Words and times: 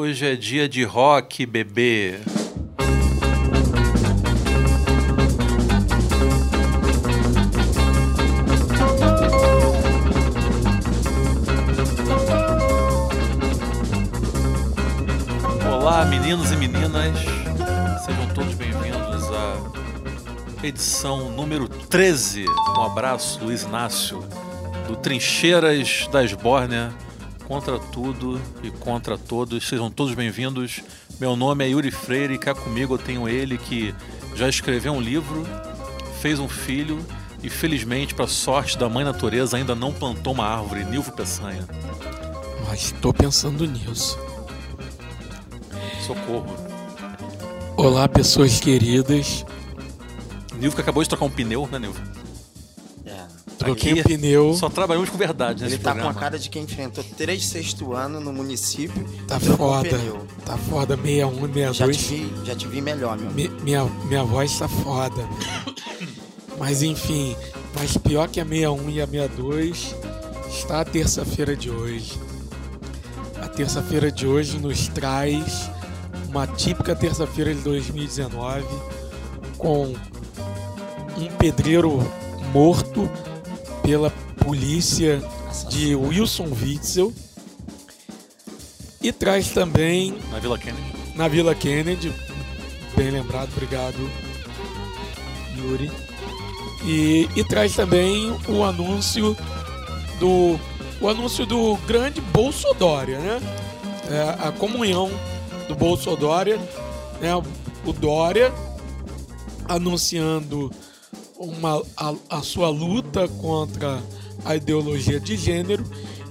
Hoje 0.00 0.26
é 0.26 0.36
dia 0.36 0.68
de 0.68 0.84
rock, 0.84 1.44
bebê. 1.44 2.20
Olá, 15.68 16.04
meninos 16.04 16.52
e 16.52 16.56
meninas. 16.56 17.18
Sejam 18.06 18.28
todos 18.36 18.54
bem-vindos 18.54 19.24
à 19.32 19.56
edição 20.64 21.28
número 21.32 21.68
13. 21.68 22.44
Um 22.78 22.82
abraço, 22.82 23.44
Luiz 23.44 23.64
Inácio, 23.64 24.22
do 24.86 24.94
Trincheiras 24.94 26.08
da 26.12 26.22
Esbórnia 26.22 26.94
contra 27.48 27.78
tudo 27.78 28.38
e 28.62 28.70
contra 28.70 29.16
todos. 29.16 29.66
Sejam 29.66 29.90
todos 29.90 30.14
bem-vindos. 30.14 30.82
Meu 31.18 31.34
nome 31.34 31.64
é 31.64 31.70
Yuri 31.70 31.90
Freire 31.90 32.34
e 32.34 32.38
cá 32.38 32.54
comigo 32.54 32.94
eu 32.94 32.98
tenho 32.98 33.26
ele 33.26 33.56
que 33.56 33.94
já 34.36 34.46
escreveu 34.46 34.92
um 34.92 35.00
livro, 35.00 35.46
fez 36.20 36.38
um 36.38 36.48
filho 36.48 37.04
e 37.42 37.48
felizmente, 37.48 38.14
para 38.14 38.26
sorte 38.26 38.76
da 38.76 38.88
mãe 38.88 39.02
natureza, 39.02 39.56
ainda 39.56 39.74
não 39.74 39.92
plantou 39.92 40.34
uma 40.34 40.44
árvore, 40.44 40.84
Nilvo 40.84 41.10
Peçanha. 41.12 41.66
Mas 42.68 42.82
estou 42.82 43.14
pensando 43.14 43.66
nisso. 43.66 44.18
Socorro. 46.06 46.54
Olá, 47.76 48.06
pessoas 48.08 48.60
queridas. 48.60 49.46
Nilvo 50.60 50.76
que 50.76 50.82
acabou 50.82 51.02
de 51.02 51.08
trocar 51.08 51.24
um 51.24 51.30
pneu, 51.30 51.66
né, 51.72 51.78
Nilvo? 51.78 52.17
Troquei 53.58 54.00
o 54.00 54.04
pneu. 54.04 54.54
Só 54.54 54.68
trabalhamos 54.68 55.10
com 55.10 55.18
verdade 55.18 55.62
nesse 55.64 55.74
Ele 55.76 55.82
tá 55.82 55.90
com 55.90 55.96
programa. 55.96 56.18
a 56.18 56.22
cara 56.22 56.38
de 56.38 56.48
quem 56.48 56.62
enfrentou 56.62 57.04
três 57.16 57.44
sexto 57.46 57.92
ano 57.92 58.20
no 58.20 58.32
município. 58.32 59.04
Tá 59.26 59.36
e 59.36 59.40
trocou 59.40 59.68
foda. 59.74 59.88
pneu. 59.88 60.26
Tá 60.44 60.56
foda. 60.56 60.96
61, 60.96 61.32
Já 61.74 61.86
te 61.88 61.96
62. 61.96 61.96
vi, 62.06 62.32
já 62.46 62.54
te 62.54 62.66
vi 62.68 62.80
melhor, 62.80 63.18
meu 63.18 63.30
amigo. 63.30 63.54
Mi- 63.54 63.62
minha, 63.62 63.84
minha 64.04 64.24
voz 64.24 64.56
tá 64.58 64.68
foda. 64.68 65.26
Mas 66.58 66.82
enfim, 66.82 67.36
mas 67.74 67.96
pior 67.96 68.28
que 68.28 68.40
a 68.40 68.44
61 68.44 68.90
e 68.90 69.00
a 69.00 69.06
62 69.06 69.94
está 70.50 70.80
a 70.80 70.84
terça-feira 70.84 71.54
de 71.56 71.70
hoje. 71.70 72.18
A 73.42 73.48
terça-feira 73.48 74.10
de 74.10 74.26
hoje 74.26 74.58
nos 74.58 74.88
traz 74.88 75.70
uma 76.28 76.46
típica 76.46 76.94
terça-feira 76.94 77.54
de 77.54 77.60
2019 77.62 78.64
com 79.56 79.94
um 81.16 81.26
pedreiro 81.38 81.98
morto 82.52 83.08
pela 83.82 84.10
polícia 84.44 85.22
de 85.68 85.94
Wilson 85.94 86.48
Witzel 86.62 87.12
e 89.00 89.12
traz 89.12 89.50
também 89.50 90.16
Na 90.30 90.38
Vila 90.38 90.58
Kennedy. 90.58 90.92
na 91.14 91.28
Vila 91.28 91.54
Kennedy. 91.54 92.12
Bem 92.96 93.10
lembrado, 93.10 93.50
obrigado, 93.52 93.96
Yuri. 95.56 95.90
E, 96.84 97.28
e 97.36 97.44
traz 97.44 97.74
também 97.74 98.36
o 98.48 98.62
anúncio 98.64 99.36
do 100.18 100.58
o 101.00 101.08
anúncio 101.08 101.46
do 101.46 101.76
grande 101.86 102.20
Bolsodória, 102.20 103.18
né? 103.20 103.40
É, 104.10 104.48
a 104.48 104.50
comunhão 104.50 105.10
do 105.68 105.74
Bolsodória, 105.76 106.58
né? 107.20 107.34
O 107.84 107.92
Dória 107.92 108.52
anunciando 109.68 110.72
uma, 111.38 111.82
a, 111.96 112.38
a 112.38 112.42
sua 112.42 112.68
luta 112.68 113.28
contra 113.28 114.02
a 114.44 114.56
ideologia 114.56 115.20
de 115.20 115.36
gênero 115.36 115.84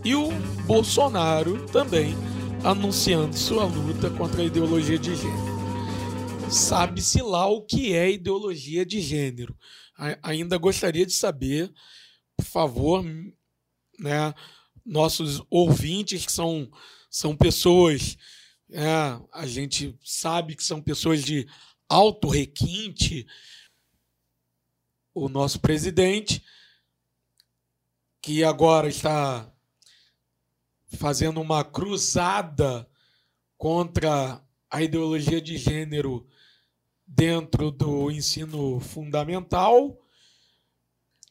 e 0.03 0.13
o 0.13 0.31
Bolsonaro 0.65 1.65
também 1.67 2.15
anunciando 2.63 3.37
sua 3.37 3.65
luta 3.65 4.09
contra 4.09 4.41
a 4.41 4.45
ideologia 4.45 4.99
de 4.99 5.15
gênero. 5.15 6.51
Sabe-se 6.51 7.21
lá 7.21 7.47
o 7.47 7.61
que 7.61 7.93
é 7.93 8.11
ideologia 8.11 8.85
de 8.85 9.01
gênero. 9.01 9.57
Ainda 10.21 10.57
gostaria 10.57 11.05
de 11.05 11.13
saber, 11.13 11.71
por 12.35 12.45
favor, 12.45 13.03
né, 13.99 14.33
nossos 14.85 15.41
ouvintes 15.49 16.25
que 16.25 16.31
são, 16.31 16.69
são 17.09 17.35
pessoas, 17.35 18.17
é, 18.71 19.19
a 19.33 19.45
gente 19.45 19.97
sabe 20.03 20.55
que 20.55 20.63
são 20.63 20.81
pessoas 20.81 21.23
de 21.23 21.47
alto 21.89 22.27
requinte, 22.27 23.25
o 25.23 25.29
nosso 25.29 25.59
presidente, 25.59 26.43
que 28.21 28.43
agora 28.43 28.87
está 28.87 29.51
fazendo 30.97 31.41
uma 31.41 31.63
cruzada 31.63 32.87
contra 33.57 34.41
a 34.69 34.83
ideologia 34.83 35.41
de 35.41 35.57
gênero 35.57 36.27
dentro 37.05 37.71
do 37.71 38.11
ensino 38.11 38.79
fundamental, 38.79 39.99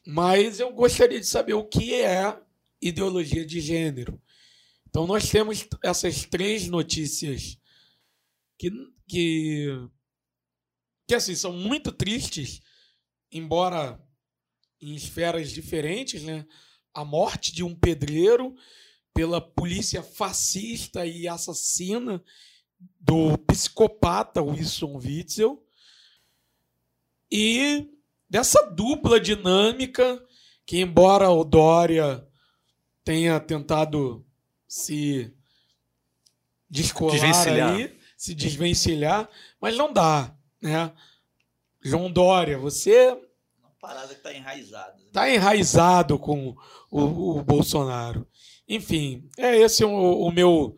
mas 0.05 0.59
eu 0.59 0.71
gostaria 0.73 1.19
de 1.19 1.27
saber 1.27 1.53
o 1.53 1.65
que 1.65 1.93
é 1.93 2.37
ideologia 2.81 3.45
de 3.45 3.59
gênero. 3.59 4.21
Então 4.89 5.05
nós 5.05 5.29
temos 5.29 5.67
essas 5.83 6.25
três 6.25 6.67
notícias 6.67 7.57
que, 8.57 8.71
que, 9.07 9.67
que 11.07 11.15
assim, 11.15 11.35
são 11.35 11.53
muito 11.53 11.91
tristes, 11.91 12.61
embora 13.37 14.01
em 14.81 14.95
esferas 14.95 15.51
diferentes, 15.51 16.23
né? 16.23 16.45
A 16.93 17.05
morte 17.05 17.53
de 17.53 17.63
um 17.63 17.75
pedreiro 17.75 18.55
pela 19.13 19.41
polícia 19.41 20.03
fascista 20.03 21.05
e 21.05 21.27
assassina 21.27 22.23
do 22.99 23.37
psicopata 23.39 24.41
Wilson 24.41 24.97
Witzel 24.97 25.63
e 27.31 27.89
dessa 28.29 28.61
dupla 28.69 29.19
dinâmica 29.19 30.23
que 30.65 30.77
embora 30.79 31.29
o 31.29 31.43
Dória 31.43 32.27
tenha 33.03 33.39
tentado 33.39 34.25
se 34.67 35.33
descolar 36.69 37.13
Desvencilhar. 37.13 37.75
aí, 37.75 37.97
se 38.17 38.35
desvencilhar, 38.35 39.29
mas 39.61 39.77
não 39.77 39.91
dá, 39.91 40.35
né? 40.61 40.93
João 41.81 42.11
Dória, 42.11 42.57
você 42.57 43.17
parada 43.79 44.13
que 44.13 44.21
tá 44.21 44.33
enraizada. 44.33 44.95
tá 45.11 45.29
enraizado 45.29 46.17
com 46.19 46.55
o, 46.89 47.39
o 47.39 47.43
Bolsonaro. 47.43 48.27
Enfim, 48.67 49.29
é 49.37 49.55
esse 49.57 49.83
o, 49.83 49.89
o 49.91 50.31
meu 50.31 50.77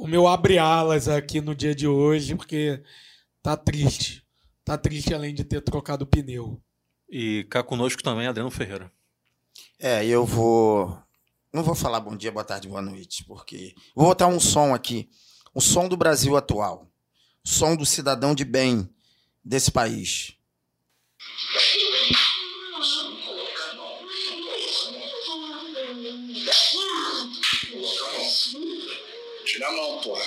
o 0.00 0.06
meu 0.06 0.26
abre 0.26 0.58
alas 0.58 1.08
aqui 1.08 1.42
no 1.42 1.54
dia 1.54 1.74
de 1.74 1.86
hoje, 1.86 2.34
porque 2.34 2.82
tá 3.42 3.56
triste. 3.56 4.24
Tá 4.64 4.78
triste 4.78 5.12
além 5.12 5.34
de 5.34 5.44
ter 5.44 5.60
trocado 5.60 6.04
o 6.04 6.06
pneu. 6.06 6.58
E 7.10 7.44
cá 7.50 7.62
conosco 7.62 8.02
também 8.02 8.26
Adriano 8.26 8.50
Ferreira. 8.50 8.90
É, 9.78 10.04
eu 10.06 10.24
vou. 10.24 10.98
Não 11.52 11.62
vou 11.62 11.74
falar 11.74 12.00
bom 12.00 12.16
dia, 12.16 12.32
boa 12.32 12.44
tarde, 12.44 12.68
boa 12.68 12.80
noite, 12.80 13.24
porque. 13.24 13.74
Vou 13.94 14.06
botar 14.06 14.26
um 14.26 14.40
som 14.40 14.74
aqui. 14.74 15.10
O 15.52 15.60
som 15.60 15.86
do 15.88 15.96
Brasil 15.96 16.36
atual. 16.36 16.90
O 17.44 17.48
som 17.48 17.76
do 17.76 17.84
cidadão 17.84 18.34
de 18.34 18.44
bem 18.44 18.88
desse 19.44 19.70
país. 19.70 20.34
Tira 29.44 29.68
a 29.68 29.72
mão, 29.72 30.00
porra. 30.00 30.22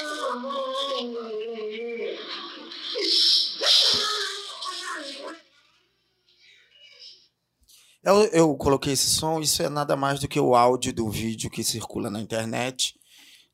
Eu, 8.03 8.25
eu 8.33 8.55
coloquei 8.57 8.91
esse 8.93 9.09
som, 9.09 9.39
isso 9.39 9.63
é 9.63 9.69
nada 9.69 9.95
mais 9.95 10.19
do 10.19 10.27
que 10.27 10.39
o 10.39 10.55
áudio 10.55 10.93
do 10.93 11.09
vídeo 11.09 11.49
que 11.49 11.63
circula 11.63 12.09
na 12.09 12.19
internet 12.19 12.99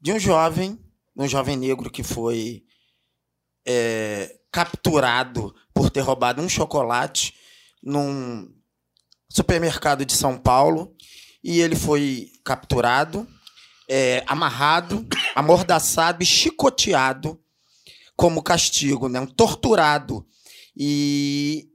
de 0.01 0.11
um 0.11 0.19
jovem, 0.19 0.79
um 1.15 1.27
jovem 1.27 1.55
negro 1.55 1.91
que 1.91 2.01
foi 2.01 2.63
é, 3.63 4.38
capturado 4.51 5.53
por 5.73 5.89
ter 5.89 6.01
roubado 6.01 6.41
um 6.41 6.49
chocolate 6.49 7.33
num 7.81 8.51
supermercado 9.29 10.05
de 10.05 10.13
São 10.13 10.37
Paulo 10.37 10.95
e 11.43 11.61
ele 11.61 11.75
foi 11.75 12.31
capturado, 12.43 13.27
é, 13.87 14.23
amarrado, 14.27 15.07
amordaçado 15.35 16.21
e 16.21 16.25
chicoteado 16.25 17.39
como 18.15 18.43
castigo, 18.43 19.07
né? 19.07 19.25
torturado. 19.37 20.25
E 20.75 21.69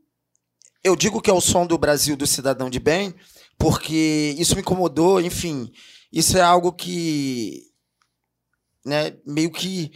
eu 0.82 0.94
digo 0.94 1.20
que 1.20 1.30
é 1.30 1.32
o 1.32 1.40
som 1.40 1.66
do 1.66 1.78
Brasil 1.78 2.16
do 2.16 2.26
cidadão 2.26 2.68
de 2.68 2.78
bem, 2.78 3.14
porque 3.58 4.34
isso 4.38 4.54
me 4.54 4.60
incomodou, 4.60 5.20
enfim, 5.20 5.72
isso 6.12 6.36
é 6.36 6.42
algo 6.42 6.72
que 6.72 7.62
né, 8.84 9.16
meio 9.26 9.50
que 9.50 9.92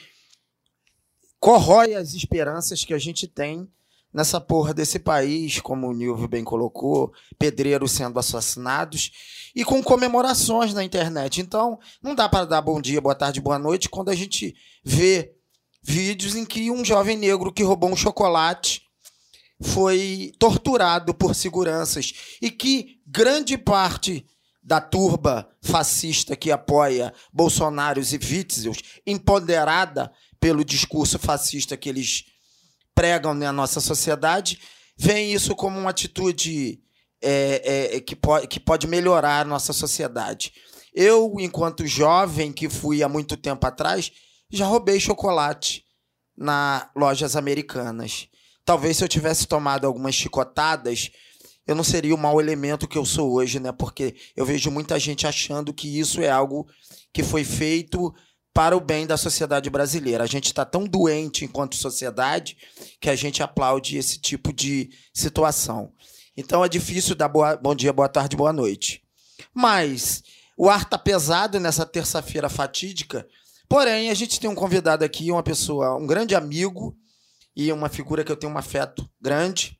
corrói 1.41 1.95
as 1.95 2.15
esperanças 2.15 2.85
que 2.85 2.95
a 2.95 2.99
gente 2.99 3.27
tem 3.27 3.69
nessa 4.13 4.41
porra 4.41 4.73
desse 4.73 4.99
país, 4.99 5.61
como 5.61 5.89
o 5.89 5.93
Nilvio 5.93 6.27
bem 6.27 6.43
colocou, 6.43 7.13
pedreiros 7.39 7.93
sendo 7.93 8.19
assassinados 8.19 9.11
e 9.55 9.65
com 9.65 9.83
comemorações 9.83 10.73
na 10.73 10.83
internet. 10.83 11.41
Então, 11.41 11.79
não 12.03 12.15
dá 12.15 12.29
para 12.29 12.47
dar 12.47 12.63
bom 12.63 12.81
dia, 12.81 13.01
boa 13.01 13.15
tarde, 13.15 13.41
boa 13.41 13.59
noite 13.59 13.89
quando 13.89 14.09
a 14.09 14.15
gente 14.15 14.55
vê 14.83 15.35
vídeos 15.83 16.35
em 16.35 16.45
que 16.45 16.71
um 16.71 16.85
jovem 16.85 17.17
negro 17.17 17.53
que 17.53 17.63
roubou 17.63 17.91
um 17.91 17.97
chocolate 17.97 18.83
foi 19.61 20.33
torturado 20.39 21.13
por 21.15 21.35
seguranças 21.35 22.13
e 22.41 22.51
que 22.51 23.01
grande 23.07 23.59
parte 23.59 24.25
da 24.63 24.81
turba 24.81 25.49
fascista 25.63 26.37
que 26.37 26.51
apoia 26.51 27.13
Bolsonaros 27.33 28.13
e 28.13 28.17
Witzels, 28.17 28.79
empoderada 29.07 30.13
pelo 30.41 30.65
discurso 30.65 31.19
fascista 31.19 31.77
que 31.77 31.89
eles 31.89 32.25
pregam 32.95 33.35
na 33.35 33.53
nossa 33.53 33.81
sociedade, 33.81 34.61
vem 34.97 35.33
isso 35.33 35.55
como 35.55 35.79
uma 35.79 35.91
atitude 35.91 36.81
é, 37.23 37.97
é, 37.97 38.01
que, 38.01 38.17
pode, 38.17 38.47
que 38.47 38.61
pode 38.61 38.87
melhorar 38.87 39.41
a 39.41 39.45
nossa 39.45 39.73
sociedade. 39.73 40.53
Eu, 40.95 41.35
enquanto 41.39 41.87
jovem, 41.87 42.53
que 42.53 42.69
fui 42.69 43.03
há 43.03 43.09
muito 43.09 43.37
tempo 43.37 43.67
atrás, 43.67 44.11
já 44.51 44.67
roubei 44.67 44.99
chocolate 44.99 45.85
na 46.37 46.91
lojas 46.97 47.37
americanas. 47.37 48.29
Talvez 48.65 48.97
se 48.97 49.05
eu 49.05 49.09
tivesse 49.09 49.47
tomado 49.47 49.87
algumas 49.87 50.15
chicotadas, 50.15 51.11
eu 51.67 51.75
não 51.75 51.85
seria 51.85 52.15
o 52.15 52.19
mau 52.19 52.41
elemento 52.41 52.89
que 52.89 52.97
eu 52.97 53.05
sou 53.05 53.33
hoje, 53.33 53.61
né? 53.61 53.73
Porque 53.73 54.15
eu 54.35 54.47
vejo 54.47 54.71
muita 54.71 54.99
gente 54.99 55.27
achando 55.27 55.73
que 55.73 55.99
isso 55.99 56.21
é 56.21 56.31
algo 56.31 56.67
que 57.13 57.23
foi 57.23 57.45
feito 57.45 58.15
para 58.53 58.77
o 58.77 58.81
bem 58.81 59.07
da 59.07 59.17
sociedade 59.17 59.71
brasileira. 59.71 60.25
A 60.25 60.27
gente 60.27 60.47
está 60.47 60.65
tão 60.65 60.85
doente 60.85 61.45
enquanto 61.45 61.77
sociedade 61.77 62.57
que 63.01 63.09
a 63.09 63.17
gente 63.17 63.43
aplaude 63.43 63.97
esse 63.97 64.19
tipo 64.19 64.53
de 64.53 64.91
situação. 65.13 65.93
Então 66.37 66.65
é 66.65 66.69
difícil 66.69 67.15
dar 67.15 67.29
boa, 67.29 67.57
bom 67.57 67.75
dia, 67.75 67.93
boa 67.93 68.09
tarde, 68.09 68.37
boa 68.37 68.53
noite. 68.53 69.03
Mas 69.55 70.23
o 70.57 70.69
ar 70.69 70.83
está 70.83 70.99
pesado 70.99 71.61
nessa 71.61 71.87
terça-feira 71.87 72.49
fatídica 72.49 73.27
Porém, 73.69 74.09
a 74.09 74.15
gente 74.15 74.41
tem 74.41 74.49
um 74.49 74.55
convidado 74.55 75.05
aqui, 75.05 75.31
uma 75.31 75.43
pessoa, 75.43 75.95
um 75.97 76.07
grande 76.07 76.35
amigo 76.35 76.97
e 77.55 77.71
uma 77.71 77.91
figura 77.91 78.25
que 78.25 78.33
eu 78.33 78.37
tenho 78.37 78.53
um 78.53 78.59
afeto 78.59 79.09
grande. 79.21 79.79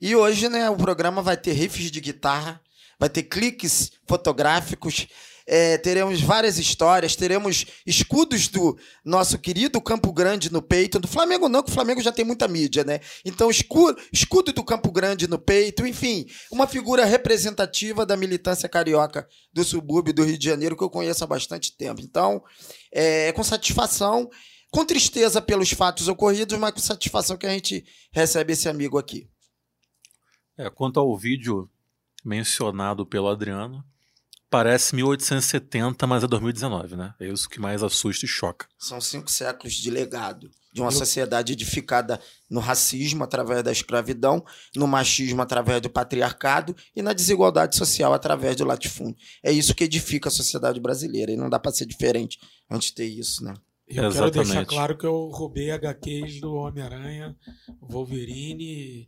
E 0.00 0.16
hoje, 0.16 0.48
né, 0.48 0.70
o 0.70 0.76
programa 0.76 1.20
vai 1.20 1.36
ter 1.36 1.52
riffs 1.52 1.90
de 1.90 2.00
guitarra, 2.00 2.60
vai 2.98 3.10
ter 3.10 3.24
cliques 3.24 3.92
fotográficos, 4.08 5.08
é, 5.46 5.78
teremos 5.78 6.20
várias 6.20 6.58
histórias, 6.58 7.14
teremos 7.14 7.64
escudos 7.86 8.48
do 8.48 8.76
nosso 9.04 9.38
querido 9.38 9.80
Campo 9.80 10.12
Grande 10.12 10.52
no 10.52 10.60
peito. 10.60 10.98
Do 10.98 11.06
Flamengo 11.06 11.48
não, 11.48 11.62
que 11.62 11.70
o 11.70 11.74
Flamengo 11.74 12.02
já 12.02 12.10
tem 12.10 12.24
muita 12.24 12.48
mídia, 12.48 12.82
né? 12.82 13.00
Então, 13.24 13.48
escudo, 13.48 14.00
escudo 14.12 14.52
do 14.52 14.64
Campo 14.64 14.90
Grande 14.90 15.28
no 15.28 15.38
peito, 15.38 15.86
enfim, 15.86 16.26
uma 16.50 16.66
figura 16.66 17.04
representativa 17.04 18.04
da 18.04 18.16
militância 18.16 18.68
carioca 18.68 19.28
do 19.52 19.62
subúrbio 19.62 20.12
do 20.12 20.24
Rio 20.24 20.36
de 20.36 20.44
Janeiro 20.44 20.76
que 20.76 20.82
eu 20.82 20.90
conheço 20.90 21.22
há 21.22 21.26
bastante 21.26 21.76
tempo. 21.76 22.00
Então, 22.00 22.42
é, 22.92 23.28
é 23.28 23.32
com 23.32 23.44
satisfação, 23.44 24.28
com 24.70 24.84
tristeza 24.84 25.40
pelos 25.40 25.70
fatos 25.70 26.08
ocorridos, 26.08 26.58
mas 26.58 26.72
com 26.72 26.80
satisfação 26.80 27.36
que 27.36 27.46
a 27.46 27.50
gente 27.50 27.84
recebe 28.10 28.52
esse 28.52 28.68
amigo 28.68 28.98
aqui. 28.98 29.28
É, 30.58 30.68
quanto 30.70 30.98
ao 30.98 31.16
vídeo 31.16 31.70
mencionado 32.24 33.06
pelo 33.06 33.28
Adriano, 33.28 33.84
Parece 34.56 34.96
1870, 34.96 36.06
mas 36.06 36.24
é 36.24 36.26
2019, 36.26 36.96
né? 36.96 37.14
É 37.20 37.28
isso 37.28 37.46
que 37.46 37.60
mais 37.60 37.82
assusta 37.82 38.24
e 38.24 38.28
choca. 38.28 38.66
São 38.78 39.02
cinco 39.02 39.30
séculos 39.30 39.74
de 39.74 39.90
legado 39.90 40.50
de 40.72 40.80
uma 40.80 40.90
sociedade 40.90 41.52
edificada 41.52 42.18
no 42.48 42.58
racismo 42.58 43.22
através 43.22 43.62
da 43.62 43.70
escravidão, 43.70 44.42
no 44.74 44.86
machismo 44.86 45.42
através 45.42 45.82
do 45.82 45.90
patriarcado 45.90 46.74
e 46.94 47.02
na 47.02 47.12
desigualdade 47.12 47.76
social 47.76 48.14
através 48.14 48.56
do 48.56 48.64
latifúndio. 48.64 49.18
É 49.42 49.52
isso 49.52 49.74
que 49.74 49.84
edifica 49.84 50.30
a 50.30 50.32
sociedade 50.32 50.80
brasileira 50.80 51.30
e 51.30 51.36
não 51.36 51.50
dá 51.50 51.58
para 51.58 51.72
ser 51.72 51.84
diferente 51.84 52.40
antes 52.70 52.88
de 52.88 52.94
ter 52.94 53.04
isso, 53.04 53.44
né? 53.44 53.52
Eu 53.86 54.04
Exatamente. 54.04 54.32
quero 54.32 54.46
deixar 54.46 54.64
claro 54.64 54.96
que 54.96 55.04
eu 55.04 55.28
roubei 55.28 55.70
HQs 55.70 56.40
do 56.40 56.54
Homem-Aranha, 56.54 57.36
Wolverine 57.82 59.06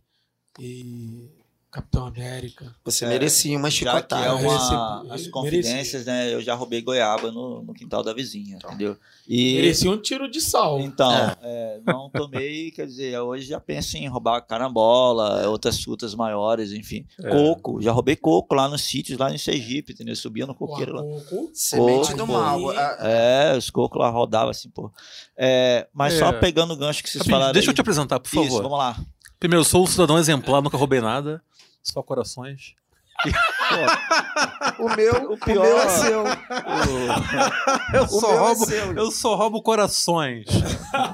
e 0.58 1.30
Capitão 1.70 2.06
América. 2.06 2.74
Você 2.82 3.04
é, 3.04 3.08
merecia 3.08 3.56
uma 3.58 3.70
chicotada. 3.70 4.24
Já 4.24 4.38
que 4.38 4.44
é 4.44 4.48
uma, 4.48 5.14
as 5.14 5.26
confidências, 5.26 6.06
né? 6.06 6.32
Eu 6.32 6.40
já 6.40 6.54
roubei 6.54 6.80
goiaba 6.80 7.30
no, 7.30 7.62
no 7.62 7.74
quintal 7.74 8.02
da 8.02 8.14
vizinha, 8.14 8.56
então, 8.56 8.70
entendeu? 8.70 8.96
E, 9.28 9.56
merecia 9.56 9.90
um 9.90 9.98
tiro 9.98 10.30
de 10.30 10.40
sal. 10.40 10.80
Então, 10.80 11.12
é. 11.12 11.36
É, 11.42 11.80
não 11.86 12.08
tomei, 12.08 12.70
quer 12.72 12.86
dizer, 12.86 13.20
hoje 13.20 13.44
já 13.44 13.60
penso 13.60 13.98
em 13.98 14.08
roubar 14.08 14.40
carambola, 14.40 15.46
outras 15.46 15.78
frutas 15.82 16.14
maiores, 16.14 16.72
enfim. 16.72 17.04
É. 17.22 17.28
Coco, 17.28 17.82
já 17.82 17.92
roubei 17.92 18.16
coco 18.16 18.54
lá 18.54 18.66
nos 18.66 18.80
sítios, 18.80 19.18
lá 19.18 19.30
em 19.30 19.36
Sergipe, 19.36 19.92
entendeu? 19.92 20.16
Subia 20.16 20.46
no 20.46 20.54
coqueiro 20.54 20.94
lá. 20.94 21.02
Coco? 21.02 21.50
Semente 21.52 22.14
do 22.14 22.26
mal. 22.26 22.72
É, 22.72 23.54
os 23.58 23.68
cocos 23.68 24.00
lá 24.00 24.08
rodavam 24.08 24.48
assim, 24.48 24.70
pô. 24.70 24.90
É, 25.36 25.86
mas 25.92 26.14
só 26.14 26.30
é. 26.30 26.32
pegando 26.32 26.72
o 26.72 26.76
gancho 26.76 27.02
que 27.02 27.10
vocês 27.10 27.26
falaram. 27.26 27.52
Deixa 27.52 27.68
aí. 27.68 27.72
eu 27.72 27.74
te 27.74 27.80
apresentar, 27.82 28.18
por 28.18 28.30
favor. 28.30 28.46
Isso, 28.46 28.62
vamos 28.62 28.78
lá. 28.78 28.96
Primeiro, 29.38 29.60
eu 29.60 29.64
sou 29.64 29.84
um 29.84 29.86
cidadão 29.86 30.18
exemplar, 30.18 30.60
nunca 30.60 30.76
roubei 30.76 31.00
nada. 31.00 31.42
Só 31.82 32.02
corações. 32.02 32.74
o 34.78 34.88
meu, 34.94 35.32
o 35.32 35.38
pior, 35.38 35.58
o 35.58 35.62
meu 35.62 35.78
é 35.80 35.88
seu. 35.88 36.22
O... 36.22 37.96
Eu, 37.96 38.08
só 38.08 38.32
é 38.32 38.38
roubo, 38.38 38.72
é 38.72 39.00
eu 39.00 39.10
só 39.10 39.34
roubo 39.34 39.62
corações. 39.62 40.46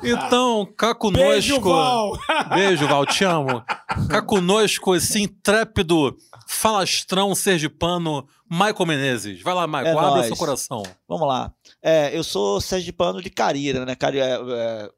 Então, 0.02 0.68
cá 0.76 0.94
conosco. 0.94 1.30
Beijo, 1.30 1.60
Val. 1.60 2.12
Beijo, 2.54 2.86
Val, 2.86 3.06
te 3.06 3.24
amo. 3.24 3.64
Cá 4.10 4.20
conosco 4.20 4.94
esse 4.94 5.22
intrépido 5.22 6.14
falastrão 6.46 7.34
sergipano 7.34 8.28
Michael 8.50 8.86
Menezes. 8.86 9.42
Vai 9.42 9.54
lá, 9.54 9.66
Michael, 9.66 9.86
é 9.86 9.90
abre 9.98 10.10
nóis. 10.10 10.26
seu 10.26 10.36
coração. 10.36 10.82
Vamos 11.08 11.26
lá. 11.26 11.52
É, 11.82 12.16
eu 12.16 12.22
sou 12.22 12.60
sergipano 12.60 13.22
de 13.22 13.30
Carira, 13.30 13.86
né? 13.86 13.94
Carira, 13.94 14.24
é, 14.26 14.90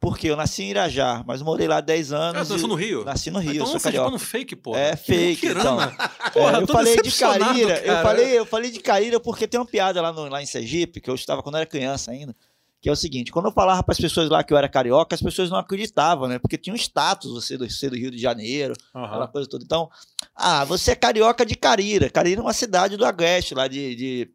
porque 0.00 0.28
eu 0.28 0.36
nasci 0.36 0.62
em 0.62 0.70
Irajá, 0.70 1.24
mas 1.26 1.42
morei 1.42 1.66
lá 1.66 1.80
10 1.80 2.12
anos. 2.12 2.40
Ah, 2.40 2.44
você 2.44 2.52
nasceu 2.52 2.68
no 2.68 2.74
Rio? 2.74 3.04
Nasci 3.04 3.30
no 3.30 3.40
Rio, 3.40 3.54
então, 3.54 3.66
sou 3.66 3.80
carioca. 3.80 4.10
no 4.10 4.18
fake, 4.18 4.54
pô. 4.54 4.76
É 4.76 4.94
fake, 4.94 5.48
então. 5.48 5.76
Porra, 6.32 6.58
é, 6.58 6.62
eu 6.62 6.66
falei 6.66 7.02
de 7.02 7.10
Caíra, 7.10 7.78
eu 7.78 8.02
falei, 8.02 8.38
eu 8.38 8.46
falei 8.46 8.70
de 8.70 8.80
Caíra 8.80 9.20
porque 9.20 9.48
tem 9.48 9.58
uma 9.58 9.66
piada 9.66 10.00
lá, 10.00 10.12
no, 10.12 10.28
lá 10.28 10.40
em 10.40 10.46
Sergipe, 10.46 11.00
que 11.00 11.10
eu 11.10 11.14
estava 11.16 11.42
quando 11.42 11.56
eu 11.56 11.62
era 11.62 11.66
criança 11.66 12.12
ainda, 12.12 12.34
que 12.80 12.88
é 12.88 12.92
o 12.92 12.96
seguinte, 12.96 13.32
quando 13.32 13.46
eu 13.46 13.52
falava 13.52 13.82
para 13.82 13.92
as 13.92 13.98
pessoas 13.98 14.30
lá 14.30 14.44
que 14.44 14.52
eu 14.52 14.56
era 14.56 14.68
carioca, 14.68 15.16
as 15.16 15.22
pessoas 15.22 15.50
não 15.50 15.58
acreditavam, 15.58 16.28
né? 16.28 16.38
Porque 16.38 16.56
tinha 16.56 16.72
um 16.72 16.76
status 16.76 17.32
você 17.32 17.58
do, 17.58 17.68
ser 17.68 17.90
do 17.90 17.96
Rio 17.96 18.12
de 18.12 18.18
Janeiro, 18.18 18.74
uhum. 18.94 19.04
aquela 19.04 19.26
coisa 19.26 19.48
toda. 19.48 19.64
Então, 19.64 19.90
ah, 20.32 20.64
você 20.64 20.92
é 20.92 20.96
carioca 20.96 21.44
de 21.44 21.56
Carira. 21.56 22.08
Carira 22.08 22.40
é 22.40 22.44
uma 22.44 22.52
cidade 22.52 22.96
do 22.96 23.04
Agreste, 23.04 23.52
lá 23.52 23.66
de, 23.66 23.96
de, 23.96 24.30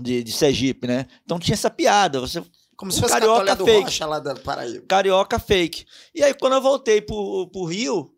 de, 0.00 0.22
de 0.22 0.32
Sergipe, 0.32 0.86
né? 0.86 1.06
Então 1.24 1.40
tinha 1.40 1.54
essa 1.54 1.68
piada, 1.68 2.20
você 2.20 2.40
como 2.82 2.90
se 2.90 3.00
fosse 3.00 3.14
carioca 3.14 3.54
do 3.54 3.64
fake. 3.64 3.84
Rocha 3.84 4.06
lá 4.06 4.18
da 4.18 4.34
Paraíba. 4.34 4.84
Carioca 4.88 5.38
fake. 5.38 5.86
E 6.12 6.20
aí, 6.20 6.34
quando 6.34 6.54
eu 6.54 6.60
voltei 6.60 7.00
pro, 7.00 7.48
pro 7.52 7.64
Rio, 7.64 8.12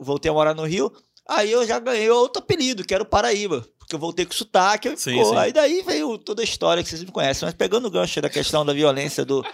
voltei 0.00 0.30
a 0.30 0.32
morar 0.32 0.54
no 0.54 0.64
Rio, 0.64 0.90
aí 1.28 1.52
eu 1.52 1.66
já 1.66 1.78
ganhei 1.78 2.08
outro 2.08 2.42
apelido, 2.42 2.84
que 2.84 2.94
era 2.94 3.02
o 3.02 3.06
Paraíba. 3.06 3.68
Porque 3.78 3.94
eu 3.94 3.98
voltei 3.98 4.24
com 4.24 4.32
sotaque. 4.32 4.96
Sim, 4.96 5.18
pô, 5.18 5.26
sim. 5.26 5.36
Aí 5.36 5.52
daí 5.52 5.82
veio 5.82 6.16
toda 6.16 6.40
a 6.40 6.44
história 6.44 6.82
que 6.82 6.88
vocês 6.88 7.04
me 7.04 7.12
conhecem. 7.12 7.44
Mas 7.44 7.54
pegando 7.54 7.86
o 7.86 7.90
gancho 7.90 8.18
da 8.22 8.30
questão 8.30 8.64
da 8.64 8.72
violência 8.72 9.26
do, 9.26 9.44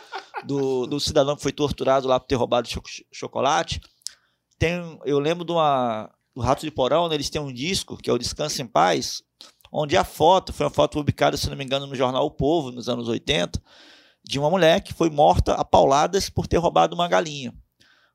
do, 0.45 0.87
do 0.87 1.00
cidadão 1.00 1.35
que 1.35 1.42
foi 1.42 1.50
torturado 1.50 2.07
lá 2.07 2.21
por 2.21 2.28
ter 2.28 2.37
roubado 2.37 2.68
cho 2.68 2.80
chocolate, 3.11 3.80
tem, 4.57 5.00
eu 5.04 5.18
lembro 5.18 5.45
de 5.45 5.50
uma, 5.50 6.09
do 6.33 6.40
Rato 6.40 6.64
de 6.64 6.71
Porão, 6.71 7.09
né, 7.09 7.16
eles 7.16 7.28
têm 7.28 7.42
um 7.42 7.52
disco, 7.52 7.97
que 7.97 8.09
é 8.09 8.12
o 8.12 8.18
Descanso 8.18 8.62
em 8.62 8.66
Paz, 8.68 9.21
onde 9.73 9.97
a 9.97 10.04
foto, 10.04 10.52
foi 10.52 10.64
uma 10.64 10.71
foto 10.71 10.92
publicada, 10.92 11.37
se 11.37 11.50
não 11.50 11.57
me 11.57 11.64
engano, 11.64 11.88
no 11.88 11.97
jornal 11.97 12.25
O 12.25 12.30
Povo, 12.30 12.71
nos 12.71 12.88
anos 12.88 13.09
80, 13.09 13.61
de 14.28 14.38
uma 14.38 14.50
mulher 14.50 14.82
que 14.82 14.92
foi 14.92 15.08
morta 15.08 15.54
a 15.54 15.64
pauladas 15.64 16.28
por 16.28 16.47
ter 16.47 16.58
roubado 16.58 16.94
uma 16.94 17.08
galinha. 17.08 17.50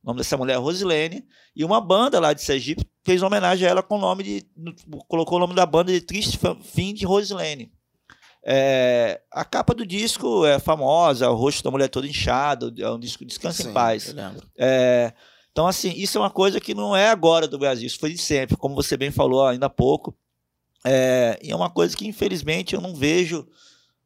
O 0.03 0.05
nome 0.07 0.19
dessa 0.19 0.37
mulher 0.37 0.53
é 0.53 0.57
Rosilene, 0.57 1.25
e 1.55 1.65
uma 1.65 1.81
banda 1.81 2.19
lá 2.19 2.33
de 2.33 2.43
Sergipe 2.43 2.87
fez 3.03 3.23
homenagem 3.23 3.67
a 3.67 3.71
ela 3.71 3.81
com 3.81 3.95
o 3.95 3.99
nome 3.99 4.23
de. 4.23 4.45
colocou 5.07 5.37
o 5.37 5.41
nome 5.41 5.55
da 5.55 5.65
banda 5.65 5.91
de 5.91 5.99
Triste 6.01 6.39
Fim 6.61 6.93
de 6.93 7.03
Rosilene. 7.03 7.71
É, 8.45 9.21
a 9.31 9.43
capa 9.43 9.73
do 9.73 9.87
disco 9.87 10.45
é 10.45 10.59
famosa, 10.59 11.31
o 11.31 11.35
rosto 11.35 11.63
da 11.63 11.71
mulher 11.71 11.87
todo 11.87 12.05
inchado, 12.05 12.71
é 12.77 12.91
um 12.91 12.99
disco 12.99 13.25
Descansa 13.25 13.63
Sim, 13.63 13.69
em 13.69 13.73
Paz. 13.73 14.13
É, 14.55 15.13
então, 15.51 15.65
assim, 15.65 15.93
isso 15.95 16.19
é 16.19 16.21
uma 16.21 16.29
coisa 16.29 16.59
que 16.59 16.75
não 16.75 16.95
é 16.95 17.09
agora 17.09 17.47
do 17.47 17.57
Brasil, 17.57 17.87
isso 17.87 17.97
foi 17.97 18.11
de 18.11 18.19
sempre, 18.19 18.55
como 18.55 18.75
você 18.75 18.95
bem 18.95 19.09
falou 19.09 19.47
ainda 19.47 19.65
há 19.65 19.69
pouco. 19.69 20.15
É, 20.85 21.39
e 21.41 21.49
é 21.49 21.55
uma 21.55 21.71
coisa 21.71 21.97
que, 21.97 22.05
infelizmente, 22.05 22.75
eu 22.75 22.81
não 22.81 22.93
vejo 22.93 23.47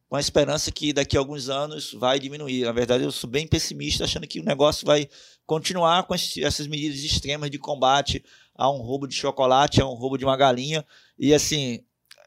com 0.10 0.16
a 0.16 0.20
esperança 0.20 0.72
que 0.72 0.94
daqui 0.94 1.18
a 1.18 1.20
alguns 1.20 1.50
anos 1.50 1.94
vai 1.94 2.20
diminuir. 2.20 2.64
Na 2.66 2.72
verdade, 2.72 3.04
eu 3.04 3.12
sou 3.12 3.30
bem 3.30 3.48
pessimista, 3.48 4.06
achando 4.06 4.28
que 4.28 4.40
o 4.40 4.44
negócio 4.44 4.86
vai 4.86 5.10
continuar 5.46 6.04
com 6.04 6.16
essas 6.16 6.68
medidas 6.68 7.00
extremas 7.00 7.52
de 7.52 7.58
combate 7.58 8.24
a 8.56 8.70
um 8.72 8.78
roubo 8.78 9.08
de 9.08 9.16
chocolate, 9.16 9.82
a 9.82 9.86
um 9.86 9.94
roubo 9.94 10.18
de 10.18 10.24
uma 10.24 10.38
galinha. 10.38 10.86
E 11.20 11.34
assim, 11.34 11.84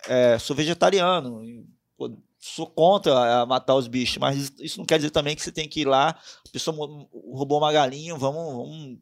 é, 0.07 0.39
sou 0.39 0.55
vegetariano, 0.55 1.43
sou 2.39 2.67
contra 2.67 3.45
matar 3.47 3.75
os 3.75 3.87
bichos, 3.87 4.19
mas 4.19 4.53
isso 4.59 4.79
não 4.79 4.87
quer 4.87 4.97
dizer 4.97 5.11
também 5.11 5.35
que 5.35 5.43
você 5.43 5.53
tem 5.53 5.69
que 5.69 5.81
ir 5.81 5.87
lá, 5.87 6.11
a 6.11 6.51
pessoa 6.51 6.75
roubou 7.13 7.59
uma 7.59 7.73
galinha, 7.73 8.15
vamos, 8.15 8.55
vamos 8.55 8.99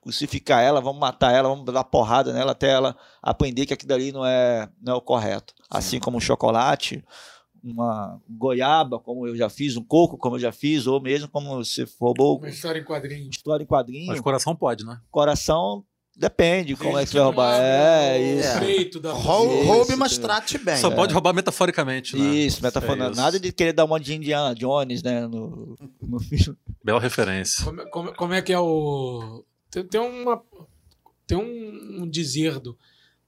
crucificar 0.00 0.62
ela, 0.62 0.80
vamos 0.80 1.00
matar 1.00 1.32
ela, 1.32 1.48
vamos 1.48 1.64
dar 1.72 1.84
porrada 1.84 2.32
nela 2.32 2.52
até 2.52 2.70
ela 2.70 2.96
aprender 3.22 3.66
que 3.66 3.74
aquilo 3.74 3.94
ali 3.94 4.10
não 4.12 4.24
é, 4.24 4.68
não 4.80 4.94
é 4.94 4.96
o 4.96 5.00
correto. 5.00 5.54
Sim. 5.56 5.64
Assim 5.70 6.00
como 6.00 6.18
o 6.18 6.20
chocolate, 6.20 7.04
uma 7.62 8.20
goiaba, 8.28 8.98
como 8.98 9.26
eu 9.26 9.36
já 9.36 9.48
fiz, 9.48 9.76
um 9.76 9.82
coco, 9.82 10.16
como 10.16 10.36
eu 10.36 10.40
já 10.40 10.52
fiz, 10.52 10.86
ou 10.86 11.00
mesmo 11.00 11.28
como 11.28 11.56
você 11.56 11.86
roubou. 11.98 12.38
Uma 12.38 12.48
história 12.48 12.80
em 12.80 12.84
quadrinho. 12.84 13.30
História 13.30 13.62
em 13.62 13.66
quadrinho. 13.66 14.06
Mas 14.06 14.20
coração 14.20 14.54
pode, 14.56 14.84
né? 14.84 15.00
Coração 15.10 15.84
Depende 16.20 16.76
como 16.76 16.98
é 16.98 17.04
que 17.04 17.08
você 17.10 17.16
vai 17.16 17.24
roubar. 17.24 17.58
É, 17.58 18.20
isso. 18.20 19.00
da 19.00 19.10
Roube, 19.10 19.96
mas 19.96 20.18
trate 20.18 20.58
bem. 20.58 20.76
Só 20.76 20.90
é. 20.90 20.94
pode 20.94 21.14
roubar 21.14 21.32
metaforicamente, 21.32 22.14
né? 22.14 22.22
Isso, 22.22 22.62
metaforicamente. 22.62 23.18
É 23.18 23.22
Nada 23.22 23.40
de 23.40 23.50
querer 23.50 23.72
dar 23.72 23.86
uma 23.86 23.98
de 23.98 24.14
Indiana 24.14 24.54
Jones, 24.54 25.02
né? 25.02 25.26
No, 25.26 25.78
no 26.02 26.20
filme. 26.20 26.58
Bela 26.84 27.00
referência. 27.00 27.64
Como, 27.64 27.90
como, 27.90 28.14
como, 28.14 28.34
é 28.34 28.42
que 28.42 28.52
é 28.52 28.58
o. 28.58 29.42
Tem, 29.70 29.82
tem 29.82 29.98
uma. 29.98 30.42
Tem 31.26 31.38
um, 31.38 32.02
um 32.02 32.06
dizer 32.06 32.58
do. 32.58 32.76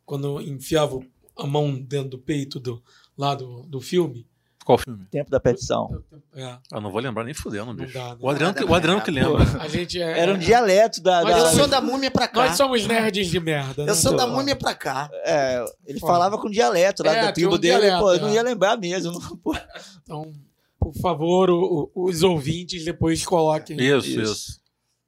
Quando 0.04 0.42
enfiava 0.42 1.00
a 1.34 1.46
mão 1.46 1.74
dentro 1.80 2.10
do 2.10 2.18
peito 2.18 2.60
do, 2.60 2.82
lá 3.16 3.34
do, 3.34 3.62
do 3.62 3.80
filme. 3.80 4.26
Qual 4.64 4.78
filme? 4.78 5.04
Tempo 5.10 5.30
da 5.30 5.40
Petição. 5.40 6.02
É. 6.34 6.56
Eu 6.72 6.80
não 6.80 6.90
vou 6.90 7.00
lembrar 7.00 7.24
nem 7.24 7.34
fudendo, 7.34 7.74
bicho. 7.74 7.94
Dá, 7.94 8.16
o 8.20 8.30
Adriano, 8.30 8.54
que, 8.54 8.64
o 8.64 8.74
Adriano 8.74 9.02
que 9.02 9.10
lembra. 9.10 9.42
A 9.60 9.66
gente 9.66 10.00
é, 10.00 10.20
Era 10.20 10.34
um 10.34 10.38
dialeto 10.38 11.02
da. 11.02 11.22
Mas 11.22 11.34
da... 11.34 11.40
eu 11.40 11.46
sou 11.56 11.66
da 11.66 11.80
múmia 11.80 12.10
pra 12.10 12.28
cá. 12.28 12.46
Nós 12.46 12.56
somos 12.56 12.86
nerds 12.86 13.28
de 13.28 13.40
merda. 13.40 13.82
Eu 13.82 13.86
né? 13.86 13.94
sou 13.94 14.16
da 14.16 14.26
múmia 14.26 14.54
pra 14.54 14.74
cá. 14.74 15.10
É, 15.24 15.64
ele 15.84 15.98
Pô. 15.98 16.06
falava 16.06 16.38
com 16.38 16.48
dialeto 16.48 17.02
lá 17.02 17.16
é, 17.16 17.22
da 17.22 17.32
tribo 17.32 17.56
um 17.56 17.58
dele. 17.58 17.80
Dialeto, 17.80 18.02
pô, 18.02 18.12
eu 18.12 18.20
não 18.20 18.28
é. 18.28 18.34
ia 18.34 18.42
lembrar 18.42 18.76
mesmo. 18.76 19.20
Pô. 19.42 19.56
Então, 20.02 20.32
por 20.78 20.94
favor, 20.94 21.50
o, 21.50 21.90
o, 21.94 22.08
os 22.08 22.22
ouvintes 22.22 22.84
depois 22.84 23.24
coloquem. 23.24 23.76
Isso, 23.76 24.08
isso, 24.08 24.20
isso. 24.20 24.60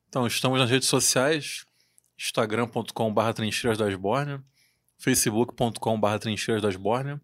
Então, 0.09 0.27
estamos 0.27 0.59
nas 0.59 0.69
redes 0.69 0.89
sociais: 0.89 1.65
instagram.com.br 2.19 3.33
trincheiras 3.35 3.79
das 3.79 3.95
Borne, 3.95 4.41
facebook.com.br 4.99 6.19
trincheiras 6.19 6.63
das 6.63 6.75
Borne, 6.75 7.21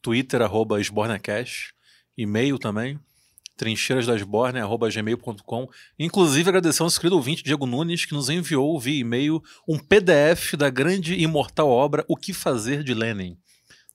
twitter, 0.00 0.42
arroba 0.42 0.80
esbornecast 0.80 1.72
e-mail 2.16 2.58
também, 2.58 2.98
trincheirasdasborne.gmail.com. 3.56 5.68
Inclusive, 5.98 6.48
agradecer 6.48 6.82
ao 6.82 6.86
nosso 6.86 7.00
querido 7.00 7.16
ouvinte 7.16 7.42
Diego 7.42 7.66
Nunes, 7.66 8.04
que 8.04 8.14
nos 8.14 8.28
enviou 8.28 8.78
via 8.78 9.00
e-mail 9.00 9.42
um 9.68 9.78
PDF 9.78 10.54
da 10.56 10.70
grande 10.70 11.14
e 11.14 11.22
imortal 11.22 11.68
obra 11.68 12.04
O 12.08 12.16
que 12.16 12.32
Fazer 12.32 12.82
de 12.82 12.94
Lenin. 12.94 13.36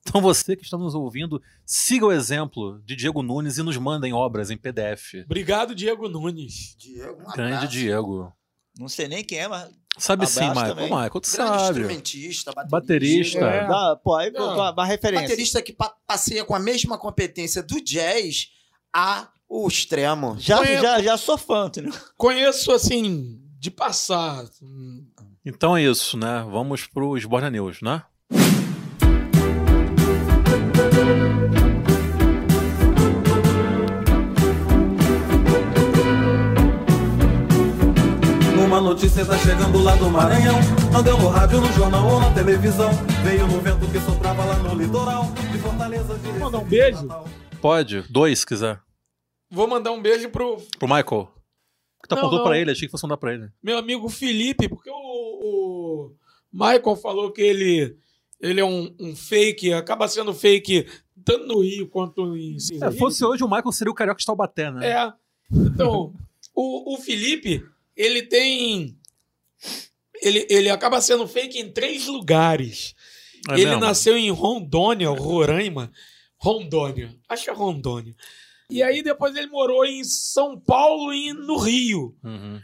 Então, 0.08 0.20
você 0.20 0.54
que 0.54 0.62
está 0.62 0.78
nos 0.78 0.94
ouvindo, 0.94 1.42
siga 1.64 2.06
o 2.06 2.12
exemplo 2.12 2.80
de 2.84 2.94
Diego 2.94 3.22
Nunes 3.22 3.58
e 3.58 3.62
nos 3.62 3.76
mandem 3.76 4.12
obras 4.12 4.52
em 4.52 4.56
PDF. 4.56 5.14
Obrigado, 5.24 5.74
Diego 5.74 6.08
Nunes. 6.08 6.76
Diego, 6.78 7.22
um 7.22 7.32
Grande 7.32 7.66
Diego. 7.66 8.32
Não 8.78 8.88
sei 8.88 9.08
nem 9.08 9.24
quem 9.24 9.38
é, 9.38 9.48
mas 9.48 9.68
Sabe 9.98 10.26
sim, 10.26 10.48
Michael. 10.48 10.74
Também. 10.74 10.90
Michael, 10.90 11.10
tu 11.10 11.32
Grande 11.32 11.36
sabe. 11.36 11.80
instrumentista, 11.80 12.52
baterista. 12.52 13.40
baterista. 13.40 13.46
É. 13.46 13.66
Dá, 13.66 13.96
pô, 14.02 14.14
aí 14.14 14.30
uma 14.30 14.84
referência. 14.84 15.28
Baterista 15.28 15.62
que 15.62 15.76
passeia 16.06 16.44
com 16.44 16.54
a 16.54 16.58
mesma 16.58 16.98
competência 16.98 17.62
do 17.62 17.80
jazz 17.80 18.48
a 18.94 19.28
o 19.48 19.66
extremo. 19.68 20.36
Já, 20.38 20.62
já, 20.64 21.00
já 21.00 21.16
sou 21.16 21.38
fã, 21.38 21.66
entendeu? 21.66 21.92
Conheço, 22.16 22.72
assim, 22.72 23.40
de 23.58 23.70
passar. 23.70 24.44
Então 25.44 25.76
é 25.76 25.82
isso, 25.82 26.16
né? 26.16 26.44
Vamos 26.50 26.86
pro 26.86 27.16
Sborna 27.16 27.48
News, 27.50 27.80
né? 27.80 28.02
Notícia 38.96 39.26
tá 39.26 39.36
chegando 39.36 39.82
lá 39.82 39.94
do 39.94 40.08
Maranhão. 40.08 40.56
Não 40.90 41.02
deu 41.02 41.18
no 41.18 41.28
rádio, 41.28 41.60
no 41.60 41.70
jornal 41.74 42.14
ou 42.14 42.18
na 42.18 42.32
televisão. 42.32 42.88
Veio 43.22 43.46
no 43.46 43.60
vento 43.60 43.86
que 43.92 44.00
soprava 44.00 44.42
lá 44.42 44.58
no 44.58 44.74
litoral. 44.74 45.26
De 45.52 45.58
Fortaleza 45.58 46.18
de 46.18 46.32
Mandar 46.38 46.58
um 46.60 46.64
beijo? 46.64 47.06
Pode, 47.60 48.00
dois 48.10 48.38
se 48.38 48.46
quiser. 48.46 48.80
Vou 49.50 49.68
mandar 49.68 49.92
um 49.92 50.00
beijo 50.00 50.30
pro. 50.30 50.56
Pro 50.78 50.88
Michael. 50.88 51.30
Que 52.02 52.08
tá 52.08 52.16
apontou 52.16 52.42
pra 52.42 52.58
ele, 52.58 52.70
achei 52.70 52.88
que 52.88 52.90
fosse 52.90 53.04
mandar 53.04 53.18
pra 53.18 53.34
ele. 53.34 53.50
Meu 53.62 53.76
amigo 53.76 54.08
Felipe, 54.08 54.66
porque 54.66 54.88
o, 54.88 54.94
o 54.94 56.10
Michael 56.50 56.96
falou 56.96 57.30
que 57.30 57.42
ele, 57.42 57.98
ele 58.40 58.60
é 58.60 58.64
um, 58.64 58.94
um, 58.98 59.14
fake, 59.14 59.74
acaba 59.74 60.08
sendo 60.08 60.32
fake 60.32 60.86
tanto 61.22 61.46
no 61.46 61.60
Rio 61.60 61.86
quanto 61.86 62.34
em 62.34 62.58
Se 62.58 62.82
é, 62.82 62.90
fosse 62.92 63.22
hoje, 63.22 63.44
o 63.44 63.48
Michael 63.48 63.72
seria 63.72 63.90
o 63.90 63.94
carioca 63.94 64.20
de 64.20 64.24
Taubaté, 64.24 64.70
né? 64.70 64.88
É. 64.88 65.12
Então, 65.52 66.14
o, 66.54 66.94
o 66.94 66.96
Felipe 66.98 67.62
ele 67.96 68.22
tem. 68.22 68.98
Ele, 70.22 70.46
ele 70.48 70.70
acaba 70.70 71.00
sendo 71.00 71.26
fake 71.26 71.58
em 71.58 71.72
três 71.72 72.06
lugares. 72.06 72.94
É 73.48 73.54
ele 73.54 73.66
mesmo? 73.66 73.80
nasceu 73.80 74.16
em 74.16 74.30
Rondônia, 74.30 75.08
Roraima. 75.10 75.92
Rondônia. 76.36 77.16
Acho 77.28 77.44
que 77.44 77.50
é 77.50 77.52
Rondônia. 77.52 78.14
E 78.68 78.82
aí 78.82 79.02
depois 79.02 79.34
ele 79.36 79.46
morou 79.46 79.84
em 79.84 80.02
São 80.04 80.58
Paulo 80.58 81.12
e 81.12 81.32
no 81.32 81.56
Rio. 81.56 82.16
Uhum. 82.22 82.60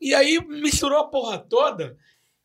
E 0.00 0.14
aí 0.14 0.38
misturou 0.46 0.98
a 0.98 1.08
porra 1.08 1.38
toda. 1.38 1.96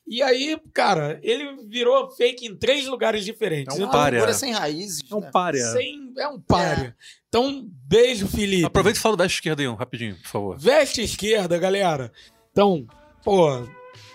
E 0.10 0.24
aí, 0.24 0.60
cara, 0.74 1.20
ele 1.22 1.68
virou 1.68 2.10
fake 2.10 2.48
em 2.48 2.56
três 2.56 2.88
lugares 2.88 3.24
diferentes. 3.24 3.78
É 3.78 3.80
um 3.80 3.88
então, 3.88 3.92
párea. 3.92 4.34
sem 4.34 4.52
raízes. 4.52 5.04
É 5.10 5.14
um 5.14 5.20
né? 5.20 5.30
párea. 5.32 5.72
Sem, 5.72 6.14
é 6.18 6.28
um 6.28 6.40
párea. 6.40 6.96
É. 6.98 7.04
Então, 7.28 7.70
beijo, 7.86 8.28
Felipe. 8.28 8.66
Aproveita 8.66 8.98
e 8.98 9.02
fala 9.02 9.16
do 9.16 9.22
veste 9.22 9.36
esquerda 9.36 9.62
aí, 9.62 9.68
um, 9.68 9.76
rapidinho, 9.76 10.16
por 10.16 10.28
favor. 10.28 10.58
Veste 10.58 11.04
esquerda, 11.04 11.60
galera. 11.60 12.12
Então, 12.52 12.88
pô, 13.24 13.68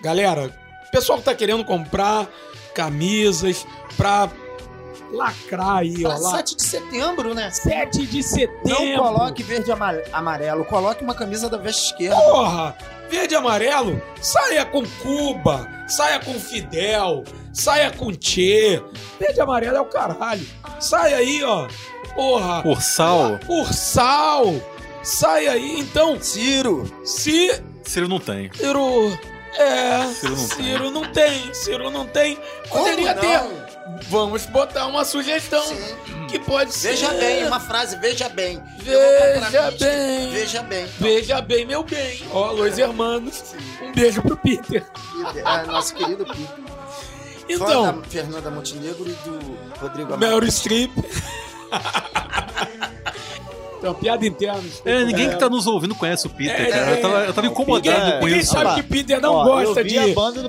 galera, 0.02 0.52
pessoal 0.90 1.20
que 1.20 1.24
tá 1.26 1.34
querendo 1.34 1.64
comprar 1.64 2.28
camisas 2.74 3.64
pra 3.96 4.28
lacrar 5.12 5.76
aí, 5.76 6.02
pra 6.02 6.16
ó. 6.16 6.30
7 6.32 6.56
de 6.56 6.62
setembro, 6.64 7.34
né? 7.34 7.52
7 7.52 8.04
de 8.04 8.20
setembro. 8.20 8.68
Não 8.68 8.96
coloque 8.96 9.44
verde 9.44 9.70
e 9.70 9.72
amarelo, 10.12 10.64
coloque 10.64 11.04
uma 11.04 11.14
camisa 11.14 11.48
da 11.48 11.56
veste 11.56 11.92
esquerda. 11.92 12.16
Porra! 12.16 12.76
Verde 13.14 13.32
e 13.32 13.36
amarelo, 13.36 14.02
saia 14.20 14.64
com 14.64 14.82
Cuba, 15.00 15.70
saia 15.86 16.18
com 16.18 16.34
Fidel, 16.34 17.22
saia 17.52 17.88
com 17.92 18.12
Tchê. 18.12 18.82
Verde 19.20 19.38
e 19.38 19.40
amarelo 19.40 19.76
é 19.76 19.80
o 19.80 19.84
caralho. 19.84 20.44
Sai 20.80 21.14
aí, 21.14 21.40
ó. 21.44 21.68
Porra. 22.16 22.66
Ursal. 22.66 23.38
Ursal. 23.48 24.52
Sai 25.04 25.46
aí, 25.46 25.78
então. 25.78 26.20
Ciro. 26.20 26.90
Se... 27.04 27.62
Ciro 27.84 28.08
não 28.08 28.18
tem. 28.18 28.50
Ciro. 28.52 29.16
É. 29.58 30.06
Ciro 30.12 30.34
não 30.34 30.48
Ciro 30.48 30.82
tem. 30.82 30.90
não 30.90 31.12
tem. 31.12 31.54
Ciro 31.54 31.90
não 31.92 32.06
tem. 32.06 32.38
Poderia 32.68 33.14
ter. 33.14 33.40
Vamos 34.08 34.46
botar 34.46 34.86
uma 34.86 35.04
sugestão. 35.04 35.62
Sim. 35.62 36.26
Que 36.28 36.38
pode 36.38 36.74
ser. 36.74 36.90
Veja 36.90 37.12
bem, 37.12 37.46
uma 37.46 37.60
frase, 37.60 37.96
veja 37.96 38.28
bem. 38.28 38.62
Veja 38.78 39.70
bem. 39.70 40.30
Veja 40.32 40.62
bem. 40.62 40.84
Então. 40.84 40.94
Veja 40.98 41.40
bem, 41.40 41.66
meu 41.66 41.82
bem. 41.82 42.22
Ó, 42.32 42.52
Luiz 42.52 42.78
Hermanos. 42.78 43.54
Um 43.82 43.92
beijo 43.92 44.22
pro 44.22 44.36
Peter. 44.36 44.84
Peter. 44.84 45.46
É, 45.46 45.66
nosso 45.66 45.94
querido 45.94 46.24
Peter. 46.24 46.64
Então. 47.48 47.68
Fã 47.68 47.98
da 47.98 48.08
Fernanda 48.08 48.50
Montenegro 48.50 49.08
e 49.08 49.12
do 49.12 49.58
Rodrigo 49.80 50.14
Amaro. 50.14 50.32
Meryl 50.32 50.50
Streep. 50.50 50.90
É 53.84 53.88
uma 53.88 53.94
piada 53.94 54.26
interna. 54.26 54.62
É, 54.84 55.04
ninguém 55.04 55.28
que 55.28 55.36
tá 55.36 55.48
nos 55.48 55.66
ouvindo 55.66 55.94
conhece 55.94 56.26
o 56.26 56.30
Peter, 56.30 56.60
é, 56.60 56.70
cara. 56.70 56.90
Eu 56.90 57.02
tava, 57.02 57.24
eu 57.24 57.34
tava 57.34 57.46
incomodado 57.46 57.98
ninguém, 57.98 58.18
com 58.18 58.26
ninguém 58.26 58.40
isso. 58.40 58.52
sabe 58.52 58.74
que 58.76 58.82
Peter 58.88 59.20
não 59.20 59.34
Ó, 59.34 59.44
gosta 59.44 59.84
de 59.84 59.98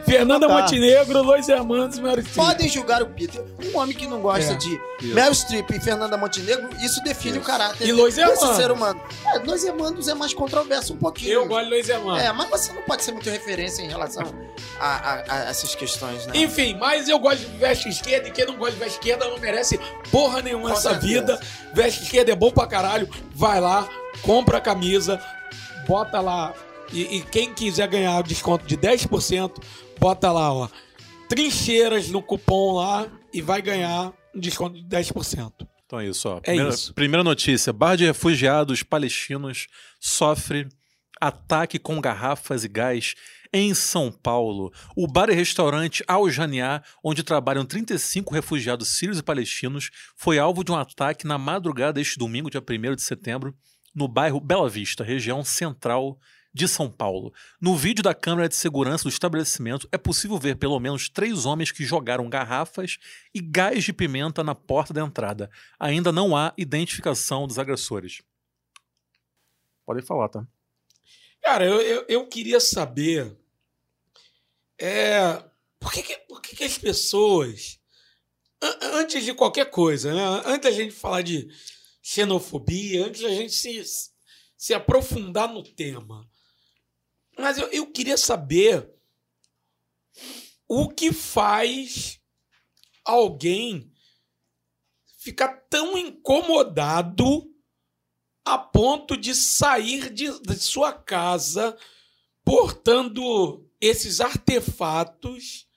Fernanda 0.05 0.47
Montenegro, 0.47 1.21
Luiz 1.21 1.49
Hermanos 1.49 1.97
e 1.97 2.01
Meryl 2.01 2.23
Streep. 2.23 2.35
Podem 2.35 2.69
julgar 2.69 3.01
o 3.01 3.07
Peter. 3.07 3.43
Um 3.63 3.77
homem 3.77 3.95
que 3.95 4.07
não 4.07 4.21
gosta 4.21 4.53
é. 4.53 4.55
de 4.55 4.79
Meryl 5.01 5.33
Streep 5.33 5.69
e 5.71 5.79
Fernanda 5.79 6.17
Montenegro, 6.17 6.69
isso 6.81 7.03
define 7.03 7.37
isso. 7.37 7.41
o 7.41 7.43
caráter 7.43 7.87
e 7.87 7.91
Luiz 7.91 8.17
Hermanos. 8.17 8.55
ser 8.55 8.71
humano. 8.71 9.01
É, 9.33 9.39
Luiz 9.39 9.63
Hermanos 9.63 10.07
é 10.07 10.13
mais 10.13 10.33
controverso 10.33 10.93
um 10.93 10.97
pouquinho. 10.97 11.33
Eu 11.33 11.47
gosto 11.47 11.65
de 11.65 11.69
Luiz 11.71 11.89
Hermanos. 11.89 12.21
É, 12.21 12.31
mas 12.31 12.49
você 12.49 12.73
não 12.73 12.81
pode 12.83 13.03
ser 13.03 13.11
muito 13.11 13.29
referência 13.29 13.81
em 13.81 13.89
relação 13.89 14.23
a, 14.79 14.85
a, 14.87 15.23
a 15.27 15.49
essas 15.49 15.75
questões, 15.75 16.25
né? 16.27 16.33
Enfim, 16.35 16.75
mas 16.79 17.07
eu 17.09 17.19
gosto 17.19 17.39
de 17.39 17.57
veste 17.57 17.89
esquerda 17.89 18.27
e 18.27 18.31
quem 18.31 18.45
não 18.45 18.55
gosta 18.55 18.73
de 18.73 18.79
veste 18.79 18.99
esquerda 18.99 19.27
não 19.27 19.37
merece 19.39 19.79
porra 20.11 20.41
nenhuma 20.41 20.69
nessa 20.69 20.93
vida. 20.93 21.39
Veste 21.73 22.03
esquerda 22.03 22.31
é 22.31 22.35
bom 22.35 22.51
pra 22.51 22.67
caralho. 22.67 23.09
Vai 23.33 23.59
lá, 23.59 23.87
compra 24.21 24.57
a 24.57 24.61
camisa, 24.61 25.21
bota 25.87 26.19
lá. 26.21 26.53
E, 26.91 27.17
e 27.17 27.21
quem 27.21 27.53
quiser 27.53 27.87
ganhar 27.87 28.19
o 28.19 28.23
desconto 28.23 28.65
de 28.65 28.77
10%, 28.77 29.61
bota 29.99 30.31
lá, 30.31 30.53
ó. 30.53 30.69
Trincheiras 31.27 32.09
no 32.09 32.21
cupom 32.21 32.75
lá 32.75 33.07
e 33.33 33.41
vai 33.41 33.61
ganhar 33.61 34.13
um 34.33 34.39
desconto 34.39 34.75
de 34.75 34.83
10%. 34.83 35.51
Então 35.85 35.99
é 35.99 36.07
isso, 36.07 36.29
ó. 36.29 36.37
É 36.37 36.41
primeira, 36.41 36.69
isso. 36.69 36.93
primeira 36.93 37.23
notícia: 37.23 37.73
bar 37.73 37.95
de 37.95 38.05
refugiados 38.05 38.83
palestinos 38.83 39.67
sofre 39.99 40.67
ataque 41.19 41.79
com 41.79 42.01
garrafas 42.01 42.63
e 42.63 42.67
gás 42.67 43.15
em 43.55 43.73
São 43.73 44.11
Paulo. 44.11 44.69
O 44.97 45.07
bar 45.07 45.29
e 45.29 45.33
restaurante 45.33 46.03
Al 46.09 46.29
Janiá, 46.29 46.83
onde 47.01 47.23
trabalham 47.23 47.65
35 47.65 48.33
refugiados 48.33 48.89
sírios 48.97 49.17
e 49.17 49.23
palestinos, 49.23 49.91
foi 50.17 50.37
alvo 50.37 50.61
de 50.61 50.73
um 50.73 50.75
ataque 50.75 51.25
na 51.25 51.37
madrugada 51.37 51.93
deste 51.93 52.19
domingo, 52.19 52.49
dia 52.49 52.61
1 52.61 52.95
de 52.95 53.01
setembro, 53.01 53.55
no 53.95 54.09
bairro 54.09 54.41
Bela 54.41 54.69
Vista, 54.69 55.05
região 55.05 55.41
central 55.41 56.19
de 56.53 56.67
São 56.67 56.91
Paulo. 56.91 57.33
No 57.61 57.77
vídeo 57.77 58.03
da 58.03 58.13
câmera 58.13 58.49
de 58.49 58.57
segurança 58.57 59.05
do 59.05 59.09
estabelecimento 59.09 59.87
é 59.89 59.97
possível 59.97 60.37
ver 60.37 60.57
pelo 60.57 60.77
menos 60.77 61.07
três 61.07 61.45
homens 61.45 61.71
que 61.71 61.85
jogaram 61.85 62.29
garrafas 62.29 62.97
e 63.33 63.39
gás 63.39 63.85
de 63.85 63.93
pimenta 63.93 64.43
na 64.43 64.53
porta 64.53 64.93
da 64.93 64.99
entrada. 64.99 65.49
Ainda 65.79 66.11
não 66.11 66.35
há 66.35 66.53
identificação 66.57 67.47
dos 67.47 67.57
agressores. 67.57 68.21
Podem 69.85 70.03
falar, 70.03 70.27
tá? 70.27 70.45
Cara, 71.41 71.63
eu, 71.63 71.79
eu, 71.79 72.05
eu 72.09 72.27
queria 72.27 72.59
saber. 72.59 73.44
É, 74.79 75.43
por 75.79 75.91
que, 75.91 76.03
que, 76.03 76.17
por 76.27 76.41
que, 76.41 76.55
que 76.55 76.63
as 76.63 76.77
pessoas. 76.77 77.79
Antes 78.81 79.23
de 79.23 79.33
qualquer 79.33 79.69
coisa, 79.69 80.13
né? 80.13 80.41
Antes 80.45 80.61
da 80.61 80.71
gente 80.71 80.93
falar 80.93 81.21
de 81.21 81.47
xenofobia, 82.01 83.05
antes 83.05 83.21
da 83.21 83.29
gente 83.29 83.53
se, 83.53 83.83
se 84.57 84.73
aprofundar 84.73 85.51
no 85.51 85.63
tema. 85.63 86.27
Mas 87.37 87.57
eu, 87.57 87.67
eu 87.67 87.91
queria 87.91 88.17
saber 88.17 88.89
o 90.67 90.89
que 90.89 91.11
faz 91.11 92.19
alguém 93.03 93.91
ficar 95.19 95.49
tão 95.69 95.97
incomodado 95.97 97.51
a 98.43 98.57
ponto 98.57 99.17
de 99.17 99.35
sair 99.35 100.13
de, 100.13 100.39
de 100.39 100.55
sua 100.55 100.93
casa 100.93 101.77
portando 102.43 103.67
esses 103.79 104.21
artefatos 104.21 105.67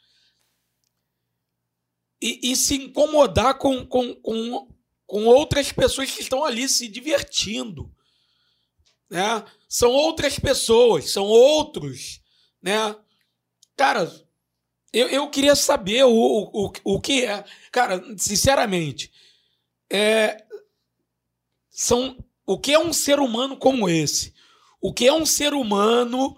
e, 2.20 2.50
e, 2.50 2.56
se 2.56 2.74
incomodar 2.76 3.58
com, 3.58 3.86
com, 3.86 4.14
com, 4.16 4.68
com 5.06 5.26
outras 5.26 5.70
pessoas 5.72 6.10
que 6.10 6.20
estão 6.20 6.44
ali 6.44 6.68
se 6.68 6.88
divertindo. 6.88 7.94
Né? 9.08 9.44
São 9.68 9.90
outras 9.90 10.38
pessoas, 10.38 11.10
são 11.10 11.24
outros. 11.24 12.20
Né? 12.60 12.96
Cara, 13.76 14.10
eu, 14.92 15.08
eu 15.08 15.30
queria 15.30 15.54
saber 15.54 16.04
o, 16.04 16.10
o, 16.12 16.72
o 16.84 17.00
que 17.00 17.24
é. 17.24 17.44
Cara, 17.70 18.02
sinceramente, 18.16 19.12
é, 19.90 20.44
são 21.70 22.16
o 22.46 22.58
que 22.58 22.72
é 22.72 22.78
um 22.78 22.92
ser 22.92 23.20
humano 23.20 23.56
como 23.56 23.88
esse? 23.88 24.34
O 24.80 24.92
que 24.92 25.06
é 25.06 25.12
um 25.12 25.26
ser 25.26 25.52
humano, 25.52 26.36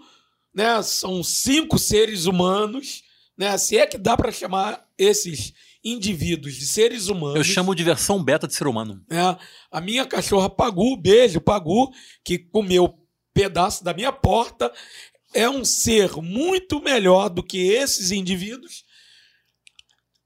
né? 0.53 0.81
São 0.83 1.23
cinco 1.23 1.77
seres 1.77 2.25
humanos, 2.25 3.03
né? 3.37 3.57
Se 3.57 3.77
é 3.77 3.85
que 3.85 3.97
dá 3.97 4.15
para 4.15 4.31
chamar 4.31 4.85
esses 4.97 5.53
indivíduos 5.83 6.55
de 6.55 6.65
seres 6.65 7.07
humanos. 7.07 7.37
Eu 7.37 7.43
chamo 7.43 7.73
de 7.73 7.83
versão 7.83 8.23
beta 8.23 8.47
de 8.47 8.55
ser 8.55 8.67
humano. 8.67 9.03
É, 9.09 9.37
a 9.71 9.81
minha 9.81 10.05
cachorra 10.05 10.49
Pagu, 10.49 10.95
beijo 10.95 11.41
Pagu, 11.41 11.91
que 12.23 12.37
comeu 12.37 12.99
pedaço 13.33 13.83
da 13.83 13.93
minha 13.93 14.11
porta, 14.11 14.71
é 15.33 15.49
um 15.49 15.65
ser 15.65 16.11
muito 16.17 16.81
melhor 16.81 17.29
do 17.29 17.41
que 17.41 17.71
esses 17.71 18.11
indivíduos. 18.11 18.83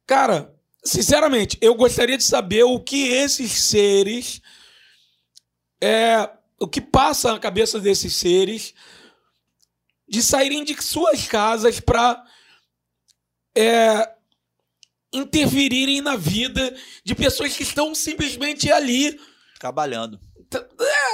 Cara, 0.06 0.54
sinceramente, 0.84 1.58
eu 1.62 1.76
gostaria 1.76 2.18
de 2.18 2.24
saber 2.24 2.64
o 2.64 2.80
que 2.80 3.08
esses 3.08 3.52
seres 3.52 4.42
é, 5.82 6.30
o 6.60 6.68
que 6.68 6.82
passa 6.82 7.32
na 7.32 7.40
cabeça 7.40 7.80
desses 7.80 8.16
seres 8.16 8.74
de 10.08 10.22
saírem 10.22 10.64
de 10.64 10.82
suas 10.82 11.28
casas 11.28 11.80
para 11.80 12.24
é, 13.56 14.16
interferirem 15.14 16.02
na 16.02 16.16
vida 16.16 16.76
de 17.04 17.16
pessoas 17.16 17.56
que 17.56 17.64
estão 17.64 17.96
simplesmente 17.96 18.72
ali 18.72 19.20
trabalhando, 19.60 20.20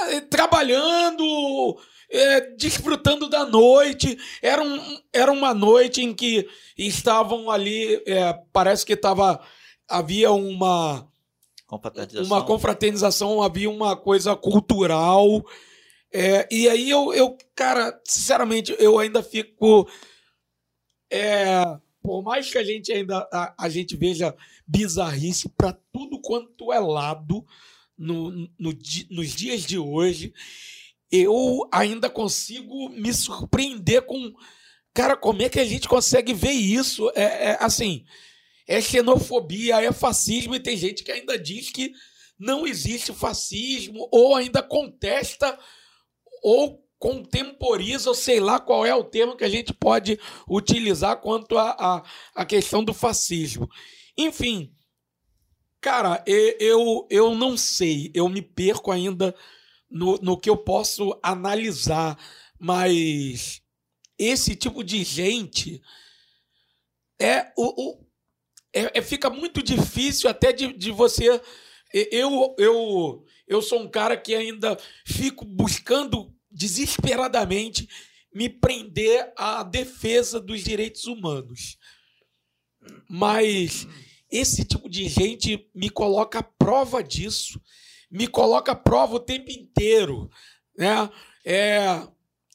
é, 0.08 0.20
trabalhando, 0.20 1.78
é, 2.10 2.40
desfrutando 2.56 3.28
da 3.28 3.46
noite. 3.46 4.18
Era, 4.42 4.62
um, 4.62 5.00
era 5.12 5.32
uma 5.32 5.54
noite 5.54 6.02
em 6.02 6.12
que 6.12 6.48
estavam 6.76 7.50
ali, 7.50 8.02
é, 8.06 8.38
parece 8.52 8.84
que 8.84 8.96
tava, 8.96 9.40
havia 9.88 10.30
uma 10.32 11.08
confraternização. 11.66 12.26
uma 12.26 12.44
confraternização, 12.44 13.42
havia 13.42 13.70
uma 13.70 13.96
coisa 13.96 14.36
cultural. 14.36 15.44
É, 16.12 16.46
e 16.50 16.68
aí 16.68 16.90
eu, 16.90 17.12
eu, 17.14 17.36
cara, 17.54 18.00
sinceramente, 18.04 18.74
eu 18.78 18.98
ainda 18.98 19.22
fico. 19.22 19.88
É, 21.10 21.62
por 22.02 22.22
mais 22.22 22.50
que 22.50 22.58
a 22.58 22.64
gente 22.64 22.92
ainda 22.92 23.28
a, 23.32 23.54
a 23.58 23.68
gente 23.68 23.96
veja 23.96 24.34
bizarrice 24.66 25.48
para 25.48 25.72
tudo 25.92 26.20
quanto 26.20 26.72
é 26.72 26.80
lado 26.80 27.44
no, 27.96 28.30
no, 28.58 28.78
nos 29.10 29.34
dias 29.34 29.62
de 29.62 29.78
hoje, 29.78 30.32
eu 31.10 31.68
ainda 31.72 32.10
consigo 32.10 32.88
me 32.88 33.12
surpreender 33.12 34.02
com. 34.02 34.34
Cara, 34.94 35.16
como 35.16 35.40
é 35.42 35.48
que 35.48 35.60
a 35.60 35.64
gente 35.64 35.88
consegue 35.88 36.34
ver 36.34 36.52
isso? 36.52 37.10
É, 37.14 37.50
é 37.50 37.58
assim 37.60 38.04
é 38.66 38.80
xenofobia, 38.80 39.82
é 39.82 39.92
fascismo, 39.92 40.54
e 40.54 40.60
tem 40.60 40.76
gente 40.76 41.02
que 41.02 41.12
ainda 41.12 41.38
diz 41.38 41.70
que 41.70 41.92
não 42.38 42.66
existe 42.66 43.12
fascismo, 43.12 44.08
ou 44.10 44.34
ainda 44.34 44.62
contesta, 44.62 45.58
ou 46.42 46.82
contemporiza, 46.98 48.08
ou 48.08 48.14
sei 48.14 48.38
lá 48.38 48.60
qual 48.60 48.86
é 48.86 48.94
o 48.94 49.02
termo 49.02 49.36
que 49.36 49.44
a 49.44 49.48
gente 49.48 49.72
pode 49.72 50.20
utilizar 50.48 51.20
quanto 51.20 51.58
à 51.58 52.04
a, 52.34 52.44
questão 52.44 52.84
do 52.84 52.94
fascismo. 52.94 53.68
Enfim, 54.16 54.72
cara, 55.80 56.22
eu, 56.26 57.06
eu 57.10 57.34
não 57.34 57.56
sei, 57.56 58.10
eu 58.14 58.28
me 58.28 58.40
perco 58.40 58.92
ainda 58.92 59.34
no, 59.90 60.16
no 60.18 60.38
que 60.38 60.48
eu 60.48 60.56
posso 60.56 61.18
analisar, 61.22 62.16
mas 62.58 63.60
esse 64.18 64.54
tipo 64.54 64.84
de 64.84 65.02
gente 65.02 65.82
é 67.20 67.52
o, 67.56 67.90
o 67.90 68.06
é, 68.72 68.98
é, 68.98 69.02
fica 69.02 69.28
muito 69.28 69.62
difícil 69.62 70.30
até 70.30 70.52
de, 70.52 70.72
de 70.72 70.90
você. 70.90 71.40
Eu, 71.92 72.54
eu, 72.58 73.24
eu 73.46 73.60
sou 73.60 73.80
um 73.80 73.88
cara 73.88 74.16
que 74.16 74.34
ainda 74.34 74.78
fico 75.04 75.44
buscando 75.44 76.34
desesperadamente 76.50 77.88
me 78.34 78.48
prender 78.48 79.32
à 79.36 79.62
defesa 79.62 80.40
dos 80.40 80.62
direitos 80.62 81.04
humanos. 81.04 81.78
Mas 83.08 83.86
esse 84.30 84.64
tipo 84.64 84.88
de 84.88 85.08
gente 85.08 85.68
me 85.74 85.90
coloca 85.90 86.38
à 86.38 86.42
prova 86.42 87.02
disso, 87.02 87.60
me 88.10 88.26
coloca 88.26 88.72
à 88.72 88.76
prova 88.76 89.16
o 89.16 89.20
tempo 89.20 89.50
inteiro. 89.50 90.30
Né? 90.76 91.10
É, 91.44 92.08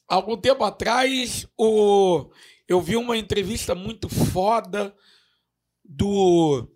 algum 0.08 0.36
tempo 0.36 0.64
atrás, 0.64 1.46
o, 1.56 2.30
eu 2.66 2.80
vi 2.80 2.96
uma 2.96 3.16
entrevista 3.16 3.74
muito 3.74 4.08
foda 4.08 4.94
do 5.84 6.68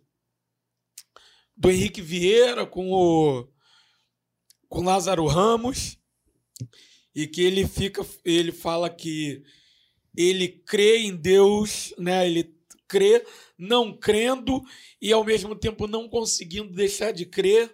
do 1.55 1.71
Henrique 1.71 2.01
Vieira 2.01 2.67
com 2.67 2.91
o 2.91 3.52
com 4.73 4.81
Lázaro 4.83 5.27
Ramos 5.27 5.99
e 7.15 7.27
que 7.27 7.43
ele 7.43 7.69
fica 7.69 8.05
ele 8.25 8.51
fala 8.51 8.89
que 8.89 9.43
ele 10.17 10.49
crê 10.49 11.01
em 11.01 11.15
Deus, 11.15 11.93
né? 11.99 12.27
Ele 12.27 12.57
crê 12.89 13.23
não 13.59 13.95
crendo 13.95 14.63
e 15.01 15.13
ao 15.13 15.23
mesmo 15.23 15.55
tempo 15.55 15.87
não 15.87 16.09
conseguindo 16.09 16.73
deixar 16.73 17.13
de 17.13 17.27
crer, 17.27 17.71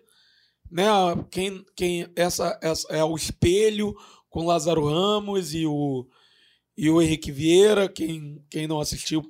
né? 0.69 0.89
Quem 1.31 1.65
quem 1.77 2.13
essa, 2.17 2.59
essa 2.61 2.89
é 2.89 3.05
o 3.05 3.15
espelho 3.15 3.95
com 4.29 4.45
Lázaro 4.45 4.85
Ramos 4.85 5.55
e 5.55 5.67
o 5.67 6.05
e 6.77 6.91
o 6.91 7.01
Henrique 7.01 7.31
Vieira, 7.31 7.89
quem 7.89 8.45
quem 8.51 8.67
não 8.67 8.81
assistiu 8.81 9.23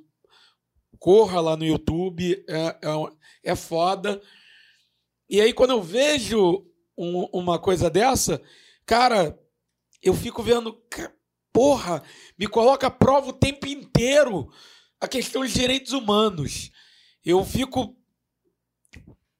corra 0.97 1.39
lá 1.39 1.55
no 1.55 1.65
YouTube, 1.65 2.43
é, 2.49 2.57
é, 2.57 3.51
é 3.51 3.55
foda. 3.55 4.19
E 5.29 5.39
aí, 5.39 5.53
quando 5.53 5.71
eu 5.71 5.81
vejo 5.81 6.68
um, 6.99 7.25
uma 7.31 7.57
coisa 7.57 7.89
dessa, 7.89 8.41
cara, 8.85 9.39
eu 10.01 10.13
fico 10.13 10.43
vendo, 10.43 10.81
porra, 11.53 12.03
me 12.37 12.47
coloca 12.47 12.87
a 12.87 12.91
prova 12.91 13.29
o 13.29 13.33
tempo 13.33 13.65
inteiro 13.67 14.51
a 14.99 15.07
questão 15.07 15.41
dos 15.41 15.53
direitos 15.53 15.93
humanos. 15.93 16.71
Eu 17.23 17.43
fico, 17.45 17.97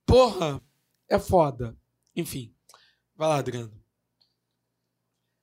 porra, 0.06 0.62
é 1.10 1.20
foda. 1.20 1.78
Enfim, 2.16 2.56
vai 3.16 3.28
lá, 3.28 3.38
Adriano. 3.38 3.78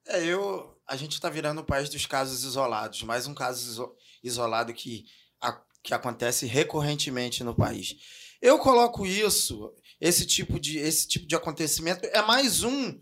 É, 0.07 0.24
eu, 0.24 0.81
a 0.87 0.96
gente 0.96 1.12
está 1.12 1.29
virando 1.29 1.61
o 1.61 1.66
país 1.66 1.88
dos 1.88 2.07
casos 2.07 2.44
isolados. 2.44 3.02
Mais 3.02 3.26
um 3.26 3.35
caso 3.35 3.94
isolado 4.22 4.72
que 4.72 5.05
que 5.87 5.94
acontece 5.94 6.46
recorrentemente 6.46 7.44
no 7.44 7.55
país. 7.55 7.94
Eu 8.42 8.59
coloco 8.59 9.07
isso, 9.07 9.72
esse 10.01 10.27
tipo 10.27 10.61
de, 10.61 10.79
esse 10.79 11.07
tipo 11.09 11.27
de 11.27 11.35
acontecimento, 11.35 12.07
é 12.07 12.23
mais 12.23 12.63
um 12.63 12.99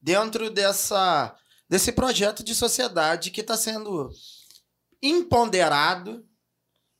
dentro 0.00 0.50
dessa, 0.50 1.34
desse 1.68 1.92
projeto 1.92 2.44
de 2.44 2.54
sociedade 2.54 3.30
que 3.30 3.40
está 3.40 3.56
sendo 3.56 4.10
imponderado 5.02 6.26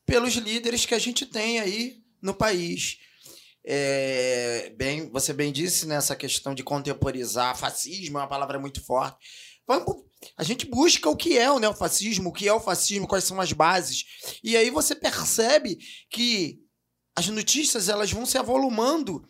pelos 0.07 0.35
líderes 0.35 0.87
que 0.87 0.95
a 0.95 0.99
gente 0.99 1.27
tem 1.27 1.61
aí 1.61 2.03
no 2.21 2.35
país. 2.35 2.99
é, 3.67 4.71
bem, 4.77 5.11
você 5.11 5.33
bem 5.33 5.51
disse 5.51 5.87
nessa 5.87 6.15
questão 6.15 6.55
de 6.55 6.63
contemporizar 6.63 7.57
fascismo, 7.57 8.19
é 8.19 8.21
uma 8.23 8.29
palavra 8.29 8.59
muito 8.59 8.85
forte. 8.85 9.17
Vamos, 9.67 10.05
a 10.37 10.45
gente 10.45 10.67
busca 10.67 11.09
o 11.09 11.17
que 11.17 11.39
é 11.39 11.51
o 11.51 11.59
neofascismo, 11.59 12.29
o 12.29 12.33
que 12.33 12.47
é 12.47 12.53
o 12.53 12.61
fascismo, 12.61 13.09
quais 13.09 13.25
são 13.25 13.41
as 13.41 13.53
bases. 13.53 14.05
E 14.43 14.57
aí 14.57 14.69
você 14.71 14.95
percebe 14.95 15.79
que 16.11 16.61
as 17.17 17.29
notícias 17.29 17.89
elas 17.89 18.13
vão 18.13 18.27
se 18.27 18.37
avolumando 18.37 19.27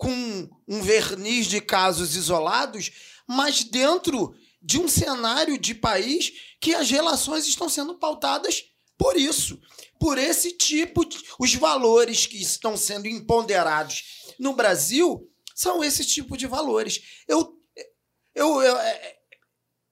com 0.00 0.48
um 0.66 0.80
verniz 0.80 1.46
de 1.46 1.60
casos 1.60 2.16
isolados, 2.16 2.90
mas 3.28 3.62
dentro 3.62 4.34
de 4.62 4.80
um 4.80 4.88
cenário 4.88 5.58
de 5.58 5.74
país 5.74 6.32
que 6.58 6.74
as 6.74 6.90
relações 6.90 7.46
estão 7.46 7.68
sendo 7.68 7.98
pautadas 7.98 8.64
por 8.96 9.14
isso, 9.14 9.60
por 9.98 10.16
esse 10.16 10.52
tipo 10.52 11.04
de. 11.04 11.18
Os 11.38 11.54
valores 11.54 12.24
que 12.24 12.40
estão 12.40 12.78
sendo 12.78 13.08
imponderados 13.08 14.32
no 14.38 14.54
Brasil 14.54 15.30
são 15.54 15.84
esse 15.84 16.02
tipo 16.06 16.34
de 16.34 16.46
valores. 16.46 17.22
Eu, 17.28 17.60
eu, 18.34 18.62
eu, 18.62 18.78
é, 18.78 19.18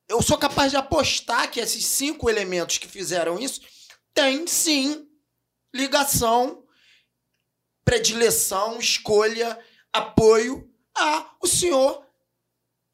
eu 0.09 0.23
sou 0.23 0.38
capaz 0.38 0.71
de 0.71 0.79
apostar 0.79 1.51
que 1.51 1.61
esses 1.61 1.85
cinco 1.85 2.31
elementos 2.31 2.79
que 2.79 2.88
fizeram 2.88 3.38
isso 3.38 3.61
têm 4.14 4.47
sim 4.47 5.07
ligação, 5.75 6.64
predileção, 7.85 8.79
escolha, 8.79 9.59
apoio 9.92 10.68
a 10.96 11.31
o 11.42 11.46
senhor 11.46 12.05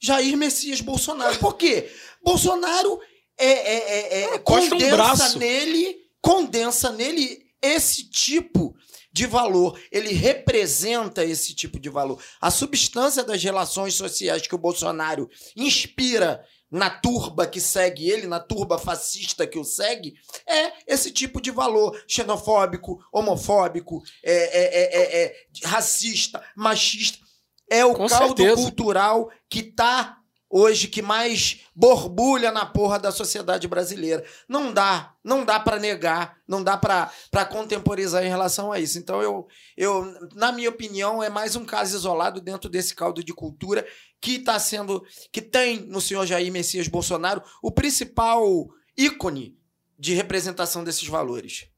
Jair 0.00 0.36
Messias 0.36 0.80
Bolsonaro. 0.80 1.38
Por 1.38 1.56
quê? 1.56 1.90
Bolsonaro 2.22 3.00
é, 3.38 3.46
é, 3.46 4.20
é, 4.20 4.34
é 4.34 4.38
condensa 4.38 5.36
um 5.36 5.38
nele 5.38 6.04
condensa 6.20 6.90
nele 6.90 7.44
esse 7.60 8.08
tipo 8.08 8.74
de 9.12 9.26
valor. 9.26 9.78
Ele 9.92 10.12
representa 10.12 11.24
esse 11.24 11.54
tipo 11.54 11.78
de 11.78 11.88
valor. 11.90 12.20
A 12.40 12.50
substância 12.50 13.22
das 13.22 13.42
relações 13.42 13.94
sociais 13.94 14.46
que 14.46 14.54
o 14.54 14.58
Bolsonaro 14.58 15.28
inspira 15.54 16.44
na 16.74 16.90
turba 16.90 17.46
que 17.46 17.60
segue 17.60 18.10
ele, 18.10 18.26
na 18.26 18.40
turba 18.40 18.76
fascista 18.78 19.46
que 19.46 19.56
o 19.56 19.62
segue, 19.62 20.14
é 20.44 20.72
esse 20.92 21.12
tipo 21.12 21.40
de 21.40 21.52
valor 21.52 21.96
xenofóbico, 22.08 22.98
homofóbico, 23.12 24.02
é, 24.24 24.32
é, 24.32 24.64
é, 24.64 24.96
é, 24.96 25.24
é 25.24 25.68
racista, 25.68 26.42
machista. 26.56 27.24
É 27.70 27.84
o 27.84 27.94
Com 27.94 28.08
caldo 28.08 28.42
certeza. 28.42 28.56
cultural 28.56 29.30
que 29.48 29.60
está 29.60 30.18
hoje 30.48 30.88
que 30.88 31.02
mais 31.02 31.60
borbulha 31.74 32.52
na 32.52 32.64
porra 32.64 32.98
da 32.98 33.10
sociedade 33.10 33.66
brasileira. 33.66 34.24
Não 34.48 34.72
dá, 34.72 35.14
não 35.24 35.44
dá 35.44 35.58
para 35.58 35.78
negar, 35.78 36.38
não 36.46 36.62
dá 36.62 36.76
para 36.76 37.44
contemporizar 37.50 38.24
em 38.24 38.28
relação 38.28 38.70
a 38.70 38.78
isso. 38.78 38.98
Então 38.98 39.20
eu, 39.20 39.48
eu, 39.76 40.04
na 40.34 40.52
minha 40.52 40.68
opinião, 40.68 41.22
é 41.22 41.28
mais 41.28 41.56
um 41.56 41.64
caso 41.64 41.96
isolado 41.96 42.40
dentro 42.40 42.70
desse 42.70 42.94
caldo 42.94 43.22
de 43.22 43.32
cultura 43.32 43.86
que 44.20 44.36
está 44.36 44.58
sendo, 44.58 45.04
que 45.32 45.42
tem 45.42 45.80
no 45.86 46.00
senhor 46.00 46.24
Jair 46.26 46.52
Messias 46.52 46.88
Bolsonaro 46.88 47.42
o 47.62 47.70
principal 47.72 48.68
ícone 48.96 49.58
de 49.98 50.14
representação 50.14 50.84
desses 50.84 51.08
valores. 51.08 51.68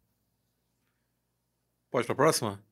Pode 1.90 2.06
para 2.06 2.12
a 2.12 2.16
próxima? 2.16 2.64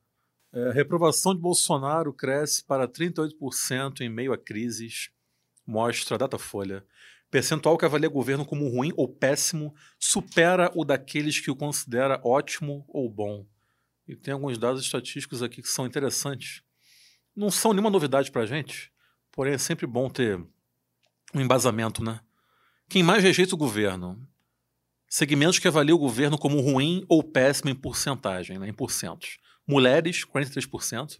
É, 0.52 0.68
a 0.68 0.72
reprovação 0.72 1.34
de 1.34 1.40
Bolsonaro 1.40 2.12
cresce 2.12 2.62
para 2.62 2.86
38% 2.86 4.00
em 4.02 4.08
meio 4.08 4.32
a 4.32 4.38
crises 4.38 5.10
mostra 5.66 6.14
a 6.14 6.18
Datafolha. 6.18 6.84
Percentual 7.30 7.76
que 7.76 7.84
avalia 7.84 8.08
governo 8.08 8.44
como 8.44 8.68
ruim 8.68 8.92
ou 8.96 9.08
péssimo 9.08 9.74
supera 9.98 10.70
o 10.74 10.84
daqueles 10.84 11.40
que 11.40 11.50
o 11.50 11.56
considera 11.56 12.20
ótimo 12.24 12.84
ou 12.88 13.10
bom. 13.10 13.46
E 14.06 14.14
tem 14.14 14.34
alguns 14.34 14.58
dados 14.58 14.82
estatísticos 14.82 15.42
aqui 15.42 15.62
que 15.62 15.68
são 15.68 15.86
interessantes. 15.86 16.62
Não 17.34 17.50
são 17.50 17.72
nenhuma 17.72 17.90
novidade 17.90 18.30
para 18.30 18.42
a 18.42 18.46
gente, 18.46 18.92
porém 19.32 19.54
é 19.54 19.58
sempre 19.58 19.86
bom 19.86 20.08
ter 20.08 20.38
um 21.34 21.40
embasamento, 21.40 22.04
né? 22.04 22.20
Quem 22.88 23.02
mais 23.02 23.22
rejeita 23.22 23.54
o 23.54 23.58
governo? 23.58 24.28
Segmentos 25.08 25.58
que 25.58 25.66
avaliam 25.66 25.96
o 25.96 26.00
governo 26.00 26.38
como 26.38 26.60
ruim 26.60 27.04
ou 27.08 27.22
péssimo 27.22 27.70
em 27.70 27.74
porcentagem, 27.74 28.58
né? 28.58 28.68
em 28.68 28.72
porcentos. 28.72 29.38
Mulheres, 29.66 30.24
43%. 30.24 31.18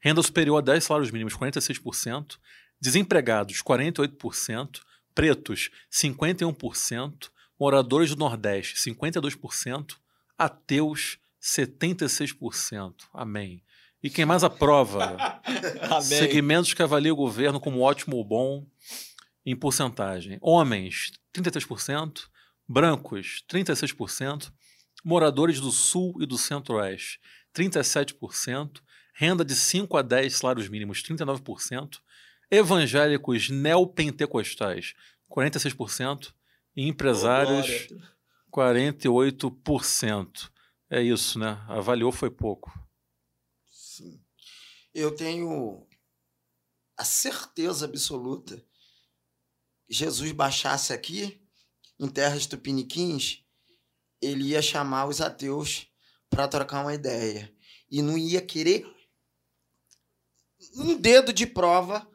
Renda 0.00 0.22
superior 0.22 0.58
a 0.58 0.60
10 0.60 0.84
salários 0.84 1.10
mínimos, 1.10 1.34
46%. 1.34 2.38
Desempregados, 2.82 3.62
48%, 3.62 4.80
pretos, 5.14 5.70
51%, 5.88 7.30
moradores 7.56 8.10
do 8.10 8.16
Nordeste, 8.16 8.74
52%, 8.74 9.94
ateus, 10.36 11.16
76%. 11.40 12.94
Amém. 13.14 13.62
E 14.02 14.10
quem 14.10 14.24
mais 14.24 14.42
aprova? 14.42 15.40
Segmentos 16.02 16.74
que 16.74 16.82
avaliam 16.82 17.12
o 17.12 17.16
governo 17.16 17.60
como 17.60 17.82
ótimo 17.82 18.16
ou 18.16 18.24
bom 18.24 18.66
em 19.46 19.54
porcentagem. 19.54 20.38
Homens, 20.40 21.12
33%, 21.32 22.22
brancos, 22.68 23.44
36%, 23.48 24.52
moradores 25.04 25.60
do 25.60 25.70
Sul 25.70 26.20
e 26.20 26.26
do 26.26 26.36
Centro-Oeste, 26.36 27.20
37%, 27.54 28.80
renda 29.14 29.44
de 29.44 29.54
5 29.54 29.96
a 29.96 30.02
10 30.02 30.34
salários 30.34 30.68
mínimos, 30.68 31.00
39%, 31.00 32.00
evangélicos 32.52 33.48
neopentecostais, 33.48 34.92
46%, 35.30 36.34
e 36.76 36.86
empresários, 36.86 37.88
48%. 38.54 40.50
É 40.90 41.02
isso, 41.02 41.38
né? 41.38 41.64
Avaliou 41.66 42.12
foi 42.12 42.30
pouco. 42.30 42.70
Sim. 43.70 44.22
Eu 44.92 45.16
tenho 45.16 45.86
a 46.98 47.04
certeza 47.04 47.86
absoluta 47.86 48.62
que 49.86 49.94
Jesus 49.94 50.32
baixasse 50.32 50.92
aqui, 50.92 51.42
em 51.98 52.08
terras 52.08 52.44
tupiniquins, 52.44 53.42
ele 54.20 54.48
ia 54.48 54.60
chamar 54.60 55.06
os 55.06 55.22
ateus 55.22 55.86
para 56.28 56.46
trocar 56.46 56.82
uma 56.82 56.94
ideia. 56.94 57.50
E 57.90 58.02
não 58.02 58.18
ia 58.18 58.42
querer 58.42 58.86
um 60.76 60.98
dedo 60.98 61.32
de 61.32 61.46
prova 61.46 62.11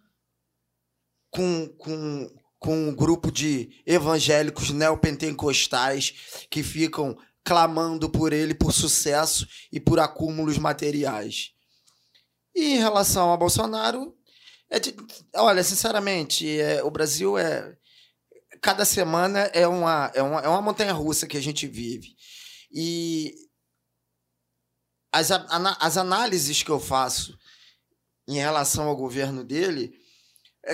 com, 1.30 1.68
com, 1.78 2.30
com 2.60 2.90
um 2.90 2.96
grupo 2.96 3.32
de 3.32 3.82
evangélicos 3.86 4.72
neopentecostais 4.72 6.48
que 6.50 6.64
ficam 6.64 7.18
clamando 7.44 8.10
por 8.10 8.34
ele 8.34 8.54
por 8.54 8.74
sucesso 8.74 9.48
e 9.72 9.80
por 9.80 10.00
acúmulos 10.00 10.58
materiais. 10.58 11.54
E 12.54 12.74
em 12.74 12.78
relação 12.78 13.32
a 13.32 13.38
Bolsonaro, 13.38 14.18
é 14.70 14.80
de, 14.80 14.94
olha, 15.36 15.64
sinceramente, 15.64 16.60
é, 16.60 16.84
o 16.84 16.92
Brasil 16.92 17.38
é. 17.38 17.78
Cada 18.62 18.84
semana 18.84 19.42
é 19.54 19.68
uma, 19.68 20.12
é 20.16 20.22
uma, 20.22 20.42
é 20.42 20.48
uma 20.48 20.62
montanha 20.62 20.92
russa 20.92 21.28
que 21.28 21.38
a 21.38 21.42
gente 21.42 21.68
vive. 21.68 22.16
E 22.72 23.36
as, 25.12 25.30
as 25.32 25.96
análises 25.96 26.64
que 26.64 26.72
eu 26.72 26.80
faço 26.80 27.38
em 28.28 28.36
relação 28.36 28.88
ao 28.88 28.96
governo 28.96 29.44
dele 29.44 29.94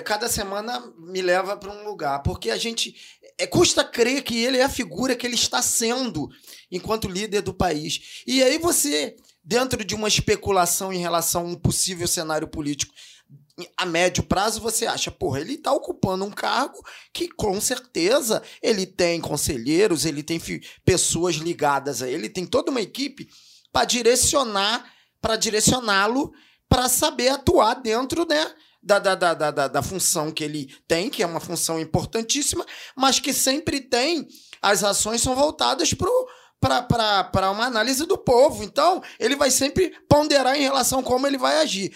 cada 0.02 0.28
semana 0.28 0.80
me 0.98 1.22
leva 1.22 1.56
para 1.58 1.72
um 1.72 1.84
lugar, 1.84 2.24
porque 2.24 2.50
a 2.50 2.58
gente 2.58 2.96
é, 3.38 3.46
custa 3.46 3.84
crer 3.84 4.24
que 4.24 4.38
ele 4.38 4.58
é 4.58 4.64
a 4.64 4.70
figura 4.70 5.16
que 5.16 5.26
ele 5.26 5.36
está 5.36 5.62
sendo 5.62 6.30
enquanto 6.72 7.08
líder 7.08 7.42
do 7.42 7.54
país. 7.54 8.24
E 8.26 8.42
aí 8.44 8.58
você, 8.58 9.16
dentro 9.44 9.84
de 9.84 9.96
uma 9.96 10.08
especulação 10.08 10.92
em 10.92 11.00
relação 11.00 11.42
a 11.42 11.50
um 11.50 11.56
possível 11.56 12.08
cenário 12.08 12.48
político 12.48 12.94
a 13.78 13.86
médio 13.86 14.24
prazo, 14.24 14.60
você 14.60 14.88
acha, 14.88 15.12
porra, 15.12 15.40
ele 15.40 15.54
está 15.54 15.72
ocupando 15.72 16.26
um 16.26 16.32
cargo 16.32 16.84
que 17.14 17.28
com 17.28 17.62
certeza 17.62 18.42
ele 18.64 18.86
tem 18.86 19.22
conselheiros, 19.22 20.06
ele 20.06 20.24
tem 20.24 20.42
pessoas 20.84 21.36
ligadas 21.36 22.02
a 22.02 22.10
ele, 22.10 22.30
tem 22.30 22.48
toda 22.48 22.72
uma 22.72 22.82
equipe 22.82 23.30
para 23.72 23.86
direcionar, 23.86 24.92
para 25.22 25.36
direcioná-lo 25.36 26.34
para 26.74 26.90
saber 26.90 27.30
atuar 27.30 27.76
dentro, 27.76 28.26
né? 28.26 28.52
Da, 28.84 29.00
da, 29.00 29.16
da, 29.16 29.34
da, 29.34 29.68
da 29.68 29.82
função 29.82 30.32
que 30.32 30.44
ele 30.44 30.76
tem, 30.88 31.10
que 31.10 31.24
é 31.24 31.26
uma 31.26 31.40
função 31.40 31.80
importantíssima, 31.80 32.66
mas 32.96 33.20
que 33.20 33.34
sempre 33.34 33.80
tem, 33.80 34.28
as 34.62 34.84
ações 34.84 35.22
são 35.22 35.36
voltadas 35.36 35.94
para 35.94 37.52
uma 37.52 37.66
análise 37.66 38.06
do 38.06 38.18
povo. 38.18 38.64
Então, 38.64 39.02
ele 39.20 39.36
vai 39.36 39.50
sempre 39.50 39.96
ponderar 40.10 40.56
em 40.56 40.64
relação 40.64 41.00
a 41.00 41.04
como 41.04 41.26
ele 41.26 41.38
vai 41.38 41.60
agir. 41.60 41.96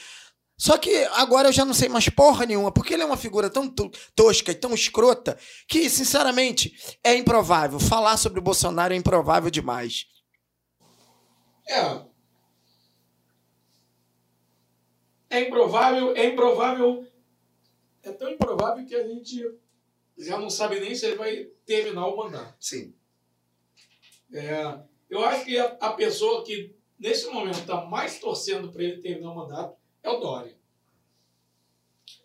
Só 0.60 0.76
que 0.76 1.04
agora 1.14 1.50
eu 1.50 1.54
já 1.54 1.64
não 1.64 1.74
sei 1.74 1.88
mais 1.88 2.10
porra 2.10 2.46
nenhuma, 2.46 2.72
porque 2.72 2.94
ele 2.94 3.04
é 3.04 3.06
uma 3.06 3.18
figura 3.18 3.48
tão 3.48 3.72
tosca 4.16 4.52
e 4.52 4.56
tão 4.56 4.74
escrota 4.74 5.38
que, 5.68 5.88
sinceramente, 5.88 6.74
é 7.04 7.14
improvável. 7.16 7.80
Falar 7.80 8.18
sobre 8.18 8.40
o 8.40 8.44
Bolsonaro 8.44 8.94
é 8.94 8.98
improvável 8.98 9.52
demais. 9.52 10.06
É, 11.70 12.02
É 15.30 15.42
improvável, 15.42 16.16
é 16.16 16.26
improvável. 16.28 17.06
É 18.04 18.12
tão 18.12 18.30
improvável 18.30 18.86
que 18.86 18.96
a 18.96 19.08
gente 19.08 19.56
já 20.18 20.38
não 20.38 20.50
sabe 20.50 20.80
nem 20.80 20.96
se 20.96 21.06
ele 21.06 21.16
vai 21.16 21.46
terminar 21.66 22.08
o 22.08 22.18
mandato. 22.18 22.56
Sim. 22.60 22.94
É, 24.34 24.80
eu 25.10 25.24
acho 25.26 25.46
que 25.46 25.58
a, 25.58 25.66
a 25.80 25.94
pessoa 25.94 26.44
que 26.44 26.78
nesse 26.98 27.28
momento, 27.28 27.60
está 27.60 27.86
mais 27.86 28.20
torcendo 28.20 28.72
para 28.72 28.84
ele 28.84 29.02
terminar 29.02 29.32
o 29.32 29.36
mandato 29.36 29.78
é 30.02 30.10
o 30.10 30.20
Dória. 30.20 30.56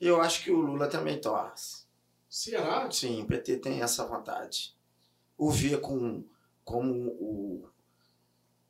Eu 0.01 0.21
acho 0.21 0.43
que 0.43 0.51
o 0.51 0.61
Lula 0.61 0.89
também 0.89 1.21
torce. 1.21 1.85
Será? 2.29 2.91
Sim, 2.91 3.23
o 3.23 3.27
PT 3.27 3.59
tem 3.59 3.83
essa 3.83 4.07
vontade. 4.07 4.75
O 5.37 5.51
vê 5.51 5.77
com, 5.77 6.25
como 6.65 7.11
o. 7.21 7.69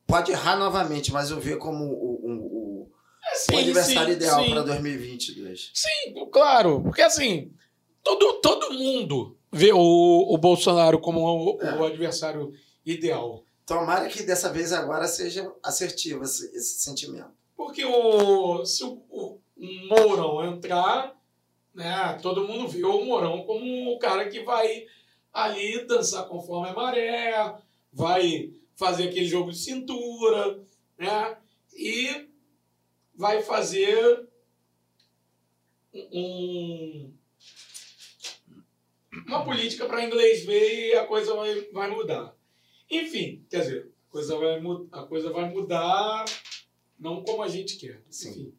Pode 0.07 0.33
errar 0.33 0.57
novamente, 0.57 1.13
mas 1.13 1.31
o 1.31 1.41
vê 1.41 1.57
como 1.57 1.85
o, 1.85 2.27
o, 2.27 2.62
o, 3.51 3.55
É, 3.55 3.57
o 3.57 3.59
sim, 3.59 3.69
adversário 3.71 4.09
sim, 4.11 4.17
ideal 4.17 4.45
sim. 4.45 4.51
para 4.51 4.63
2022. 4.63 5.71
Sim, 5.75 6.27
claro. 6.31 6.83
Porque 6.83 7.03
assim, 7.03 7.53
todo, 8.03 8.35
todo 8.41 8.73
mundo 8.75 9.37
vê 9.53 9.73
o, 9.73 9.79
o 10.35 10.39
Bolsonaro 10.39 10.99
como 10.99 11.21
o, 11.21 11.57
o 11.57 11.63
É. 11.63 11.87
adversário 11.87 12.53
ideal. 12.85 13.45
Tomara 13.67 14.09
que 14.09 14.23
dessa 14.23 14.53
vez 14.53 14.73
agora 14.73 15.07
seja 15.07 15.51
assertivo 15.63 16.25
esse, 16.25 16.47
esse 16.57 16.81
sentimento. 16.81 17.31
Porque 17.57 17.85
o, 17.85 18.65
se 18.65 18.83
o, 18.85 19.01
o 19.09 19.39
Mourão 19.89 20.45
entrar, 20.45 21.15
né, 21.75 22.19
todo 22.21 22.47
mundo 22.47 22.67
vê 22.69 22.85
o 22.85 23.05
Mourão 23.05 23.45
como 23.45 23.93
o 23.95 23.99
cara 23.99 24.29
que 24.29 24.41
vai 24.43 24.85
ali 25.33 25.87
dançar 25.87 26.27
conforme 26.29 26.69
a 26.71 26.75
maré, 26.75 27.55
vai 27.93 28.51
fazer 28.75 29.09
aquele 29.09 29.27
jogo 29.27 29.53
de 29.53 29.59
cintura, 29.59 30.59
né? 30.99 31.37
E 31.75 32.29
vai 33.15 33.43
fazer 33.43 34.29
um, 35.95 37.13
uma 39.27 39.45
política 39.45 39.87
para 39.87 40.05
inglês 40.05 40.45
ver 40.45 40.89
e 40.89 40.95
a 40.95 41.07
coisa 41.07 41.35
vai, 41.35 41.61
vai 41.73 41.91
mudar. 41.91 42.37
Enfim, 42.91 43.45
quer 43.49 43.61
dizer, 43.61 43.93
a 44.09 44.13
coisa 44.13 44.37
vai, 44.37 44.61
a 44.93 45.03
coisa 45.05 45.31
vai 45.31 45.49
mudar 45.51 46.25
não 46.99 47.23
como 47.23 47.43
a 47.43 47.49
gente 47.49 47.77
quer. 47.77 48.03
Sim. 48.09 48.31
Enfim. 48.31 48.55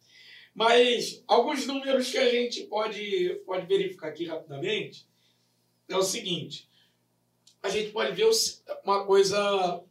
Mas 0.53 1.23
alguns 1.27 1.65
números 1.65 2.11
que 2.11 2.17
a 2.17 2.29
gente 2.29 2.63
pode, 2.65 3.41
pode 3.45 3.65
verificar 3.65 4.09
aqui 4.09 4.25
rapidamente 4.25 5.07
é 5.89 5.97
o 5.97 6.03
seguinte. 6.03 6.69
A 7.61 7.69
gente 7.69 7.91
pode 7.91 8.13
ver 8.13 8.29
uma 8.83 9.05
coisa 9.05 9.83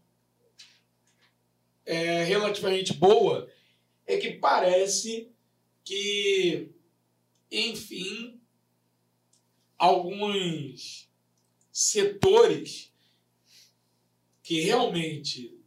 é, 1.84 2.22
relativamente 2.24 2.92
boa, 2.92 3.50
é 4.12 4.18
que 4.18 4.32
parece 4.32 5.30
que, 5.84 6.70
enfim, 7.50 8.40
alguns 9.78 11.10
setores 11.70 12.92
que 14.42 14.60
realmente 14.60 15.58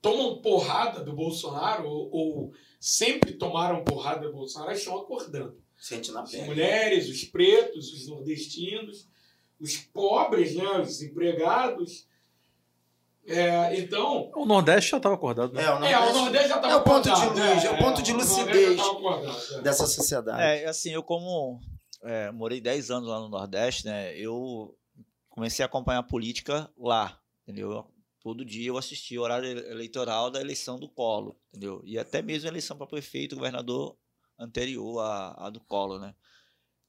tomam 0.00 0.40
porrada 0.42 1.02
do 1.02 1.12
Bolsonaro 1.14 1.88
ou, 1.88 2.10
ou 2.10 2.54
sempre 2.78 3.32
tomaram 3.32 3.84
porrada 3.84 4.26
do 4.26 4.32
Bolsonaro 4.32 4.72
estão 4.72 4.98
acordando. 4.98 5.62
Sente 5.78 6.12
na 6.12 6.22
As 6.22 6.30
pele. 6.30 6.44
mulheres, 6.44 7.08
os 7.08 7.24
pretos, 7.24 7.92
os 7.92 8.06
nordestinos, 8.06 9.08
os 9.58 9.76
pobres, 9.76 10.54
né, 10.54 10.80
os 10.80 10.88
desempregados. 10.88 12.06
É, 13.26 13.78
então, 13.80 14.30
O 14.34 14.44
Nordeste 14.44 14.90
já 14.90 14.96
estava 14.98 15.14
acordado, 15.14 15.52
né? 15.54 15.62
É, 15.64 15.70
o 15.70 15.84
é, 15.84 16.10
o 16.10 16.12
Nordeste 16.12 16.48
já 16.48 16.56
estava 16.56 16.72
é 16.74 16.76
o 16.76 16.82
ponto 16.82 17.02
de 17.04 17.10
acordado, 17.10 17.52
luz, 17.54 17.62
né? 17.62 17.66
é 17.66 17.70
o 17.70 17.78
ponto 17.78 18.02
de 18.02 18.12
Nordeste 18.12 18.40
lucidez 18.40 18.80
acordado, 18.80 19.38
é. 19.54 19.60
dessa 19.62 19.86
sociedade. 19.86 20.42
É, 20.42 20.66
assim, 20.66 20.90
eu 20.90 21.02
como 21.02 21.58
é, 22.02 22.30
morei 22.30 22.60
10 22.60 22.90
anos 22.90 23.08
lá 23.08 23.18
no 23.20 23.28
Nordeste, 23.30 23.86
né? 23.86 24.14
Eu 24.16 24.76
comecei 25.30 25.62
a 25.62 25.66
acompanhar 25.66 26.00
a 26.00 26.02
política 26.02 26.70
lá, 26.78 27.18
entendeu? 27.42 27.86
Todo 28.20 28.44
dia 28.44 28.68
eu 28.68 28.76
assistia 28.78 29.20
o 29.20 29.24
horário 29.24 29.48
ele- 29.48 29.68
eleitoral 29.70 30.30
da 30.30 30.40
eleição 30.40 30.78
do 30.78 30.88
Collor, 30.88 31.34
entendeu? 31.48 31.80
E 31.84 31.98
até 31.98 32.20
mesmo 32.20 32.46
a 32.48 32.50
eleição 32.52 32.76
para 32.76 32.86
prefeito, 32.86 33.36
governador 33.36 33.96
anterior 34.38 35.00
à, 35.00 35.46
à 35.46 35.50
do 35.50 35.60
Collor, 35.60 35.98
né? 35.98 36.14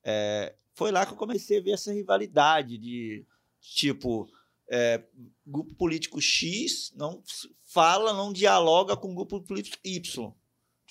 É, 0.03 0.53
foi 0.73 0.91
lá 0.91 1.05
que 1.05 1.13
eu 1.13 1.17
comecei 1.17 1.59
a 1.59 1.61
ver 1.61 1.71
essa 1.71 1.93
rivalidade 1.93 2.77
de, 2.77 3.25
tipo, 3.61 4.29
é, 4.69 5.03
grupo 5.45 5.73
político 5.75 6.21
X 6.21 6.91
não 6.95 7.21
fala, 7.65 8.13
não 8.13 8.31
dialoga 8.33 8.95
com 8.95 9.13
grupo 9.13 9.41
político 9.41 9.77
Y. 9.83 10.31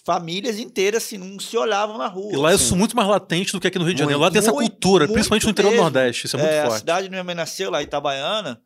Famílias 0.04 0.58
inteiras, 0.58 1.02
assim, 1.02 1.16
não 1.16 1.38
se 1.40 1.56
olhavam 1.56 1.96
na 1.96 2.06
rua. 2.06 2.32
E 2.32 2.36
lá 2.36 2.52
é 2.52 2.58
Sim. 2.58 2.64
isso 2.64 2.76
muito 2.76 2.94
mais 2.94 3.08
latente 3.08 3.52
do 3.52 3.60
que 3.60 3.66
aqui 3.68 3.78
no 3.78 3.86
Rio 3.86 3.94
de 3.94 4.00
Janeiro. 4.00 4.20
Lá 4.20 4.30
tem 4.30 4.38
essa 4.38 4.52
Muito, 4.52 4.70
cultura, 4.72 5.04
muito 5.04 5.14
principalmente 5.14 5.44
no 5.44 5.50
interior 5.50 5.70
do. 5.72 5.76
Nordeste. 5.80 6.26
Isso 6.26 6.36
é 6.36 6.38
muito 6.40 6.52
É, 6.52 6.60
a 6.60 6.66
forte. 6.66 6.78
cidade 6.80 7.00
onde 7.04 7.10
minha 7.10 7.24
mãe 7.24 7.34
nasceu, 7.34 7.70
lá 7.70 7.82
Itabaiana, 7.82 8.62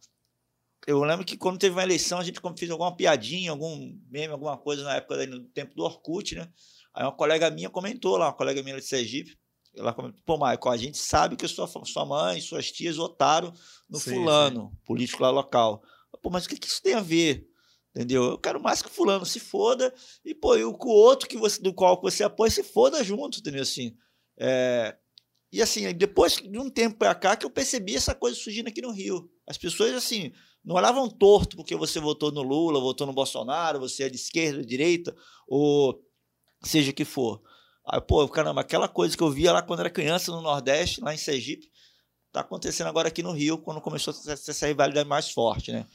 eu 0.85 1.01
lembro 1.05 1.25
que 1.25 1.37
quando 1.37 1.59
teve 1.59 1.77
uma 1.77 1.83
eleição, 1.83 2.18
a 2.18 2.25
gente 2.25 2.40
fez 2.57 2.71
alguma 2.73 2.97
piadinha, 2.97 3.53
algum 3.53 3.97
meme, 4.11 4.33
alguma 4.33 4.57
coisa 4.59 4.83
na 4.83 4.97
época, 4.97 5.16
daí, 5.16 5.27
no 5.29 5.44
tempo 5.51 5.77
do 5.77 5.85
Orkut, 5.85 6.35
né? 6.35 6.49
Aí 6.92 7.05
uma 7.05 7.12
colega 7.12 7.49
minha 7.51 7.71
comentou 7.71 8.16
lá, 8.16 8.27
uma 8.27 8.33
colega 8.33 8.61
minha 8.61 8.75
de 8.77 8.83
Sergipe, 8.85 9.38
ela 9.76 9.92
comentou, 9.92 10.20
pô, 10.24 10.35
Michael, 10.35 10.68
a 10.68 10.76
gente 10.76 10.98
sabe 10.98 11.37
que 11.37 11.46
sua, 11.46 11.68
sua 11.85 12.04
mãe, 12.04 12.40
suas 12.40 12.70
tias 12.70 12.96
votaram 12.96 13.52
no 13.88 13.98
Sim, 13.98 14.14
fulano, 14.14 14.72
político 14.85 15.22
lá 15.22 15.31
local. 15.31 15.83
Pô, 16.22 16.31
mas 16.31 16.46
o 16.46 16.48
que, 16.48 16.57
que 16.57 16.66
isso 16.66 16.83
tem 16.83 16.94
a 16.94 17.00
ver? 17.00 17.46
Entendeu? 17.94 18.24
Eu 18.24 18.38
quero 18.38 18.61
mais 18.61 18.83
que 18.83 18.88
o 18.88 18.92
fulano 18.92 19.24
se 19.24 19.40
foda 19.40 19.92
e, 20.24 20.35
pô, 20.35 20.57
e 20.57 20.64
o 20.64 20.70
o 20.70 20.88
outro 20.88 21.28
que 21.28 21.37
você, 21.37 21.61
do 21.61 21.72
qual 21.72 22.00
você 22.00 22.22
apoia 22.22 22.50
se 22.50 22.62
foda 22.62 23.02
junto, 23.02 23.38
entendeu? 23.38 23.62
Assim, 23.62 23.96
é, 24.38 24.96
e 25.50 25.62
assim, 25.62 25.92
depois 25.94 26.37
de 26.37 26.59
um 26.59 26.68
tempo 26.68 26.98
pra 26.98 27.14
cá 27.14 27.37
que 27.37 27.46
eu 27.46 27.50
percebi 27.50 27.96
essa 27.96 28.14
coisa 28.14 28.37
surgindo 28.37 28.68
aqui 28.68 28.83
no 28.83 28.92
Rio. 28.92 29.31
As 29.46 29.57
pessoas, 29.57 29.92
assim, 29.94 30.33
não 30.62 30.76
olhavam 30.76 31.09
torto 31.09 31.57
porque 31.57 31.74
você 31.74 31.98
votou 31.98 32.31
no 32.31 32.42
Lula, 32.42 32.81
votou 32.81 33.07
no 33.07 33.12
Bolsonaro, 33.12 33.81
você 33.81 34.04
é 34.04 34.09
de 34.11 34.16
esquerda, 34.16 34.61
de 34.61 34.66
direita, 34.66 35.16
ou 35.46 36.04
seja 36.62 36.90
o 36.90 36.94
que 36.94 37.04
for. 37.04 37.42
Aí, 37.90 38.01
pô, 38.01 38.29
caramba, 38.29 38.61
aquela 38.61 38.88
coisa 38.88 39.16
que 39.16 39.22
eu 39.22 39.31
via 39.31 39.53
lá 39.53 39.62
quando 39.62 39.81
era 39.81 39.90
criança 39.90 40.31
no 40.31 40.42
Nordeste, 40.42 41.01
lá 41.01 41.14
em 41.14 41.16
Sergipe, 41.16 41.70
tá 42.31 42.40
acontecendo 42.40 42.88
agora 42.88 43.09
aqui 43.09 43.22
no 43.22 43.33
Rio, 43.33 43.59
quando 43.59 43.81
começou 43.81 44.12
essa, 44.12 44.66
rivalidade 44.66 45.09
mais 45.09 45.31
forte, 45.31 45.72
né? 45.72 45.87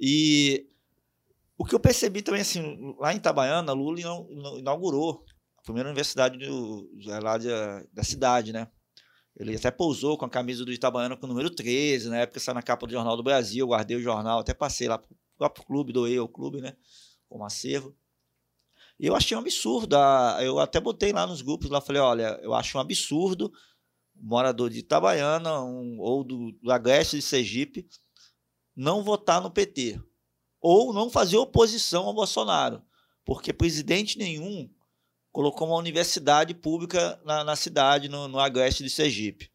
E 0.00 0.66
o 1.58 1.64
que 1.64 1.74
eu 1.74 1.80
percebi 1.80 2.22
também, 2.22 2.40
assim, 2.42 2.94
lá 2.98 3.12
em 3.12 3.16
Itabaiana, 3.16 3.72
Lula 3.72 4.00
inau- 4.00 4.26
inau- 4.30 4.58
inaugurou 4.58 5.24
a 5.58 5.62
primeira 5.62 5.88
universidade 5.88 6.38
do, 6.38 6.88
lá 7.22 7.36
da, 7.36 7.84
da 7.92 8.04
cidade, 8.04 8.52
né? 8.52 8.68
Ele 9.36 9.56
até 9.56 9.70
pousou 9.70 10.16
com 10.18 10.24
a 10.24 10.30
camisa 10.30 10.64
do 10.64 10.72
Itabaiana 10.72 11.16
com 11.16 11.26
o 11.26 11.28
número 11.28 11.50
13, 11.50 12.08
na 12.08 12.18
época 12.18 12.38
saiu 12.40 12.54
na 12.54 12.62
capa 12.62 12.86
do 12.86 12.92
Jornal 12.92 13.16
do 13.16 13.22
Brasil, 13.22 13.66
guardei 13.66 13.96
o 13.96 14.02
jornal, 14.02 14.40
até 14.40 14.52
passei 14.54 14.86
lá 14.88 14.98
pro 14.98 15.16
próprio 15.38 15.64
clube, 15.64 15.92
doei 15.92 16.18
ao 16.18 16.28
clube, 16.28 16.60
né? 16.60 16.76
Como 17.28 17.44
acervo. 17.44 17.96
Eu 19.00 19.16
achei 19.16 19.36
um 19.36 19.40
absurdo. 19.40 19.96
Eu 20.42 20.58
até 20.58 20.78
botei 20.78 21.12
lá 21.12 21.26
nos 21.26 21.40
grupos, 21.40 21.70
lá 21.70 21.80
falei, 21.80 22.02
olha, 22.02 22.38
eu 22.42 22.52
acho 22.52 22.76
um 22.76 22.80
absurdo 22.80 23.50
morador 24.14 24.68
de 24.68 24.80
Itabaiana 24.80 25.62
um, 25.62 25.98
ou 25.98 26.22
do, 26.22 26.54
Agreste 26.70 27.16
de 27.16 27.22
Sergipe 27.22 27.88
não 28.76 29.02
votar 29.02 29.40
no 29.40 29.50
PT. 29.50 29.98
Ou 30.60 30.92
não 30.92 31.08
fazer 31.08 31.38
oposição 31.38 32.04
ao 32.04 32.14
Bolsonaro. 32.14 32.82
Porque 33.24 33.52
presidente 33.52 34.18
nenhum 34.18 34.70
colocou 35.32 35.68
uma 35.68 35.76
universidade 35.76 36.52
pública 36.54 37.18
na, 37.24 37.42
na 37.42 37.56
cidade, 37.56 38.08
no, 38.08 38.28
no 38.28 38.38
Agreste 38.38 38.82
de 38.82 38.90
Sergipe. 38.90 39.50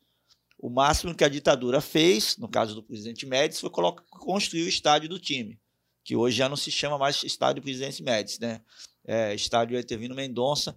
O 0.58 0.70
máximo 0.70 1.14
que 1.14 1.24
a 1.24 1.30
ditadura 1.30 1.82
fez, 1.82 2.38
no 2.38 2.48
caso 2.48 2.74
do 2.74 2.82
presidente 2.82 3.26
Médici, 3.26 3.62
foi 3.62 3.70
construir 3.70 4.64
o 4.64 4.70
estádio 4.70 5.10
do 5.10 5.20
time, 5.20 5.60
que 6.04 6.16
hoje 6.16 6.38
já 6.38 6.50
não 6.50 6.56
se 6.56 6.72
chama 6.72 6.98
mais 6.98 7.22
estádio 7.24 7.62
presidente 7.62 8.02
Médici, 8.02 8.42
né? 8.42 8.62
É, 9.08 9.36
estádio 9.36 9.78
Etervino 9.78 10.16
Mendonça, 10.16 10.76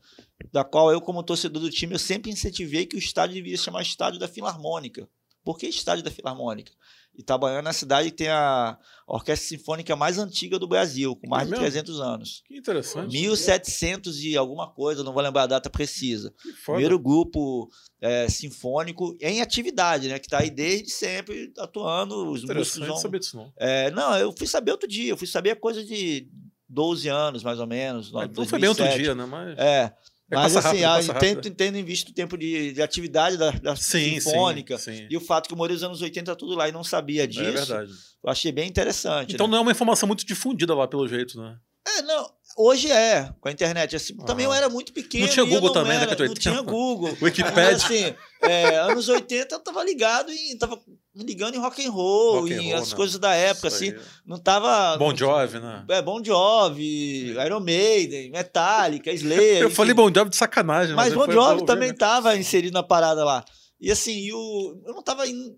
da 0.53 0.63
qual 0.63 0.93
eu, 0.93 1.01
como 1.01 1.23
torcedor 1.23 1.63
do 1.63 1.71
time, 1.71 1.95
eu 1.95 1.99
sempre 1.99 2.31
incentivei 2.31 2.85
que 2.85 2.97
o 2.97 2.99
estádio 2.99 3.35
deveria 3.35 3.57
se 3.57 3.65
chamar 3.65 3.83
estádio 3.83 4.21
da 4.21 4.29
Filarmônica. 4.29 5.09
Por 5.45 5.57
que 5.57 5.67
estádio 5.67 6.05
da 6.05 6.11
Filarmônica? 6.11 6.73
Itabaiana 7.19 7.69
é 7.69 7.73
a 7.73 7.75
cidade 7.75 8.11
que 8.11 8.17
tem 8.19 8.29
a 8.29 8.79
orquestra 9.07 9.49
sinfônica 9.49 9.97
mais 9.97 10.19
antiga 10.19 10.57
do 10.57 10.69
Brasil, 10.69 11.17
com 11.17 11.29
mais 11.29 11.43
É 11.43 11.45
de 11.47 11.51
mesmo? 11.53 11.65
300 11.65 12.01
anos. 12.01 12.43
Que 12.47 12.57
interessante. 12.57 13.11
1700 13.11 14.23
e 14.23 14.37
alguma 14.37 14.71
coisa, 14.71 15.03
não 15.03 15.13
vou 15.13 15.23
lembrar 15.23 15.43
a 15.43 15.47
data 15.47 15.69
precisa. 15.69 16.33
Primeiro 16.65 16.97
grupo 16.97 17.69
é, 18.01 18.29
sinfônico 18.29 19.17
em 19.21 19.41
atividade, 19.41 20.07
né? 20.07 20.19
Que 20.21 20.27
está 20.27 20.39
aí 20.41 20.51
desde 20.51 20.91
sempre 20.91 21.53
atuando. 21.59 22.31
Os 22.31 22.45
músicos 22.45 22.87
vão... 22.87 22.97
saber 22.97 23.19
disso, 23.19 23.37
não. 23.37 23.53
É, 23.57 23.91
não, 23.91 24.17
eu 24.17 24.33
fui 24.37 24.47
saber 24.47 24.71
outro 24.71 24.89
dia. 24.89 25.11
Eu 25.11 25.17
fui 25.17 25.27
saber 25.27 25.51
a 25.51 25.57
coisa 25.57 25.85
de 25.85 26.29
12 26.69 27.09
anos, 27.09 27.43
mais 27.43 27.59
ou 27.61 27.67
menos. 27.67 28.11
Mas 28.13 28.29
Não 28.37 28.47
foi 28.47 28.59
bem 28.59 28.69
outro 28.69 28.85
2007. 28.85 29.03
dia, 29.03 29.15
né? 29.15 29.25
Mas... 29.27 29.59
É. 29.59 29.93
É, 30.31 30.37
Mas 30.37 30.55
assim, 30.55 30.83
rápido, 30.83 31.11
a- 31.11 31.15
rápido. 31.15 31.41
tendo, 31.41 31.55
tendo 31.57 31.79
em 31.79 31.83
vista 31.83 32.11
o 32.11 32.15
tempo 32.15 32.37
de, 32.37 32.73
de 32.75 32.83
atividade 32.83 33.39
da, 33.39 33.51
da 33.51 33.75
Sim, 33.75 34.21
sinfônica 34.21 34.77
sim, 34.77 34.95
sim. 34.95 35.07
e 35.11 35.17
o 35.17 35.21
fato 35.23 35.49
que 35.49 35.55
eu 35.55 35.57
morei 35.57 35.73
nos 35.73 35.83
anos 35.83 36.03
80 36.03 36.37
tudo 36.37 36.55
lá 36.55 36.69
e 36.69 36.73
não 36.73 36.85
sabia 36.85 37.27
disso, 37.27 37.41
É 37.49 37.51
verdade. 37.53 37.91
eu 38.23 38.31
achei 38.31 38.53
bem 38.53 38.69
interessante. 38.69 39.33
Então 39.33 39.47
né? 39.47 39.53
não 39.53 39.59
é 39.59 39.61
uma 39.63 39.73
informação 39.73 40.07
muito 40.07 40.27
difundida 40.27 40.75
lá, 40.75 40.87
pelo 40.87 41.09
jeito, 41.09 41.41
né? 41.41 41.57
É, 41.97 42.03
não, 42.03 42.31
hoje 42.59 42.93
é, 42.93 43.33
com 43.41 43.49
a 43.49 43.53
internet. 43.53 43.97
Assim, 43.97 44.15
Também 44.19 44.45
eu 44.45 44.53
Ah. 44.53 44.57
era 44.59 44.69
muito 44.69 44.93
pequeno. 44.93 45.25
Não 45.25 45.33
tinha 45.33 45.47
Google 45.47 45.73
também, 45.73 45.97
né, 45.97 46.03
era- 46.03 46.11
que 46.15 46.17
tu- 46.17 46.27
Não 46.27 46.35
tinha 46.35 46.61
Google. 46.61 47.17
Wikipedia. 47.23 47.55
Mas, 47.65 47.83
assim, 47.85 48.15
é, 48.43 48.77
anos 48.81 49.09
80 49.09 49.55
eu 49.55 49.61
tava 49.61 49.83
ligado 49.83 50.31
e 50.31 50.59
tava 50.59 50.79
ligando 51.25 51.55
em 51.55 51.59
rock 51.59 51.85
and 51.87 51.91
roll, 51.91 52.41
Rock 52.41 52.53
and 52.55 52.63
em 52.63 52.73
roll, 52.73 52.83
as 52.83 52.93
coisas 52.93 53.19
da 53.19 53.35
época, 53.35 53.69
Isso 53.69 53.77
assim. 53.77 53.91
aí. 53.91 54.01
Não 54.27 54.39
tava. 54.39 54.97
Bon 54.99 55.15
Jovi, 55.15 55.59
né? 55.59 55.85
É, 55.89 56.01
Bon 56.03 56.23
Jovi, 56.25 57.31
Iron 57.45 57.61
Maiden, 57.61 58.31
Metallica, 58.31 59.11
Slayer. 59.13 59.63
Eu 59.63 59.67
enfim. 59.67 59.75
falei 59.77 59.95
Bon 59.95 60.13
Jovi 60.15 60.31
de 60.31 60.37
sacanagem. 60.37 60.95
Mas 60.95 61.09
ele 61.09 61.17
Bon 61.17 61.31
Jovi 61.31 61.65
também 61.67 61.95
tava 61.95 62.37
inserido 62.37 62.73
na 62.75 62.83
parada 62.83 63.25
lá. 63.25 63.45
E 63.81 63.91
assim, 63.91 64.13
e 64.19 64.33
o, 64.33 64.83
eu 64.87 64.93
não 64.95 65.03
tava 65.03 65.27
em- 65.27 65.55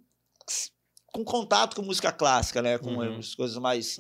com 1.13 1.25
contato 1.25 1.75
com 1.75 1.83
música 1.83 2.13
clássica, 2.13 2.63
né? 2.63 2.79
Com 2.79 2.91
Uhum. 2.97 3.19
as 3.19 3.35
coisas 3.35 3.57
mais. 3.59 3.99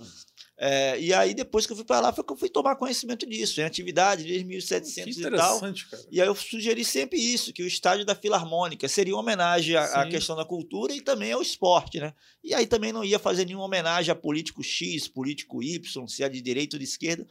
É, 0.62 1.00
e 1.00 1.14
aí, 1.14 1.32
depois 1.32 1.64
que 1.66 1.72
eu 1.72 1.76
fui 1.76 1.86
pra 1.86 2.00
lá, 2.00 2.12
foi 2.12 2.22
que 2.22 2.30
eu 2.30 2.36
fui 2.36 2.50
tomar 2.50 2.76
conhecimento 2.76 3.26
disso, 3.26 3.62
em 3.62 3.64
atividade 3.64 4.24
desde 4.24 4.40
Que 4.40 4.44
1700 4.44 5.16
e 5.16 5.30
tal. 5.30 5.58
cara. 5.58 6.04
E 6.10 6.20
aí 6.20 6.26
eu 6.26 6.34
sugeri 6.34 6.84
sempre 6.84 7.18
isso, 7.18 7.50
que 7.50 7.62
o 7.62 7.66
estádio 7.66 8.04
da 8.04 8.14
Filarmônica 8.14 8.86
seria 8.86 9.14
uma 9.14 9.22
homenagem 9.22 9.74
à, 9.74 10.02
à 10.02 10.06
questão 10.06 10.36
da 10.36 10.44
cultura 10.44 10.92
e 10.92 11.00
também 11.00 11.32
ao 11.32 11.40
esporte, 11.40 11.98
né? 11.98 12.12
E 12.44 12.52
aí 12.52 12.66
também 12.66 12.92
não 12.92 13.02
ia 13.02 13.18
fazer 13.18 13.46
nenhuma 13.46 13.64
homenagem 13.64 14.12
a 14.12 14.14
político 14.14 14.62
X, 14.62 15.08
político 15.08 15.62
Y, 15.62 16.06
se 16.06 16.22
é 16.22 16.28
de 16.28 16.42
direita 16.42 16.76
ou 16.76 16.78
de 16.78 16.84
esquerda. 16.84 17.26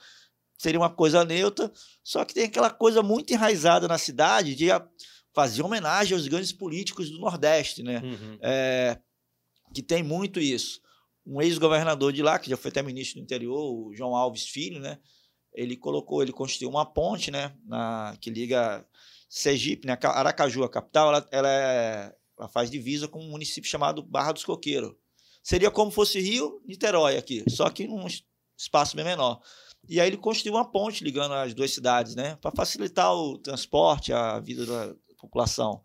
Seria 0.58 0.80
uma 0.80 0.90
coisa 0.90 1.24
neutra, 1.24 1.72
só 2.04 2.26
que 2.26 2.34
tem 2.34 2.46
aquela 2.46 2.72
coisa 2.72 3.04
muito 3.04 3.32
enraizada 3.32 3.88
na 3.88 4.00
cidade 4.00 4.56
de 4.56 4.70
fazer 5.36 5.62
homenagem 5.62 6.18
aos 6.18 6.28
grandes 6.28 6.52
políticos 6.52 7.12
do 7.12 7.20
Nordeste, 7.20 7.84
né? 7.84 8.02
Uhum. 8.04 8.40
É, 8.42 8.98
que 9.72 9.84
tem 9.84 10.02
muito 10.02 10.40
isso. 10.40 10.82
Um 11.32 11.42
ex-governador 11.42 12.12
de 12.12 12.24
lá, 12.24 12.40
que 12.40 12.50
já 12.50 12.58
foi 12.58 12.70
até 12.72 12.82
ministro 12.82 13.20
do 13.20 13.24
interior, 13.24 13.60
o 13.60 13.94
João 13.94 14.16
Alves 14.16 14.48
Filho, 14.48 14.80
né? 14.80 15.00
Ele 15.54 15.76
colocou, 15.78 16.22
ele 16.24 16.32
construiu 16.32 16.70
uma 16.70 16.86
ponte, 16.86 17.30
né? 17.30 17.56
Na, 17.66 18.18
que 18.20 18.30
liga 18.30 18.86
Sergipe, 19.30 19.86
né? 19.86 19.96
Ca- 19.96 20.12
Aracaju, 20.12 20.64
a 20.64 20.70
capital, 20.70 21.10
ela, 21.10 21.28
ela, 21.32 21.50
é- 21.50 22.16
ela 22.38 22.48
faz 22.50 22.72
divisa 22.72 23.08
com 23.08 23.20
um 23.20 23.30
município 23.30 23.70
chamado 23.70 24.02
Barra 24.02 24.32
dos 24.32 24.44
Coqueiros. 24.44 24.94
Seria 25.44 25.70
como 25.70 25.92
fosse 25.92 26.20
Rio, 26.20 26.62
Niterói 26.66 27.16
aqui, 27.18 27.44
só 27.50 27.70
que 27.70 27.88
num 27.88 28.08
es- 28.08 28.24
espaço 28.58 28.96
bem 28.96 29.06
menor. 29.06 29.40
E 29.88 30.00
aí 30.02 30.08
ele 30.08 30.18
construiu 30.18 30.56
uma 30.56 30.70
ponte 30.70 31.04
ligando 31.04 31.34
as 31.34 31.54
duas 31.54 31.72
cidades, 31.72 32.16
né? 32.16 32.36
Para 32.42 32.52
facilitar 32.52 33.14
o 33.16 33.38
transporte, 33.38 34.12
a 34.12 34.40
vida 34.40 34.66
da 34.66 34.96
população. 35.18 35.84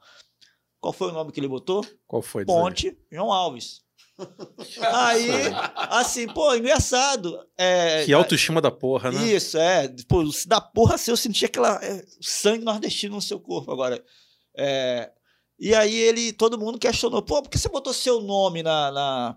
Qual 0.80 0.92
foi 0.92 1.08
o 1.08 1.12
nome 1.12 1.32
que 1.32 1.40
ele 1.40 1.48
botou? 1.48 1.84
Qual 2.06 2.20
foi? 2.22 2.44
Ponte 2.44 2.98
João 3.10 3.32
Alves. 3.32 3.83
Aí, 4.92 5.28
assim, 5.90 6.26
pô, 6.26 6.54
engraçado. 6.54 7.38
É, 7.58 8.04
Que 8.04 8.12
autoestima 8.12 8.60
da 8.60 8.70
porra, 8.70 9.10
né? 9.10 9.26
Isso, 9.26 9.58
é. 9.58 9.88
Pô, 10.08 10.30
se 10.30 10.46
da 10.48 10.60
porra 10.60 10.94
assim, 10.94 11.10
eu 11.10 11.16
senti 11.16 11.44
aquela 11.44 11.82
é, 11.84 12.04
sangue 12.20 12.64
nordestino 12.64 13.16
no 13.16 13.22
seu 13.22 13.40
corpo 13.40 13.72
agora. 13.72 14.02
É, 14.56 15.10
e 15.58 15.74
aí 15.74 15.94
ele, 15.94 16.32
todo 16.32 16.58
mundo 16.58 16.78
questionou, 16.78 17.22
pô, 17.22 17.42
por 17.42 17.48
que 17.48 17.58
você 17.58 17.68
botou 17.68 17.92
seu 17.92 18.20
nome 18.20 18.62
na, 18.62 18.90
na, 18.92 19.36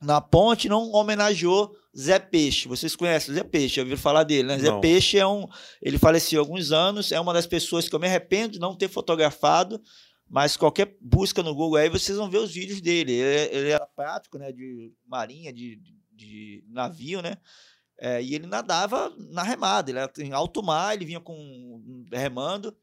na 0.00 0.20
ponte 0.20 0.66
e 0.66 0.70
não 0.70 0.90
homenageou 0.92 1.74
Zé 1.96 2.18
Peixe? 2.18 2.68
Vocês 2.68 2.96
conhecem 2.96 3.32
o 3.32 3.36
Zé 3.36 3.42
Peixe, 3.42 3.80
ouviram 3.80 3.98
falar 3.98 4.24
dele, 4.24 4.48
né? 4.48 4.58
Zé 4.58 4.70
Não. 4.70 4.80
Peixe 4.80 5.18
é 5.18 5.26
um. 5.26 5.46
Ele 5.80 5.98
faleceu 5.98 6.40
há 6.40 6.42
alguns 6.42 6.72
anos, 6.72 7.12
é 7.12 7.20
uma 7.20 7.32
das 7.32 7.46
pessoas 7.46 7.88
que 7.88 7.94
eu 7.94 8.00
me 8.00 8.06
arrependo 8.06 8.54
de 8.54 8.58
não 8.58 8.74
ter 8.74 8.88
fotografado. 8.88 9.80
Mas 10.28 10.56
qualquer 10.56 10.96
busca 11.00 11.42
no 11.42 11.54
Google 11.54 11.76
aí, 11.76 11.88
vocês 11.88 12.16
vão 12.18 12.30
ver 12.30 12.38
os 12.38 12.52
vídeos 12.52 12.80
dele. 12.80 13.12
Ele, 13.12 13.36
é- 13.38 13.54
ele 13.54 13.70
era 13.70 13.86
prático, 13.86 14.38
né? 14.38 14.50
De 14.52 14.92
marinha, 15.06 15.52
de, 15.52 15.80
de 16.12 16.64
navio, 16.68 17.20
né? 17.22 17.36
É, 17.98 18.20
e 18.22 18.34
ele 18.34 18.46
nadava 18.46 19.12
na 19.30 19.42
remada, 19.44 19.90
ele 19.90 19.98
era 20.00 20.10
em 20.18 20.32
alto 20.32 20.62
mar, 20.62 20.94
ele 20.94 21.04
vinha 21.04 21.20
com 21.20 22.04
remando 22.12 22.76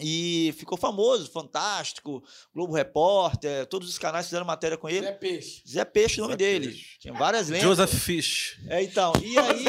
e 0.00 0.54
ficou 0.56 0.76
famoso, 0.78 1.30
fantástico, 1.32 2.22
Globo 2.54 2.72
Repórter, 2.74 3.66
todos 3.66 3.88
os 3.88 3.98
canais 3.98 4.26
fizeram 4.26 4.44
matéria 4.46 4.76
com 4.76 4.88
ele. 4.88 5.06
Zé 5.06 5.12
Peixe. 5.12 5.62
Zé 5.66 5.84
Peixe, 5.84 6.20
o 6.20 6.24
nome 6.24 6.34
Zé 6.34 6.36
dele. 6.36 6.66
Peixe. 6.68 6.98
Tinha 7.00 7.14
várias 7.14 7.48
lendas. 7.48 7.66
Joseph 7.68 7.94
Fish. 7.94 8.60
É, 8.68 8.82
então. 8.82 9.12
E 9.24 9.36
aí 9.38 9.64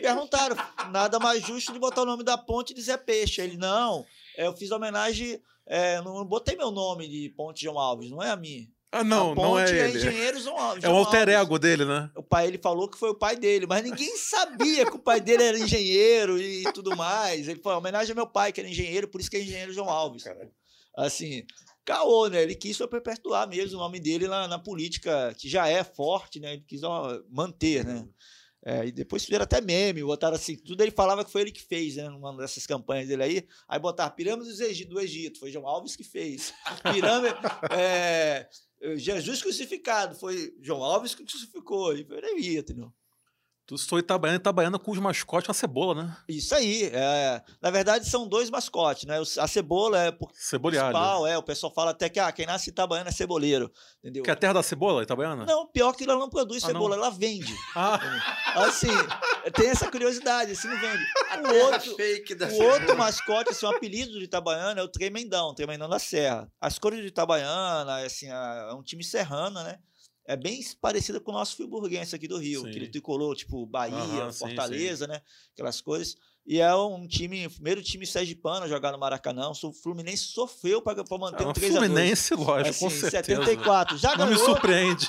perguntaram, 0.00 0.56
nada 0.90 1.18
mais 1.18 1.44
justo 1.44 1.72
de 1.72 1.78
botar 1.78 2.02
o 2.02 2.06
nome 2.06 2.22
da 2.22 2.38
ponte 2.38 2.72
de 2.72 2.80
Zé 2.80 2.96
Peixe. 2.96 3.40
Ele, 3.42 3.56
não, 3.58 4.06
é, 4.36 4.46
eu 4.46 4.56
fiz 4.56 4.70
homenagem, 4.70 5.38
é, 5.66 6.00
não 6.00 6.24
botei 6.24 6.56
meu 6.56 6.70
nome 6.70 7.08
de 7.08 7.28
Ponte 7.30 7.62
João 7.62 7.78
Alves, 7.78 8.10
não 8.10 8.22
é 8.22 8.30
a 8.30 8.36
minha. 8.36 8.68
Ah, 8.92 9.02
não, 9.02 9.32
a 9.32 9.34
não 9.34 9.34
ponte 9.34 9.72
é 9.72 9.88
ele. 9.88 9.98
Engenheiro 9.98 10.40
João 10.40 10.58
Alves. 10.58 10.84
É 10.84 10.88
o 10.88 10.90
João 10.90 11.04
alter 11.04 11.20
Alves. 11.20 11.34
ego 11.34 11.58
dele, 11.58 11.84
né? 11.84 12.10
O 12.16 12.22
pai, 12.22 12.46
ele 12.46 12.58
falou 12.58 12.88
que 12.88 12.96
foi 12.96 13.10
o 13.10 13.14
pai 13.14 13.36
dele, 13.36 13.66
mas 13.66 13.82
ninguém 13.82 14.16
sabia 14.16 14.86
que 14.86 14.96
o 14.96 14.98
pai 14.98 15.20
dele 15.20 15.42
era 15.42 15.58
engenheiro 15.58 16.40
e 16.40 16.62
tudo 16.72 16.96
mais. 16.96 17.48
Ele 17.48 17.60
falou, 17.60 17.78
homenagem 17.78 18.12
ao 18.12 18.16
meu 18.16 18.26
pai, 18.26 18.52
que 18.52 18.60
era 18.60 18.70
engenheiro, 18.70 19.08
por 19.08 19.20
isso 19.20 19.30
que 19.30 19.36
é 19.36 19.42
engenheiro 19.42 19.72
João 19.72 19.90
Alves. 19.90 20.24
Assim, 20.96 21.44
caô, 21.84 22.28
né? 22.28 22.42
Ele 22.42 22.54
quis 22.54 22.76
foi 22.76 22.88
perpetuar 22.88 23.48
mesmo 23.48 23.76
o 23.76 23.80
nome 23.82 24.00
dele 24.00 24.28
na, 24.28 24.48
na 24.48 24.58
política, 24.58 25.34
que 25.38 25.48
já 25.48 25.68
é 25.68 25.84
forte, 25.84 26.40
né? 26.40 26.54
Ele 26.54 26.64
quis 26.66 26.82
ó, 26.82 27.20
manter, 27.28 27.84
né? 27.84 28.06
É, 28.68 28.84
e 28.84 28.90
depois 28.90 29.24
fizeram 29.24 29.44
até 29.44 29.60
meme, 29.60 30.02
botaram 30.02 30.34
assim, 30.34 30.56
tudo 30.56 30.82
ele 30.82 30.90
falava 30.90 31.24
que 31.24 31.30
foi 31.30 31.42
ele 31.42 31.52
que 31.52 31.62
fez, 31.62 31.94
né? 31.94 32.08
Numa 32.08 32.36
dessas 32.36 32.66
campanhas 32.66 33.06
dele 33.06 33.22
aí. 33.22 33.48
Aí 33.68 33.78
botaram 33.78 34.12
Pirâmides 34.12 34.58
do 34.58 34.64
Egito, 34.64 34.88
do 34.88 35.00
Egito, 35.00 35.38
foi 35.38 35.52
João 35.52 35.68
Alves 35.68 35.94
que 35.94 36.02
fez. 36.02 36.52
Pirâmide. 36.92 37.36
é, 37.70 38.48
Jesus 38.96 39.40
crucificado, 39.40 40.16
foi 40.16 40.52
João 40.60 40.82
Alves 40.82 41.14
que 41.14 41.24
crucificou. 41.24 41.96
E 41.96 42.04
foi 42.04 42.18
ele, 42.18 42.58
entendeu? 42.58 42.92
Tu 43.66 43.76
sou 43.76 43.98
Itabaiana, 43.98 44.36
Itabaiana 44.36 44.78
cujo 44.78 45.02
mascote 45.02 45.48
é 45.48 45.50
uma 45.50 45.54
cebola, 45.54 46.04
né? 46.04 46.16
Isso 46.28 46.54
aí. 46.54 46.84
é, 46.92 47.42
na 47.60 47.68
verdade, 47.68 48.08
são 48.08 48.28
dois 48.28 48.48
mascotes, 48.48 49.04
né? 49.04 49.18
A 49.40 49.48
cebola 49.48 49.98
é 49.98 50.12
por 50.12 50.30
principal, 50.30 51.26
é. 51.26 51.36
O 51.36 51.42
pessoal 51.42 51.74
fala 51.74 51.90
até 51.90 52.08
que 52.08 52.20
ah, 52.20 52.30
quem 52.30 52.46
nasce 52.46 52.70
em 52.70 52.72
Itabaiana 52.72 53.08
é 53.08 53.12
ceboleiro, 53.12 53.68
entendeu? 53.98 54.22
Que 54.22 54.30
é 54.30 54.32
a 54.32 54.36
terra 54.36 54.52
da 54.52 54.62
cebola, 54.62 55.02
Itabaiana? 55.02 55.44
Não, 55.44 55.66
pior 55.66 55.92
que 55.94 56.04
ela 56.04 56.14
não 56.14 56.30
produz 56.30 56.62
Ah, 56.62 56.68
cebola, 56.68 56.96
não? 56.96 57.02
ela 57.04 57.10
vende. 57.10 57.52
Ah, 57.74 57.98
Assim, 58.54 58.86
tem 59.52 59.68
essa 59.68 59.90
curiosidade, 59.90 60.52
assim 60.52 60.68
não 60.68 60.78
vende. 60.80 61.02
O 61.36 61.64
outro, 61.66 61.96
fake 61.96 62.34
da 62.36 62.46
o 62.48 62.62
outro 62.62 62.96
mascote, 62.96 63.50
assim, 63.50 63.66
o 63.66 63.68
apelido 63.68 64.12
de 64.12 64.24
Itabaiana 64.24 64.80
é 64.80 64.82
o 64.82 64.88
Tremendão, 64.88 65.54
Tremendão 65.54 65.88
da 65.88 65.98
Serra. 65.98 66.50
As 66.60 66.78
cores 66.78 67.00
de 67.00 67.08
Itabaiana, 67.08 68.04
assim, 68.06 68.28
é 68.30 68.72
um 68.72 68.82
time 68.82 69.02
serrano, 69.04 69.62
né? 69.62 69.78
É 70.26 70.36
bem 70.36 70.60
parecida 70.80 71.20
com 71.20 71.30
o 71.30 71.34
nosso 71.34 71.56
friburguense 71.56 72.14
aqui 72.14 72.26
do 72.26 72.38
Rio, 72.38 72.62
Sim. 72.62 72.68
aquele 72.68 72.88
tricolor, 72.88 73.36
tipo 73.36 73.64
Bahia, 73.64 73.96
Aham, 73.96 74.32
sim, 74.32 74.38
Fortaleza, 74.40 75.06
né? 75.06 75.22
Aquelas 75.52 75.80
coisas. 75.80 76.16
E 76.48 76.60
é 76.60 76.72
um 76.76 77.08
time, 77.08 77.48
primeiro 77.48 77.82
time 77.82 78.06
sergipano 78.06 78.66
a 78.66 78.68
jogar 78.68 78.92
no 78.92 78.98
Maracanã. 78.98 79.50
O 79.50 79.72
Fluminense 79.72 80.28
sofreu 80.28 80.80
para 80.80 80.94
manter 81.18 81.42
é 81.42 81.46
um 81.48 81.52
3 81.52 81.74
a 81.74 81.78
2 81.80 81.90
Fluminense, 81.90 82.34
lógico, 82.34 82.70
assim, 82.70 82.84
com 82.84 82.90
certeza. 82.90 83.40
74. 83.44 83.98
Já 83.98 84.16
Não 84.16 84.26
me 84.26 84.34
ganhou 84.34 84.46
surpreende. 84.46 85.08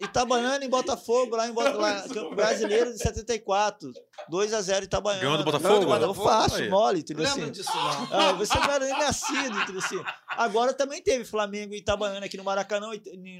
Itabaiana 0.00 0.64
em 0.64 0.68
Botafogo, 0.68 1.36
lá 1.36 1.46
em 1.46 1.52
Bota- 1.52 1.72
lá, 1.76 2.08
Campo 2.08 2.34
Brasileiro 2.34 2.90
de 2.92 2.98
74. 2.98 3.92
2 4.30 4.54
a 4.54 4.62
0 4.62 4.84
Itabaiana. 4.86 5.20
Ganhou 5.20 5.36
do 5.38 5.44
Botafogo? 5.44 5.68
Ganhou 5.80 5.84
do 5.98 6.06
Botafogo, 6.14 6.24
fácil, 6.28 6.64
Aí. 6.64 6.70
mole, 6.70 7.00
entendeu 7.00 7.24
Lembra 7.24 7.42
assim? 7.42 7.52
disso, 7.52 7.70
não? 7.76 8.08
Ah, 8.18 8.32
você 8.32 8.54
não 8.54 8.64
era 8.64 8.84
nem 8.86 8.98
nascido, 8.98 9.58
entendeu 9.60 9.80
assim? 9.84 10.02
Agora 10.28 10.72
também 10.72 11.02
teve 11.02 11.24
Flamengo 11.26 11.74
e 11.74 11.78
Itabaiana 11.78 12.24
aqui 12.24 12.38
no 12.38 12.44
Maracanã, 12.44 12.88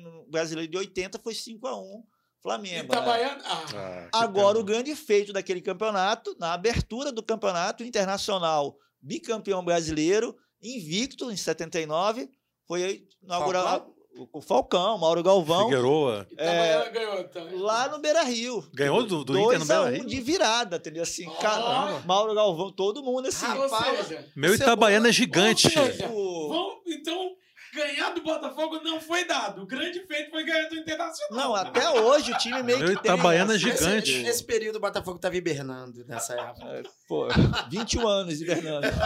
no 0.03 0.27
Brasileiro 0.29 0.71
de 0.71 0.77
80 0.77 1.19
foi 1.19 1.35
5 1.35 1.67
a 1.67 1.77
1 1.81 2.03
Flamengo. 2.42 2.74
né? 2.77 2.85
Itabaiana. 2.85 3.42
Ah, 3.44 3.64
Ah, 3.74 4.09
que 4.12 4.18
Agora, 4.24 4.48
pena. 4.55 4.61
o 4.61 4.64
grande 4.64 4.94
feito 4.94 5.33
daquele 5.33 5.61
campeonato, 5.61 6.37
na 6.38 6.53
abertura 6.55 7.11
do 7.12 7.22
campeonato 7.22 7.83
internacional, 7.85 8.77
bicampeão 9.01 9.64
brasileiro, 9.64 10.37
invicto 10.62 11.31
em 11.31 11.37
79, 11.37 12.29
foi 12.66 13.05
inaugurar 13.22 13.85
o 14.33 14.40
Falcão, 14.40 14.98
Mauro 14.98 15.22
Galvão, 15.22 15.66
Figueroa. 15.66 16.27
Itabaiana 16.33 16.88
ganhou 16.90 17.24
também. 17.29 17.57
lá 17.59 17.88
no 17.88 18.01
Beira 18.01 18.22
Rio. 18.24 18.68
Ganhou 18.74 19.05
do, 19.07 19.22
do 19.24 19.38
Inter 19.38 19.59
no 19.61 19.64
2 19.66 19.70
a 19.70 19.81
1 19.81 19.85
Beira-Rio? 19.85 20.09
de 20.09 20.20
virada, 20.20 20.77
entendeu? 20.77 21.03
Assim, 21.05 21.27
Ah. 21.29 21.40
cara, 21.40 22.01
Mauro 22.05 22.35
Galvão, 22.35 22.72
todo 22.72 23.03
mundo 23.03 23.29
assim. 23.29 23.46
Ou 23.46 23.68
Rapaz, 23.68 24.07
seja, 24.09 24.27
Meu 24.35 24.55
Itabaiana 24.55 25.09
é 25.09 25.12
gigante. 25.12 25.70
Seja, 25.70 26.09
o- 26.09 26.48
vão- 26.48 26.81
então, 26.88 27.31
ganhar 27.75 28.11
do 28.11 28.23
Botafogo 28.23 28.81
não 28.83 29.01
foi 29.01 29.25
dado. 29.25 29.63
O 29.63 29.67
grande 29.67 30.01
feito 30.07 30.31
foi 30.31 30.45
ganhar 30.45 30.69
do 30.69 30.77
Internacional. 30.77 31.49
Não, 31.49 31.55
até 31.55 31.91
hoje 31.91 32.33
o 32.33 32.39
time 32.39 32.63
meio 32.63 32.79
que 32.79 33.03
tem... 33.03 33.13
Itabaiana 33.13 33.53
é 33.53 33.57
assim, 33.57 33.65
gigante. 33.67 34.13
Nesse, 34.13 34.23
nesse 34.23 34.45
período 34.45 34.77
o 34.77 34.81
Botafogo 34.81 35.17
estava 35.17 35.37
hibernando 35.37 36.05
nessa 36.07 36.35
época. 36.35 36.67
é, 36.67 36.83
Pô, 37.09 37.29
21 37.71 38.07
anos 38.07 38.41
hibernando. 38.41 38.87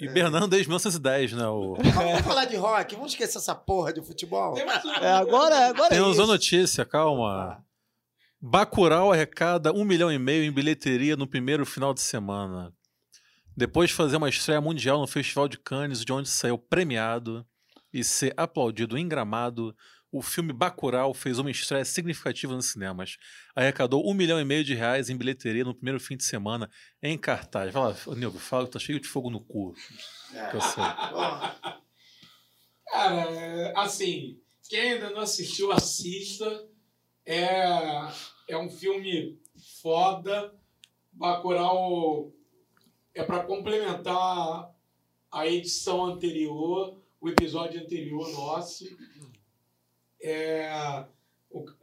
E 0.00 0.08
Bernardo 0.08 0.48
desde 0.48 0.66
1910, 0.66 1.32
né? 1.34 1.46
O... 1.46 1.76
Mas 1.76 1.94
Vamos 1.94 2.20
falar 2.22 2.46
de 2.46 2.56
rock, 2.56 2.94
vamos 2.94 3.12
esquecer 3.12 3.36
essa 3.36 3.54
porra 3.54 3.92
de 3.92 4.00
futebol. 4.00 4.56
É, 4.56 5.12
agora, 5.12 5.68
agora 5.68 5.94
é 5.94 5.98
Temos 5.98 6.12
isso. 6.12 6.22
uma 6.22 6.26
notícia, 6.26 6.86
calma. 6.86 7.62
Bacurau 8.40 9.12
arrecada 9.12 9.74
um 9.74 9.84
milhão 9.84 10.10
e 10.10 10.18
meio 10.18 10.42
em 10.42 10.50
bilheteria 10.50 11.16
no 11.16 11.26
primeiro 11.26 11.66
final 11.66 11.92
de 11.92 12.00
semana. 12.00 12.72
Depois 13.60 13.90
de 13.90 13.96
fazer 13.96 14.16
uma 14.16 14.30
estreia 14.30 14.58
mundial 14.58 14.98
no 14.98 15.06
Festival 15.06 15.46
de 15.46 15.58
Cannes, 15.58 16.02
de 16.02 16.10
onde 16.10 16.30
saiu 16.30 16.56
premiado 16.56 17.46
e 17.92 18.02
ser 18.02 18.32
aplaudido 18.34 18.96
em 18.96 19.06
Gramado, 19.06 19.76
o 20.10 20.22
filme 20.22 20.50
Bacurau 20.50 21.12
fez 21.12 21.38
uma 21.38 21.50
estreia 21.50 21.84
significativa 21.84 22.54
nos 22.54 22.72
cinemas. 22.72 23.18
Arrecadou 23.54 24.08
um 24.08 24.14
milhão 24.14 24.40
e 24.40 24.46
meio 24.46 24.64
de 24.64 24.72
reais 24.72 25.10
em 25.10 25.16
bilheteria 25.16 25.62
no 25.62 25.74
primeiro 25.74 26.00
fim 26.00 26.16
de 26.16 26.24
semana 26.24 26.70
em 27.02 27.18
cartaz. 27.18 27.74
Ô, 28.06 28.14
Nego, 28.14 28.38
fala 28.38 28.64
que 28.64 28.72
tá 28.72 28.78
cheio 28.78 28.98
de 28.98 29.06
fogo 29.06 29.28
no 29.28 29.42
cu. 29.42 29.74
Que 30.50 30.56
eu 30.56 30.60
sei. 30.62 30.82
Cara, 32.90 33.30
é, 33.30 33.74
assim, 33.76 34.40
Quem 34.70 34.92
ainda 34.92 35.10
não 35.10 35.20
assistiu, 35.20 35.70
assista. 35.70 36.66
É, 37.26 37.66
é 38.48 38.56
um 38.56 38.70
filme 38.70 39.38
foda. 39.82 40.54
Bacurau 41.12 42.32
é 43.14 43.22
para 43.22 43.44
complementar 43.44 44.74
a 45.30 45.46
edição 45.46 46.04
anterior, 46.04 46.96
o 47.20 47.28
episódio 47.28 47.80
anterior 47.80 48.30
nosso. 48.32 48.84
É, 50.22 51.06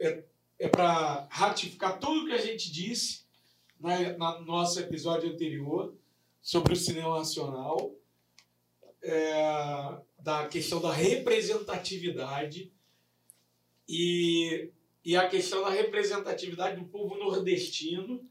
é, 0.00 0.24
é 0.58 0.68
para 0.68 1.26
ratificar 1.30 1.98
tudo 1.98 2.26
que 2.26 2.32
a 2.32 2.40
gente 2.40 2.70
disse 2.70 3.24
na, 3.80 4.16
na 4.16 4.40
nosso 4.40 4.80
episódio 4.80 5.30
anterior 5.30 5.94
sobre 6.40 6.72
o 6.72 6.76
cinema 6.76 7.18
nacional, 7.18 7.94
é, 9.02 9.98
da 10.18 10.48
questão 10.48 10.80
da 10.80 10.92
representatividade 10.92 12.72
e, 13.88 14.70
e 15.04 15.16
a 15.16 15.28
questão 15.28 15.62
da 15.62 15.70
representatividade 15.70 16.80
do 16.80 16.86
povo 16.86 17.16
nordestino. 17.16 18.28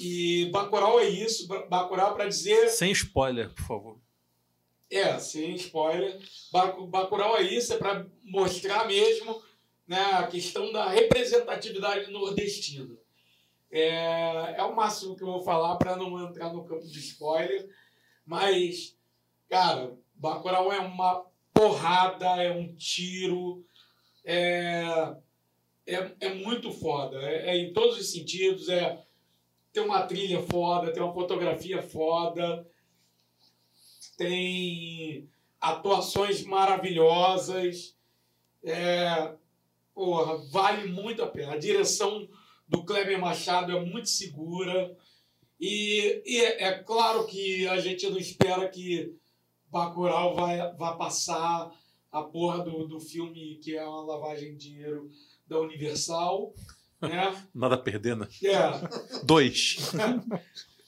E 0.00 0.46
Bacurau 0.50 1.00
é 1.00 1.08
isso. 1.08 1.46
Bacurau 1.68 2.14
para 2.14 2.28
dizer. 2.28 2.68
Sem 2.68 2.92
spoiler, 2.92 3.52
por 3.54 3.64
favor. 3.64 4.00
É, 4.90 5.18
sem 5.18 5.54
spoiler. 5.54 6.18
Bacurau 6.88 7.36
é 7.36 7.42
isso, 7.42 7.72
é 7.72 7.76
para 7.76 8.06
mostrar 8.22 8.86
mesmo 8.86 9.42
né, 9.86 10.00
a 10.12 10.26
questão 10.26 10.72
da 10.72 10.88
representatividade 10.88 12.10
nordestina. 12.10 12.96
É, 13.70 14.54
é 14.58 14.62
o 14.62 14.74
máximo 14.74 15.16
que 15.16 15.22
eu 15.22 15.28
vou 15.28 15.42
falar 15.42 15.76
para 15.76 15.96
não 15.96 16.28
entrar 16.28 16.52
no 16.52 16.64
campo 16.64 16.86
de 16.86 16.98
spoiler. 17.00 17.68
Mas, 18.24 18.96
cara, 19.48 19.96
Bacurau 20.14 20.72
é 20.72 20.78
uma 20.78 21.24
porrada, 21.52 22.42
é 22.42 22.52
um 22.52 22.74
tiro, 22.76 23.64
é, 24.24 25.14
é, 25.86 26.12
é 26.20 26.34
muito 26.34 26.70
foda. 26.72 27.20
É, 27.22 27.50
é, 27.50 27.56
em 27.56 27.72
todos 27.72 27.98
os 27.98 28.10
sentidos. 28.10 28.68
É, 28.68 29.05
tem 29.76 29.84
uma 29.84 30.06
trilha 30.06 30.40
foda, 30.40 30.90
tem 30.90 31.02
uma 31.02 31.12
fotografia 31.12 31.82
foda, 31.82 32.66
tem 34.16 35.28
atuações 35.60 36.42
maravilhosas. 36.42 37.94
É, 38.64 39.34
porra, 39.94 40.38
vale 40.50 40.88
muito 40.90 41.22
a 41.22 41.26
pena. 41.26 41.52
A 41.52 41.58
direção 41.58 42.26
do 42.66 42.86
Kleber 42.86 43.20
Machado 43.20 43.76
é 43.76 43.84
muito 43.84 44.08
segura. 44.08 44.96
E, 45.60 46.22
e 46.24 46.40
é, 46.40 46.68
é, 46.68 46.78
claro 46.82 47.26
que 47.26 47.68
a 47.68 47.78
gente 47.78 48.08
não 48.08 48.16
espera 48.16 48.66
que 48.70 49.14
Bacurau 49.70 50.34
vai, 50.34 50.72
vai 50.72 50.96
passar 50.96 51.70
a 52.10 52.22
porra 52.22 52.64
do, 52.64 52.88
do 52.88 52.98
filme 52.98 53.56
que 53.56 53.76
é 53.76 53.84
uma 53.84 54.06
lavagem 54.06 54.56
de 54.56 54.70
dinheiro 54.70 55.10
da 55.46 55.60
Universal. 55.60 56.54
Né? 57.00 57.46
Nada 57.54 57.74
a 57.74 57.78
perder, 57.78 58.16
né? 58.16 58.26
É. 58.42 59.24
Dois. 59.24 59.92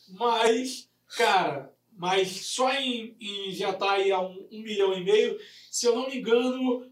mas, 0.08 0.88
cara, 1.16 1.72
mas 1.96 2.46
só 2.46 2.72
em, 2.72 3.16
em 3.20 3.52
já 3.52 3.72
tá 3.72 3.92
aí 3.92 4.10
a 4.10 4.20
um, 4.20 4.48
um, 4.50 4.62
milhão 4.62 4.94
e 4.94 5.04
meio, 5.04 5.38
se 5.70 5.86
eu 5.86 5.94
não 5.94 6.08
me 6.08 6.18
engano, 6.18 6.90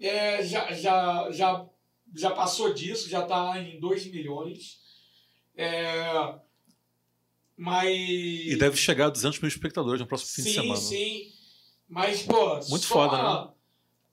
é, 0.00 0.42
já, 0.44 0.72
já, 0.72 1.30
já, 1.30 1.66
já 2.14 2.30
passou 2.30 2.74
disso, 2.74 3.08
já 3.08 3.22
tá 3.22 3.58
em 3.58 3.80
2 3.80 4.06
milhões. 4.06 4.80
É, 5.56 6.34
mas... 7.56 7.88
E 7.88 8.56
deve 8.56 8.76
chegar 8.76 9.06
a 9.06 9.10
200 9.10 9.40
mil 9.40 9.48
espectadores 9.48 10.00
no 10.00 10.06
próximo 10.06 10.30
fim 10.30 10.42
sim, 10.42 10.48
de 10.48 10.54
semana. 10.54 10.76
Sim, 10.76 10.96
sim. 10.96 11.32
Mas, 11.88 12.22
pô, 12.22 12.58
muito 12.70 12.86
foda, 12.86 13.16
né? 13.16 13.52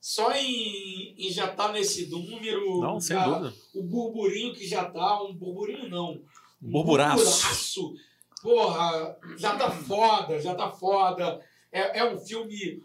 Só 0.00 0.32
em, 0.32 1.14
em 1.18 1.30
já 1.30 1.48
tá 1.48 1.70
nesse 1.70 2.08
número. 2.08 2.80
Não, 2.80 2.98
sem 2.98 3.22
dúvida. 3.22 3.52
O 3.74 3.82
burburinho 3.82 4.54
que 4.54 4.66
já 4.66 4.86
tá, 4.86 5.22
um 5.22 5.34
burburinho 5.34 5.88
não. 5.90 6.22
Um 6.62 6.70
burburaço. 6.70 7.24
burburaço. 7.24 7.94
Porra, 8.42 9.18
já 9.36 9.56
tá 9.56 9.70
foda, 9.70 10.40
já 10.40 10.54
tá 10.54 10.70
foda. 10.70 11.40
É, 11.70 11.98
é 11.98 12.04
um 12.12 12.18
filme 12.18 12.82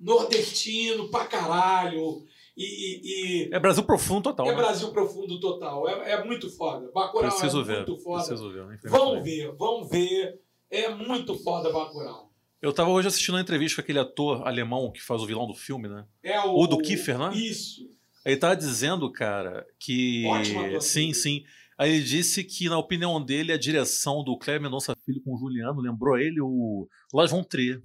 nordestino 0.00 1.10
pra 1.10 1.26
caralho. 1.26 2.24
E, 2.56 2.64
e, 2.64 3.48
e, 3.48 3.54
é 3.54 3.58
Brasil 3.58 3.82
profundo 3.82 4.22
total. 4.22 4.46
É 4.46 4.50
né? 4.50 4.56
Brasil 4.56 4.90
profundo 4.90 5.38
total. 5.40 5.88
É, 5.88 6.12
é 6.12 6.24
muito 6.24 6.48
foda. 6.48 6.90
Bacurau 6.94 7.30
Preciso 7.30 7.60
é 7.60 7.64
ver. 7.64 7.76
muito 7.86 7.98
foda. 7.98 8.24
Preciso 8.24 8.50
ver. 8.50 8.78
Vão 8.84 9.22
ver, 9.22 9.52
vão 9.56 9.84
ver. 9.84 10.40
É 10.70 10.88
muito 10.88 11.36
foda 11.36 11.70
Bacurau. 11.70 12.30
Eu 12.64 12.72
tava 12.72 12.88
hoje 12.88 13.08
assistindo 13.08 13.34
uma 13.34 13.42
entrevista 13.42 13.76
com 13.76 13.82
aquele 13.82 13.98
ator 13.98 14.48
alemão 14.48 14.90
que 14.90 15.02
faz 15.02 15.20
o 15.20 15.26
vilão 15.26 15.46
do 15.46 15.52
filme, 15.52 15.86
né? 15.86 16.06
É 16.22 16.40
o, 16.40 16.60
o 16.60 16.66
do 16.66 16.78
Kiefer, 16.78 17.18
né? 17.18 17.30
Isso. 17.34 17.82
Ele 18.24 18.38
tava 18.38 18.56
dizendo, 18.56 19.12
cara, 19.12 19.66
que. 19.78 20.24
Ótima 20.24 20.80
sim, 20.80 21.12
sim. 21.12 21.42
Aí 21.76 21.92
ele 21.92 22.02
disse 22.02 22.42
que, 22.42 22.66
na 22.70 22.78
opinião 22.78 23.22
dele, 23.22 23.52
a 23.52 23.58
direção 23.58 24.24
do 24.24 24.38
Mendonça 24.62 24.96
Filho 25.04 25.20
com 25.22 25.34
o 25.34 25.38
Juliano 25.38 25.78
lembrou 25.78 26.16
ele 26.16 26.40
o 26.40 26.88
Las 27.12 27.32
Von 27.32 27.44
Trier, 27.44 27.82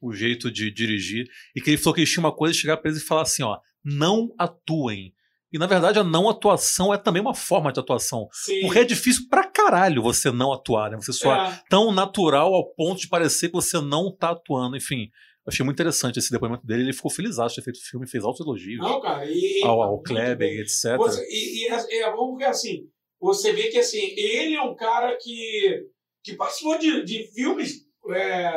o 0.00 0.14
jeito 0.14 0.50
de 0.50 0.70
dirigir. 0.70 1.28
E 1.54 1.60
que 1.60 1.68
ele 1.68 1.76
falou 1.76 1.92
que 1.92 2.00
ele 2.00 2.10
tinha 2.10 2.24
uma 2.24 2.34
coisa 2.34 2.54
de 2.54 2.60
chegar 2.60 2.78
pra 2.78 2.90
eles 2.90 3.02
e 3.02 3.06
falar 3.06 3.20
assim: 3.20 3.42
ó, 3.42 3.58
não 3.84 4.34
atuem. 4.38 5.12
E 5.52 5.58
na 5.58 5.66
verdade 5.66 5.98
a 5.98 6.04
não 6.04 6.28
atuação 6.28 6.92
é 6.92 6.96
também 6.96 7.20
uma 7.20 7.34
forma 7.34 7.70
de 7.70 7.80
atuação. 7.80 8.28
Sim. 8.32 8.62
Porque 8.62 8.78
é 8.78 8.84
difícil 8.84 9.28
pra 9.28 9.45
caralho 9.70 10.02
você 10.02 10.30
não 10.30 10.52
atuar, 10.52 10.90
né? 10.90 10.96
Você 10.96 11.12
soar 11.12 11.52
É. 11.58 11.62
tão 11.68 11.92
natural 11.92 12.54
ao 12.54 12.72
ponto 12.74 13.00
de 13.00 13.08
parecer 13.08 13.48
que 13.48 13.54
você 13.54 13.80
não 13.80 14.14
tá 14.14 14.30
atuando. 14.30 14.76
Enfim, 14.76 15.10
achei 15.46 15.64
muito 15.64 15.76
interessante 15.76 16.18
esse 16.18 16.30
depoimento 16.30 16.66
dele. 16.66 16.82
Ele 16.84 16.92
ficou 16.92 17.10
feliz 17.10 17.36
de 17.36 17.54
ter 17.56 17.62
feito 17.62 17.76
o 17.76 17.82
filme, 17.90 18.08
fez 18.08 18.24
altos 18.24 18.40
elogios 18.40 18.80
Não, 18.80 19.00
cara. 19.00 19.24
E, 19.28 19.60
ao, 19.64 19.82
ao 19.82 20.02
Kleber, 20.02 20.60
etc. 20.60 20.96
Você- 20.96 21.26
e 21.28 21.64
e 21.64 21.68
é, 21.68 22.02
é 22.02 22.12
bom 22.12 22.30
porque 22.30 22.44
assim, 22.44 22.88
você 23.20 23.52
vê 23.52 23.68
que 23.68 23.78
assim, 23.78 23.98
ele 24.16 24.54
é 24.54 24.62
um 24.62 24.74
cara 24.74 25.16
que, 25.20 25.82
que 26.22 26.34
participou 26.34 26.78
de, 26.78 27.02
de 27.04 27.24
filmes, 27.34 27.84
é, 28.10 28.52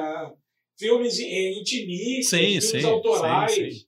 filmes 0.77 1.19
intimistas, 1.19 2.39
Sim, 2.39 2.45
filmes 2.61 2.63
sim, 2.63 2.83
autorais. 2.85 3.51
sim, 3.53 3.71
sim. 3.71 3.79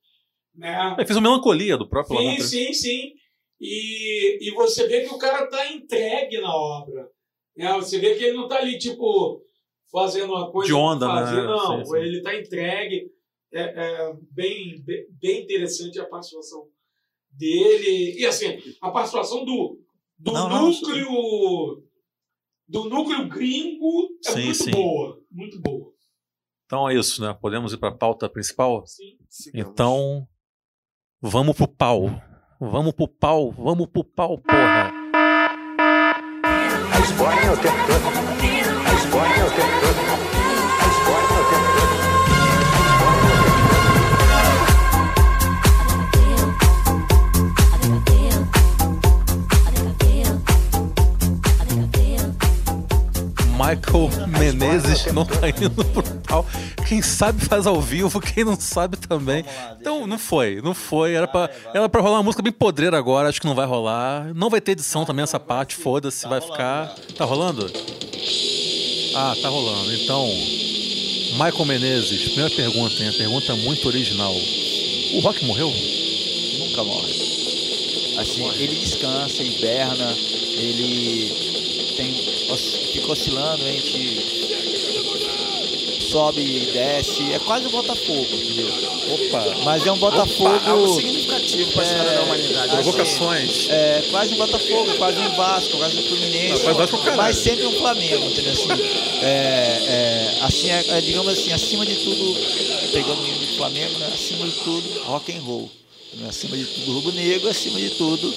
Né? 0.55 0.95
Ele 0.97 1.05
fez 1.05 1.15
uma 1.15 1.29
melancolia 1.29 1.77
do 1.77 1.87
próprio 1.87 2.17
Sim, 2.17 2.25
Lavon 2.25 2.41
sim, 2.43 2.73
sim. 2.73 3.11
E, 3.61 4.39
e 4.41 4.51
você 4.55 4.87
vê 4.87 5.01
que 5.01 5.13
o 5.13 5.19
cara 5.19 5.45
tá 5.45 5.71
entregue 5.71 6.41
na 6.41 6.51
obra. 6.51 7.07
Né? 7.55 7.71
Você 7.73 7.99
vê 7.99 8.15
que 8.15 8.23
ele 8.23 8.37
não 8.37 8.47
tá 8.47 8.57
ali, 8.57 8.79
tipo, 8.79 9.39
fazendo 9.91 10.33
uma 10.33 10.51
coisa. 10.51 10.65
De 10.65 10.73
onda, 10.73 11.05
fazer, 11.05 11.35
né? 11.35 11.43
Não, 11.43 11.85
Sim, 11.85 11.91
sim. 11.91 11.97
ele 11.97 12.21
tá 12.23 12.35
entregue. 12.35 13.11
É, 13.53 13.61
é 13.61 14.13
bem, 14.31 14.83
bem, 15.21 15.43
interessante 15.43 15.99
a 15.99 16.07
participação 16.07 16.67
dele. 17.29 18.19
E 18.19 18.25
assim, 18.25 18.57
a 18.81 18.89
participação 18.89 19.45
do, 19.45 19.79
do 20.17 20.31
Não, 20.31 20.49
não, 20.49 20.71
núcleo. 20.71 21.83
Do 22.67 22.85
núcleo 22.85 23.27
gringo 23.27 24.09
é 24.25 24.31
Sim, 24.31 24.45
muito 24.45 24.63
sim. 24.63 24.71
boa. 24.71 25.21
Muito 25.29 25.61
boa. 25.61 25.91
Então 26.65 26.89
é 26.89 26.95
isso, 26.95 27.21
né? 27.21 27.37
Podemos 27.39 27.73
ir 27.73 27.77
pra 27.77 27.91
pauta 27.91 28.29
principal? 28.29 28.87
Sim. 28.87 29.17
Sigamos. 29.29 29.69
Então, 29.69 30.27
vamos 31.21 31.55
pro 31.55 31.67
pau. 31.67 32.09
Vamos 32.63 32.93
pro 32.93 33.07
pau, 33.07 33.51
vamos 33.57 33.87
pro 33.87 34.03
pau, 34.03 34.37
porra. 34.37 34.93
A 36.93 36.99
Esbórnia 36.99 37.41
é 37.41 37.51
o 37.51 37.57
tempo 37.57 37.87
todo. 37.87 38.05
A 38.85 38.93
Esbórnia 38.93 39.35
é 39.35 39.45
o 39.45 39.49
tempo 39.49 39.79
todo. 39.81 39.99
A 40.79 40.85
Esbórnia 40.85 41.33
é 41.33 41.41
o 41.41 41.49
tempo 41.49 41.69
todo. 41.79 42.01
Michael 53.57 54.09
Menezes 54.27 55.11
não 55.11 55.25
tá 55.25 55.49
indo 55.49 55.71
pro 55.71 56.20
Quem 56.87 57.01
sabe 57.01 57.43
faz 57.45 57.65
ao 57.67 57.79
vivo, 57.81 58.19
quem 58.19 58.43
não 58.43 58.59
sabe 58.59 58.97
também. 58.97 59.43
Lá, 59.43 59.77
Então, 59.79 60.05
não 60.07 60.17
foi, 60.17 60.61
não 60.61 60.73
foi. 60.73 61.13
Era 61.13 61.27
pra, 61.27 61.49
era 61.73 61.87
pra 61.89 62.01
rolar 62.01 62.17
uma 62.17 62.23
música 62.23 62.41
bem 62.43 62.51
podreira 62.51 62.97
agora, 62.97 63.29
acho 63.29 63.39
que 63.41 63.47
não 63.47 63.55
vai 63.55 63.65
rolar. 63.65 64.33
Não 64.33 64.49
vai 64.49 64.59
ter 64.61 64.71
edição 64.73 65.05
também 65.05 65.23
essa 65.23 65.39
parte, 65.39 65.75
foda-se, 65.75 66.23
Tá 66.23 66.29
vai 66.29 66.39
rolando 66.39 66.53
ficar. 66.53 66.95
já. 67.09 67.15
Tá 67.17 67.25
rolando? 67.25 67.71
Ah, 69.15 69.35
tá 69.41 69.49
rolando. 69.49 69.93
Então, 69.93 70.25
Michael 71.33 71.65
Menezes, 71.65 72.21
primeira 72.23 72.49
pergunta, 72.49 72.95
hein? 73.01 73.09
A 73.09 73.13
pergunta 73.13 73.51
é 73.51 73.55
muito 73.55 73.87
original. 73.87 74.33
O 75.13 75.19
Rock 75.19 75.43
morreu? 75.45 75.73
Nunca 76.59 76.83
morre. 76.83 77.11
Assim, 78.17 78.47
ele 78.59 78.75
descansa, 78.75 79.41
hiberna, 79.43 80.11
ele 80.57 81.93
tem, 81.97 82.11
os- 82.51 82.75
fica 82.93 83.11
oscilando 83.11 83.67
entre 83.67 84.30
sobe 86.11 86.41
e 86.41 86.71
desce. 86.71 87.31
É 87.33 87.39
quase 87.39 87.67
um 87.67 87.69
Botafogo, 87.71 88.27
entendeu? 88.33 88.67
Opa! 89.13 89.55
Mas 89.63 89.85
é 89.85 89.91
um 89.91 89.95
Opa, 89.95 90.09
Botafogo. 90.11 90.61
algo 90.69 90.93
significativo 90.95 91.71
para 91.71 91.81
a 91.81 91.85
história 91.85 92.09
É, 92.09 92.15
da 92.15 92.21
humanidade. 92.23 92.57
assim, 92.59 92.83
Provocações. 92.83 93.67
É 93.69 94.03
quase 94.11 94.33
um 94.33 94.37
Botafogo, 94.37 94.97
quase 94.97 95.19
um 95.19 95.35
Vasco, 95.35 95.77
quase 95.77 95.97
um 95.97 96.03
Fluminense. 96.03 96.49
Não, 96.53 96.59
quase 96.75 96.79
Vasco 96.79 97.09
é 97.09 97.13
o 97.13 97.17
mas 97.17 97.37
sempre 97.37 97.65
um 97.65 97.71
Flamengo, 97.77 98.25
entendeu? 98.25 98.51
Assim, 98.53 98.69
é, 99.21 99.25
é, 99.25 100.37
assim 100.41 100.69
é, 100.69 100.85
é, 100.97 101.01
digamos 101.01 101.31
assim, 101.31 101.51
acima 101.53 101.85
de 101.85 101.95
tudo, 101.95 102.35
pegando 102.91 103.21
o 103.21 103.57
Flamengo, 103.57 103.97
né? 103.99 104.09
acima 104.13 104.45
de 104.45 104.51
tudo, 104.63 105.01
rock 105.05 105.31
and 105.31 105.41
roll. 105.41 105.69
Acima 106.27 106.57
de 106.57 106.65
tudo 106.65 106.93
rubro-negro, 106.93 107.49
acima 107.49 107.79
de 107.79 107.89
tudo 107.91 108.33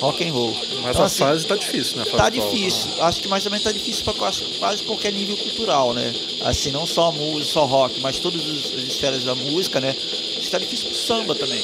rock 0.00 0.24
and 0.24 0.32
roll. 0.32 0.52
Mas 0.82 0.90
então, 0.90 1.02
a 1.02 1.04
assim, 1.04 1.18
fase 1.18 1.46
tá 1.46 1.56
difícil, 1.56 1.98
né? 1.98 2.04
Tá 2.16 2.30
difícil. 2.30 2.86
Né? 2.90 3.02
Acho 3.02 3.20
que 3.20 3.28
mais 3.28 3.44
também 3.44 3.60
tá 3.60 3.70
difícil 3.70 4.02
para 4.04 4.14
quase, 4.14 4.42
quase 4.58 4.82
qualquer 4.84 5.12
nível 5.12 5.36
cultural, 5.36 5.92
né? 5.92 6.14
Assim, 6.42 6.70
não 6.70 6.86
só 6.86 7.12
música, 7.12 7.52
só 7.52 7.66
rock, 7.66 8.00
mas 8.00 8.18
todas 8.18 8.40
as 8.40 8.82
esferas 8.88 9.24
da 9.24 9.34
música, 9.34 9.78
né? 9.78 9.94
Está 10.40 10.58
difícil 10.58 10.86
pro 10.86 10.96
samba 10.96 11.34
também. 11.34 11.62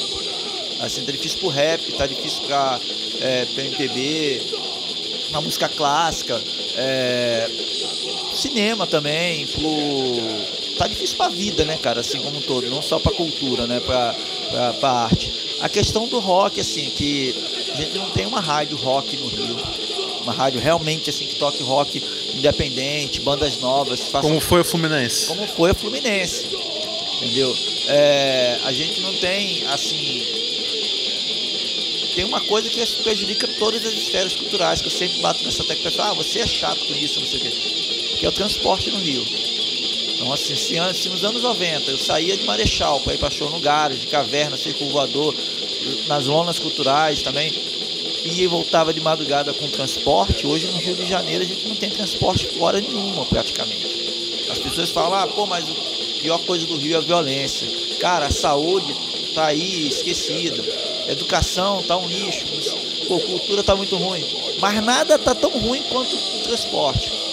Assim, 0.81 1.03
tá 1.03 1.11
difícil 1.11 1.39
pro 1.39 1.49
rap, 1.49 1.81
tá 1.93 2.05
difícil 2.05 2.43
pra, 2.43 2.79
é, 3.21 3.45
pra 3.45 3.63
MPB, 3.63 4.41
na 5.31 5.41
música 5.41 5.67
clássica, 5.67 6.39
é, 6.77 7.49
cinema 8.35 8.85
também, 8.85 9.47
pro. 9.47 10.64
Tá 10.77 10.87
difícil 10.87 11.15
pra 11.15 11.29
vida, 11.29 11.63
né, 11.63 11.77
cara, 11.77 12.01
assim 12.01 12.19
como 12.19 12.37
um 12.37 12.41
todo, 12.41 12.69
não 12.69 12.81
só 12.81 12.99
pra 12.99 13.11
cultura, 13.13 13.65
né? 13.65 13.79
Pra, 13.79 14.15
pra, 14.49 14.73
pra 14.73 14.89
arte. 14.89 15.31
A 15.61 15.69
questão 15.69 16.07
do 16.07 16.19
rock, 16.19 16.59
assim, 16.59 16.89
que 16.89 17.33
a 17.71 17.75
gente 17.75 17.97
não 17.97 18.09
tem 18.11 18.25
uma 18.25 18.41
rádio 18.41 18.77
rock 18.77 19.15
no 19.17 19.27
Rio. 19.27 19.57
Uma 20.23 20.33
rádio 20.33 20.59
realmente 20.59 21.09
assim 21.09 21.27
que 21.27 21.35
toque 21.35 21.61
rock 21.61 22.01
independente, 22.33 23.21
bandas 23.21 23.57
novas. 23.57 24.07
Façam... 24.07 24.29
Como 24.29 24.41
foi 24.41 24.61
a 24.61 24.63
Fluminense. 24.63 25.27
Como 25.27 25.47
foi 25.47 25.71
a 25.71 25.73
Fluminense. 25.73 26.47
Entendeu? 27.17 27.55
É, 27.87 28.59
a 28.63 28.71
gente 28.73 29.01
não 29.01 29.13
tem, 29.17 29.65
assim. 29.67 30.25
Tem 32.15 32.25
uma 32.25 32.41
coisa 32.41 32.69
que 32.69 32.85
prejudica 33.03 33.47
todas 33.59 33.85
as 33.85 33.93
esferas 33.93 34.35
culturais, 34.35 34.81
que 34.81 34.87
eu 34.87 34.91
sempre 34.91 35.19
bato 35.21 35.43
nessa 35.43 35.63
tecla. 35.63 35.91
Ah, 35.99 36.13
você 36.13 36.39
é 36.39 36.47
chato 36.47 36.85
com 36.85 36.93
isso, 36.93 37.19
não 37.19 37.27
sei 37.27 37.39
o 37.39 37.41
quê. 37.41 37.51
Que 38.19 38.25
é 38.25 38.29
o 38.29 38.31
transporte 38.31 38.89
no 38.89 38.99
Rio. 38.99 39.25
Então, 40.15 40.31
assim, 40.31 40.55
se, 40.55 40.75
se 40.93 41.09
nos 41.09 41.23
anos 41.25 41.43
90 41.43 41.91
eu 41.91 41.97
saía 41.97 42.37
de 42.37 42.45
Marechal 42.45 43.01
para 43.01 43.13
ir 43.13 43.17
para 43.17 43.29
show 43.29 43.49
no 43.49 43.59
Garo, 43.59 43.93
de 43.93 44.07
Caverna, 44.07 44.55
Circo 44.55 44.85
Voador, 44.85 45.35
nas 46.07 46.23
zonas 46.23 46.57
culturais 46.57 47.21
também, 47.21 47.51
e 48.23 48.47
voltava 48.47 48.93
de 48.93 49.01
madrugada 49.01 49.53
com 49.53 49.69
transporte. 49.69 50.47
Hoje 50.47 50.67
no 50.67 50.79
Rio 50.79 50.95
de 50.95 51.05
Janeiro 51.05 51.43
a 51.43 51.47
gente 51.47 51.67
não 51.67 51.75
tem 51.75 51.89
transporte 51.89 52.49
hora 52.59 52.79
nenhuma 52.79 53.25
praticamente. 53.25 54.47
As 54.49 54.57
pessoas 54.57 54.89
falam, 54.89 55.19
ah, 55.19 55.27
pô, 55.27 55.45
mas 55.45 55.65
a 55.69 56.21
pior 56.21 56.39
coisa 56.39 56.65
do 56.65 56.77
Rio 56.77 56.95
é 56.95 56.97
a 56.97 57.01
violência. 57.01 57.67
Cara, 57.99 58.27
a 58.27 58.31
saúde 58.31 58.95
tá 59.35 59.47
aí 59.47 59.87
esquecida. 59.87 60.63
Educação 61.09 61.83
tá 61.83 61.97
um 61.97 62.07
lixo. 62.07 62.45
Pô, 63.07 63.19
cultura 63.19 63.63
tá 63.63 63.75
muito 63.75 63.95
ruim. 63.97 64.25
Mas 64.59 64.83
nada 64.83 65.19
tá 65.19 65.35
tão 65.35 65.51
ruim 65.51 65.83
quanto 65.83 66.15
o 66.15 66.43
transporte. 66.43 67.24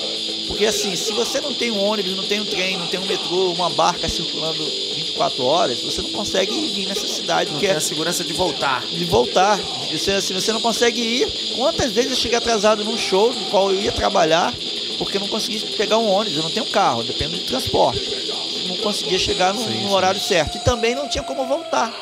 Porque 0.53 0.67
assim, 0.67 0.95
se 0.95 1.13
você 1.13 1.41
não 1.41 1.55
tem 1.55 1.71
um 1.71 1.83
ônibus, 1.83 2.15
não 2.15 2.25
tem 2.25 2.41
um 2.41 2.45
trem, 2.45 2.77
não 2.77 2.87
tem 2.87 3.01
um 3.01 3.07
metrô, 3.07 3.53
uma 3.53 3.71
barca 3.71 4.07
circulando 4.07 4.63
24 4.63 5.43
horas, 5.43 5.81
você 5.81 6.03
não 6.03 6.11
consegue 6.11 6.53
vir 6.69 6.87
nessa 6.87 7.09
cidade. 7.09 7.51
Não 7.51 7.59
tem 7.59 7.71
é, 7.71 7.73
a 7.73 7.81
segurança 7.81 8.23
de 8.23 8.35
voltar. 8.35 8.85
De 8.87 9.07
voltar. 9.07 9.59
Você, 9.91 10.11
assim, 10.13 10.35
você 10.35 10.53
não 10.53 10.61
consegue 10.61 11.01
ir. 11.01 11.55
Quantas 11.57 11.93
vezes 11.93 12.11
eu 12.11 12.17
cheguei 12.19 12.37
atrasado 12.37 12.85
num 12.85 12.99
show 12.99 13.33
no 13.33 13.47
qual 13.47 13.73
eu 13.73 13.81
ia 13.81 13.93
trabalhar 13.93 14.53
porque 14.99 15.19
não 15.19 15.27
consegui 15.29 15.59
pegar 15.77 15.97
um 15.97 16.07
ônibus, 16.07 16.37
eu 16.37 16.43
não 16.45 16.51
tenho 16.51 16.71
carro, 16.71 17.03
dependo 17.03 17.35
de 17.35 17.47
transporte. 17.47 18.69
Não 18.69 18.77
conseguia 18.77 19.19
chegar 19.19 19.55
no, 19.55 19.65
sim, 19.65 19.85
no 19.85 19.93
horário 19.93 20.21
certo. 20.21 20.59
E 20.59 20.61
também 20.61 20.95
não 20.95 21.09
tinha 21.09 21.25
como 21.25 21.47
voltar. 21.47 21.93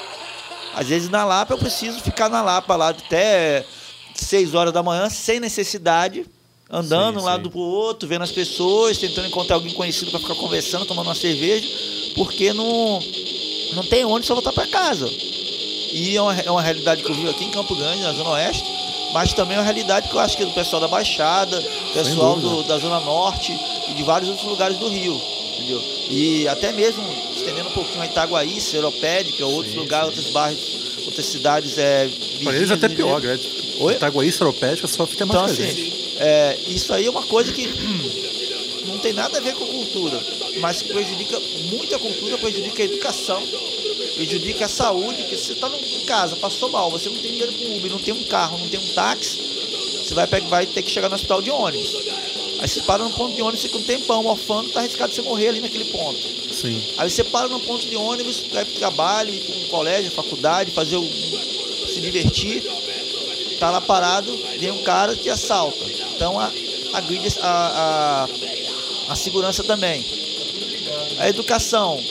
Às 0.74 0.88
vezes 0.88 1.08
na 1.08 1.24
Lapa 1.24 1.54
eu 1.54 1.58
preciso 1.58 2.00
ficar 2.00 2.28
na 2.28 2.42
Lapa 2.42 2.74
lá 2.74 2.88
até 2.88 3.64
6 4.14 4.54
horas 4.54 4.72
da 4.72 4.82
manhã, 4.82 5.08
sem 5.08 5.38
necessidade, 5.38 6.26
andando 6.70 7.18
sim, 7.18 7.22
um 7.22 7.26
lado 7.26 7.50
pro 7.50 7.60
outro, 7.60 8.08
vendo 8.08 8.22
as 8.22 8.32
pessoas, 8.32 8.98
tentando 8.98 9.28
encontrar 9.28 9.56
alguém 9.56 9.74
conhecido 9.74 10.10
para 10.10 10.20
ficar 10.20 10.34
conversando, 10.34 10.86
tomando 10.86 11.08
uma 11.08 11.14
cerveja 11.14 11.66
porque 12.14 12.52
não, 12.52 13.00
não 13.74 13.82
tem 13.84 14.04
onde 14.04 14.26
só 14.26 14.34
voltar 14.34 14.52
para 14.52 14.66
casa. 14.66 15.08
E 15.92 16.16
é 16.16 16.22
uma, 16.22 16.34
é 16.34 16.50
uma 16.50 16.62
realidade 16.62 17.02
que 17.02 17.10
eu 17.10 17.14
vivo 17.14 17.30
aqui 17.30 17.44
em 17.44 17.50
Campo 17.50 17.74
Grande, 17.74 18.02
na 18.02 18.12
Zona 18.12 18.30
Oeste, 18.30 18.70
mas 19.12 19.32
também 19.32 19.56
é 19.56 19.60
uma 19.60 19.64
realidade 19.64 20.08
que 20.08 20.14
eu 20.14 20.20
acho 20.20 20.36
que 20.36 20.42
é 20.42 20.46
do 20.46 20.52
pessoal 20.52 20.80
da 20.80 20.88
Baixada, 20.88 21.60
pessoal 21.92 22.36
do, 22.36 22.62
da 22.64 22.78
Zona 22.78 23.00
Norte 23.00 23.52
e 23.88 23.94
de 23.94 24.02
vários 24.04 24.28
outros 24.30 24.48
lugares 24.48 24.78
do 24.78 24.88
Rio. 24.88 25.20
Entendeu? 25.56 25.82
E 26.08 26.48
até 26.48 26.72
mesmo 26.72 27.04
estendendo 27.34 27.68
um 27.68 27.72
pouquinho 27.72 28.02
a 28.02 28.06
Itaguaí, 28.06 28.60
Seropédica, 28.60 29.44
outros 29.46 29.74
sim, 29.74 29.80
lugares, 29.80 30.10
sim. 30.10 30.16
outros 30.16 30.32
bairros, 30.32 30.60
outras 31.06 31.26
cidades. 31.26 31.78
É, 31.78 32.08
Para 32.42 32.56
eles 32.56 32.70
até 32.70 32.88
pior, 32.88 33.20
né? 33.20 33.38
Oi? 33.80 33.94
Itaguaí, 33.94 34.30
Seropédica 34.30 34.86
sofre 34.86 35.16
até 35.16 35.24
mais 35.24 35.52
então, 35.52 35.66
assim, 35.66 35.92
é, 36.18 36.58
Isso 36.68 36.92
aí 36.92 37.06
é 37.06 37.10
uma 37.10 37.22
coisa 37.22 37.52
que 37.52 37.66
não 38.86 38.98
tem 38.98 39.12
nada 39.12 39.38
a 39.38 39.40
ver 39.40 39.54
com 39.54 39.66
cultura 39.66 40.20
mas 40.58 40.82
prejudica 40.82 41.40
muito 41.70 41.94
a 41.94 41.98
cultura, 41.98 42.38
prejudica 42.38 42.82
a 42.82 42.86
educação, 42.86 43.42
prejudica 44.14 44.66
a 44.66 44.68
saúde, 44.68 45.22
porque 45.22 45.36
você 45.36 45.52
está 45.52 45.68
em 45.68 46.00
casa, 46.04 46.36
passou 46.36 46.70
mal, 46.70 46.90
você 46.90 47.08
não 47.08 47.16
tem 47.16 47.32
dinheiro 47.32 47.52
para 47.52 47.68
Uber, 47.68 47.90
não 47.90 47.98
tem 47.98 48.14
um 48.14 48.24
carro, 48.24 48.58
não 48.58 48.68
tem 48.68 48.80
um 48.80 48.94
táxi, 48.94 49.38
você 50.04 50.14
vai, 50.14 50.26
vai 50.26 50.66
ter 50.66 50.82
que 50.82 50.90
chegar 50.90 51.08
no 51.08 51.14
hospital 51.14 51.40
de 51.40 51.50
ônibus. 51.50 51.94
Aí 52.60 52.68
você 52.68 52.82
para 52.82 53.02
no 53.02 53.10
ponto 53.10 53.34
de 53.34 53.42
ônibus, 53.42 53.62
fica 53.62 53.78
um 53.78 53.82
tempão 53.82 54.22
morfando, 54.22 54.70
tá 54.70 54.80
arriscado 54.80 55.14
você 55.14 55.22
morrer 55.22 55.48
ali 55.48 55.60
naquele 55.60 55.86
ponto. 55.86 56.20
Sim. 56.60 56.82
Aí 56.98 57.10
você 57.10 57.24
para 57.24 57.48
no 57.48 57.60
ponto 57.60 57.86
de 57.86 57.96
ônibus, 57.96 58.44
vai 58.52 58.64
pro 58.64 58.74
trabalho, 58.74 59.32
ir 59.32 59.64
um 59.64 59.68
colégio, 59.68 60.10
faculdade, 60.10 60.70
fazer 60.70 60.96
o, 60.96 61.08
se 61.86 62.00
divertir, 62.00 62.62
tá 63.58 63.70
lá 63.70 63.80
parado, 63.80 64.36
vem 64.58 64.70
um 64.70 64.82
cara 64.82 65.14
que 65.16 65.28
assalta. 65.28 65.84
Então 66.14 66.38
a, 66.38 66.52
a, 66.92 66.98
a, 67.42 68.26
a, 69.08 69.12
a 69.12 69.16
segurança 69.16 69.62
também 69.64 70.04
a 71.20 71.28
educação. 71.28 72.02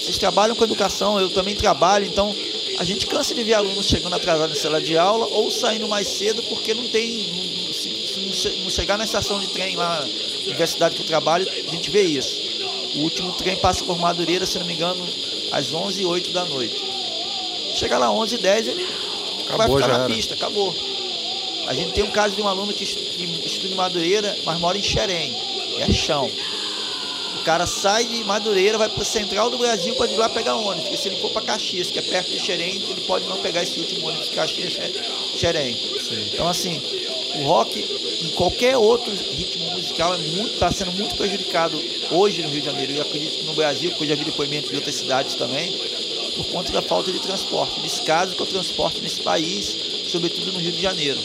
Vocês 0.00 0.18
trabalham 0.18 0.54
com 0.54 0.64
educação, 0.64 1.18
eu 1.18 1.30
também 1.30 1.56
trabalho, 1.56 2.04
então 2.04 2.34
a 2.78 2.84
gente 2.84 3.06
cansa 3.06 3.34
de 3.34 3.42
ver 3.42 3.54
alunos 3.54 3.86
chegando 3.86 4.14
atrasados 4.14 4.56
na 4.56 4.62
sala 4.62 4.80
de 4.80 4.98
aula 4.98 5.26
ou 5.26 5.50
saindo 5.50 5.88
mais 5.88 6.06
cedo 6.08 6.42
porque 6.44 6.74
não 6.74 6.86
tem. 6.88 7.72
Se, 7.72 8.48
não 8.62 8.70
chegar 8.70 8.98
na 8.98 9.04
estação 9.04 9.38
de 9.38 9.46
trem 9.48 9.76
lá 9.76 10.00
na 10.00 10.06
universidade 10.46 10.96
que 10.96 11.02
eu 11.02 11.06
trabalho, 11.06 11.48
a 11.48 11.70
gente 11.70 11.90
vê 11.90 12.02
isso. 12.02 12.53
O 12.96 13.00
último 13.00 13.32
trem 13.32 13.56
passa 13.56 13.84
por 13.84 13.98
Madureira, 13.98 14.46
se 14.46 14.58
não 14.58 14.66
me 14.66 14.74
engano, 14.74 15.06
às 15.52 15.72
11h08 15.72 16.32
da 16.32 16.44
noite. 16.44 16.82
Chega 17.74 17.98
lá 17.98 18.08
11h10, 18.08 18.68
ele 18.68 18.88
acabou, 19.44 19.56
vai 19.56 19.68
ficar 19.68 19.88
na 19.88 20.04
era. 20.04 20.06
pista, 20.06 20.34
acabou. 20.34 20.74
A 21.66 21.74
gente 21.74 21.92
tem 21.92 22.04
um 22.04 22.10
caso 22.10 22.36
de 22.36 22.42
um 22.42 22.48
aluno 22.48 22.72
que 22.72 22.84
estuda 22.84 23.72
em 23.72 23.74
Madureira, 23.74 24.36
mas 24.44 24.60
mora 24.60 24.78
em 24.78 24.82
Xerém, 24.82 25.34
é 25.78 25.92
chão 25.92 26.30
cara 27.44 27.66
sai 27.66 28.06
de 28.06 28.24
Madureira, 28.24 28.78
vai 28.78 28.88
para 28.88 29.02
o 29.02 29.04
central 29.04 29.50
do 29.50 29.58
Brasil 29.58 29.94
para 29.94 30.10
ir 30.10 30.16
lá 30.16 30.28
pegar 30.28 30.56
ônibus. 30.56 30.84
Porque 30.84 30.96
se 30.96 31.08
ele 31.08 31.20
for 31.20 31.30
para 31.30 31.42
Caxias, 31.42 31.90
que 31.90 31.98
é 31.98 32.02
perto 32.02 32.30
de 32.30 32.40
Xerém, 32.40 32.82
ele 32.88 33.02
pode 33.02 33.26
não 33.26 33.36
pegar 33.36 33.62
esse 33.62 33.78
último 33.78 34.08
ônibus 34.08 34.30
de 34.30 34.34
Caxias, 34.34 34.72
Xerém. 35.36 35.78
Então, 36.32 36.48
assim, 36.48 36.80
o 37.36 37.44
rock, 37.44 37.78
em 38.22 38.30
qualquer 38.30 38.76
outro 38.76 39.12
ritmo 39.14 39.63
musical, 39.94 40.14
está 40.16 40.56
é 40.56 40.58
tá 40.58 40.72
sendo 40.72 40.92
muito 40.92 41.14
prejudicado 41.14 41.80
hoje 42.10 42.42
no 42.42 42.48
Rio 42.48 42.60
de 42.60 42.66
Janeiro. 42.66 42.92
E 42.92 43.00
acredito 43.00 43.38
que 43.38 43.44
no 43.44 43.54
Brasil, 43.54 43.90
porque 43.90 44.04
eu 44.04 44.08
já 44.08 44.14
vi 44.16 44.24
depoimentos 44.24 44.70
de 44.70 44.76
outras 44.76 44.94
cidades 44.94 45.34
também, 45.34 45.72
por 46.36 46.46
conta 46.46 46.72
da 46.72 46.82
falta 46.82 47.12
de 47.12 47.20
transporte. 47.20 47.80
Descaso 47.80 48.34
é 48.38 48.42
o 48.42 48.46
transporte 48.46 49.00
nesse 49.00 49.20
país, 49.20 49.76
sobretudo 50.08 50.52
no 50.52 50.58
Rio 50.58 50.72
de 50.72 50.82
Janeiro. 50.82 51.20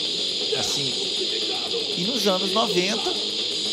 Assim, 0.57 0.93
e 1.97 2.03
nos 2.03 2.27
anos 2.27 2.51
90, 2.51 3.13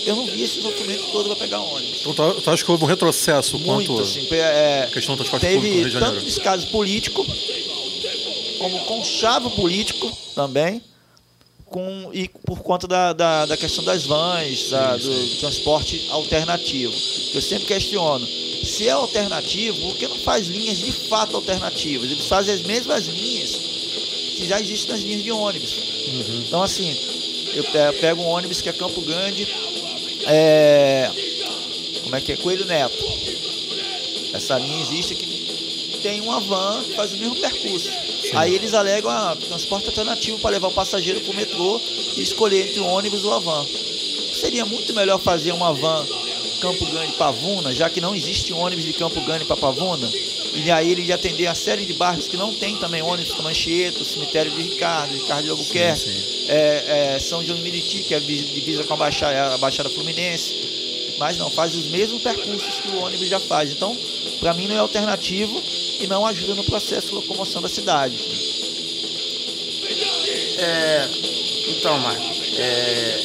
eu 0.06 0.16
não 0.16 0.26
vi 0.26 0.42
esse 0.42 0.62
sofrimento 0.62 1.04
todo 1.12 1.26
para 1.26 1.36
pegar 1.36 1.60
ônibus. 1.60 2.00
Então, 2.00 2.14
tu, 2.14 2.40
tu 2.40 2.50
acha 2.50 2.64
que 2.64 2.70
houve 2.70 2.84
um 2.84 2.86
retrocesso 2.86 3.58
Muito, 3.58 3.92
quanto 3.92 4.02
assim, 4.02 4.26
é, 4.32 4.88
questão 4.92 5.14
do 5.14 5.18
transporte 5.18 5.42
teve 5.42 5.56
público 5.56 5.74
no 5.74 5.80
Rio 5.80 5.86
de 5.86 5.92
Janeiro? 5.92 6.14
tanto 6.14 6.26
descaso 6.26 6.66
político, 6.68 7.26
como 8.58 8.78
conchavo 8.80 9.50
político 9.50 10.16
também, 10.34 10.80
com, 11.76 12.10
e 12.10 12.26
por 12.26 12.62
conta 12.62 12.86
da, 12.88 13.12
da, 13.12 13.44
da 13.44 13.54
questão 13.54 13.84
das 13.84 14.06
vans, 14.06 14.70
da, 14.70 14.96
do 14.96 15.36
transporte 15.40 16.06
alternativo. 16.08 16.94
Eu 17.34 17.42
sempre 17.42 17.66
questiono, 17.66 18.26
se 18.64 18.88
é 18.88 18.92
alternativo, 18.92 19.78
por 19.82 19.96
que 19.96 20.08
não 20.08 20.16
faz 20.20 20.46
linhas 20.46 20.78
de 20.78 20.90
fato 20.90 21.36
alternativas? 21.36 22.10
Eles 22.10 22.24
fazem 22.24 22.54
as 22.54 22.62
mesmas 22.62 23.06
linhas 23.08 23.50
que 23.50 24.46
já 24.48 24.58
existem 24.58 24.92
nas 24.92 25.02
linhas 25.02 25.22
de 25.22 25.30
ônibus. 25.30 25.70
Uhum. 25.74 26.44
Então, 26.46 26.62
assim, 26.62 26.96
eu 27.54 27.64
pego 28.00 28.22
um 28.22 28.26
ônibus 28.26 28.62
que 28.62 28.70
é 28.70 28.72
Campo 28.72 29.02
Grande, 29.02 29.46
é, 30.26 31.10
como 32.04 32.16
é 32.16 32.22
que 32.22 32.32
é? 32.32 32.36
Coelho 32.36 32.64
Neto. 32.64 32.96
Essa 34.32 34.58
linha 34.58 34.80
existe 34.80 35.14
que 35.14 35.35
tem 36.06 36.20
uma 36.20 36.38
van 36.38 36.84
que 36.84 36.94
faz 36.94 37.12
o 37.12 37.16
mesmo 37.16 37.34
percurso. 37.34 37.90
Sim. 37.90 38.30
Aí 38.34 38.54
eles 38.54 38.74
alegam 38.74 39.10
ah, 39.10 39.36
transporte 39.36 39.88
alternativo 39.88 40.38
para 40.38 40.50
levar 40.50 40.68
o 40.68 40.72
passageiro 40.72 41.20
para 41.20 41.32
o 41.32 41.34
metrô 41.34 41.80
e 42.16 42.22
escolher 42.22 42.68
entre 42.68 42.78
o 42.78 42.86
ônibus 42.86 43.24
ou 43.24 43.34
a 43.34 43.40
van. 43.40 43.66
Seria 44.32 44.64
muito 44.64 44.94
melhor 44.94 45.18
fazer 45.18 45.50
uma 45.50 45.72
van 45.72 46.06
Campo 46.60 46.86
Grande 46.86 47.12
Pavuna, 47.14 47.74
já 47.74 47.90
que 47.90 48.00
não 48.00 48.14
existe 48.14 48.52
ônibus 48.52 48.84
de 48.84 48.92
Campo 48.92 49.20
Grande 49.22 49.44
para 49.46 49.56
Pavuna. 49.56 50.08
E 50.54 50.70
aí 50.70 50.92
ele 50.92 51.02
ia 51.02 51.16
atender 51.16 51.48
a 51.48 51.56
série 51.56 51.84
de 51.84 51.92
bairros 51.94 52.28
que 52.28 52.36
não 52.36 52.54
tem 52.54 52.76
também 52.76 53.02
ônibus, 53.02 53.34
como 53.34 53.48
Anchieta, 53.48 54.04
cemitério 54.04 54.52
de 54.52 54.62
Ricardo, 54.62 55.12
Ricardo 55.12 55.42
de 55.42 55.50
Albuquerque, 55.50 56.08
é, 56.46 57.14
é, 57.14 57.18
São 57.18 57.44
João 57.44 57.58
de 57.58 57.64
Meriti, 57.64 57.98
que 58.04 58.14
é 58.14 58.20
divisa 58.20 58.84
com 58.84 58.94
a 58.94 58.96
Baixada, 58.96 59.54
a 59.54 59.58
Baixada 59.58 59.90
Fluminense. 59.90 60.85
Mas 61.18 61.36
não, 61.38 61.50
faz 61.50 61.74
os 61.74 61.86
mesmos 61.86 62.22
percursos 62.22 62.80
que 62.80 62.88
o 62.88 63.02
ônibus 63.02 63.28
já 63.28 63.40
faz. 63.40 63.70
Então, 63.72 63.96
para 64.40 64.52
mim 64.54 64.66
não 64.68 64.76
é 64.76 64.78
alternativo 64.78 65.62
e 66.00 66.06
não 66.06 66.26
ajuda 66.26 66.54
no 66.54 66.64
processo 66.64 67.08
de 67.08 67.14
locomoção 67.14 67.62
da 67.62 67.68
cidade. 67.68 68.16
É, 70.58 71.08
então, 71.78 71.98
Marco, 71.98 72.22
é, 72.58 73.20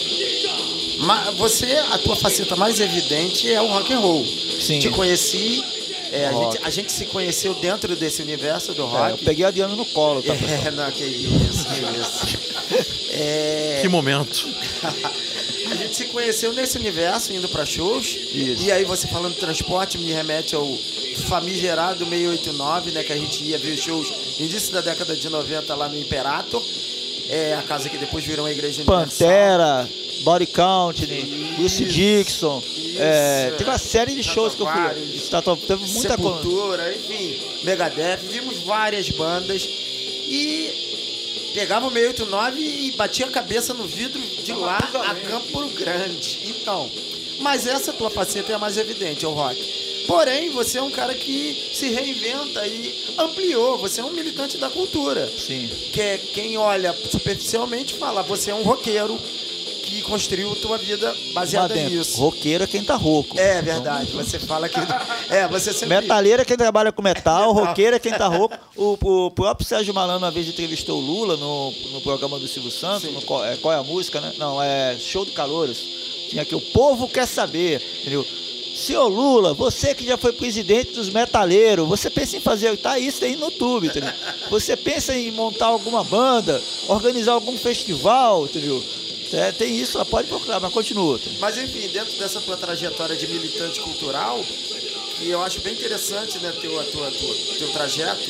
ma- 0.99 1.31
você, 1.31 1.71
a 1.91 1.97
tua 1.97 2.15
faceta 2.15 2.55
mais 2.55 2.79
evidente 2.79 3.51
é 3.51 3.61
o 3.61 3.67
rock 3.67 3.93
and 3.93 3.99
roll. 3.99 4.25
Sim. 4.59 4.79
Te 4.79 4.89
conheci, 4.89 5.63
é, 6.11 6.27
a, 6.27 6.33
gente, 6.33 6.59
a 6.63 6.69
gente 6.69 6.91
se 6.91 7.05
conheceu 7.05 7.53
dentro 7.55 7.95
desse 7.95 8.21
universo 8.21 8.73
do 8.73 8.81
É, 8.83 8.85
eu 8.85 8.89
rock. 8.89 9.25
peguei 9.25 9.45
a 9.45 9.51
Diana 9.51 9.75
no 9.75 9.85
colo, 9.85 10.21
tá? 10.21 10.33
É, 10.65 10.71
não, 10.71 10.91
que 10.91 11.03
isso, 11.03 11.65
que 11.65 11.81
isso. 11.99 12.51
É, 13.13 13.79
Que 13.81 13.89
momento. 13.89 14.47
a 15.71 15.75
gente 15.75 15.95
se 15.95 16.05
conheceu 16.05 16.53
nesse 16.53 16.77
universo, 16.77 17.33
indo 17.33 17.47
pra 17.49 17.65
shows. 17.65 18.05
Isso. 18.33 18.63
E 18.63 18.71
aí 18.71 18.83
você 18.85 19.07
falando 19.07 19.33
de 19.33 19.39
transporte 19.39 19.97
me 19.97 20.11
remete 20.11 20.55
ao 20.55 20.67
famigerado 21.27 22.05
689, 22.05 22.91
né? 22.91 23.03
Que 23.03 23.13
a 23.13 23.17
gente 23.17 23.43
ia 23.43 23.57
ver 23.57 23.77
shows 23.77 24.07
início 24.39 24.71
da 24.73 24.81
década 24.81 25.15
de 25.15 25.29
90 25.29 25.73
lá 25.75 25.87
no 25.89 25.97
Imperator. 25.97 26.61
É 27.29 27.55
a 27.55 27.61
casa 27.61 27.87
que 27.89 27.97
depois 27.97 28.23
virou 28.25 28.45
uma 28.45 28.51
igreja 28.51 28.81
universal. 28.81 29.05
Pantera, 29.07 29.89
Body 30.23 30.45
Count, 30.47 31.05
Bruce 31.57 31.83
Isso. 31.83 31.85
Dixon. 31.85 32.61
É, 32.97 33.47
Isso. 33.47 33.57
teve 33.57 33.69
uma 33.69 33.77
série 33.77 34.13
de 34.13 34.21
shows 34.23 34.53
que 34.53 34.61
eu 34.61 34.67
fui. 34.67 35.15
Strato- 35.17 35.55
Teve 35.55 35.85
muita 35.93 36.17
coisa. 36.17 36.37
Sepultura, 36.41 36.93
enfim, 36.93 37.39
Megadeth, 37.63 38.19
vimos 38.29 38.57
várias 38.63 39.07
bandas 39.09 39.63
e 40.27 41.00
pegava 41.53 41.87
o 41.87 41.91
689 41.91 42.61
e 42.61 42.91
batia 42.91 43.25
a 43.25 43.31
cabeça 43.31 43.73
no 43.73 43.85
vidro 43.85 44.21
de 44.21 44.53
lá 44.53 44.77
a 44.77 45.15
Campo 45.15 45.67
Grande. 45.69 46.39
Então, 46.45 46.89
mas 47.39 47.67
essa 47.67 47.91
tua 47.93 48.09
faceta 48.09 48.51
é 48.51 48.55
a 48.55 48.59
mais 48.59 48.77
evidente, 48.77 49.25
é 49.25 49.27
o 49.27 49.33
rock. 49.33 49.81
Porém, 50.07 50.49
você 50.49 50.77
é 50.77 50.81
um 50.81 50.91
cara 50.91 51.13
que 51.13 51.71
se 51.73 51.89
reinventa 51.89 52.65
e 52.65 53.13
ampliou, 53.17 53.77
você 53.77 54.01
é 54.01 54.03
um 54.03 54.11
militante 54.11 54.57
da 54.57 54.69
cultura. 54.69 55.29
Sim. 55.37 55.69
Que 55.93 56.01
é 56.01 56.17
quem 56.17 56.57
olha 56.57 56.95
superficialmente 57.09 57.93
fala, 57.95 58.23
você 58.23 58.51
é 58.51 58.55
um 58.55 58.63
roqueiro 58.63 59.19
que 59.91 60.01
construiu 60.03 60.55
tua 60.55 60.77
vida 60.77 61.15
baseada 61.33 61.75
nisso. 61.75 62.19
Roqueiro 62.19 62.63
é 62.63 62.67
quem 62.67 62.83
tá 62.83 62.95
rouco. 62.95 63.37
É 63.39 63.61
verdade, 63.61 64.11
você 64.11 64.39
fala 64.39 64.67
que. 64.69 64.79
É, 65.29 65.47
você 65.47 65.71
sempre. 65.71 66.01
Metaleiro 66.01 66.41
é 66.41 66.45
quem 66.45 66.57
trabalha 66.57 66.91
com 66.91 67.01
metal, 67.01 67.53
roqueiro 67.53 67.95
é 67.95 67.99
quem 67.99 68.11
tá 68.11 68.27
rouco. 68.27 68.57
O, 68.75 68.97
o 68.99 69.31
próprio 69.31 69.65
Sérgio 69.65 69.93
Malandro 69.93 70.25
uma 70.25 70.31
vez 70.31 70.47
entrevistou 70.47 70.99
o 70.99 71.01
Lula 71.01 71.37
no, 71.37 71.71
no 71.93 72.01
programa 72.01 72.37
do 72.37 72.47
Silvio 72.49 72.69
Santos, 72.71 73.03
Sim. 73.03 73.11
no 73.11 73.21
qual, 73.21 73.45
é, 73.45 73.55
qual 73.55 73.73
é 73.73 73.77
a 73.77 73.83
música, 73.83 74.19
né? 74.19 74.33
Não, 74.37 74.61
é 74.61 74.97
Show 74.99 75.23
do 75.23 75.31
Calouros. 75.31 75.77
Tinha 76.29 76.43
aqui, 76.43 76.53
o 76.53 76.61
povo 76.61 77.07
quer 77.07 77.25
saber, 77.25 77.81
entendeu? 78.01 78.25
Senhor 78.75 79.07
Lula, 79.07 79.53
você 79.53 79.93
que 79.93 80.05
já 80.05 80.17
foi 80.17 80.31
presidente 80.31 80.93
dos 80.93 81.09
metaleiros, 81.09 81.87
você 81.87 82.09
pensa 82.09 82.37
em 82.37 82.39
fazer, 82.39 82.75
tá 82.77 82.97
isso 82.97 83.23
aí 83.23 83.35
no 83.35 83.45
YouTube, 83.45 83.87
entendeu? 83.87 84.11
Você 84.49 84.77
pensa 84.77 85.15
em 85.15 85.31
montar 85.31 85.67
alguma 85.67 86.03
banda, 86.03 86.61
organizar 86.87 87.33
algum 87.33 87.57
festival, 87.57 88.45
entendeu? 88.45 88.81
É, 89.33 89.51
tem 89.51 89.75
isso, 89.77 89.97
ela 89.97 90.05
pode 90.05 90.27
procurar, 90.27 90.59
mas 90.59 90.73
continua. 90.73 91.19
Mas 91.39 91.57
enfim, 91.57 91.87
dentro 91.87 92.17
dessa 92.17 92.41
tua 92.41 92.57
trajetória 92.57 93.15
de 93.15 93.27
militante 93.27 93.79
cultural, 93.79 94.43
que 95.17 95.29
eu 95.29 95.41
acho 95.41 95.61
bem 95.61 95.73
interessante, 95.73 96.37
né, 96.39 96.51
teu, 96.59 96.79
a 96.79 96.83
tua, 96.83 97.09
tua- 97.11 97.35
teu 97.57 97.71
trajeto, 97.71 98.29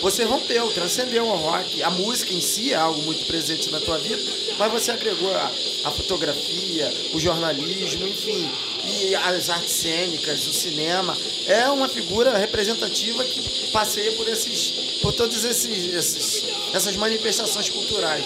você 0.00 0.24
rompeu, 0.24 0.72
transcendeu 0.72 1.26
o 1.26 1.36
rock. 1.36 1.82
A 1.82 1.90
música 1.90 2.32
em 2.32 2.40
si 2.40 2.72
é 2.72 2.76
algo 2.76 3.00
muito 3.02 3.24
presente 3.26 3.70
na 3.70 3.78
tua 3.80 3.98
vida, 3.98 4.22
mas 4.58 4.72
você 4.72 4.90
agregou 4.90 5.32
a, 5.34 5.50
a 5.84 5.90
fotografia, 5.90 6.92
o 7.12 7.20
jornalismo, 7.20 8.06
enfim, 8.08 8.50
e 8.84 9.14
as 9.14 9.48
artes 9.50 9.70
cênicas, 9.72 10.46
o 10.46 10.52
cinema. 10.52 11.16
É 11.46 11.68
uma 11.68 11.88
figura 11.88 12.36
representativa 12.38 13.22
que 13.24 13.68
passeia 13.70 14.12
por 14.12 14.26
esses, 14.28 14.72
por 15.02 15.12
todas 15.12 15.44
esses, 15.44 15.92
esses- 15.94 16.44
essas 16.72 16.96
manifestações 16.96 17.68
culturais. 17.68 18.24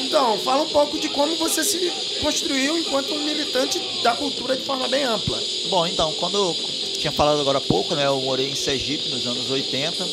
Então, 0.00 0.38
fala 0.38 0.62
um 0.62 0.68
pouco 0.68 0.98
de 0.98 1.08
como 1.10 1.36
você 1.36 1.62
se 1.64 1.78
construiu 2.20 2.78
enquanto 2.78 3.12
um 3.14 3.24
militante 3.24 3.80
da 4.02 4.14
cultura 4.14 4.56
de 4.56 4.62
forma 4.62 4.88
bem 4.88 5.04
ampla. 5.04 5.38
Bom, 5.68 5.86
então, 5.86 6.12
quando 6.14 6.36
eu 6.36 6.56
tinha 6.98 7.12
falado 7.12 7.40
agora 7.40 7.58
há 7.58 7.62
pouco, 7.62 7.94
né? 7.94 8.06
Eu 8.06 8.20
morei 8.20 8.48
em 8.50 8.54
Sergipe 8.54 9.08
nos 9.08 9.26
anos 9.26 9.50
80. 9.50 10.06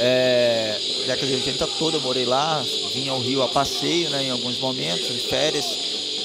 É, 0.00 0.78
década 1.06 1.26
de 1.26 1.34
80 1.34 1.66
toda 1.78 1.96
eu 1.96 2.00
morei 2.00 2.24
lá, 2.24 2.64
vinha 2.94 3.10
ao 3.10 3.18
Rio 3.18 3.42
a 3.42 3.48
passeio, 3.48 4.08
né, 4.10 4.22
em 4.22 4.30
alguns 4.30 4.56
momentos, 4.58 5.10
em 5.10 5.18
férias, 5.18 5.64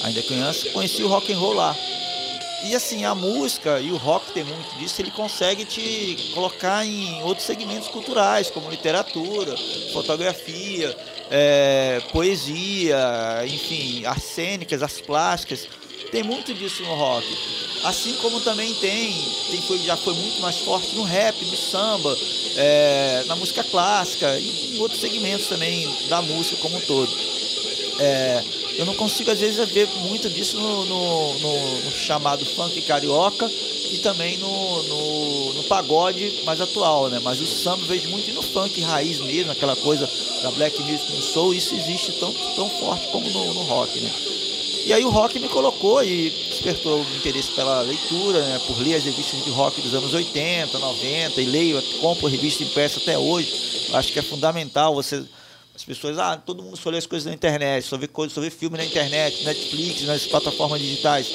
ainda 0.04 0.22
criança, 0.22 0.70
conheci 0.70 1.02
o 1.02 1.08
rock 1.08 1.32
and 1.32 1.38
roll 1.38 1.54
lá. 1.54 1.76
E 2.64 2.74
assim, 2.74 3.04
a 3.04 3.14
música 3.14 3.80
e 3.80 3.90
o 3.90 3.96
rock 3.96 4.32
tem 4.32 4.44
muito 4.44 4.78
disso, 4.78 5.02
ele 5.02 5.10
consegue 5.10 5.64
te 5.64 6.32
colocar 6.32 6.86
em 6.86 7.22
outros 7.22 7.46
segmentos 7.46 7.88
culturais, 7.88 8.48
como 8.48 8.70
literatura, 8.70 9.54
fotografia, 9.92 10.96
é, 11.36 12.00
poesia, 12.12 13.42
enfim, 13.44 14.04
artes 14.04 14.28
cênicas, 14.28 14.84
artes 14.84 15.00
plásticas. 15.00 15.68
Tem 16.12 16.22
muito 16.22 16.54
disso 16.54 16.84
no 16.84 16.94
rock. 16.94 17.26
Assim 17.82 18.14
como 18.22 18.40
também 18.40 18.72
tem, 18.74 19.12
tem 19.50 19.60
foi, 19.62 19.78
já 19.78 19.96
foi 19.96 20.14
muito 20.14 20.40
mais 20.40 20.60
forte 20.60 20.94
no 20.94 21.02
rap, 21.02 21.44
no 21.44 21.56
samba, 21.56 22.16
é, 22.56 23.24
na 23.26 23.34
música 23.34 23.64
clássica 23.64 24.38
e 24.38 24.76
em 24.76 24.78
outros 24.78 25.00
segmentos 25.00 25.48
também 25.48 25.92
da 26.08 26.22
música 26.22 26.56
como 26.58 26.76
um 26.76 26.80
todo. 26.80 27.12
É, 27.98 28.42
eu 28.76 28.84
não 28.86 28.94
consigo 28.94 29.30
às 29.30 29.40
vezes 29.40 29.68
ver 29.70 29.88
muito 30.08 30.28
disso 30.28 30.56
no, 30.58 30.84
no- 30.84 31.38
no- 31.38 31.80
no 31.84 31.90
chamado 31.92 32.44
funk 32.44 32.80
carioca 32.82 33.50
e 33.92 33.98
também 33.98 34.36
no, 34.38 34.82
pagode 35.64 36.40
mais 36.44 36.60
atual, 36.60 37.08
né? 37.08 37.20
Mas 37.22 37.40
o 37.40 37.46
samba 37.46 37.84
vejo 37.86 38.08
muito 38.08 38.32
no 38.32 38.42
funk 38.42 38.80
raiz 38.80 39.20
mesmo, 39.20 39.52
aquela 39.52 39.76
coisa 39.76 40.08
da 40.42 40.50
black 40.52 40.80
music 40.82 41.12
no 41.12 41.22
soul, 41.22 41.54
isso 41.54 41.74
existe 41.74 42.12
tão, 42.12 42.32
tão 42.54 42.68
forte 42.70 43.08
como 43.08 43.28
no, 43.28 43.54
rock, 43.62 43.98
né? 44.00 44.10
E 44.86 44.92
aí 44.92 45.02
o 45.04 45.08
rock 45.08 45.38
me 45.38 45.48
colocou 45.48 46.04
e 46.04 46.28
despertou 46.50 46.98
o 47.00 47.16
interesse 47.16 47.50
pela 47.52 47.80
leitura, 47.80 48.42
né? 48.42 48.60
por 48.66 48.78
ler 48.78 48.96
as 48.96 49.04
revistas 49.04 49.42
de 49.42 49.50
rock 49.50 49.80
dos 49.80 49.94
anos 49.94 50.12
80, 50.12 50.78
90, 50.78 51.40
e 51.40 51.46
leio, 51.46 51.82
compro 52.00 52.28
revista 52.28 52.62
impressa 52.62 53.00
até 53.00 53.16
hoje. 53.16 53.50
Acho 53.94 54.12
que 54.12 54.18
é 54.18 54.22
fundamental 54.22 54.94
você. 54.94 55.24
As 55.74 55.82
pessoas, 55.84 56.18
ah, 56.18 56.36
todo 56.36 56.62
mundo 56.62 56.76
só 56.76 56.88
lê 56.88 56.98
as 56.98 57.06
coisas 57.06 57.26
na 57.26 57.34
internet, 57.34 57.84
só 57.84 57.96
vê 57.96 58.06
coisas, 58.06 58.32
só 58.32 58.40
vê 58.40 58.48
filme 58.48 58.76
na 58.78 58.84
internet, 58.84 59.44
Netflix, 59.44 60.02
nas 60.02 60.24
plataformas 60.26 60.80
digitais. 60.80 61.26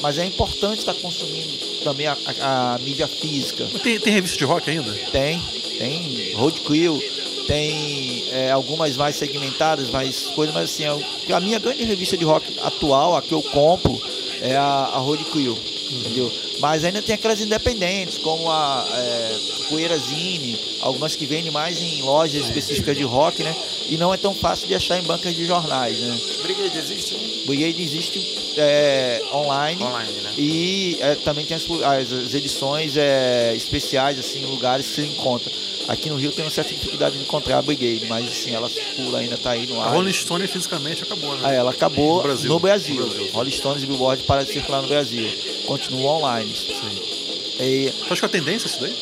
Mas 0.00 0.18
é 0.18 0.24
importante 0.24 0.78
estar 0.78 0.94
consumindo 0.94 1.52
também 1.84 2.06
a, 2.06 2.16
a- 2.40 2.74
a 2.74 2.78
mídia 2.78 3.06
física. 3.06 3.68
Mas 3.72 3.82
Tem, 3.82 3.98
tem 4.00 4.12
revista 4.12 4.38
de 4.38 4.44
rock 4.44 4.70
ainda? 4.70 4.92
Tem, 5.12 5.40
tem 5.78 6.34
Road 6.34 6.60
Crew, 6.60 6.98
tem 7.46 8.24
é, 8.30 8.50
algumas 8.50 8.96
mais 8.96 9.16
segmentadas, 9.16 9.90
mais 9.90 10.22
coisas, 10.34 10.54
mas 10.54 10.70
assim, 10.70 10.84
a, 10.84 11.36
a 11.36 11.40
minha 11.40 11.58
grande 11.58 11.84
revista 11.84 12.16
de 12.16 12.24
rock 12.24 12.46
atual, 12.60 13.14
a 13.16 13.22
que 13.22 13.32
eu 13.32 13.42
compro, 13.42 14.00
é 14.40 14.56
a, 14.56 14.62
a 14.64 14.98
Road 14.98 15.22
Crew, 15.26 15.56
entendeu? 15.90 16.32
Mas 16.60 16.84
ainda 16.84 17.02
tem 17.02 17.14
aquelas 17.14 17.40
independentes, 17.40 18.18
como 18.18 18.50
a 18.50 18.86
é, 18.90 19.36
Poeirazine, 19.68 20.58
algumas 20.80 21.14
que 21.14 21.26
vendem 21.26 21.50
mais 21.50 21.80
em 21.80 22.02
lojas 22.02 22.44
específicas 22.44 22.96
de 22.96 23.02
rock, 23.04 23.42
né? 23.42 23.54
E 23.88 23.96
não 23.96 24.12
é 24.12 24.16
tão 24.16 24.34
fácil 24.34 24.66
de 24.66 24.74
achar 24.74 24.98
em 24.98 25.02
bancas 25.02 25.34
de 25.34 25.44
jornais, 25.44 25.98
né? 25.98 26.18
Brigade 26.42 26.78
existe 26.78 27.16
Brigade 27.46 27.82
existe 27.82 28.54
é, 28.56 29.22
online, 29.32 29.82
online, 29.82 30.12
né? 30.22 30.32
e 30.36 30.96
é, 31.00 31.14
também 31.16 31.44
tem 31.44 31.56
as, 31.56 31.64
as- 31.70 32.12
as 32.12 32.34
edições 32.34 32.96
é, 32.96 33.52
especiais, 33.54 34.18
assim, 34.18 34.42
em 34.42 34.46
lugares 34.46 34.86
que 34.86 34.94
você 34.94 35.02
encontra. 35.06 35.52
Aqui 35.88 36.10
no 36.10 36.16
Rio 36.16 36.32
tem 36.32 36.44
uma 36.44 36.50
certa 36.50 36.74
dificuldade 36.74 37.16
de 37.16 37.22
encontrar 37.22 37.58
a 37.58 37.62
Brigade, 37.62 38.06
mas 38.08 38.26
assim, 38.26 38.52
ela 38.52 38.68
circula 38.68 39.20
ainda, 39.20 39.36
tá 39.38 39.50
aí 39.50 39.68
no 39.68 39.80
A 39.80 39.84
ar. 39.86 39.92
Rolling 39.94 40.12
Stone 40.12 40.44
fisicamente 40.48 41.04
acabou, 41.04 41.34
né? 41.36 41.42
Ah, 41.44 41.52
ela 41.52 41.70
acabou 41.70 42.16
No 42.16 42.22
Brasil. 42.24 42.48
no 42.48 42.58
Brasil. 42.58 42.96
No 42.96 43.06
Brasil. 43.06 43.30
Rolling 43.32 43.50
Stones 43.52 43.82
e 43.84 43.86
Billboard 43.86 44.22
para 44.24 44.44
de 44.44 44.52
circular 44.52 44.82
no 44.82 44.88
Brasil. 44.88 45.30
Continua 45.78 46.12
online. 46.12 46.52
Sim. 46.54 47.62
E, 47.62 47.90
Tu 48.06 48.12
acha 48.12 48.16
que 48.16 48.24
é 48.24 48.26
a 48.26 48.28
tendência 48.42 48.66
isso 48.66 48.80
daí? 48.80 48.94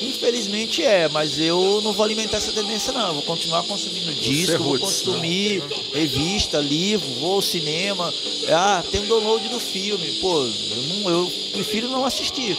infelizmente 0.00 0.84
é, 0.84 1.08
mas 1.08 1.40
eu 1.40 1.80
não 1.82 1.92
vou 1.92 2.04
alimentar 2.04 2.36
essa 2.36 2.52
tendência 2.52 2.92
não. 2.92 3.08
Eu 3.08 3.14
vou 3.14 3.22
continuar 3.22 3.64
consumindo 3.64 4.12
disco, 4.14 4.58
vou 4.62 4.76
roots, 4.76 5.02
consumir 5.02 5.60
revista, 5.92 6.58
livro, 6.60 7.06
vou 7.18 7.34
ao 7.34 7.42
cinema. 7.42 8.12
Ah, 8.48 8.84
tem 8.92 9.00
um 9.00 9.06
download 9.06 9.48
do 9.48 9.58
filme. 9.58 10.06
Pô, 10.20 10.38
eu, 10.44 10.82
não- 11.02 11.10
eu 11.10 11.32
prefiro 11.52 11.88
não 11.88 12.04
assistir. 12.04 12.56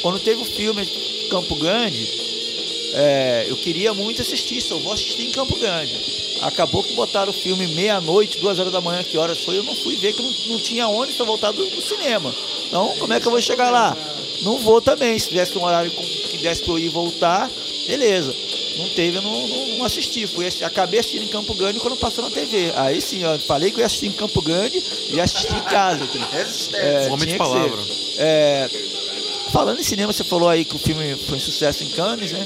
Quando 0.00 0.18
teve 0.20 0.40
o 0.40 0.44
filme 0.46 0.86
Campo 1.28 1.54
Grande, 1.56 2.08
é, 2.94 3.46
eu 3.48 3.56
queria 3.56 3.92
muito 3.92 4.22
assistir, 4.22 4.60
só 4.62 4.78
vou 4.78 4.92
assistir 4.92 5.24
em 5.26 5.30
Campo 5.30 5.56
Grande. 5.58 5.92
Acabou 6.42 6.82
que 6.82 6.94
botaram 6.94 7.30
o 7.30 7.34
filme 7.34 7.66
meia-noite, 7.68 8.38
duas 8.38 8.58
horas 8.58 8.72
da 8.72 8.80
manhã, 8.80 9.02
que 9.02 9.16
horas 9.18 9.38
foi, 9.40 9.58
eu 9.58 9.62
não 9.64 9.74
fui 9.76 9.96
ver 9.96 10.12
que 10.12 10.22
não, 10.22 10.30
não 10.54 10.60
tinha 10.60 10.86
onde 10.88 11.12
para 11.14 11.24
voltar 11.26 11.52
do, 11.52 11.64
do 11.64 11.82
cinema. 11.82 12.32
Então, 12.68 12.94
como 12.98 13.12
é 13.12 13.20
que 13.20 13.26
eu 13.26 13.32
vou 13.32 13.40
chegar 13.40 13.70
lá? 13.70 13.96
Não 14.42 14.58
vou 14.58 14.80
também. 14.80 15.18
Se 15.18 15.28
tivesse 15.28 15.56
um 15.58 15.64
horário 15.64 15.90
com- 15.90 16.02
que 16.02 16.38
desse 16.38 16.62
para 16.62 16.72
eu 16.74 16.78
ir 16.78 16.86
e 16.86 16.88
voltar, 16.88 17.50
beleza. 17.86 18.34
não 18.78 18.88
teve, 18.90 19.18
eu 19.18 19.22
não, 19.22 19.48
não, 19.48 19.66
não 19.78 19.84
assisti. 19.84 20.26
Fui, 20.28 20.46
acabei 20.62 21.00
assistindo 21.00 21.24
em 21.24 21.28
Campo 21.28 21.52
Grande 21.54 21.80
quando 21.80 21.96
passou 21.96 22.22
na 22.22 22.30
TV. 22.30 22.72
Aí 22.76 23.00
sim, 23.00 23.24
ó, 23.24 23.36
falei 23.40 23.70
que 23.72 23.76
eu 23.78 23.80
ia 23.80 23.86
assistir 23.86 24.06
em 24.06 24.12
Campo 24.12 24.40
Grande 24.40 24.80
e 25.10 25.20
assisti 25.20 25.52
em 25.52 25.62
casa. 25.62 26.08
É, 26.76 27.08
Homem 27.10 27.26
de 27.26 27.36
palavra. 27.36 27.82
É, 28.18 28.70
falando 29.52 29.80
em 29.80 29.82
cinema, 29.82 30.12
você 30.12 30.22
falou 30.22 30.48
aí 30.48 30.64
que 30.64 30.76
o 30.76 30.78
filme 30.78 31.16
foi 31.26 31.36
um 31.38 31.40
sucesso 31.40 31.82
em 31.82 31.88
Cannes, 31.88 32.30
né? 32.30 32.44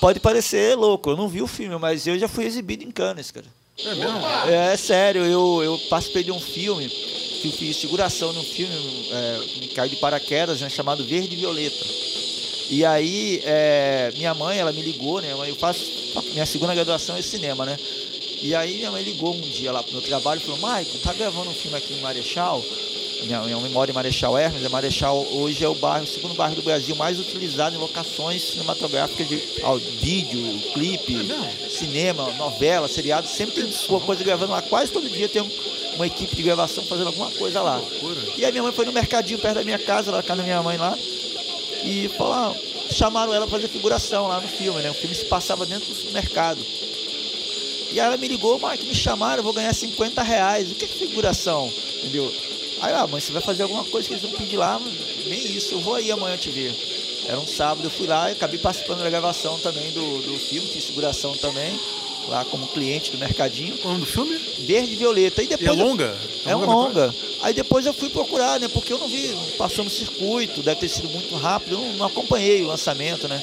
Pode 0.00 0.20
parecer 0.20 0.76
louco, 0.76 1.10
eu 1.10 1.16
não 1.16 1.28
vi 1.28 1.42
o 1.42 1.46
filme, 1.46 1.76
mas 1.78 2.06
eu 2.06 2.18
já 2.18 2.28
fui 2.28 2.44
exibido 2.44 2.84
em 2.84 2.90
Cannes, 2.90 3.30
cara. 3.30 3.46
É 3.84 3.94
mesmo? 3.94 4.18
É, 4.48 4.76
sério, 4.76 5.24
eu, 5.24 5.62
eu 5.62 5.78
participei 5.90 6.24
de 6.24 6.32
um 6.32 6.40
filme, 6.40 6.88
que 6.88 7.48
eu 7.48 7.52
fiz 7.52 7.76
seguração 7.76 8.32
num 8.32 8.42
filme, 8.42 8.74
é, 9.10 9.40
um 9.62 9.74
cai 9.74 9.88
de 9.88 9.96
paraquedas, 9.96 10.60
né, 10.60 10.68
chamado 10.68 11.04
Verde 11.04 11.34
e 11.34 11.38
Violeta. 11.38 11.84
E 12.70 12.84
aí, 12.84 13.40
é, 13.44 14.12
minha 14.16 14.34
mãe, 14.34 14.58
ela 14.58 14.72
me 14.72 14.82
ligou, 14.82 15.22
né? 15.22 15.32
Eu 15.46 15.56
faço 15.56 15.98
minha 16.32 16.46
segunda 16.46 16.74
graduação 16.74 17.16
é 17.16 17.22
cinema, 17.22 17.64
né? 17.64 17.78
E 18.40 18.54
aí 18.54 18.76
minha 18.76 18.90
mãe 18.90 19.02
ligou 19.02 19.34
um 19.34 19.40
dia 19.40 19.72
lá 19.72 19.82
pro 19.82 19.92
meu 19.92 20.02
trabalho 20.02 20.40
e 20.40 20.44
falou, 20.44 20.60
Maicon, 20.60 20.98
tá 20.98 21.12
gravando 21.12 21.50
um 21.50 21.54
filme 21.54 21.76
aqui 21.76 21.94
em 21.94 22.00
Marechal? 22.00 22.62
Minha, 23.22 23.40
minha 23.42 23.56
mãe 23.58 23.70
mora 23.70 23.90
em 23.90 23.94
Marechal 23.94 24.38
Hermes, 24.38 24.64
é 24.64 24.68
Marechal 24.68 25.26
hoje 25.32 25.64
é 25.64 25.68
o 25.68 25.74
bairro, 25.74 26.04
o 26.04 26.06
segundo 26.06 26.34
bairro 26.34 26.54
do 26.54 26.62
Brasil 26.62 26.94
mais 26.96 27.18
utilizado 27.18 27.74
em 27.74 27.78
locações 27.78 28.42
cinematográficas 28.42 29.28
de 29.28 29.42
ao, 29.62 29.78
vídeo, 29.78 30.58
clipe, 30.72 31.14
cinema, 31.68 32.32
novela, 32.34 32.88
seriado, 32.88 33.26
sempre 33.26 33.62
tem 33.62 33.72
alguma 33.82 34.00
coisa 34.00 34.22
gravando 34.24 34.52
lá, 34.52 34.62
quase 34.62 34.92
todo 34.92 35.08
dia 35.10 35.28
tem 35.28 35.42
um- 35.42 35.50
uma 35.96 36.06
equipe 36.06 36.34
de 36.36 36.42
gravação 36.42 36.84
fazendo 36.84 37.08
alguma 37.08 37.30
coisa 37.32 37.60
lá. 37.60 37.80
E 38.36 38.44
aí 38.44 38.52
minha 38.52 38.62
mãe 38.62 38.72
foi 38.72 38.84
no 38.84 38.92
mercadinho 38.92 39.38
perto 39.38 39.56
da 39.56 39.64
minha 39.64 39.78
casa, 39.78 40.10
lá 40.10 40.18
na 40.18 40.22
casa 40.22 40.38
da 40.38 40.44
minha 40.44 40.62
mãe 40.62 40.76
lá, 40.76 40.96
e 41.84 42.08
falou, 42.16 42.32
ah, 42.32 42.54
chamaram 42.90 43.34
ela 43.34 43.46
para 43.46 43.58
fazer 43.58 43.68
figuração 43.68 44.28
lá 44.28 44.40
no 44.40 44.48
filme, 44.48 44.80
né? 44.80 44.90
O 44.90 44.94
filme 44.94 45.14
se 45.14 45.24
passava 45.24 45.66
dentro 45.66 45.92
do 45.92 46.12
mercado. 46.12 46.60
E 47.90 47.98
aí 47.98 48.06
ela 48.06 48.16
me 48.16 48.28
ligou, 48.28 48.60
Mike, 48.60 48.86
me 48.86 48.94
chamaram, 48.94 49.38
eu 49.38 49.42
vou 49.42 49.52
ganhar 49.52 49.74
50 49.74 50.22
reais. 50.22 50.70
O 50.70 50.74
que 50.74 50.84
é 50.84 50.88
figuração? 50.88 51.72
Entendeu? 51.98 52.32
Aí, 52.80 52.92
ah, 52.94 53.06
mãe, 53.06 53.20
você 53.20 53.32
vai 53.32 53.42
fazer 53.42 53.64
alguma 53.64 53.84
coisa 53.84 54.06
que 54.08 54.14
eles 54.14 54.22
vão 54.22 54.32
pedir 54.32 54.56
lá? 54.56 54.80
Nem 55.26 55.56
isso, 55.56 55.74
eu 55.74 55.80
vou 55.80 55.94
aí 55.94 56.10
amanhã 56.12 56.36
te 56.36 56.50
ver. 56.50 56.74
Era 57.26 57.38
um 57.38 57.46
sábado, 57.46 57.84
eu 57.84 57.90
fui 57.90 58.06
lá 58.06 58.28
e 58.30 58.32
acabei 58.32 58.58
participando 58.58 59.00
da 59.02 59.10
gravação 59.10 59.58
também 59.58 59.90
do, 59.92 60.22
do 60.22 60.38
filme, 60.38 60.66
fiz 60.68 60.84
figuração 60.84 61.36
também, 61.36 61.78
lá 62.28 62.44
como 62.46 62.66
cliente 62.68 63.10
do 63.10 63.18
mercadinho. 63.18 63.76
É 63.82 63.84
o 63.84 63.88
nome 63.88 64.00
do 64.00 64.06
filme? 64.06 64.34
Verde 64.60 64.92
e 64.92 64.96
Violeta. 64.96 65.42
E 65.42 65.46
E 65.46 65.52
é 65.52 65.56
depois 65.56 65.78
eu- 65.78 65.84
longa? 65.84 66.16
é 66.46 66.56
um 66.56 66.64
longa. 66.64 67.14
Aí 67.42 67.52
depois 67.52 67.84
eu 67.84 67.92
fui 67.92 68.08
procurar, 68.08 68.58
né? 68.58 68.68
Porque 68.68 68.92
eu 68.92 68.98
não 68.98 69.08
vi, 69.08 69.36
passou 69.58 69.84
no 69.84 69.90
circuito, 69.90 70.62
deve 70.62 70.80
ter 70.80 70.88
sido 70.88 71.08
muito 71.08 71.34
rápido, 71.36 71.72
eu 71.74 71.78
não, 71.80 71.92
não 71.94 72.06
acompanhei 72.06 72.62
o 72.62 72.66
lançamento, 72.68 73.28
né? 73.28 73.42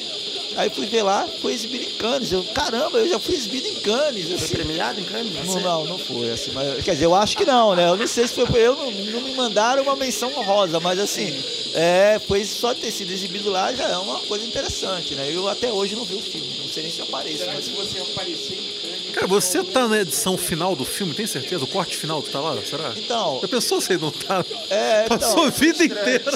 Aí 0.57 0.69
fui 0.69 0.85
ver 0.85 1.03
lá, 1.03 1.27
foi 1.41 1.53
exibido 1.53 1.83
em 1.85 1.91
Cannes. 1.97 2.31
Eu, 2.31 2.43
caramba, 2.53 2.97
eu 2.99 3.09
já 3.09 3.19
fui 3.19 3.35
exibido 3.35 3.67
em 3.67 3.75
Cannes. 3.75 4.25
Foi 4.25 4.35
Assim. 4.35 4.47
premiado 4.55 4.99
em 4.99 5.03
Cannes? 5.03 5.33
Não, 5.45 5.59
não, 5.59 5.85
não 5.85 5.97
foi. 5.97 6.31
Assim, 6.31 6.51
mas, 6.53 6.83
quer 6.83 6.93
dizer, 6.93 7.05
eu 7.05 7.15
acho 7.15 7.35
que 7.37 7.45
não, 7.45 7.75
né? 7.75 7.87
Eu 7.89 7.97
não 7.97 8.07
sei 8.07 8.27
se 8.27 8.33
foi. 8.33 8.61
Eu 8.61 8.75
não, 8.75 8.91
não 8.91 9.21
me 9.21 9.33
mandaram 9.35 9.83
uma 9.83 9.95
menção 9.95 10.31
honrosa, 10.37 10.79
mas 10.79 10.99
assim, 10.99 11.33
é, 11.73 12.19
foi 12.27 12.45
só 12.45 12.73
ter 12.73 12.91
sido 12.91 13.11
exibido 13.11 13.49
lá 13.49 13.73
já 13.73 13.87
é 13.89 13.97
uma 13.97 14.19
coisa 14.21 14.45
interessante, 14.45 15.13
né? 15.15 15.29
Eu 15.31 15.47
até 15.49 15.71
hoje 15.71 15.95
não 15.95 16.05
vi 16.05 16.15
o 16.15 16.21
filme, 16.21 16.47
não 16.61 16.69
sei 16.69 16.83
nem 16.83 16.91
se 16.91 16.99
eu 16.99 17.05
apareço. 17.05 17.39
Será 17.39 17.51
que 17.51 17.57
Mas... 17.57 17.65
se 17.65 17.71
você 17.71 17.99
aparecer 17.99 18.53
em 18.53 18.81
Cannes... 18.81 18.95
Cara, 19.15 19.27
você 19.27 19.63
tá 19.63 19.87
na 19.87 19.99
edição 20.01 20.37
final 20.37 20.75
do 20.75 20.83
filme, 20.83 21.13
tem 21.13 21.25
certeza? 21.25 21.63
O 21.63 21.67
corte 21.67 21.95
final, 21.95 22.21
tu 22.21 22.29
tá 22.31 22.39
lá? 22.41 22.57
Será? 22.69 22.93
Então, 22.97 23.39
Já 23.41 23.47
pensou 23.47 23.79
se 23.79 23.97
não 23.97 24.11
tá? 24.11 24.43
é. 24.69 25.03
Passou 25.07 25.31
então, 25.31 25.43
a 25.45 25.49
vida 25.49 25.83
inteira. 25.85 26.31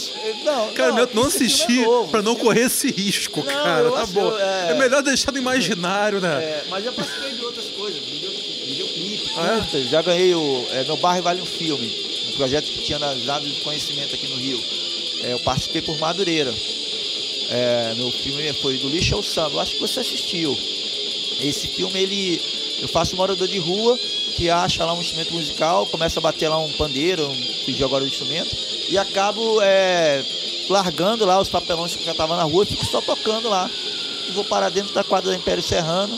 Não, 0.46 0.74
Cara, 0.74 0.92
não, 0.94 1.10
não 1.14 1.24
assisti 1.26 1.80
é 1.80 1.86
novo. 1.86 2.10
pra 2.10 2.22
não 2.22 2.36
correr 2.36 2.62
esse 2.68 2.90
risco, 2.90 3.40
Não, 3.44 3.52
cara. 3.54 3.82
eu 3.82 3.92
Tá 3.92 4.06
eu- 4.16 4.40
é. 4.40 4.72
É 4.72 4.74
melhor 4.76 5.02
deixar 5.04 5.32
no 5.32 5.38
imaginário, 5.38 6.20
né? 6.20 6.44
É, 6.44 6.64
mas 6.70 6.86
eu 6.86 6.94
participei 6.94 7.32
de 7.34 7.46
outras 7.46 7.66
coisas, 7.68 8.02
video- 8.04 8.32
videoclipe, 8.66 9.30
Ah, 9.38 9.66
é? 9.74 9.82
Já 9.90 10.02
ganhei 10.02 10.34
o 10.36 10.66
é, 10.72 10.84
Meu 10.86 10.98
Bairro 10.98 11.24
Vale 11.24 11.42
um 11.42 11.46
Filme, 11.46 11.92
um 12.30 12.32
projeto 12.38 12.66
que 12.66 12.82
tinha 12.84 13.00
nas 13.00 13.28
Aves 13.30 13.54
do 13.54 13.62
Conhecimento 13.64 14.16
aqui 14.16 14.28
no 14.28 14.36
Rio. 14.36 14.60
É, 15.24 15.34
eu 15.34 15.40
participei 15.40 15.82
por 15.82 15.98
Madureira. 16.00 16.54
É, 17.52 17.94
meu 17.96 18.12
filme 18.12 18.54
foi 18.62 18.78
do 18.78 18.88
lixo 18.90 19.16
ao 19.16 19.24
samba. 19.24 19.56
Eu 19.56 19.60
acho 19.62 19.74
que 19.76 19.80
você 19.82 20.00
assistiu. 20.02 20.58
Esse 21.42 21.68
filme, 21.68 22.00
ele. 22.02 22.42
Eu 22.82 22.88
faço 22.88 23.14
um 23.16 23.18
morador 23.18 23.48
de 23.48 23.58
rua 23.58 23.98
que 24.36 24.50
acha 24.50 24.86
lá 24.86 24.94
um 24.94 25.02
instrumento 25.02 25.34
musical, 25.34 25.86
começa 25.88 26.20
a 26.20 26.22
bater 26.22 26.48
lá 26.48 26.58
um 26.60 26.72
pandeiro, 26.74 27.28
um, 27.28 27.84
agora 27.84 28.06
do 28.06 28.10
instrumento, 28.10 28.56
e 28.88 28.98
acabo 28.98 29.60
é, 29.62 30.24
largando 30.70 31.26
lá 31.26 31.40
os 31.40 31.50
papelões 31.50 31.96
que 31.96 32.06
já 32.06 32.14
tava 32.14 32.38
na 32.38 32.44
rua 32.44 32.66
fico 32.66 32.86
só 32.86 33.02
tocando 33.02 33.50
lá. 33.50 33.70
E 34.28 34.32
vou 34.32 34.44
parar 34.44 34.70
dentro 34.70 34.94
da 34.94 35.04
quadra 35.04 35.32
do 35.32 35.36
Império 35.36 35.64
Serrano. 35.64 36.18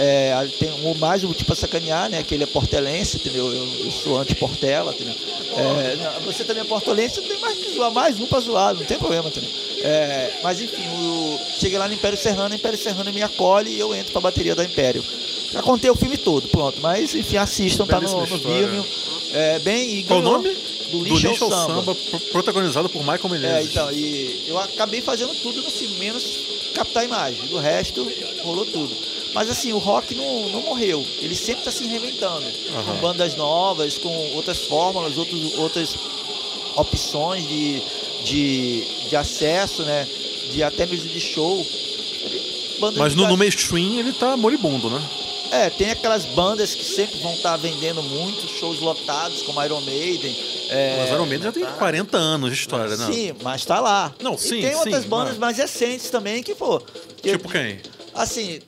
É, 0.00 0.32
tem 0.60 0.70
um 0.84 0.94
mais 0.94 1.24
um 1.24 1.32
tipo 1.32 1.52
a 1.52 1.56
sacanear, 1.56 2.08
né? 2.08 2.22
Que 2.22 2.34
ele 2.34 2.44
é 2.44 2.46
portelense, 2.46 3.16
entendeu? 3.16 3.52
Eu, 3.52 3.84
eu 3.84 3.90
sou 3.90 4.16
anti-portela, 4.16 4.92
entendeu? 4.92 5.14
É, 5.56 6.20
você 6.24 6.44
também 6.44 6.62
é 6.62 6.66
portelense, 6.66 7.20
não 7.20 7.26
tem 7.26 7.38
mais 7.40 7.58
que 7.58 7.74
zoar, 7.74 7.90
mais 7.90 8.20
um 8.20 8.26
pra 8.26 8.38
zoar, 8.38 8.74
não 8.74 8.84
tem 8.84 8.96
problema, 8.96 9.28
entendeu? 9.28 9.50
É, 9.82 10.38
mas 10.40 10.60
enfim, 10.60 10.86
o, 10.88 11.40
cheguei 11.58 11.76
lá 11.78 11.88
no 11.88 11.94
Império 11.94 12.16
Serrano, 12.16 12.54
o 12.54 12.56
Império 12.56 12.78
Serrano 12.78 13.12
me 13.12 13.22
acolhe 13.22 13.72
e 13.72 13.78
eu 13.80 13.92
entro 13.92 14.12
pra 14.12 14.20
bateria 14.20 14.54
da 14.54 14.64
Império. 14.64 15.02
Já 15.52 15.62
contei 15.62 15.90
o 15.90 15.94
filme 15.96 16.16
todo, 16.18 16.48
pronto. 16.48 16.78
Mas 16.80 17.14
enfim, 17.14 17.36
assistam, 17.36 17.86
tá 17.86 18.00
no, 18.00 18.08
no. 18.26 18.26
Vimeo. 18.38 18.84
É, 19.32 19.58
bem, 19.60 20.04
Qual 20.04 20.20
o 20.20 20.22
nome? 20.22 20.56
Do 20.90 21.04
Lixo, 21.04 21.44
ao 21.44 21.50
Samba. 21.50 21.94
pro- 21.94 22.20
protagonizado 22.32 22.88
por 22.88 23.00
Michael 23.00 23.20
É, 23.24 23.28
Menezes. 23.28 23.70
então, 23.72 23.92
e 23.92 24.44
eu 24.46 24.58
acabei 24.58 25.02
fazendo 25.02 25.34
tudo 25.42 25.60
no 25.62 25.70
filme, 25.70 25.96
menos 25.96 26.24
captar 26.74 27.02
a 27.02 27.04
imagem. 27.06 27.46
Do 27.48 27.58
resto, 27.58 28.10
rolou 28.42 28.64
tudo. 28.64 28.94
Mas 29.34 29.50
assim, 29.50 29.70
o 29.74 29.78
rock 29.78 30.14
não, 30.14 30.48
não 30.48 30.62
morreu. 30.62 31.04
Ele 31.20 31.34
sempre 31.34 31.60
está 31.60 31.70
se 31.70 31.86
reinventando. 31.86 32.46
Aham. 32.74 32.84
Com 32.94 33.00
bandas 33.02 33.36
novas, 33.36 33.98
com 33.98 34.08
outras 34.34 34.60
fórmulas, 34.64 35.18
outros, 35.18 35.58
outras 35.58 35.94
opções 36.74 37.46
de, 37.46 37.82
de, 38.24 38.84
de 39.10 39.16
acesso, 39.16 39.82
né? 39.82 40.06
De 40.50 40.62
até 40.62 40.86
mesmo 40.86 41.08
de 41.10 41.20
show. 41.20 41.66
Mas 42.96 43.14
no, 43.14 43.26
no 43.28 43.36
mainstream 43.36 43.98
ele 43.98 44.12
tá 44.12 44.36
moribundo, 44.36 44.88
né? 44.88 45.02
É, 45.50 45.70
tem 45.70 45.90
aquelas 45.90 46.24
bandas 46.26 46.74
que 46.74 46.84
sempre 46.84 47.18
vão 47.20 47.32
estar 47.32 47.56
vendendo 47.56 48.02
muito, 48.02 48.46
shows 48.58 48.80
lotados, 48.80 49.42
como 49.42 49.62
Iron 49.64 49.80
Maiden. 49.80 50.36
É, 50.68 50.96
Mas 50.98 51.10
Iron 51.10 51.24
Maiden 51.26 51.42
já 51.44 51.52
tem 51.52 51.64
40 51.64 52.16
anos 52.18 52.50
de 52.50 52.56
história, 52.56 52.96
né? 52.96 53.06
Sim, 53.12 53.34
mas 53.42 53.64
tá 53.64 53.80
lá. 53.80 54.14
Não, 54.20 54.34
e 54.34 54.38
sim, 54.38 54.60
tem 54.60 54.74
outras 54.74 55.02
sim, 55.04 55.08
bandas 55.08 55.30
mas- 55.38 55.38
mais 55.38 55.56
recentes 55.58 56.10
também 56.10 56.42
que, 56.42 56.54
pô. 56.54 56.80
que- 57.22 57.32
Tipo 57.32 57.48
quem? 57.50 57.80
Assim, 58.14 58.60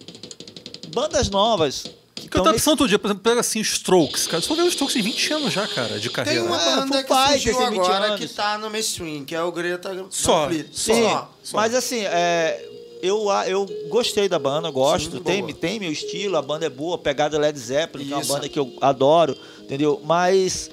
bandas 0.94 1.28
novas. 1.28 1.84
Que 2.14 2.26
eu 2.36 2.42
tava 2.42 2.52
nesse- 2.52 2.60
pensando 2.64 2.72
outro 2.72 2.88
dia, 2.88 2.98
por 2.98 3.08
exemplo, 3.08 3.22
pega 3.24 3.40
assim, 3.40 3.60
Strokes, 3.60 4.26
cara. 4.26 4.40
Só 4.42 4.54
vê 4.54 4.62
os 4.62 4.68
Strokes 4.68 4.94
em 4.96 5.02
20 5.02 5.32
anos 5.32 5.52
já, 5.52 5.66
cara, 5.66 5.98
de 5.98 6.02
Tem 6.08 6.10
carreira. 6.12 6.44
uma 6.44 6.56
Ah, 6.56 6.76
banda 6.76 7.04
Foo 7.04 7.16
que 7.16 7.32
surgiu 7.32 7.56
tem 7.58 7.70
20 7.70 7.80
agora 7.80 8.04
anos. 8.06 8.20
que 8.20 8.28
tá 8.28 8.56
no 8.58 8.70
mainstream, 8.70 9.24
que 9.24 9.34
é 9.34 9.42
o 9.42 9.50
Greta 9.50 10.06
Só. 10.10 10.48
Sim, 10.72 11.02
Só. 11.42 11.56
mas 11.56 11.74
assim, 11.74 12.00
é, 12.04 12.68
eu, 13.02 13.28
eu 13.46 13.66
gostei 13.88 14.28
da 14.28 14.38
banda, 14.38 14.70
gosto, 14.70 15.18
Sim, 15.18 15.22
tem, 15.22 15.40
boa. 15.42 15.54
tem 15.54 15.80
meu 15.80 15.90
estilo, 15.90 16.36
a 16.36 16.42
banda 16.42 16.66
é 16.66 16.70
boa, 16.70 16.98
pegada 16.98 17.38
Led 17.38 17.58
Zeppelin, 17.58 18.06
que 18.06 18.12
é 18.12 18.16
uma 18.16 18.22
Isso. 18.22 18.32
banda 18.32 18.48
que 18.48 18.58
eu 18.58 18.72
adoro, 18.80 19.36
entendeu? 19.60 20.00
Mas 20.04 20.70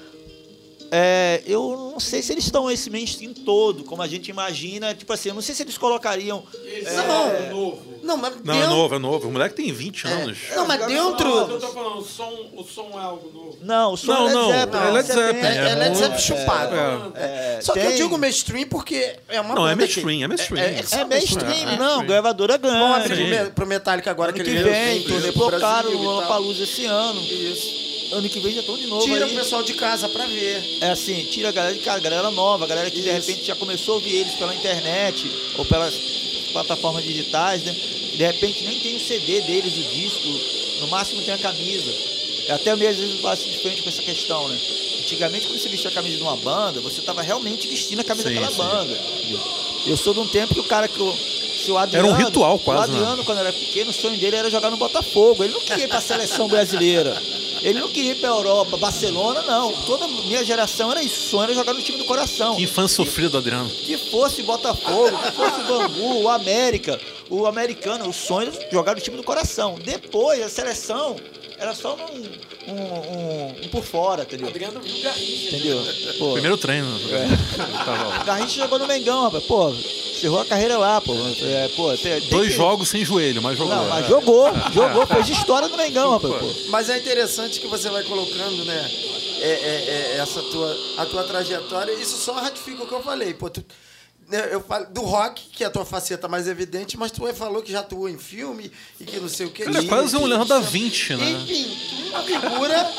é, 0.90 1.42
eu 1.46 1.90
não 1.92 2.00
sei 2.00 2.22
se 2.22 2.32
eles 2.32 2.44
estão 2.44 2.70
esse 2.70 2.88
mainstream 2.90 3.32
todo, 3.34 3.84
como 3.84 4.00
a 4.02 4.06
gente 4.08 4.28
imagina, 4.30 4.94
tipo 4.94 5.12
assim, 5.12 5.28
eu 5.30 5.34
não 5.34 5.42
sei 5.42 5.54
se 5.54 5.62
eles 5.62 5.76
colocariam... 5.78 6.42
Esse 6.64 6.96
Não. 6.96 7.30
é 7.30 7.50
novo. 7.50 7.98
Não, 8.02 8.16
mas 8.16 8.36
Não, 8.36 8.54
dentro... 8.54 8.62
é 8.62 8.66
novo, 8.68 8.94
é 8.94 8.98
novo. 8.98 9.28
O 9.28 9.32
moleque 9.32 9.54
tem 9.56 9.70
20 9.72 10.06
anos. 10.06 10.38
Não, 10.54 10.66
mas 10.66 10.80
Não, 10.80 10.86
dentro... 10.86 11.28
eu 11.28 11.60
tô 11.60 11.68
falando, 11.68 11.98
o 11.98 12.04
som, 12.04 12.50
o 12.56 12.64
som 12.64 12.90
é 12.94 13.02
algo 13.02 13.30
novo. 13.34 13.58
Não, 13.60 13.92
o 13.92 13.96
som 13.98 14.06
Não, 14.12 14.22
é 14.22 14.22
Led 14.24 14.34
não, 14.34 14.48
Zeppelin. 14.52 14.86
é 14.86 14.90
Led 14.90 15.06
70, 15.06 15.26
Zeppelin, 15.26 15.46
É, 15.46 15.56
é 15.68 15.74
Led 15.74 15.78
muito- 15.90 15.98
Zeppelin 15.98 16.20
chupado. 16.40 16.74
É. 17.16 17.58
Só 17.60 17.72
que 17.74 17.78
eu 17.80 17.96
digo 17.96 18.16
mainstream 18.16 18.68
porque 18.68 19.16
é 19.28 19.40
uma 19.40 19.54
Não, 19.54 19.68
é 19.68 19.74
mainstream, 19.74 20.22
é 20.22 20.28
mainstream. 20.28 20.58
É, 20.64 20.84
É 20.92 21.04
mainstream, 21.04 21.68
É, 21.70 21.76
não, 21.76 22.06
gravadora 22.06 22.56
Vão 22.56 22.94
abrir 22.94 23.08
grande. 23.16 23.24
pro, 23.30 23.44
Me- 23.44 23.50
pro 23.50 23.66
Metallica 23.66 24.10
agora 24.10 24.30
Ano 24.30 24.38
que 24.38 24.44
que 24.44 24.50
ele 24.56 24.62
vem, 24.62 25.02
tocaram 25.32 25.90
e 25.90 25.92
tal. 25.92 26.02
Lollapalooza 26.02 26.62
esse 26.62 26.86
ano. 26.86 27.20
Isso. 27.20 27.87
Ano 28.10 28.28
que 28.28 28.40
vem 28.40 28.54
já 28.54 28.60
estão 28.60 28.76
de 28.78 28.86
novo 28.86 29.04
Tira 29.04 29.26
aí. 29.26 29.32
o 29.32 29.36
pessoal 29.36 29.62
de 29.62 29.74
casa 29.74 30.08
pra 30.08 30.26
ver. 30.26 30.78
É 30.80 30.90
assim, 30.90 31.24
tira 31.26 31.50
a 31.50 31.52
galera 31.52 31.74
de 31.74 31.80
casa, 31.80 32.00
galera 32.00 32.30
nova, 32.30 32.66
galera 32.66 32.90
que 32.90 33.00
de 33.00 33.08
Isso. 33.08 33.12
repente 33.28 33.46
já 33.46 33.54
começou 33.54 33.94
a 33.94 33.96
ouvir 33.96 34.14
eles 34.16 34.34
pela 34.34 34.54
internet 34.54 35.30
ou 35.56 35.64
pelas 35.64 35.94
plataformas 36.52 37.04
digitais, 37.04 37.62
né? 37.62 37.76
E 38.14 38.16
de 38.16 38.24
repente 38.26 38.64
nem 38.64 38.80
tem 38.80 38.96
o 38.96 39.00
CD 39.00 39.42
deles, 39.42 39.74
o 39.76 39.82
disco, 39.94 40.80
no 40.80 40.88
máximo 40.88 41.20
tem 41.22 41.34
a 41.34 41.38
camisa. 41.38 41.92
Até 42.48 42.74
mesmo 42.74 42.90
às 42.92 42.96
vezes 42.98 43.14
eu 43.16 43.20
faço 43.22 43.48
de 43.50 43.58
frente 43.58 43.82
com 43.82 43.90
essa 43.90 44.02
questão, 44.02 44.48
né? 44.48 44.58
Antigamente, 45.00 45.46
quando 45.46 45.58
você 45.58 45.68
vestia 45.68 45.90
a 45.90 45.94
camisa 45.94 46.16
de 46.16 46.22
uma 46.22 46.36
banda, 46.36 46.80
você 46.80 47.00
estava 47.00 47.20
realmente 47.22 47.68
vestindo 47.68 48.00
a 48.00 48.04
camisa 48.04 48.28
Sim, 48.28 48.34
daquela 48.36 48.52
sim. 48.52 48.58
banda. 48.58 48.98
Eu 49.86 49.96
sou 49.98 50.14
de 50.14 50.20
um 50.20 50.26
tempo 50.28 50.54
que 50.54 50.60
o 50.60 50.64
cara 50.64 50.88
que. 50.88 51.00
o- 51.00 51.18
O 51.70 51.76
Adriano, 51.78 52.08
Era 52.08 52.16
um 52.16 52.18
ritual 52.24 52.58
quase, 52.58 52.90
O 52.90 52.94
né? 52.94 52.98
Adriano, 53.00 53.24
quando 53.24 53.38
era 53.38 53.52
pequeno, 53.52 53.90
o 53.90 53.94
sonho 53.94 54.18
dele 54.18 54.36
era 54.36 54.50
jogar 54.50 54.70
no 54.70 54.76
Botafogo. 54.76 55.44
Ele 55.44 55.52
não 55.52 55.60
queria 55.60 55.84
ir 55.84 55.88
pra 55.88 56.00
seleção 56.00 56.48
brasileira. 56.48 57.20
Ele 57.60 57.80
não 57.80 57.88
queria 57.88 58.12
ir 58.12 58.20
pra 58.20 58.28
Europa, 58.28 58.76
Barcelona, 58.76 59.42
não. 59.42 59.72
Toda 59.84 60.04
a 60.04 60.08
minha 60.08 60.44
geração 60.44 60.90
era 60.92 61.02
isso. 61.02 61.16
O 61.26 61.30
sonho 61.30 61.42
era 61.44 61.54
jogar 61.54 61.74
no 61.74 61.82
time 61.82 61.98
do 61.98 62.04
coração. 62.04 62.54
Que 62.54 62.62
infância 62.62 62.96
sofrida 62.96 63.30
do 63.30 63.38
Adriano. 63.38 63.68
Que 63.68 63.98
fosse 64.10 64.42
Botafogo, 64.42 65.18
que 65.18 65.32
fosse 65.32 65.60
Bangu, 65.62 66.22
o 66.22 66.28
América. 66.28 67.00
o 67.28 67.46
americano, 67.46 68.08
o 68.08 68.12
sonho 68.12 68.48
era 68.54 68.70
jogar 68.70 68.94
no 68.94 69.00
time 69.00 69.16
do 69.16 69.24
coração. 69.24 69.76
Depois, 69.84 70.40
a 70.42 70.48
seleção 70.48 71.16
era 71.58 71.74
só 71.74 71.94
um, 71.96 72.72
um, 72.72 72.74
um, 72.74 73.64
um 73.64 73.68
por 73.68 73.82
fora, 73.82 74.22
entendeu? 74.22 74.48
Adriano 74.48 74.80
viu 74.80 75.02
Garrincha. 75.02 75.46
Entendeu? 75.56 75.84
Pô, 76.18 76.32
Primeiro 76.32 76.56
treino. 76.56 76.88
É. 77.10 77.84
Tava- 77.84 78.24
Garrincha 78.24 78.60
jogou 78.60 78.78
no 78.78 78.86
Mengão, 78.86 79.24
rapaz. 79.24 79.44
Pô, 79.44 79.70
encerrou 79.70 80.40
a 80.40 80.44
carreira 80.44 80.76
lá, 80.78 81.00
pô. 81.00 81.12
É, 81.14 81.68
pô 81.76 81.96
tem, 81.96 82.20
tem 82.20 82.30
Dois 82.30 82.48
que- 82.50 82.56
jogos 82.56 82.88
sem 82.88 83.04
joelho, 83.04 83.42
mas 83.42 83.56
jogou. 83.58 83.74
Não, 83.74 83.88
mas 83.88 84.06
jogou, 84.06 84.50
jogou, 84.72 85.06
fez 85.06 85.28
história 85.28 85.68
no 85.68 85.76
Mengão, 85.76 86.12
rapaz. 86.12 86.34
Pô. 86.34 86.70
Mas 86.70 86.88
é 86.88 86.98
interessante 86.98 87.60
que 87.60 87.66
você 87.66 87.88
vai 87.90 88.02
colocando, 88.04 88.64
né? 88.64 88.90
é, 89.40 89.50
é, 89.50 90.14
é, 90.16 90.18
essa 90.18 90.42
tua, 90.42 90.76
a 90.98 91.06
tua 91.06 91.22
trajetória. 91.24 91.92
Isso 91.92 92.16
só 92.18 92.32
ratifica 92.34 92.82
o 92.82 92.86
que 92.86 92.94
eu 92.94 93.02
falei. 93.02 93.34
Pô, 93.34 93.48
tu, 93.48 93.60
né, 93.60 93.64
eu 94.30 94.60
falo 94.62 94.86
do 94.90 95.00
rock, 95.02 95.42
que 95.52 95.64
é 95.64 95.66
a 95.66 95.70
tua 95.70 95.84
faceta 95.84 96.28
mais 96.28 96.46
evidente, 96.48 96.96
mas 96.98 97.10
tu 97.10 97.26
falou 97.34 97.62
que 97.62 97.72
já 97.72 97.80
atuou 97.80 98.08
em 98.08 98.18
filme 98.18 98.70
e 99.00 99.04
que 99.04 99.18
não 99.18 99.28
sei 99.28 99.46
o 99.46 99.50
que. 99.50 99.64
Cara, 99.64 99.78
é 99.78 99.84
quase 99.86 100.16
um 100.16 100.24
Leonardo 100.26 100.46
da 100.48 100.60
Vinci, 100.60 101.14
né? 101.14 101.30
Enfim, 101.30 101.76
uma 102.10 102.22
figura 102.22 102.92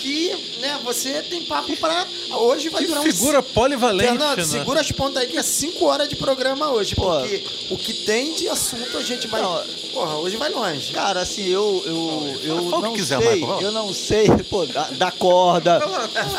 que, 0.00 0.58
né, 0.60 0.80
você 0.84 1.22
tem 1.22 1.44
papo 1.44 1.76
pra. 1.76 2.06
Hoje 2.32 2.68
vai 2.68 2.82
Que 2.82 2.88
durar 2.88 3.02
figura 3.02 3.40
uns. 3.40 3.46
polivalente, 3.52 4.10
Fernando, 4.10 4.38
né? 4.38 4.44
segura 4.44 4.80
as 4.80 4.90
pontas 4.92 5.22
aí 5.22 5.28
que 5.28 5.36
é 5.38 5.42
5 5.42 5.84
horas 5.84 6.08
de 6.08 6.16
programa 6.16 6.70
hoje. 6.70 6.94
Pô. 6.94 7.04
Porque 7.20 7.44
o 7.70 7.76
que 7.76 7.92
tem 8.04 8.34
de 8.34 8.48
assunto 8.48 8.96
a 8.98 9.02
gente 9.02 9.26
vai. 9.28 9.40
Não. 9.40 9.82
Porra, 9.92 10.16
hoje 10.16 10.36
vai 10.36 10.48
longe. 10.50 10.90
Cara, 10.92 11.20
assim, 11.20 11.46
eu, 11.48 11.82
eu, 11.84 12.36
eu 12.44 12.70
Fala 12.70 12.78
o 12.78 12.80
que 12.82 12.88
não 12.88 12.94
quiser, 12.94 13.20
sei, 13.20 13.34
Michael, 13.40 13.60
eu 13.60 13.72
não 13.72 13.92
sei, 13.92 14.26
pô, 14.48 14.64
da, 14.66 14.84
da 14.92 15.10
corda, 15.10 15.78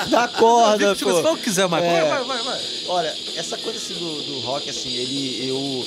da 0.10 0.28
corda, 0.28 0.96
pô. 0.96 1.16
se 1.16 1.22
não 1.22 1.38
quiser, 1.38 1.68
Marco, 1.68 1.86
É. 1.86 2.10
vai, 2.10 2.24
vai, 2.24 2.44
vai. 2.44 2.62
Olha, 2.88 3.16
essa 3.36 3.56
coisa 3.58 3.78
assim 3.78 3.94
do, 3.94 4.22
do 4.24 4.33
rock, 4.40 4.70
assim, 4.70 4.94
ele, 4.96 5.50
eu, 5.50 5.86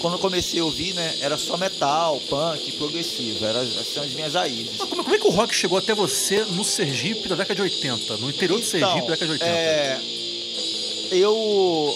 quando 0.00 0.14
eu 0.14 0.18
comecei 0.18 0.60
a 0.60 0.64
ouvir, 0.64 0.94
né, 0.94 1.18
era 1.20 1.36
só 1.36 1.56
metal, 1.56 2.20
punk, 2.28 2.72
progressivo, 2.72 3.44
eram 3.44 3.66
são 3.84 4.02
as 4.02 4.12
minhas 4.12 4.34
raízes. 4.34 4.78
Mas 4.78 4.88
como, 4.88 5.04
como 5.04 5.14
é 5.14 5.18
que 5.18 5.26
o 5.26 5.30
rock 5.30 5.54
chegou 5.54 5.78
até 5.78 5.94
você 5.94 6.44
no 6.44 6.64
Sergipe 6.64 7.28
da 7.28 7.34
década 7.34 7.54
de 7.54 7.62
80? 7.62 8.16
No 8.16 8.30
interior 8.30 8.58
do 8.58 8.64
Sergipe 8.64 9.06
da 9.06 9.14
década 9.14 9.26
de 9.26 9.32
80? 9.32 9.46
é, 9.46 10.00
eu 11.12 11.94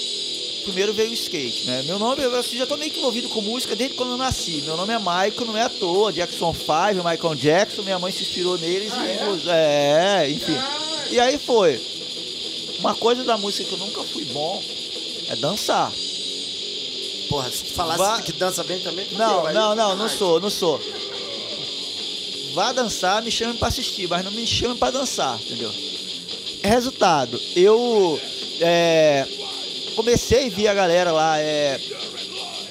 primeiro 0.65 0.93
veio 0.93 1.11
o 1.11 1.15
skate, 1.15 1.67
né? 1.67 1.83
Meu 1.83 1.99
nome, 1.99 2.23
eu 2.23 2.35
assim, 2.37 2.57
já 2.57 2.67
tô 2.67 2.77
meio 2.77 2.91
que 2.91 2.99
envolvido 2.99 3.29
com 3.29 3.41
música 3.41 3.77
desde 3.77 3.97
quando 3.97 4.13
eu 4.13 4.17
nasci. 4.17 4.63
Meu 4.65 4.77
nome 4.77 4.93
é 4.93 4.99
Michael, 4.99 5.47
não 5.47 5.57
é 5.57 5.63
à 5.63 5.69
toa. 5.69 6.13
Jackson 6.13 6.55
5, 6.55 7.09
Michael 7.09 7.35
Jackson, 7.35 7.83
minha 7.83 7.99
mãe 7.99 8.11
se 8.11 8.23
inspirou 8.23 8.59
neles 8.59 8.93
e 8.93 9.49
é? 9.51 10.31
enfim. 10.31 10.57
E 11.11 11.21
aí 11.21 11.39
foi. 11.39 11.81
Uma 12.79 12.95
coisa 12.95 13.23
da 13.25 13.37
música 13.37 13.65
que 13.65 13.73
eu 13.73 13.79
nunca 13.79 14.03
fui 14.03 14.25
bom 14.27 14.63
é 15.29 15.37
dançar. 15.37 15.93
Porra, 17.29 17.51
se 17.51 17.65
tu 17.65 17.73
falasse 17.75 17.99
Vá- 17.99 18.23
que 18.23 18.33
dança 18.33 18.63
bem 18.65 18.79
também. 18.81 19.07
tu 19.07 19.15
Não, 19.17 19.43
deu, 19.45 19.53
não, 19.55 19.75
não, 19.75 19.77
sacanagem. 19.77 19.97
não 19.99 20.09
sou, 20.09 20.41
não 20.41 20.51
sou. 20.51 20.81
Vá 22.55 22.73
dançar, 22.73 23.23
me 23.23 23.31
chame 23.31 23.59
pra 23.59 23.69
assistir, 23.69 24.07
mas 24.09 24.25
não 24.25 24.31
me 24.31 24.47
chame 24.47 24.77
pra 24.77 24.91
dançar, 24.91 25.39
entendeu? 25.43 25.73
Resultado, 26.63 27.41
eu 27.57 28.19
é, 28.61 29.27
comecei 29.97 30.47
a 30.47 30.51
ver 30.51 30.69
a 30.69 30.75
galera 30.75 31.11
lá, 31.11 31.39
é, 31.41 31.81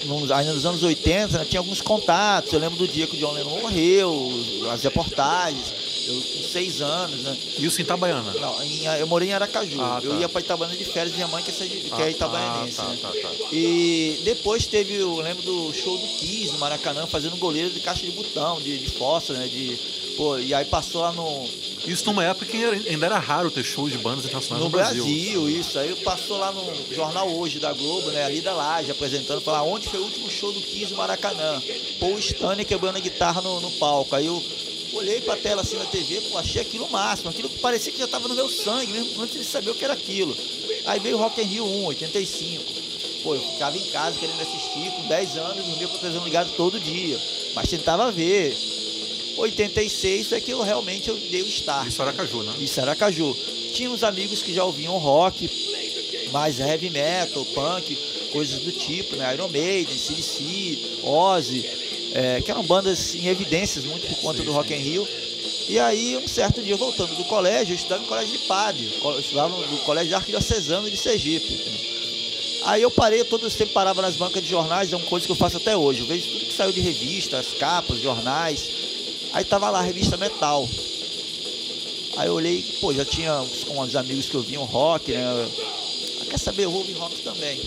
nos, 0.05 0.31
ainda 0.31 0.53
nos 0.53 0.65
anos 0.65 0.81
80, 0.83 1.37
né, 1.37 1.45
tinha 1.49 1.59
alguns 1.59 1.81
contatos. 1.81 2.53
Eu 2.53 2.59
lembro 2.59 2.77
do 2.77 2.87
dia 2.87 3.05
que 3.07 3.17
o 3.17 3.19
John 3.19 3.33
Lennon 3.33 3.59
morreu, 3.61 4.31
as 4.71 4.81
reportagens, 4.83 5.65
eu 6.07 6.21
com 6.21 6.43
seis 6.51 6.81
anos, 6.81 7.21
né? 7.21 7.37
Isso 7.57 7.79
em 7.79 7.83
Itabaiana. 7.83 8.33
Não, 8.33 8.63
em- 8.63 8.85
eu 8.99 9.07
morei 9.07 9.29
em 9.29 9.33
Aracaju. 9.33 9.81
Ah, 9.81 9.99
tá. 10.01 10.07
Eu 10.07 10.19
ia 10.19 10.29
pra 10.29 10.41
Itabaiana 10.41 10.75
de 10.75 10.85
férias, 10.85 11.15
minha 11.15 11.27
mãe 11.27 11.43
que 11.43 11.51
é, 11.51 11.53
que 11.53 12.01
é 12.01 12.09
itabaianense. 12.11 12.79
Ah, 12.79 12.83
né? 12.89 12.97
tá, 13.01 13.07
tá, 13.09 13.27
tá. 13.29 13.29
E 13.51 14.19
depois 14.23 14.65
teve, 14.65 14.95
eu 14.95 15.15
lembro 15.17 15.43
do 15.43 15.73
show 15.73 15.97
do 15.97 16.07
Kiss 16.07 16.51
no 16.51 16.59
Maracanã, 16.59 17.05
fazendo 17.07 17.35
goleiro 17.37 17.69
de 17.69 17.79
caixa 17.79 18.05
de 18.05 18.11
botão, 18.11 18.59
de, 18.61 18.77
de 18.77 18.89
fósforo, 18.91 19.39
né? 19.39 19.47
De, 19.47 19.77
pô, 20.17 20.37
e 20.37 20.53
aí 20.53 20.65
passou 20.65 21.01
lá 21.01 21.11
no, 21.11 21.47
Isso 21.87 22.05
numa 22.05 22.23
época 22.23 22.45
que 22.45 22.57
ainda 22.63 23.05
era 23.05 23.17
raro 23.19 23.49
ter 23.49 23.63
shows 23.63 23.91
de 23.91 23.97
bandas 23.97 24.25
internacionais 24.25 24.59
no 24.63 24.69
no, 24.69 24.75
Brasil. 24.75 25.03
Brasil, 25.03 25.49
isso. 25.49 25.79
Aí 25.79 25.95
passou 25.97 26.37
lá 26.37 26.51
no 26.51 26.63
Jornal 26.93 27.29
Hoje 27.35 27.59
da 27.59 27.71
Globo, 27.73 28.09
né? 28.11 28.23
Ali 28.25 28.41
da 28.41 28.53
Laje, 28.53 28.91
apresentando, 28.91 29.41
falar 29.41 29.63
onde 29.63 29.87
foi 29.89 29.99
o 29.99 30.03
último 30.03 30.29
show 30.29 30.51
do 30.51 30.61
Kiss 30.61 30.91
no 30.91 30.97
Maracanã. 30.97 31.61
Paul 31.99 32.17
Stanley 32.19 32.65
quebrando 32.65 32.97
a 32.97 32.99
guitarra 32.99 33.41
no, 33.41 33.59
no 33.59 33.71
palco. 33.71 34.15
Aí 34.15 34.25
eu 34.27 34.41
olhei 34.97 35.21
pra 35.21 35.35
tela 35.35 35.61
assim 35.61 35.77
na 35.77 35.85
TV, 35.85 36.21
pô, 36.21 36.37
achei 36.37 36.61
aquilo 36.61 36.89
máximo. 36.89 37.29
Aquilo 37.29 37.49
que 37.49 37.59
parecia 37.59 37.91
que 37.91 37.99
já 37.99 38.07
tava 38.07 38.27
no 38.27 38.35
meu 38.35 38.49
sangue, 38.49 38.91
mesmo 38.91 39.21
antes 39.21 39.37
de 39.37 39.45
saber 39.45 39.71
o 39.71 39.75
que 39.75 39.83
era 39.83 39.93
aquilo. 39.93 40.35
Aí 40.85 40.99
veio 40.99 41.17
o 41.17 41.19
Rock 41.19 41.41
in 41.41 41.45
Rio 41.45 41.65
1, 41.65 41.85
85. 41.85 42.63
Pô, 43.23 43.35
eu 43.35 43.41
ficava 43.41 43.77
em 43.77 43.85
casa 43.85 44.19
querendo 44.19 44.41
assistir, 44.41 44.91
com 44.91 45.07
10 45.07 45.37
anos, 45.37 45.65
dormia 45.65 45.87
com 45.87 45.95
a 45.95 45.99
televisão 45.99 46.25
ligada 46.25 46.49
todo 46.57 46.79
dia. 46.79 47.19
Mas 47.55 47.69
tentava 47.69 48.11
ver. 48.11 48.55
86 49.37 50.31
é 50.33 50.39
que 50.39 50.51
eu 50.51 50.61
realmente 50.61 51.09
eu 51.09 51.15
dei 51.15 51.41
o 51.41 51.47
start. 51.47 51.87
Isso 51.87 52.01
era 52.01 52.11
Aracaju, 52.11 52.43
né? 52.43 52.53
Isso, 52.59 52.79
Aracaju. 52.81 53.35
Tinha 53.73 53.89
uns 53.89 54.03
amigos 54.03 54.43
que 54.43 54.53
já 54.53 54.63
ouviam 54.63 54.97
rock, 54.97 55.49
mais 56.31 56.59
heavy 56.59 56.89
metal, 56.89 57.43
punk, 57.45 57.95
coisas 58.31 58.59
do 58.61 58.71
tipo, 58.71 59.15
né? 59.15 59.33
Iron 59.33 59.47
Maiden, 59.47 59.97
CDC, 59.97 60.99
Ozzy, 61.03 61.65
é, 62.13 62.41
que 62.41 62.51
eram 62.51 62.63
bandas 62.63 63.15
em 63.15 63.27
evidências 63.27 63.83
muito 63.85 64.07
por 64.07 64.17
conta 64.17 64.43
do 64.43 64.51
Rock 64.51 64.73
in 64.73 64.77
Rio. 64.77 65.07
E 65.67 65.79
aí, 65.79 66.17
um 66.17 66.27
certo 66.27 66.61
dia, 66.61 66.75
voltando 66.75 67.15
do 67.15 67.23
colégio, 67.25 67.73
eu 67.73 67.75
estudava 67.75 68.01
no 68.01 68.07
colégio 68.07 68.37
de 68.37 68.45
padre, 68.45 68.99
eu 69.03 69.19
estudava 69.19 69.57
no 69.57 69.77
colégio 69.79 70.15
arquidiocesano 70.15 70.89
de 70.89 70.97
Sergipe. 70.97 71.83
Aí 72.65 72.81
eu 72.81 72.91
parei, 72.91 73.23
todo 73.23 73.49
sempre 73.49 73.73
parava 73.73 74.01
nas 74.01 74.15
bancas 74.15 74.43
de 74.43 74.49
jornais, 74.49 74.93
é 74.93 74.95
uma 74.95 75.05
coisa 75.05 75.25
que 75.25 75.31
eu 75.31 75.35
faço 75.35 75.57
até 75.57 75.75
hoje. 75.75 76.01
Eu 76.01 76.05
vejo 76.05 76.29
tudo 76.29 76.45
que 76.45 76.53
saiu 76.53 76.71
de 76.71 76.81
revista, 76.81 77.39
as 77.39 77.53
capas, 77.53 77.99
jornais. 77.99 78.69
Aí 79.33 79.43
tava 79.43 79.69
lá 79.69 79.79
a 79.79 79.83
revista 79.83 80.15
Metal. 80.15 80.69
Aí 82.15 82.27
eu 82.27 82.35
olhei, 82.35 82.61
pô, 82.79 82.93
já 82.93 83.03
tinha 83.03 83.41
uns, 83.41 83.65
uns 83.67 83.95
amigos 83.95 84.29
que 84.29 84.37
ouviam 84.37 84.63
rock, 84.65 85.11
né? 85.11 85.49
Quer 86.29 86.37
saber, 86.37 86.65
eu 86.65 86.71
vou 86.71 86.81
ouvir 86.81 86.93
rock 86.93 87.21
também. 87.21 87.59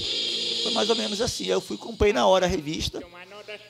Foi 0.66 0.74
mais 0.74 0.90
ou 0.90 0.96
menos 0.96 1.20
assim. 1.20 1.46
Eu 1.46 1.60
fui, 1.60 1.76
comprei 1.76 2.12
na 2.12 2.26
hora 2.26 2.44
a 2.44 2.48
revista. 2.48 3.00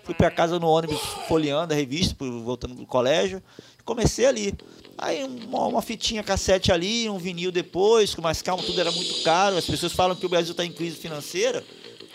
Fui 0.03 0.15
pra 0.15 0.31
casa 0.31 0.59
no 0.59 0.67
ônibus 0.67 0.99
folheando 1.29 1.75
a 1.75 1.77
revista, 1.77 2.17
voltando 2.19 2.75
do 2.75 2.87
colégio. 2.87 3.43
Comecei 3.85 4.25
ali. 4.25 4.55
Aí 4.97 5.23
uma, 5.25 5.67
uma 5.67 5.83
fitinha 5.83 6.23
cassete 6.23 6.73
ali, 6.73 7.09
um 7.11 7.19
vinil 7.19 7.53
depois, 7.53 8.15
com 8.15 8.23
mais 8.23 8.41
calma, 8.41 8.63
tudo 8.63 8.81
era 8.81 8.91
muito 8.91 9.23
caro. 9.23 9.59
As 9.59 9.67
pessoas 9.67 9.93
falam 9.93 10.17
que 10.17 10.25
o 10.25 10.29
Brasil 10.29 10.53
está 10.53 10.65
em 10.65 10.73
crise 10.73 10.97
financeira. 10.97 11.63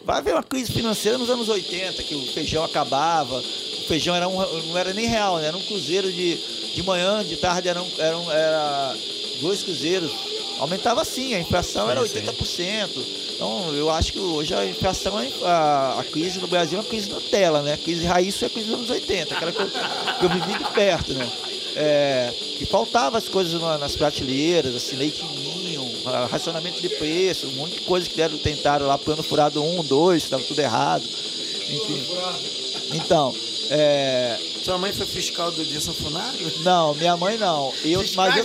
Vai 0.03 0.17
haver 0.17 0.33
uma 0.33 0.43
crise 0.43 0.71
financeira 0.71 1.17
nos 1.17 1.29
anos 1.29 1.47
80, 1.47 2.01
que 2.03 2.15
o 2.15 2.25
feijão 2.33 2.63
acabava. 2.63 3.37
O 3.37 3.83
feijão 3.87 4.15
era 4.15 4.27
um, 4.27 4.37
não 4.67 4.77
era 4.77 4.93
nem 4.93 5.05
real, 5.07 5.37
né? 5.37 5.47
Era 5.47 5.57
um 5.57 5.61
cruzeiro 5.61 6.11
de, 6.11 6.37
de 6.73 6.83
manhã, 6.83 7.23
de 7.23 7.37
tarde 7.37 7.67
eram, 7.67 7.85
eram 7.97 8.31
era 8.31 8.95
dois 9.41 9.61
cruzeiros. 9.63 10.11
Aumentava 10.59 11.01
assim, 11.01 11.33
a 11.35 11.39
inflação 11.39 11.89
era 11.89 12.05
Sim, 12.07 12.19
sim. 12.19 12.25
80%. 12.27 12.89
Então, 13.35 13.73
eu 13.73 13.89
acho 13.89 14.13
que 14.13 14.19
hoje 14.19 14.53
a 14.53 14.63
inflação, 14.65 15.13
a, 15.43 15.99
a 15.99 16.03
crise 16.03 16.39
no 16.39 16.47
Brasil 16.47 16.77
é 16.77 16.81
uma 16.81 16.87
crise 16.87 17.09
Nutella, 17.09 17.61
né? 17.63 17.73
A 17.73 17.77
crise 17.77 18.05
raiz 18.05 18.41
é 18.41 18.45
a 18.45 18.49
crise 18.49 18.67
dos 18.67 18.75
anos 18.75 18.89
80, 18.89 19.33
aquela 19.35 19.51
que 19.51 19.59
eu, 19.61 19.67
que 19.67 20.25
eu 20.25 20.29
vivi 20.29 20.57
de 20.63 20.71
perto, 20.71 21.13
né? 21.13 21.27
É, 21.75 22.33
e 22.59 22.65
faltava 22.65 23.17
as 23.17 23.27
coisas 23.29 23.59
na- 23.59 23.77
nas 23.77 23.95
prateleiras, 23.95 24.75
assim, 24.75 24.95
leite 24.97 25.23
ninho, 25.23 25.60
racionamento 26.29 26.81
de 26.81 26.89
preço, 26.89 27.47
um 27.47 27.51
monte 27.51 27.73
de 27.75 27.81
coisa 27.81 28.09
que 28.09 28.15
deram, 28.15 28.37
tentaram 28.37 28.87
lá, 28.87 28.97
plano 28.97 29.23
furado 29.23 29.63
1, 29.63 29.83
2, 29.83 30.23
estava 30.23 30.43
tudo 30.43 30.59
errado. 30.59 31.03
Enfim. 31.69 32.03
Então, 32.93 33.33
é, 33.69 34.37
Sua 34.63 34.77
mãe 34.77 34.91
foi 34.91 35.05
fiscal 35.05 35.49
do 35.51 35.63
Dilson 35.63 35.93
Funaro? 35.93 36.37
não, 36.63 36.93
minha 36.95 37.15
mãe 37.15 37.37
não. 37.37 37.71
Eu, 37.85 38.03
mas, 38.15 38.35
eu, 38.37 38.43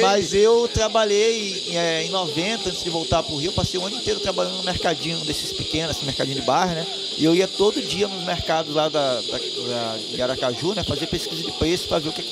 mas 0.00 0.34
eu 0.34 0.68
trabalhei 0.72 1.64
em, 1.68 1.76
é, 1.76 2.02
em 2.04 2.08
90, 2.10 2.70
antes 2.70 2.82
de 2.82 2.88
voltar 2.90 3.22
pro 3.22 3.36
Rio, 3.36 3.52
passei 3.52 3.78
o 3.78 3.84
ano 3.84 3.96
inteiro 3.96 4.20
trabalhando 4.20 4.56
no 4.56 4.62
mercadinho 4.64 5.18
desses 5.18 5.52
pequenos, 5.52 5.96
esse 5.96 6.04
mercadinho 6.06 6.36
de 6.40 6.46
bairro, 6.46 6.74
né? 6.74 6.86
E 7.18 7.24
eu 7.24 7.34
ia 7.34 7.46
todo 7.46 7.80
dia 7.82 8.08
nos 8.08 8.24
mercados 8.24 8.74
lá 8.74 8.88
da, 8.88 9.16
da, 9.20 9.38
da- 9.38 9.96
de 10.14 10.20
Aracaju, 10.22 10.74
né? 10.74 10.82
Fazer 10.82 11.06
pesquisa 11.08 11.42
de 11.42 11.52
preço 11.52 11.86
para 11.86 11.98
ver 11.98 12.08
o 12.08 12.12
que. 12.12 12.24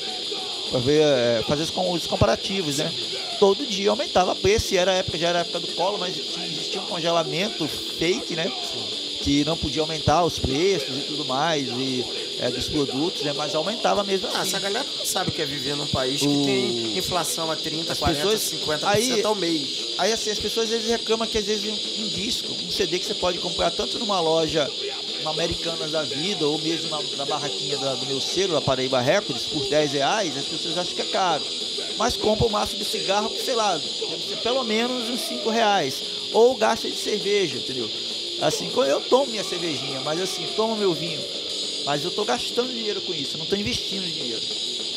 Ver, 0.79 1.01
é, 1.03 1.43
fazer 1.47 1.63
os, 1.63 1.69
com- 1.69 1.91
os 1.91 2.07
comparativos, 2.07 2.77
né? 2.77 2.91
Todo 3.39 3.65
dia 3.65 3.89
aumentava 3.89 4.35
preço, 4.35 4.73
e 4.73 4.77
era 4.77 4.91
época, 4.93 5.17
já 5.17 5.29
era 5.29 5.39
época 5.39 5.59
do 5.59 5.67
colo, 5.69 5.97
mas 5.99 6.15
existia 6.17 6.81
um 6.81 6.85
congelamento 6.85 7.67
fake, 7.67 8.35
né? 8.35 8.51
Que 9.23 9.45
não 9.45 9.55
podia 9.55 9.81
aumentar 9.81 10.25
os 10.25 10.37
preços 10.37 10.97
e 10.97 11.01
tudo 11.01 11.23
mais, 11.23 11.65
e, 11.69 12.03
é, 12.39 12.49
dos 12.51 12.67
produtos, 12.67 13.21
né? 13.21 13.31
Mas 13.33 13.55
aumentava 13.55 14.03
mesmo 14.03 14.27
Ah, 14.27 14.39
assim. 14.41 14.49
essa 14.49 14.59
galera 14.59 14.85
não 14.97 15.05
sabe 15.05 15.29
o 15.29 15.33
que 15.33 15.41
é 15.41 15.45
viver 15.45 15.77
num 15.77 15.87
país 15.87 16.19
que 16.19 16.27
O- 16.27 16.43
tem 16.45 16.97
inflação 16.97 17.49
a 17.49 17.55
30, 17.55 17.93
As 17.93 17.99
40, 17.99 18.19
pessoas- 18.21 18.41
50% 18.41 19.13
aí- 19.13 19.23
ao 19.23 19.33
mês. 19.35 19.67
Aí 19.97 20.11
assim, 20.11 20.29
as 20.29 20.39
pessoas 20.39 20.65
às 20.65 20.71
vezes 20.71 20.89
reclamam 20.89 21.25
que 21.25 21.37
às 21.37 21.45
vezes 21.45 21.63
um, 21.71 22.03
um 22.03 22.07
disco, 22.09 22.53
um 22.67 22.69
CD 22.71 22.99
que 22.99 23.05
você 23.05 23.13
pode 23.13 23.37
comprar 23.37 23.71
tanto 23.71 23.97
numa 23.97 24.19
loja 24.19 24.69
uma 25.21 25.31
Americanas 25.31 25.89
da 25.91 26.03
vida 26.03 26.45
ou 26.45 26.57
mesmo 26.59 26.89
na, 26.89 27.01
na 27.15 27.25
barraquinha 27.25 27.77
da- 27.77 27.93
do 27.95 28.05
meu 28.05 28.19
selo, 28.19 28.57
a 28.57 28.61
Paraíba 28.61 28.99
Records, 28.99 29.43
por 29.45 29.65
10 29.69 29.93
reais, 29.93 30.37
as 30.37 30.43
pessoas 30.43 30.77
acham 30.77 30.93
que 30.95 31.01
é 31.01 31.05
caro. 31.05 31.43
Mas 31.97 32.17
compra 32.17 32.45
um 32.45 32.49
maço 32.49 32.75
de 32.75 32.83
cigarro, 32.83 33.31
sei 33.45 33.55
lá, 33.55 33.77
deve 33.77 34.27
ser 34.27 34.35
pelo 34.43 34.65
menos 34.65 35.09
uns 35.09 35.21
5 35.21 35.49
reais. 35.49 35.95
Ou 36.33 36.55
gasta 36.55 36.89
de 36.91 36.97
cerveja, 36.97 37.55
entendeu? 37.57 37.89
Assim, 38.45 38.69
eu 38.75 39.01
tomo 39.01 39.27
minha 39.27 39.43
cervejinha, 39.43 39.99
mas 40.01 40.19
assim, 40.21 40.45
tomo 40.55 40.75
meu 40.75 40.93
vinho. 40.93 41.21
Mas 41.85 42.03
eu 42.03 42.11
tô 42.11 42.23
gastando 42.23 42.69
dinheiro 42.73 43.01
com 43.01 43.13
isso, 43.13 43.35
eu 43.35 43.39
não 43.39 43.45
tô 43.45 43.55
investindo 43.55 44.03
dinheiro. 44.05 44.41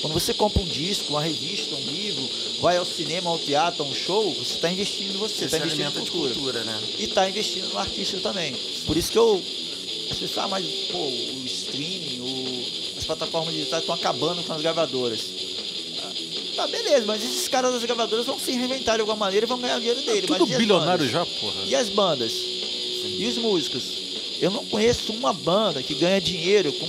Quando 0.01 0.13
você 0.13 0.33
compra 0.35 0.63
um 0.63 0.67
disco, 0.67 1.11
uma 1.11 1.23
revista, 1.23 1.75
um 1.75 1.81
livro, 1.91 2.29
vai 2.61 2.77
ao 2.77 2.85
cinema, 2.85 3.31
ao 3.31 3.39
teatro, 3.39 3.83
a 3.83 3.87
um 3.87 3.95
show, 3.95 4.33
você 4.35 4.55
está 4.55 4.71
investindo 4.71 5.15
em 5.15 5.19
você, 5.19 5.35
Você 5.37 5.45
está 5.47 5.57
investindo 5.59 5.89
em 5.89 5.93
cultura. 5.93 6.35
cultura, 6.35 6.65
né? 6.65 6.81
E 6.99 7.05
está 7.05 7.29
investindo 7.29 7.69
no 7.73 7.79
artista 7.79 8.19
também. 8.21 8.55
Por 8.87 8.97
isso 8.97 9.11
que 9.11 9.19
eu. 9.19 9.43
As 10.11 10.19
pessoas, 10.19 10.45
ah, 10.45 10.49
mas 10.49 10.65
pô, 10.93 10.99
o 10.99 11.43
streaming, 11.47 12.21
o- 12.21 12.65
as 12.99 13.05
plataformas 13.05 13.53
digitais 13.53 13.83
estão 13.83 13.95
acabando 13.95 14.43
com 14.45 14.53
as 14.53 14.61
gravadoras. 14.63 15.21
Ah, 16.05 16.13
Tá, 16.55 16.67
beleza, 16.69 17.05
mas 17.07 17.23
esses 17.25 17.49
caras 17.49 17.73
das 17.73 17.83
gravadoras 17.83 18.25
vão 18.25 18.39
se 18.39 18.53
reinventar 18.53 18.95
de 18.95 19.01
alguma 19.01 19.17
maneira 19.17 19.45
e 19.45 19.49
vão 19.49 19.59
ganhar 19.59 19.77
o 19.77 19.81
dinheiro 19.81 20.01
dele. 20.03 20.27
mas 20.29 20.39
Tudo 20.39 20.53
e 20.53 20.57
bilionário 20.57 21.05
bandas? 21.07 21.11
já, 21.11 21.27
porra. 21.41 21.63
E 21.67 21.75
as 21.75 21.89
bandas? 21.89 22.33
E 23.07 23.27
os 23.27 23.39
músicos? 23.39 23.85
Eu 24.41 24.51
não 24.51 24.65
conheço 24.67 25.13
uma 25.13 25.33
banda 25.33 25.83
que 25.83 25.95
ganha 25.95 26.21
dinheiro 26.21 26.73
com 26.73 26.87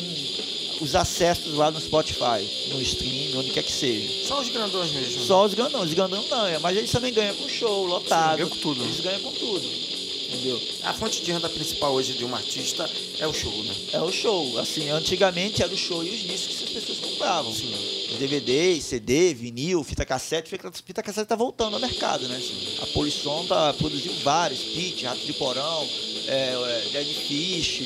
os 0.82 0.96
acessos 0.96 1.54
lá 1.54 1.72
no 1.72 1.80
Spotify, 1.80 2.46
no 2.70 2.82
stream, 2.82 3.40
onde 3.40 3.52
quer 3.52 3.64
que 3.64 3.72
seja. 3.72 4.28
Só 4.28 4.42
os 4.42 4.50
grandões 4.50 4.92
mesmo. 4.92 5.24
Só 5.24 5.46
os 5.46 5.54
grandão, 5.54 5.82
os 5.82 5.94
grandão 5.94 6.24
ganham, 6.28 6.60
mas 6.62 6.78
eles 6.78 6.92
também 6.92 7.14
ganham 7.14 7.36
com 7.36 7.48
show, 7.48 7.86
lotado. 7.86 8.38
ganha 8.38 8.50
com 8.50 8.58
tudo. 8.58 8.84
Eles 8.84 9.00
ganham 9.00 9.22
com 9.22 9.32
tudo. 9.32 9.87
Entendeu? 10.28 10.62
A 10.84 10.94
fonte 10.94 11.24
de 11.24 11.32
renda 11.32 11.48
principal 11.48 11.94
hoje 11.94 12.14
de 12.14 12.26
um 12.26 12.36
artista 12.36 12.90
é 13.18 13.26
o 13.26 13.34
show, 13.34 13.64
né? 13.64 13.74
É 13.94 14.02
o 14.02 14.12
show. 14.12 14.60
Assim, 14.60 14.90
antigamente 14.90 15.64
era 15.64 15.74
o 15.74 15.78
show 15.78 16.04
e 16.04 16.10
os 16.10 16.20
discos 16.20 16.58
que 16.58 16.64
as 16.66 16.70
pessoas 16.70 17.00
compravam. 17.00 17.50
Os 17.50 18.18
DVD, 18.20 18.82
CD, 18.82 19.34
vinil, 19.34 19.84
fita 19.86 20.06
cassete. 20.06 20.50
Fita 20.50 20.70
fita 20.72 21.02
cassete 21.02 21.28
tá 21.28 21.36
voltando 21.36 21.76
ao 21.76 21.80
mercado, 21.80 22.28
né? 22.28 22.42
A 22.82 22.86
Polisson 22.88 23.46
tá 23.48 23.74
produziu 23.74 24.14
vários, 24.24 24.60
Pit, 24.60 25.06
Rato 25.06 25.26
de 25.26 25.34
Porão, 25.34 25.88
é, 26.28 26.54
é, 26.54 26.90
Dead 26.92 27.08
Fish. 27.08 27.84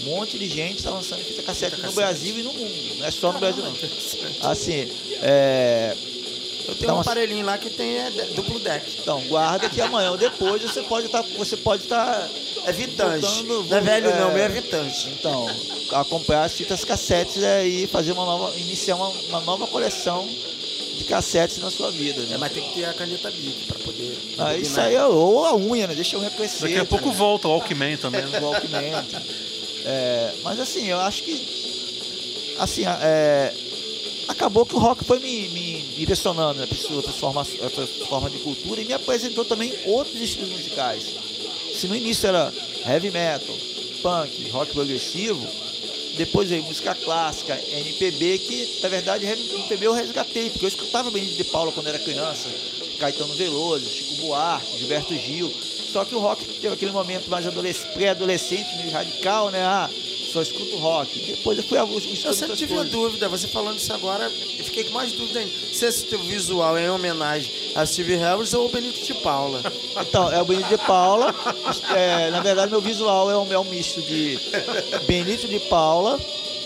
Um 0.00 0.10
monte 0.10 0.38
de 0.38 0.48
gente 0.48 0.82
tá 0.82 0.90
lançando 0.90 1.24
fita 1.24 1.42
cassete 1.42 1.80
no 1.80 1.92
Brasil 1.92 2.38
e 2.38 2.42
no 2.42 2.52
mundo. 2.52 2.98
Não 2.98 3.06
é 3.06 3.10
só 3.10 3.32
no 3.32 3.38
Brasil, 3.40 3.64
não. 3.64 4.50
Assim, 4.50 4.88
é. 5.22 5.96
Eu 6.68 6.74
tenho 6.74 6.86
Dá 6.88 6.92
um 6.92 6.96
uma- 6.96 7.00
aparelhinho 7.02 7.46
lá 7.46 7.56
que 7.56 7.70
tem 7.70 7.96
é, 7.96 8.10
duplo 8.34 8.58
deck. 8.60 8.98
Então, 9.00 9.20
guarda 9.22 9.68
que 9.70 9.80
amanhã 9.80 10.10
ou 10.10 10.18
depois 10.18 10.60
você 10.62 10.82
pode 10.82 11.06
estar. 11.06 11.22
você 11.36 11.56
pode 11.56 11.84
estar. 11.84 12.28
É 12.66 12.72
vintage. 12.72 13.20
Voltando, 13.22 13.64
não 13.70 13.76
é 13.78 13.80
velho 13.80 14.10
não, 14.16 14.30
é- 14.30 14.34
meu 14.34 14.44
é 14.44 14.48
vintage. 14.48 15.08
Então, 15.18 15.48
a 15.92 16.04
comprar 16.04 16.44
as 16.44 16.52
fitas 16.52 16.84
cassetes 16.84 17.42
é, 17.42 17.66
e 17.66 17.86
fazer 17.86 18.12
uma 18.12 18.24
nova. 18.26 18.54
iniciar 18.58 18.96
uma, 18.96 19.08
uma 19.08 19.40
nova 19.40 19.66
coleção 19.66 20.28
de 20.98 21.04
cassetes 21.04 21.56
na 21.58 21.70
sua 21.70 21.90
vida. 21.90 22.20
Né? 22.22 22.34
É, 22.34 22.38
mas 22.38 22.52
tem 22.52 22.62
que 22.62 22.74
ter 22.74 22.84
a 22.84 22.92
caneta 22.92 23.30
Bic 23.30 23.64
pra 23.66 23.78
poder. 23.78 24.18
Ah, 24.36 24.54
isso 24.56 24.78
aí 24.78 24.94
é 24.94 25.04
ou 25.06 25.46
a 25.46 25.56
unha, 25.56 25.86
né? 25.86 25.94
Deixa 25.94 26.16
eu 26.16 26.20
reconhecer. 26.20 26.60
Daqui 26.60 26.78
a 26.78 26.84
pouco 26.84 27.10
volta 27.12 27.48
o 27.48 27.52
Walkman 27.52 27.96
também. 27.96 28.26
né? 28.26 28.38
o 28.42 28.44
Walkman. 28.44 28.92
É, 29.86 30.32
mas 30.42 30.60
assim, 30.60 30.86
eu 30.88 30.98
acho 31.00 31.22
que. 31.22 31.58
Assim, 32.58 32.82
é, 32.84 33.54
acabou 34.28 34.64
que 34.66 34.74
o 34.74 34.78
rock 34.78 35.04
foi 35.04 35.18
me, 35.18 35.48
me 35.48 35.82
direcionando 35.96 36.60
né, 36.60 36.66
para 36.66 36.94
outras 36.94 37.16
formas, 37.16 37.48
outras 37.60 37.88
formas 38.08 38.32
de 38.32 38.38
cultura 38.38 38.80
e 38.80 38.84
me 38.84 38.92
apresentou 38.92 39.44
também 39.44 39.72
outros 39.86 40.20
estilos 40.20 40.50
musicais. 40.50 41.04
Se 41.74 41.86
no 41.86 41.96
início 41.96 42.26
era 42.28 42.52
heavy 42.86 43.10
metal, 43.10 43.56
punk, 44.02 44.50
rock 44.50 44.72
progressivo, 44.72 45.46
depois 46.16 46.48
veio 46.50 46.62
música 46.64 46.94
clássica, 46.94 47.58
MPB, 47.70 48.38
que 48.38 48.78
na 48.82 48.88
verdade 48.88 49.24
MPB 49.26 49.86
eu 49.86 49.92
resgatei, 49.92 50.50
porque 50.50 50.64
eu 50.64 50.68
escutava 50.68 51.10
Benito 51.10 51.36
de 51.36 51.44
Paula 51.44 51.70
quando 51.72 51.86
era 51.88 51.98
criança, 51.98 52.48
Caetano 52.98 53.32
Veloso, 53.34 53.88
Chico 53.88 54.14
Buarque, 54.22 54.78
Gilberto 54.78 55.14
Gil. 55.14 55.52
Só 55.92 56.04
que 56.04 56.14
o 56.14 56.18
rock 56.18 56.44
teve 56.44 56.74
aquele 56.74 56.90
momento 56.92 57.30
mais 57.30 57.46
adolesc- 57.46 57.92
pré-adolescente, 57.94 58.76
meio 58.76 58.90
radical, 58.90 59.50
né? 59.50 59.62
Ah, 59.62 59.88
só 60.32 60.42
escuto 60.42 60.76
rock. 60.76 61.18
Depois 61.18 61.58
eu 61.58 61.64
fui 61.64 61.78
a 61.78 61.82
Eu 61.82 62.34
sempre 62.34 62.56
tive 62.56 62.78
a 62.78 62.82
dúvida, 62.82 63.28
você 63.28 63.48
falando 63.48 63.78
isso 63.78 63.92
agora, 63.92 64.24
eu 64.24 64.64
fiquei 64.64 64.84
com 64.84 64.92
mais 64.92 65.12
dúvida 65.12 65.40
ainda. 65.40 65.52
Se 65.72 65.86
esse 65.86 66.04
teu 66.04 66.18
visual 66.18 66.76
é 66.76 66.84
em 66.86 66.90
homenagem 66.90 67.50
a 67.74 67.84
Steve 67.86 68.16
Harris 68.16 68.54
ou 68.54 68.66
o 68.66 68.68
Benito 68.68 69.00
de 69.04 69.14
Paula. 69.14 69.62
Então, 70.00 70.30
é 70.30 70.40
o 70.40 70.44
Benito 70.44 70.68
de 70.68 70.78
Paula. 70.78 71.34
É, 71.94 72.30
na 72.30 72.40
verdade, 72.40 72.70
meu 72.70 72.80
visual 72.80 73.30
é 73.30 73.36
um, 73.36 73.52
é 73.52 73.58
um 73.58 73.64
misto 73.64 74.00
de 74.00 74.38
Benito 75.06 75.48
de 75.48 75.58
Paula, 75.58 76.20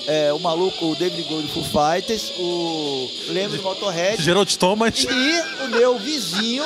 é, 0.07 0.33
o 0.33 0.39
maluco, 0.39 0.87
o 0.93 0.97
David 0.97 1.23
Gold 1.29 1.47
do 1.47 1.53
Foo 1.53 1.65
Fighters, 1.65 2.33
o 2.39 3.09
Lembro 3.29 3.57
do 3.57 3.63
Motorhead 3.63 4.23
Gerald 4.23 4.59
Thomas. 4.59 5.05
e 5.05 5.65
o 5.65 5.69
meu 5.69 5.99
vizinho, 5.99 6.65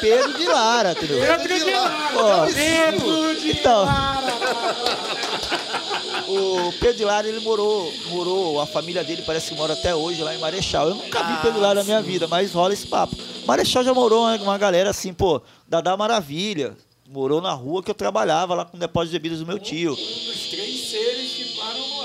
Pedro 0.00 0.34
de 0.38 0.46
Lara, 0.46 0.92
entendeu? 0.92 1.20
Pedro 1.20 1.54
de 1.58 1.64
Lara. 1.70 2.52
Pedro 2.52 3.40
de 3.40 3.50
Então. 3.50 3.84
Lara. 3.84 4.30
O 6.28 6.72
Pedro 6.78 6.96
de 6.96 7.04
Lara, 7.04 7.26
ele 7.28 7.40
morou, 7.40 7.92
morou, 8.10 8.60
a 8.60 8.66
família 8.66 9.02
dele 9.02 9.20
parece 9.26 9.50
que 9.50 9.56
mora 9.56 9.72
até 9.72 9.92
hoje 9.92 10.22
lá 10.22 10.32
em 10.32 10.38
Marechal. 10.38 10.88
Eu 10.88 10.94
nunca 10.94 11.20
vi 11.24 11.36
Pedro 11.38 11.54
de 11.54 11.58
Lara 11.60 11.74
na 11.80 11.84
minha 11.84 12.00
vida, 12.00 12.28
mas 12.28 12.52
rola 12.52 12.72
esse 12.72 12.86
papo. 12.86 13.16
Marechal 13.46 13.82
já 13.82 13.92
morou 13.92 14.20
uma, 14.22 14.36
uma 14.36 14.56
galera 14.58 14.90
assim, 14.90 15.12
pô, 15.12 15.42
Dadá 15.68 15.96
Maravilha. 15.96 16.76
Morou 17.08 17.40
na 17.40 17.52
rua 17.52 17.82
que 17.82 17.90
eu 17.90 17.94
trabalhava 17.96 18.54
lá 18.54 18.64
com 18.64 18.76
o 18.76 18.80
depósito 18.80 19.10
de 19.10 19.18
bebidas 19.18 19.40
do 19.40 19.46
meu 19.46 19.58
tio. 19.58 19.94
Os 19.94 20.46
três 20.50 20.88
seres 20.90 21.32
que 21.32 21.56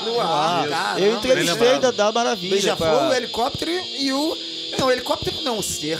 no 0.05 0.19
ar. 0.21 0.65
Ah, 0.65 0.67
caramba. 0.69 0.99
eu 0.99 1.13
entrevistei 1.15 1.53
lembrado. 1.73 1.81
Dadá 1.81 2.11
Maravilha. 2.11 2.51
Beija-flor, 2.55 2.89
pra- 2.89 3.09
o 3.09 3.13
helicóptero 3.13 3.71
e 3.71 4.13
o. 4.13 4.37
Não, 4.77 4.87
o 4.87 4.91
helicóptero 4.91 5.41
não, 5.41 5.57
o 5.59 5.63
ser. 5.63 5.99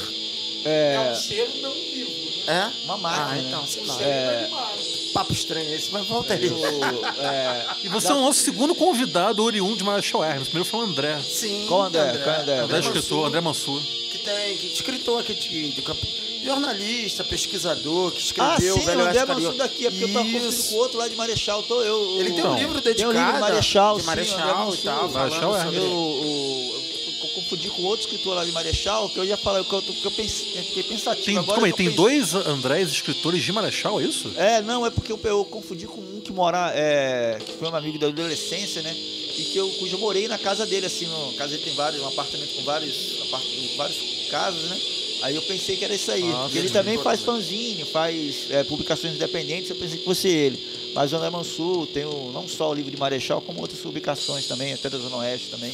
É 0.65 0.93
É, 0.95 1.11
um 1.11 1.15
ser 1.15 1.49
não 1.61 1.71
vivo. 1.71 2.09
Né? 2.47 2.71
É? 2.71 2.85
uma 2.85 2.97
máquina. 2.97 3.25
Ah, 3.25 3.35
né? 3.35 3.43
então, 3.47 3.67
sei 3.67 3.83
Um 3.83 3.87
lá. 3.87 3.93
ser 3.97 4.03
É. 4.03 4.37
inanimado. 4.39 4.95
Papo 5.13 5.31
estranho 5.33 5.73
esse, 5.73 5.91
mas 5.93 6.05
volta 6.07 6.33
aí. 6.33 6.49
O- 6.49 7.21
é, 7.23 7.65
E 7.83 7.87
você 7.89 8.11
é 8.11 8.13
o 8.15 8.19
nosso 8.21 8.39
segundo 8.41 8.75
convidado 8.75 9.41
oriundo 9.43 9.77
de 9.77 9.83
Marechal 9.83 10.23
Hermes. 10.23 10.47
O 10.47 10.51
primeiro 10.51 10.69
foi 10.69 10.81
o 10.81 10.83
André. 10.83 11.17
Sim. 11.21 11.65
Qual 11.67 11.83
André? 11.83 12.17
Qual 12.23 12.35
André? 12.41 12.59
André 12.59 12.79
escritor, 12.79 13.25
André 13.27 13.39
Mansur. 13.41 13.81
Que 14.11 14.17
tem, 14.17 14.57
que 14.57 14.73
escritor 14.73 15.21
aqui 15.21 15.33
de, 15.33 15.69
de 15.69 15.81
campo. 15.81 16.05
Jornalista, 16.45 17.23
pesquisador, 17.23 18.11
que 18.11 18.17
Ah, 18.39 18.55
escreveu 18.55 18.73
sim, 18.75 18.79
o 18.81 18.85
Velho 18.85 18.99
Oeste 19.03 19.17
Mansur 19.19 19.33
Carioca. 19.35 19.57
daqui, 19.57 19.87
é 19.87 19.89
porque 19.89 20.03
eu 20.03 20.07
tava 20.13 20.25
confundindo 20.25 20.49
Isso. 20.49 20.69
com 20.69 20.75
o 20.75 20.77
outro 20.79 20.97
lá 20.97 21.07
de 21.07 21.15
Marechal. 21.15 21.63
Tô, 21.63 21.81
eu, 21.81 22.19
Ele 22.19 22.29
tem 22.29 22.39
Então, 22.39 22.53
um 22.53 22.57
livro 22.57 22.81
tem 22.81 22.91
um 22.91 22.95
dedicado 22.95 23.13
livro 23.17 23.33
de 23.33 23.39
Marechal, 23.39 23.95
de 23.95 24.01
sim, 24.01 24.07
Marechal 24.07 24.39
André 24.39 24.51
e 24.51 24.65
Mansur. 24.65 24.83
tal, 24.83 25.09
Marechal 25.09 25.39
falando 25.41 25.59
é 25.59 25.63
sobre... 25.63 25.77
Eu, 25.79 25.83
o- 25.91 26.75
eu 27.23 27.29
confundi 27.41 27.69
com 27.69 27.81
outro 27.83 28.05
escritor 28.05 28.35
lá 28.35 28.45
de 28.45 28.51
Marechal, 28.51 29.09
que 29.09 29.17
eu 29.17 29.27
já 29.27 29.35
falei, 29.37 29.63
que 29.63 29.73
eu, 29.73 29.81
que 29.81 30.05
eu 30.05 30.11
pensei, 30.11 30.53
eu 30.55 30.63
fiquei 30.63 30.83
pensativo. 30.83 31.25
Tem, 31.25 31.37
agora 31.37 31.59
é? 31.59 31.63
que 31.63 31.69
eu 31.71 31.75
Tem 31.75 31.85
pensei- 31.87 31.95
dois 31.97 32.33
Andrés 32.35 32.89
escritores 32.89 33.43
de 33.43 33.51
Marechal, 33.51 33.99
é 33.99 34.03
isso? 34.05 34.31
É, 34.37 34.61
não, 34.61 34.85
é 34.85 34.89
porque 34.89 35.11
eu, 35.11 35.19
eu 35.23 35.43
confundi 35.45 35.85
com 35.87 35.99
um 35.99 36.21
que 36.21 36.31
mora, 36.31 36.71
é, 36.75 37.37
que 37.45 37.53
foi 37.53 37.67
um 37.69 37.75
amigo 37.75 37.97
da 37.99 38.07
adolescência, 38.07 38.81
né? 38.81 38.93
E 39.37 39.43
que 39.51 39.57
eu, 39.57 39.67
cujo 39.79 39.95
eu 39.95 39.99
morei 39.99 40.27
na 40.29 40.37
casa 40.37 40.65
dele, 40.65 40.85
assim, 40.85 41.07
no 41.07 41.33
casa 41.33 41.51
dele 41.51 41.63
tem 41.63 41.73
vários, 41.73 42.01
um 42.01 42.07
apartamento 42.07 42.53
com 42.55 42.63
vários, 42.63 42.95
apart- 43.23 43.45
vários 43.75 43.97
casas, 44.29 44.61
né? 44.69 44.79
Aí 45.21 45.35
eu 45.35 45.41
pensei 45.41 45.77
que 45.77 45.85
era 45.85 45.93
isso 45.95 46.11
aí. 46.11 46.23
Ah, 46.23 46.49
ele 46.53 46.67
sim. 46.67 46.73
também 46.73 46.97
faz 46.97 47.21
fanzine, 47.21 47.83
faz 47.85 48.47
é, 48.51 48.63
publicações 48.63 49.15
independentes, 49.15 49.69
eu 49.69 49.75
pensei 49.75 49.99
que 49.99 50.05
fosse 50.05 50.27
ele. 50.27 50.59
Mas 50.93 51.11
o 51.11 51.15
André 51.17 51.29
Mansur 51.29 51.87
tem 51.87 52.05
o, 52.05 52.31
não 52.33 52.47
só 52.47 52.69
o 52.69 52.73
livro 52.73 52.89
de 52.91 52.97
Marechal, 52.97 53.41
como 53.41 53.59
outras 53.61 53.79
publicações 53.81 54.45
também, 54.47 54.73
até 54.73 54.89
da 54.89 54.97
Zona 54.97 55.17
Oeste 55.17 55.47
também. 55.49 55.73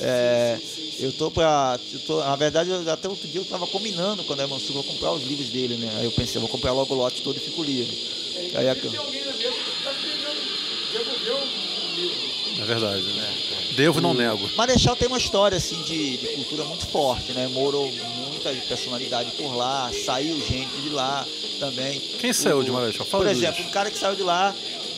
É, 0.00 0.58
eu 1.00 1.12
tô 1.12 1.30
pra. 1.30 1.78
Eu 1.92 1.98
tô, 2.00 2.20
na 2.20 2.36
verdade, 2.36 2.70
eu- 2.70 2.90
até 2.92 3.08
outro 3.08 3.26
dia 3.26 3.40
eu 3.40 3.44
tava 3.44 3.66
combinando 3.66 4.22
com 4.22 4.30
o 4.30 4.32
André 4.34 4.46
Mansur 4.46 4.74
vou 4.74 4.84
comprar 4.84 5.12
os 5.12 5.24
livros 5.24 5.48
dele, 5.48 5.74
né? 5.76 5.92
Aí 5.98 6.04
eu 6.04 6.12
pensei, 6.12 6.36
eu 6.36 6.40
vou 6.42 6.50
comprar 6.50 6.72
logo 6.72 6.94
o 6.94 6.96
lote 6.96 7.22
todo 7.22 7.36
e 7.36 7.40
fico 7.40 7.62
livre. 7.62 7.96
Aí 8.54 8.68
a- 8.68 8.74
Tem 8.76 8.96
alguém 8.96 9.24
na 9.24 9.32
mesa 9.32 9.52
que 9.52 9.82
tá 9.82 9.90
o 9.90 12.00
livro. 12.00 12.32
É 12.60 12.64
verdade, 12.64 13.02
né? 13.02 13.34
Devo 13.74 13.98
e 13.98 14.02
não 14.02 14.14
nego. 14.14 14.48
Marechal 14.56 14.94
tem 14.94 15.08
uma 15.08 15.18
história 15.18 15.56
assim 15.56 15.80
de, 15.82 16.18
de 16.18 16.26
cultura 16.28 16.64
muito 16.64 16.86
forte, 16.86 17.32
né? 17.32 17.48
Morou 17.48 17.90
muita 18.50 18.66
personalidade 18.66 19.30
por 19.32 19.54
lá, 19.54 19.90
saiu 20.04 20.36
gente 20.40 20.70
de 20.82 20.90
lá 20.90 21.24
também. 21.60 22.00
Quem 22.20 22.32
saiu 22.32 22.58
O- 22.58 22.64
de 22.64 22.70
Marechal? 22.70 23.06
Fala 23.06 23.24
Por 23.24 23.30
exemplo, 23.30 23.64
o 23.64 23.70
cara 23.70 23.90
que 23.90 23.98
saiu 23.98 24.16
de 24.16 24.22
lá 24.22 24.54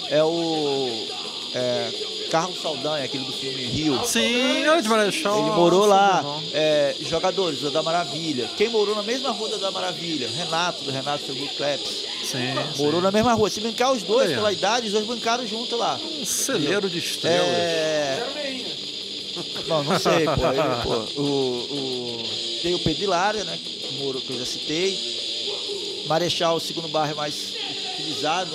é 0.09 0.22
o 0.22 1.07
é, 1.55 1.90
Carlos 2.30 2.61
Saldanha, 2.61 3.05
aquele 3.05 3.24
do 3.24 3.32
filme 3.32 3.62
Rio. 3.64 4.01
Sim, 4.05 4.62
era 4.62 4.80
de 4.80 4.88
Marechal. 4.88 5.38
Ele 5.40 5.51
morou 5.51 5.86
lá, 5.86 6.24
é, 6.53 6.97
jogadores 7.03 7.61
da 7.72 7.82
Maravilha. 7.82 8.51
Quem 8.57 8.68
morou 8.68 8.95
na 8.97 9.03
mesma 9.03 9.30
rua 9.30 9.57
da 9.59 9.70
Maravilha? 9.70 10.28
Renato, 10.28 10.82
do 10.84 10.90
Renato 10.90 11.24
Seguro 11.26 11.49
Kleps. 11.57 12.05
Sim, 12.24 12.55
Morou 12.78 13.01
na 13.01 13.12
mesma 13.12 13.34
rua. 13.34 13.51
Se 13.51 13.61
brincar 13.61 13.92
os 13.92 14.03
dois 14.03 14.30
pela 14.32 14.53
idade, 14.53 14.86
os 14.86 14.92
dois 14.92 15.07
brincaram 15.07 15.47
junto 15.47 15.76
lá. 15.76 16.01
Um 16.20 16.24
celeiro 16.24 16.88
de 16.88 16.99
estrelas. 16.99 17.47
É, 17.49 18.26
não, 19.66 19.84
não 19.84 19.99
sei, 19.99 20.24
pô. 20.24 20.47
Ele, 20.47 20.82
pô, 20.82 21.20
o, 21.20 21.24
o, 21.24 22.22
tem 22.64 22.74
o 22.74 22.78
Pedro 22.78 23.10
né? 23.10 23.58
Que 23.62 23.94
morou, 23.98 24.22
que 24.22 24.30
eu 24.32 24.38
já 24.38 24.46
citei. 24.46 24.98
Marechal, 26.06 26.56
o 26.56 26.60
segundo 26.60 26.88
bairro 26.88 27.14
mais 27.16 27.52
utilizado 27.94 28.50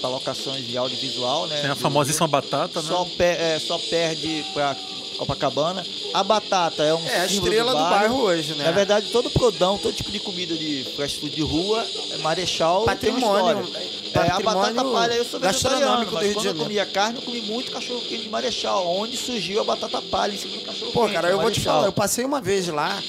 para 0.00 0.08
locações 0.08 0.66
de 0.66 0.76
audiovisual, 0.76 1.46
né? 1.46 1.60
Tem 1.60 1.70
a 1.70 1.74
famosíssima 1.76 2.26
batata, 2.26 2.80
né? 2.80 2.88
Só, 2.88 3.04
pe- 3.04 3.24
é, 3.24 3.58
só 3.58 3.78
perde 3.78 4.42
para 4.54 4.74
Copacabana. 5.18 5.84
A 6.14 6.22
batata 6.24 6.82
é 6.82 6.94
um 6.94 7.06
É 7.06 7.20
a 7.20 7.26
estrela 7.26 7.72
do 7.72 7.78
bairro 7.78 8.20
hoje, 8.22 8.54
né? 8.54 8.64
Na 8.64 8.72
verdade, 8.72 9.10
todo 9.10 9.30
prodão, 9.30 9.76
todo 9.78 9.94
tipo 9.94 10.10
de 10.10 10.18
comida 10.18 10.54
de 10.56 10.84
fast 10.96 11.20
food 11.20 11.34
de 11.34 11.42
rua, 11.42 11.86
é 12.12 12.16
Marechal 12.18 12.84
tem 12.96 13.10
uma 13.10 13.20
patrimônio. 13.20 13.64
história. 13.64 13.95
É, 14.14 14.30
a 14.30 14.40
batata 14.40 14.84
palha 14.84 15.14
eu 15.14 15.24
sou 15.24 15.40
vegetariano, 15.40 16.10
mas 16.12 16.32
quando 16.32 16.46
eu 16.46 16.54
comia 16.54 16.86
carne, 16.86 17.18
eu 17.18 17.22
comi 17.22 17.40
muito 17.42 17.70
cachorro 17.70 18.00
quente 18.00 18.22
de 18.22 18.28
Marechal, 18.28 18.86
onde 18.86 19.16
surgiu 19.16 19.60
a 19.60 19.64
batata 19.64 20.00
palha 20.02 20.32
em 20.34 20.38
cima 20.38 20.56
do 20.56 20.62
cachorro 20.64 20.92
Pô, 20.92 21.02
quente. 21.02 21.14
cara, 21.14 21.28
eu 21.28 21.40
vou 21.40 21.50
te 21.50 21.60
falar, 21.60 21.86
eu 21.86 21.92
passei 21.92 22.24
uma 22.24 22.40
vez 22.40 22.68
lá. 22.68 23.02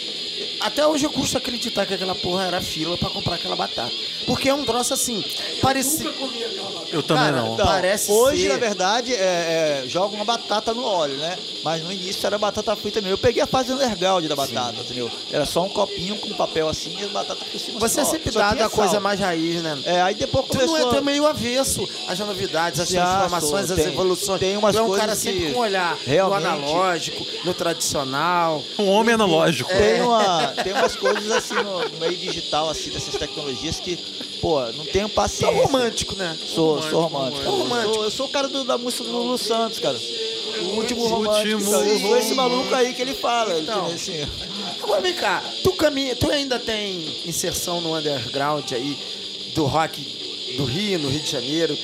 Até 0.62 0.86
hoje 0.86 1.06
eu 1.06 1.10
custo 1.12 1.38
acreditar 1.38 1.86
que 1.86 1.94
aquela 1.94 2.16
porra 2.16 2.46
era 2.46 2.62
fila 2.62 2.98
pra 2.98 3.10
comprar 3.10 3.36
aquela 3.36 3.56
batata. 3.56 3.92
Porque 4.26 4.50
é 4.50 4.54
um 4.54 4.66
troço 4.66 4.94
assim, 4.94 5.24
parecia. 5.62 6.12
Eu 6.92 7.04
também 7.04 7.26
Cara, 7.32 7.38
não. 7.42 7.56
Parece 7.58 8.12
hoje, 8.12 8.44
ser. 8.44 8.50
na 8.50 8.58
verdade, 8.58 9.14
é, 9.14 9.84
é, 9.84 9.84
joga 9.88 10.16
uma 10.16 10.24
batata 10.26 10.74
no 10.74 10.84
óleo, 10.86 11.16
né? 11.18 11.38
Mas 11.64 11.84
no 11.84 11.92
início 11.92 12.26
era 12.26 12.38
batata 12.38 12.76
frita 12.76 13.02
mesmo. 13.02 13.14
Eu 13.14 13.18
peguei 13.18 13.42
a 13.42 13.48
fase 13.48 13.72
underground 13.74 14.26
da 14.26 14.36
batata, 14.36 14.80
entendeu? 14.80 15.10
Era 15.32 15.46
só 15.46 15.64
um 15.64 15.70
copinho 15.70 16.16
com 16.18 16.34
papel 16.34 16.68
assim 16.70 16.96
e 17.00 17.04
a 17.04 17.08
batata 17.10 17.44
por 17.44 17.60
cima. 17.60 17.80
Você 17.80 18.02
é 18.02 18.06
sempre 18.06 18.32
dado 18.32 18.62
a 18.62 18.70
coisa 18.70 19.00
mais 19.00 19.20
raiz, 19.20 19.62
né? 19.62 19.78
É, 19.86 20.02
aí 20.02 20.16
depois 20.16 20.46
Tu 20.46 20.52
começou... 20.58 20.80
não 20.80 20.88
é 20.90 20.96
também 20.96 21.20
o 21.20 21.28
avesso 21.28 21.88
às 22.08 22.18
novidades, 22.20 22.88
Já 22.90 23.20
transformações, 23.28 23.70
tem- 23.72 23.88
evoluções. 23.94 24.40
tem 24.40 24.58
umas 24.58 24.76
tu 24.76 24.80
é 24.80 24.84
um 24.84 24.92
cara 24.96 25.16
sempre 25.16 25.52
com 25.52 25.60
um 25.60 25.62
olhar 25.64 25.98
realmente- 26.06 26.44
no 26.44 26.48
analógico, 26.54 27.26
no 27.44 27.54
tradicional. 27.54 28.64
Um 28.80 28.88
homem 28.88 29.16
analógico. 29.16 29.70
Tem, 29.70 30.02
uma, 30.02 30.24
tem 30.64 30.74
umas 30.74 30.96
coisas 30.96 31.32
assim 31.32 31.54
no, 31.56 31.90
no 31.90 31.98
meio 32.00 32.18
digital, 32.18 32.70
assim, 32.70 32.90
dessas 32.90 33.16
tecnologias 33.16 33.80
que, 33.80 33.96
pô, 34.42 34.60
não 34.74 34.86
tenho 34.86 35.10
paciência. 35.10 35.56
um 35.56 35.66
romântico, 35.66 36.16
né? 36.16 36.38
Sou, 36.46 36.82
sou 36.82 37.02
romântico. 37.08 37.44
romântico. 37.50 37.90
Eu 37.90 37.94
sou, 37.94 38.04
eu 38.06 38.12
sou 38.12 38.26
o 38.26 38.30
cara 38.30 38.48
do- 38.48 38.64
da 38.64 38.78
música 38.78 39.04
do 39.04 39.12
Lulu 39.12 39.38
Santos, 39.38 39.80
cara. 39.80 39.98
O 39.98 40.76
último 40.78 41.08
romântico. 41.08 41.56
último 41.56 41.62
Então, 41.70 41.86
eu 41.86 42.00
sou 42.00 42.18
esse 42.18 42.34
maluco 42.34 42.74
aí 42.74 42.94
que 42.94 43.02
ele 43.02 43.14
fala. 43.14 43.60
Então. 43.60 43.90
entendeu? 43.90 43.96
Assim, 43.96 44.28
Agora 44.82 45.02
vem 45.02 45.14
cá, 45.14 45.44
tu, 45.64 45.72
caminha, 45.74 46.16
tu 46.16 46.30
ainda 46.32 46.58
tem 46.60 47.04
inserção 47.26 47.82
no 47.82 47.96
underground 47.96 48.72
aí 48.72 48.98
do 49.54 49.66
rock 49.66 50.02
do 50.56 50.64
Rio, 50.66 51.00
no 51.00 51.10
Rio 51.10 51.20
de 51.20 51.30
Janeiro? 51.32 51.78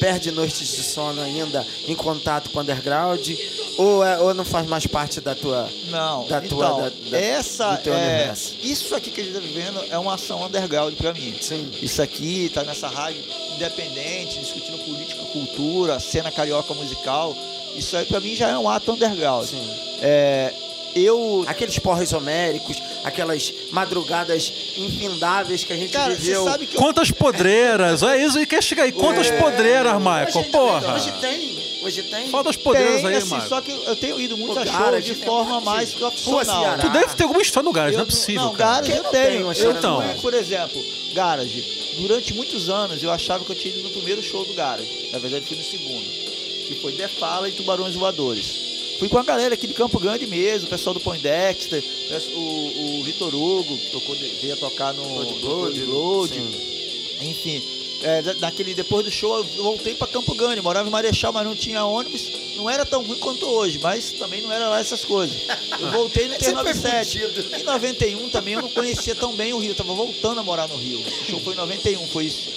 Perde 0.00 0.30
noites 0.30 0.68
de 0.76 0.82
sono 0.82 1.20
ainda 1.20 1.66
em 1.86 1.94
contato 1.94 2.50
com 2.50 2.58
o 2.58 2.62
underground? 2.62 3.28
Ou, 3.76 4.04
é- 4.04 4.18
ou 4.18 4.34
não 4.34 4.44
faz 4.44 4.66
mais 4.66 4.86
parte 4.86 5.20
da 5.20 5.34
tua. 5.34 5.68
não, 5.90 6.26
Da 6.26 6.38
então, 6.44 6.58
tua- 6.58 6.90
da- 6.90 7.10
da- 7.10 7.18
essa 7.20 7.80
é, 7.86 8.32
isso 8.62 8.94
aqui 8.94 9.10
que 9.10 9.20
a 9.20 9.24
gente 9.24 9.34
tá 9.34 9.40
vivendo 9.40 9.80
é 9.90 9.96
uma 9.98 10.14
ação 10.14 10.44
underground 10.44 10.94
pra 10.96 11.12
mim. 11.14 11.34
Sim. 11.40 11.70
Isso 11.80 12.02
aqui 12.02 12.50
tá 12.52 12.64
nessa 12.64 12.88
rádio 12.88 13.22
independente, 13.54 14.38
discutindo 14.40 14.78
política, 14.84 15.22
cultura, 15.32 15.98
cena 16.00 16.30
carioca 16.30 16.72
musical. 16.74 17.36
Isso 17.76 17.96
aí 17.96 18.04
pra 18.06 18.18
mim 18.20 18.34
já 18.34 18.48
é 18.48 18.58
um 18.58 18.68
ato 18.68 18.92
underground. 18.92 19.46
Sim. 19.48 19.70
É, 20.00 20.52
eu 20.94 21.44
Aqueles 21.46 21.78
porros 21.78 22.12
homéricos, 22.12 22.76
aquelas 23.04 23.52
madrugadas 23.70 24.52
infindáveis 24.76 25.64
que 25.64 25.72
a 25.72 25.76
gente 25.76 25.92
Cara, 25.92 26.14
você 26.14 26.20
viveu. 26.20 26.44
sabe 26.44 26.66
que 26.66 26.76
eu 26.76 26.80
Quantas 26.80 27.10
podreiras? 27.10 28.02
É 28.02 28.24
isso 28.24 28.38
e 28.40 28.46
quer 28.46 28.62
chegar 28.62 28.84
aí. 28.84 28.92
Quantas 28.92 29.30
podreiras, 29.30 29.96
Michael? 29.98 30.28
Hoje, 30.34 30.48
Porra. 30.50 30.94
hoje 30.94 31.12
tem. 31.20 31.58
Hoje 31.84 32.02
tem. 32.02 32.28
Fala 32.28 32.44
das 32.44 32.56
podreiras 32.56 32.96
tenho, 32.96 33.08
aí, 33.08 33.16
assim, 33.16 33.26
Michael. 33.34 33.48
só 33.48 33.60
que 33.60 33.70
eu 33.70 33.96
tenho 33.96 34.20
ido 34.20 34.36
muito 34.36 34.52
Pô, 34.54 34.58
a 34.60 34.66
shows 34.66 34.78
garagem, 34.78 35.14
de 35.14 35.20
né? 35.20 35.26
forma 35.26 35.60
mais 35.60 35.92
profissional. 35.94 36.44
Ceará. 36.62 36.78
Tu 36.78 36.88
deve 36.90 37.14
ter 37.14 37.22
alguma 37.22 37.40
história 37.42 37.64
no 37.64 37.72
garagem, 37.72 37.96
não 37.96 38.02
é 38.02 38.02
Eu- 38.02 38.06
possível, 38.10 38.42
não, 38.42 38.54
cara. 38.54 38.70
garage 38.80 38.90
eu 38.98 39.02
não 39.04 39.10
tenho. 39.10 39.26
tem 39.30 39.42
uma 39.44 39.52
eu 39.52 39.72
no 39.74 39.80
fui, 39.80 39.98
garage? 40.00 40.20
por 40.20 40.34
exemplo, 40.34 40.84
garage. 41.14 41.64
Durante 42.00 42.34
muitos 42.34 42.68
anos 42.68 43.02
eu 43.02 43.10
achava 43.12 43.44
que 43.44 43.50
eu 43.52 43.56
tinha 43.56 43.72
ido 43.74 43.82
no 43.84 43.90
primeiro 43.90 44.22
show 44.22 44.44
do 44.44 44.54
garage. 44.54 45.08
Na 45.12 45.18
verdade, 45.20 45.44
fui 45.46 45.56
no 45.56 45.64
segundo. 45.64 46.04
Que 46.66 46.78
foi 46.82 46.92
Defala 46.92 47.48
e 47.48 47.52
Tubarões 47.52 47.94
Voadores. 47.94 48.46
Fui 48.98 49.08
com 49.08 49.18
a 49.18 49.22
galera 49.22 49.54
aqui 49.54 49.66
de 49.66 49.74
Campo 49.74 49.98
Grande 50.00 50.26
mesmo, 50.26 50.66
o 50.66 50.70
pessoal 50.70 50.92
do 50.94 51.00
Point 51.00 51.22
Dexter, 51.22 51.82
o, 52.34 52.40
o 53.00 53.02
Vitor 53.04 53.32
Hugo, 53.34 53.76
que 53.78 53.90
tocou, 53.90 54.16
veio 54.16 54.56
tocar 54.56 54.92
no 54.92 55.04
Blood 55.86 56.34
sim. 56.34 57.28
Enfim, 57.28 57.62
é, 58.02 58.22
da- 58.22 58.32
daquele, 58.34 58.74
depois 58.74 59.04
do 59.04 59.10
show 59.10 59.36
eu 59.38 59.44
voltei 59.62 59.94
para 59.94 60.06
Campo 60.08 60.34
Grande, 60.34 60.60
morava 60.60 60.88
em 60.88 60.90
Marechal, 60.92 61.32
mas 61.32 61.44
não 61.46 61.54
tinha 61.54 61.84
ônibus. 61.84 62.28
Não 62.56 62.68
era 62.68 62.84
tão 62.84 63.04
ruim 63.04 63.18
quanto 63.18 63.46
hoje, 63.46 63.78
mas 63.80 64.10
também 64.12 64.40
não 64.42 64.52
era 64.52 64.68
lá 64.68 64.80
essas 64.80 65.04
coisas. 65.04 65.36
Eu 65.80 65.90
voltei 65.92 66.26
no 66.26 66.34
Você 66.34 66.52
foi 66.52 66.64
T97. 66.72 67.04
fudido. 67.30 67.56
Em 67.56 67.62
91 67.62 68.28
também 68.30 68.54
eu 68.54 68.62
não 68.62 68.68
conhecia 68.68 69.14
tão 69.14 69.32
bem 69.36 69.52
o 69.52 69.58
Rio, 69.58 69.70
eu 69.70 69.76
tava 69.76 69.94
voltando 69.94 70.40
a 70.40 70.42
morar 70.42 70.66
no 70.68 70.76
Rio. 70.76 70.98
O 71.00 71.24
show 71.24 71.40
foi 71.40 71.54
em 71.54 71.56
91, 71.56 72.04
foi 72.08 72.24
isso. 72.24 72.50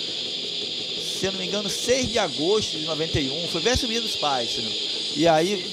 Se 1.20 1.28
eu 1.28 1.32
não 1.34 1.40
me 1.40 1.46
engano, 1.46 1.70
6 1.70 2.12
de 2.12 2.18
agosto 2.18 2.80
de 2.80 2.86
91, 2.86 3.48
foi 3.50 3.62
verso 3.62 3.86
Dia 3.88 4.02
dos 4.02 4.16
Pais, 4.16 4.54
entendeu? 4.54 4.72
E 5.16 5.28
aí, 5.28 5.64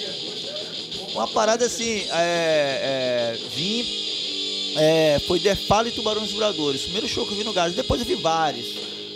uma 1.15 1.27
parada 1.29 1.65
assim, 1.67 2.05
é, 2.11 3.35
é, 3.35 3.39
vim, 3.55 3.85
é, 4.77 5.21
foi 5.27 5.39
Defala 5.41 5.89
e 5.89 5.93
Tubarões 5.93 6.31
Voadores, 6.33 6.81
o 6.83 6.85
primeiro 6.85 7.09
show 7.09 7.25
que 7.27 7.33
eu 7.33 7.37
vi 7.39 7.45
no 7.45 7.53
Gás, 7.53 7.75
depois 7.75 8.01
eu 8.01 8.07
vi 8.07 8.15
vários. 8.15 8.67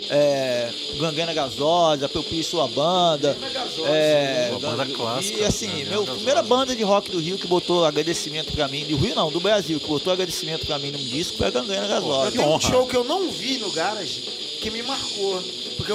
É, 0.09 0.69
Ganguena 0.99 1.33
Gasosa, 1.33 2.09
Pelpi 2.09 2.41
e 2.41 2.43
Sua 2.43 2.67
Banda. 2.67 3.37
É, 3.85 4.49
Uma 4.51 4.59
banda 4.59 4.85
clássica, 4.93 5.39
E 5.39 5.45
assim, 5.45 5.67
Ganguena 5.67 5.89
meu, 5.91 6.03
primeira 6.03 6.43
banda 6.43 6.75
de 6.75 6.83
rock 6.83 7.09
do 7.09 7.19
Rio 7.19 7.37
que 7.37 7.47
botou 7.47 7.85
agradecimento 7.85 8.51
pra 8.51 8.67
mim, 8.67 8.83
do 8.83 8.97
Rio 8.97 9.15
não, 9.15 9.31
do 9.31 9.39
Brasil, 9.39 9.79
que 9.79 9.87
botou 9.87 10.11
agradecimento 10.11 10.65
pra 10.65 10.77
mim 10.77 10.91
num 10.91 10.99
disco 10.99 11.37
foi 11.37 11.47
a 11.47 11.51
Ganguena 11.51 11.83
Eu 11.85 11.87
Gasosa. 11.87 12.31
tenho 12.31 12.53
um 12.53 12.59
show 12.59 12.85
que 12.85 12.97
eu 12.97 13.05
não 13.05 13.29
vi 13.31 13.57
no 13.59 13.71
garage 13.71 14.21
que 14.61 14.69
me 14.69 14.83
marcou. 14.83 15.41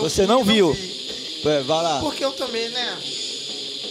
Você 0.01 0.27
não 0.27 0.43
viu? 0.43 0.73
vi. 0.73 0.99
É, 1.45 1.61
vai 1.61 1.83
lá. 1.83 2.01
Porque 2.01 2.25
eu 2.25 2.33
também, 2.33 2.69
né? 2.71 2.97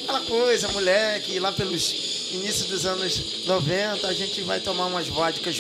Aquela 0.08 0.22
coisa, 0.22 0.70
moleque, 0.70 1.38
lá 1.38 1.52
pelos 1.52 1.92
inícios 2.32 2.68
dos 2.68 2.86
anos 2.86 3.46
90, 3.46 4.08
a 4.08 4.14
gente 4.14 4.42
vai 4.42 4.62
tomar 4.62 4.86
umas 4.86 5.06
vodkas 5.10 5.58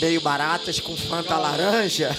meio 0.00 0.20
baratas 0.20 0.78
com 0.78 0.96
Fanta 0.96 1.36
laranja. 1.36 2.16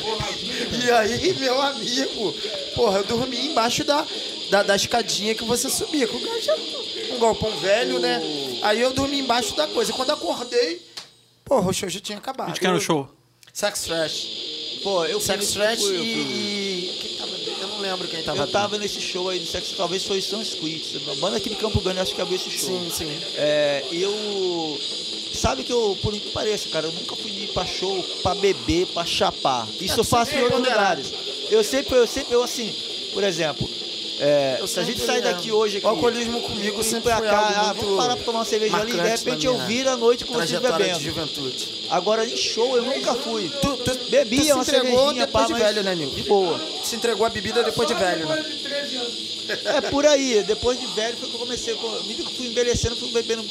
E 0.84 0.92
aí, 0.92 1.34
meu 1.40 1.62
amigo, 1.62 2.36
porra, 2.76 2.98
eu 2.98 3.04
dormi 3.06 3.48
embaixo 3.48 3.86
da, 3.86 4.06
da, 4.52 4.64
da 4.64 4.76
escadinha 4.76 5.34
que 5.34 5.46
você 5.46 5.70
subia. 5.70 6.10
Com 6.10 6.18
o 6.18 7.16
um 7.16 7.20
galpão 7.20 7.58
velho, 7.58 8.00
né? 8.00 8.22
Aí 8.62 8.82
eu 8.82 8.92
dormi 8.92 9.20
embaixo 9.20 9.56
da 9.56 9.66
coisa. 9.68 9.94
Quando 9.94 10.12
acordei, 10.12 10.86
porra, 11.46 11.70
o 11.70 11.74
show 11.74 11.88
já 11.88 12.02
tinha 12.02 12.18
acabado. 12.18 12.48
A 12.48 12.50
gente 12.50 12.60
quer 12.60 12.74
no 12.74 12.82
show. 12.82 13.10
Sex 13.54 13.84
Trash. 13.84 14.28
Pô, 14.84 15.06
eu 15.06 15.22
Sex 15.22 15.52
Trash 15.52 15.84
e, 15.84 15.96
e- 15.96 17.00
Quem 17.02 17.18
tava 17.18 17.32
Eu 17.32 17.68
não 17.70 17.73
lembro 17.84 18.08
quem 18.08 18.24
tava 18.24 18.40
Eu 18.44 18.48
tava 18.48 18.78
nesse 18.78 19.00
show 19.02 19.30
aí 19.30 19.40
do 19.40 19.46
Sexo, 19.46 19.76
talvez 19.76 20.04
foi 20.04 20.22
São 20.22 20.44
Squid. 20.44 21.02
Uma 21.06 21.16
banda 21.16 21.38
aqui 21.38 21.50
de 21.50 21.56
Campo 21.56 21.80
Grande, 21.82 22.00
acho 22.00 22.16
que 22.16 22.22
abriu 22.22 22.38
esse 22.38 22.50
show. 22.50 22.70
Sim, 22.70 22.90
sim. 22.90 23.18
É, 23.36 23.84
eu. 23.92 24.80
Sabe 25.34 25.64
que 25.64 25.74
eu, 25.74 25.98
por 26.02 26.14
que 26.14 26.30
pareça, 26.30 26.70
cara, 26.70 26.86
eu 26.88 26.92
nunca 26.92 27.16
fui 27.16 27.32
ir 27.32 27.48
pra 27.48 27.66
show 27.66 28.02
pra 28.22 28.36
beber, 28.36 28.86
pra 28.88 29.04
chapar. 29.04 29.68
Isso 29.82 30.00
eu 30.00 30.04
faço 30.04 30.34
em 30.36 30.44
outros 30.44 30.60
ponderado. 30.60 31.02
lugares. 31.02 31.52
Eu 31.52 31.64
sempre, 31.64 31.96
eu 31.96 32.08
sempre, 32.08 32.34
eu 32.34 32.44
assim, 32.44 32.74
por 33.14 33.24
exemplo, 33.24 33.68
é, 34.24 34.64
se 34.66 34.80
a 34.80 34.84
gente 34.84 35.02
sair 35.02 35.22
daqui 35.22 35.52
hoje 35.52 35.78
aqui. 35.78 35.86
O 35.86 35.90
alcoolismo 35.90 36.40
comigo 36.42 36.82
sempre 36.82 37.04
pra 37.04 37.18
foi 37.18 37.28
cá, 37.28 37.38
algo 37.38 37.54
ah, 37.54 37.64
muito 37.66 37.82
vamos 37.82 37.98
parar 37.98 38.16
pra 38.16 38.26
tomar 38.26 38.40
uma 38.40 38.46
cerveja 38.46 38.78
ali, 38.78 38.92
de 38.94 38.98
repente 39.02 39.46
eu 39.46 39.58
viro 39.66 39.90
a 39.90 39.98
noite 39.98 40.24
com 40.24 40.34
vocês 40.34 40.60
bebendo. 40.60 40.98
de 40.98 41.06
juventude. 41.06 41.70
Agora 41.90 42.26
em 42.26 42.38
show 42.38 42.78
eu 42.78 42.84
nunca 42.84 43.14
fui. 43.16 43.50
Tu, 43.62 43.78
tu, 43.78 44.00
Bebia 44.10 44.54
tu 44.54 44.56
uma 44.56 44.64
cervejinha, 44.64 45.26
depois 45.26 45.48
pá, 45.48 45.54
de 45.54 45.60
velho, 45.60 45.84
né, 45.84 45.96
Nil? 45.96 46.10
De 46.10 46.24
boa. 46.24 46.60
Se 46.84 46.96
entregou 46.96 47.26
a 47.26 47.30
bebida 47.30 47.64
depois 47.64 47.88
de 47.88 47.94
velho, 47.96 48.26
né? 48.26 48.46
É 49.66 49.82
por 49.82 50.06
aí, 50.06 50.42
depois 50.44 50.80
de 50.80 50.88
velho 50.88 51.18
foi 51.18 51.28
que 51.28 51.36
eu 51.36 51.40
comecei, 51.40 51.74
eu 51.74 51.78
fui 52.38 52.48
envelhecendo, 52.48 52.96
fui 52.96 53.10
bebendo 53.12 53.44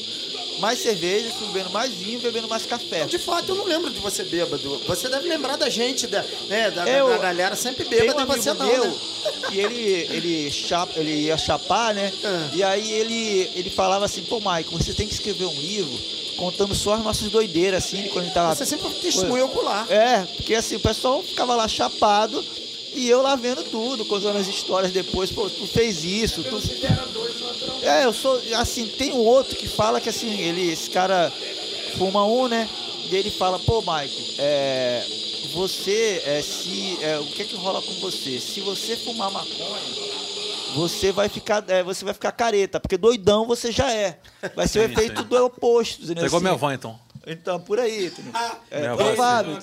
mais 0.62 0.78
cerveja, 0.78 1.28
bebendo 1.40 1.70
mais 1.70 1.92
vinho, 1.92 2.20
bebendo 2.20 2.46
mais 2.46 2.64
café. 2.64 3.04
De 3.04 3.18
fato, 3.18 3.48
eu 3.48 3.56
não 3.56 3.64
lembro 3.64 3.90
de 3.90 3.98
você 3.98 4.22
bêbado. 4.22 4.80
Você 4.86 5.08
deve 5.08 5.28
lembrar 5.28 5.56
da 5.56 5.68
gente, 5.68 6.06
da, 6.06 6.24
né, 6.48 6.70
da, 6.70 6.88
Eu- 6.88 7.08
da 7.08 7.18
galera 7.18 7.56
sempre 7.56 7.84
um 7.84 7.88
bêbada 7.90 8.20
e 8.20 8.22
amigo 8.22 8.40
você 8.40 8.54
não, 8.54 8.64
meu 8.66 8.84
né? 8.84 8.94
que 9.48 9.58
ele, 9.58 10.06
ele, 10.08 10.50
chapa, 10.52 11.00
ele 11.00 11.22
ia 11.22 11.36
chapar, 11.36 11.92
né? 11.92 12.12
Ah. 12.22 12.48
E 12.52 12.62
aí 12.62 12.92
ele, 12.92 13.50
ele 13.56 13.70
falava 13.70 14.04
assim, 14.04 14.22
pô, 14.22 14.38
Maicon, 14.38 14.78
você 14.78 14.94
tem 14.94 15.08
que 15.08 15.14
escrever 15.14 15.46
um 15.46 15.60
livro 15.60 15.98
contando 16.36 16.76
só 16.76 16.94
as 16.94 17.02
nossas 17.02 17.28
doideiras, 17.28 17.84
assim, 17.84 18.04
quando 18.08 18.20
a 18.20 18.24
gente 18.26 18.34
tava. 18.34 18.54
Você 18.54 18.64
sempre 18.64 18.88
foi 18.88 19.00
testemunho 19.00 19.46
ocular. 19.46 19.90
É, 19.90 20.24
porque 20.36 20.54
assim, 20.54 20.76
o 20.76 20.80
pessoal 20.80 21.24
ficava 21.24 21.56
lá 21.56 21.66
chapado 21.66 22.42
e 22.94 23.08
eu 23.08 23.22
lá 23.22 23.34
vendo 23.36 23.62
tudo, 23.64 24.04
contando 24.04 24.38
as 24.38 24.46
histórias 24.46 24.92
depois, 24.92 25.30
pô, 25.30 25.48
tu 25.48 25.66
fez 25.66 26.04
isso, 26.04 26.42
tu. 26.42 26.60
É, 27.82 28.04
eu 28.04 28.12
sou. 28.12 28.40
Assim, 28.56 28.86
tem 28.86 29.12
um 29.12 29.24
outro 29.24 29.56
que 29.56 29.68
fala 29.68 30.00
que 30.00 30.08
assim, 30.08 30.40
ele, 30.40 30.70
esse 30.70 30.90
cara 30.90 31.32
fuma 31.96 32.24
um, 32.24 32.48
né? 32.48 32.68
E 33.10 33.16
ele 33.16 33.30
fala, 33.30 33.58
pô, 33.58 33.82
Maico, 33.82 34.14
é. 34.38 35.04
Você, 35.54 36.22
é, 36.24 36.40
se. 36.40 36.98
É, 37.02 37.18
o 37.18 37.26
que 37.26 37.42
é 37.42 37.44
que 37.44 37.56
rola 37.56 37.82
com 37.82 37.92
você? 37.94 38.40
Se 38.40 38.60
você 38.60 38.96
fumar 38.96 39.30
maconha, 39.30 39.80
você 40.74 41.12
vai 41.12 41.28
ficar, 41.28 41.64
é, 41.68 41.82
você 41.82 42.04
vai 42.04 42.14
ficar 42.14 42.32
careta, 42.32 42.80
porque 42.80 42.96
doidão 42.96 43.46
você 43.46 43.70
já 43.70 43.92
é. 43.92 44.18
Vai 44.54 44.66
ser 44.66 44.80
o 44.80 44.82
Sim, 44.86 44.92
efeito 44.92 45.22
sim. 45.22 45.28
do 45.28 45.44
oposto, 45.44 46.02
igual 46.10 46.26
Assim, 46.26 46.40
minha 46.40 46.52
avó, 46.52 46.72
então. 46.72 46.98
Então, 47.26 47.60
por 47.60 47.78
aí, 47.78 48.06
entendeu? 48.06 48.32
É 48.70 48.94
provável. 48.96 49.58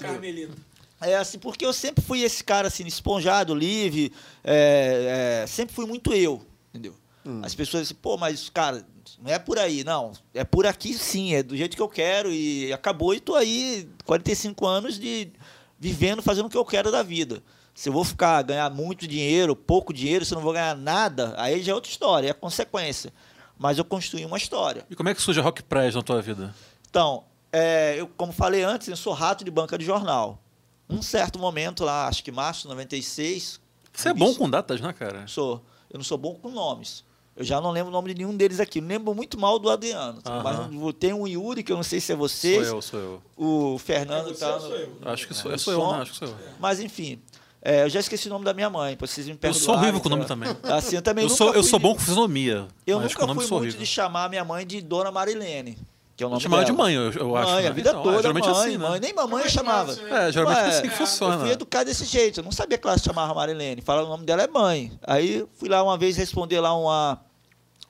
É 1.01 1.15
assim, 1.15 1.39
porque 1.39 1.65
eu 1.65 1.71
sempre 1.71 2.03
fui 2.03 2.21
esse 2.21 2.43
cara 2.43 2.67
assim, 2.67 2.85
esponjado, 2.85 3.55
livre, 3.55 4.11
é, 4.43 5.41
é, 5.43 5.47
sempre 5.47 5.73
fui 5.73 5.85
muito 5.85 6.13
eu, 6.13 6.45
entendeu? 6.69 6.95
As 7.43 7.53
pessoas 7.53 7.83
dizem, 7.83 7.97
pô, 8.01 8.17
mas, 8.17 8.49
cara, 8.49 8.83
não 9.21 9.31
é 9.31 9.37
por 9.37 9.59
aí, 9.59 9.83
não. 9.83 10.13
É 10.33 10.43
por 10.43 10.65
aqui 10.65 10.93
sim, 10.93 11.35
é 11.35 11.43
do 11.43 11.55
jeito 11.55 11.75
que 11.75 11.81
eu 11.81 11.87
quero 11.87 12.31
e 12.31 12.71
acabou 12.73 13.13
e 13.13 13.19
tô 13.19 13.35
aí, 13.35 13.87
45 14.05 14.65
anos 14.65 14.99
de 14.99 15.31
vivendo, 15.77 16.21
fazendo 16.21 16.47
o 16.47 16.49
que 16.49 16.57
eu 16.57 16.65
quero 16.65 16.91
da 16.91 17.03
vida. 17.03 17.43
Se 17.73 17.87
eu 17.87 17.93
vou 17.93 18.03
ficar 18.03 18.41
ganhar 18.41 18.69
muito 18.69 19.07
dinheiro, 19.07 19.55
pouco 19.55 19.93
dinheiro, 19.93 20.25
se 20.25 20.33
eu 20.33 20.37
não 20.37 20.43
vou 20.43 20.53
ganhar 20.53 20.75
nada, 20.75 21.33
aí 21.37 21.61
já 21.61 21.71
é 21.71 21.75
outra 21.75 21.91
história, 21.91 22.29
é 22.29 22.33
consequência. 22.33 23.13
Mas 23.57 23.77
eu 23.77 23.85
construí 23.85 24.25
uma 24.25 24.37
história. 24.37 24.85
E 24.89 24.95
como 24.95 25.09
é 25.09 25.13
que 25.13 25.21
surge 25.21 25.39
a 25.39 25.43
Rock 25.43 25.61
Press 25.63 25.95
na 25.95 26.01
tua 26.01 26.21
vida? 26.21 26.53
Então, 26.89 27.23
é, 27.51 27.95
eu, 27.97 28.07
como 28.07 28.31
falei 28.31 28.63
antes, 28.63 28.87
eu 28.87 28.97
sou 28.97 29.13
rato 29.13 29.43
de 29.43 29.51
banca 29.51 29.77
de 29.77 29.85
jornal. 29.85 30.41
Um 30.89 31.01
certo 31.01 31.37
momento 31.37 31.83
lá, 31.83 32.07
acho 32.07 32.23
que 32.23 32.31
março 32.31 32.63
de 32.63 32.69
96. 32.69 33.59
Você 33.93 34.09
é 34.09 34.13
bom 34.13 34.33
com 34.33 34.49
datas, 34.49 34.81
né, 34.81 34.91
cara? 34.93 35.27
Sou. 35.27 35.63
Eu 35.89 35.97
não 35.97 36.03
sou 36.03 36.17
bom 36.17 36.35
com 36.35 36.49
nomes. 36.49 37.03
Eu 37.35 37.45
já 37.45 37.61
não 37.61 37.71
lembro 37.71 37.89
o 37.89 37.91
nome 37.93 38.13
de 38.13 38.19
nenhum 38.21 38.35
deles 38.35 38.59
aqui. 38.59 38.79
Eu 38.79 38.83
lembro 38.83 39.13
muito 39.15 39.39
mal 39.39 39.57
do 39.57 39.69
Adriano. 39.69 40.19
Aham. 40.25 40.69
Mas 40.73 40.93
tem 40.99 41.13
um 41.13 41.25
Yuri, 41.25 41.63
que 41.63 41.71
eu 41.71 41.77
não 41.77 41.83
sei 41.83 42.01
se 42.01 42.11
é 42.11 42.15
você. 42.15 42.55
Sou 42.55 42.63
eu, 42.63 42.81
sou 42.81 42.99
eu. 42.99 43.21
O 43.37 43.77
Fernando 43.77 44.35
tá. 44.35 44.55
ou 44.55 44.59
sou 44.61 44.75
eu? 44.75 44.97
Acho 45.05 45.27
que 45.27 45.33
sou, 45.33 45.51
É, 45.51 45.55
é, 45.55 45.57
sou 45.57 45.73
eu, 45.73 45.91
né? 45.93 46.01
Acho 46.01 46.11
que 46.11 46.17
sou 46.17 46.27
eu. 46.27 46.35
Mas 46.59 46.79
enfim. 46.81 47.21
é, 47.61 47.83
eu 47.83 47.89
já 47.89 48.01
esqueci 48.01 48.27
o 48.27 48.29
nome 48.29 48.43
da 48.43 48.53
minha 48.53 48.69
mãe, 48.69 48.97
pra 48.97 49.07
vocês 49.07 49.25
me 49.25 49.33
Eu 49.33 49.37
perdoarem. 49.37 49.65
sou 49.65 49.75
horrível 49.75 50.01
com 50.01 50.07
o 50.07 50.09
nome 50.09 50.23
tá? 50.23 50.27
também. 50.27 50.49
Assim, 50.63 50.95
eu 50.97 51.01
também 51.01 51.23
Eu 51.23 51.29
nunca 51.29 51.37
sou, 51.37 51.53
eu 51.53 51.61
fui 51.61 51.69
sou 51.69 51.79
bom 51.79 51.93
com 51.93 51.99
fisionomia. 52.01 52.67
Eu 52.85 52.99
nunca 52.99 53.23
o 53.23 53.27
fui 53.27 53.35
muito 53.35 53.55
horrível. 53.55 53.79
de 53.79 53.85
chamar 53.85 54.27
minha 54.29 54.43
mãe 54.43 54.67
de 54.67 54.81
Dona 54.81 55.09
Marilene, 55.09 55.77
que 56.19 56.23
é 56.23 56.25
o 56.25 56.27
Eu 56.27 56.31
nome 56.31 56.41
chamava 56.43 56.65
de 56.65 56.71
dela. 56.73 56.83
mãe, 56.83 56.93
eu, 56.95 57.11
eu 57.13 57.35
acho. 57.37 57.51
Mãe, 57.53 57.63
né? 57.63 57.69
a 57.69 57.71
vida 57.71 57.89
Então, 57.91 58.01
é, 58.01 58.03
toda, 58.03 58.17
geralmente 58.17 58.49
mãe, 58.49 58.53
é 58.53 58.59
assim, 58.61 58.71
né? 58.77 58.89
mãe. 58.89 58.99
Nem 58.99 59.13
mamãe 59.13 59.39
é 59.41 59.45
que 59.45 59.51
chamava. 59.53 59.91
É, 59.93 60.31
geralmente 60.33 60.59
é 60.59 60.63
Ué, 60.63 60.67
assim 60.69 60.81
que 60.81 60.87
Eu 60.87 60.97
funciona. 60.97 61.39
fui 61.39 61.49
educado 61.51 61.85
desse 61.85 62.03
jeito. 62.03 62.41
Eu 62.41 62.43
não 62.43 62.51
sabia 62.51 62.77
que 62.77 62.85
ela 62.85 62.97
se 62.97 63.05
chamava 63.05 63.33
Marilene. 63.33 63.81
Fala, 63.81 64.03
o 64.03 64.07
nome 64.09 64.25
dela 64.25 64.43
é 64.43 64.47
mãe. 64.47 64.91
Aí 65.07 65.47
fui 65.55 65.69
lá 65.69 65.81
uma 65.81 65.97
vez 65.97 66.17
responder 66.17 66.59
lá 66.59 66.75
uma. 66.75 67.21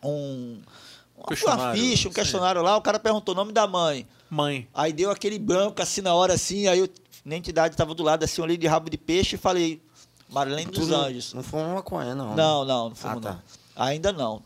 Um. 0.03 0.61
Uma, 1.17 1.73
ficha, 1.73 2.07
um 2.07 2.11
sim. 2.11 2.15
questionário 2.15 2.61
lá, 2.61 2.77
o 2.77 2.81
cara 2.81 2.99
perguntou 2.99 3.33
o 3.33 3.35
nome 3.35 3.51
da 3.51 3.65
mãe. 3.67 4.07
Mãe. 4.29 4.67
Aí 4.75 4.93
deu 4.93 5.09
aquele 5.09 5.37
branco 5.39 5.81
assim 5.81 6.01
na 6.01 6.13
hora 6.13 6.33
assim, 6.35 6.67
aí 6.67 6.79
eu, 6.79 6.87
na 7.25 7.35
entidade 7.35 7.73
estava 7.73 7.93
do 7.95 8.03
lado 8.03 8.23
assim, 8.23 8.39
eu 8.41 8.45
olhei 8.45 8.57
de 8.57 8.67
rabo 8.67 8.89
de 8.91 8.97
peixe 8.97 9.35
e 9.35 9.39
falei, 9.39 9.81
Marilene 10.29 10.71
dos 10.71 10.91
Anjos. 10.91 11.33
Não 11.33 11.41
foi 11.43 11.59
uma 11.61 11.73
maconha, 11.75 12.13
não. 12.15 12.29
né? 12.29 12.35
Não, 12.37 12.63
não, 12.63 12.89
não 12.89 12.95
fumo 12.95 13.17
Ah, 13.17 13.21
tá. 13.21 13.31
não. 13.31 13.39
Ainda 13.79 14.11
não. 14.11 14.41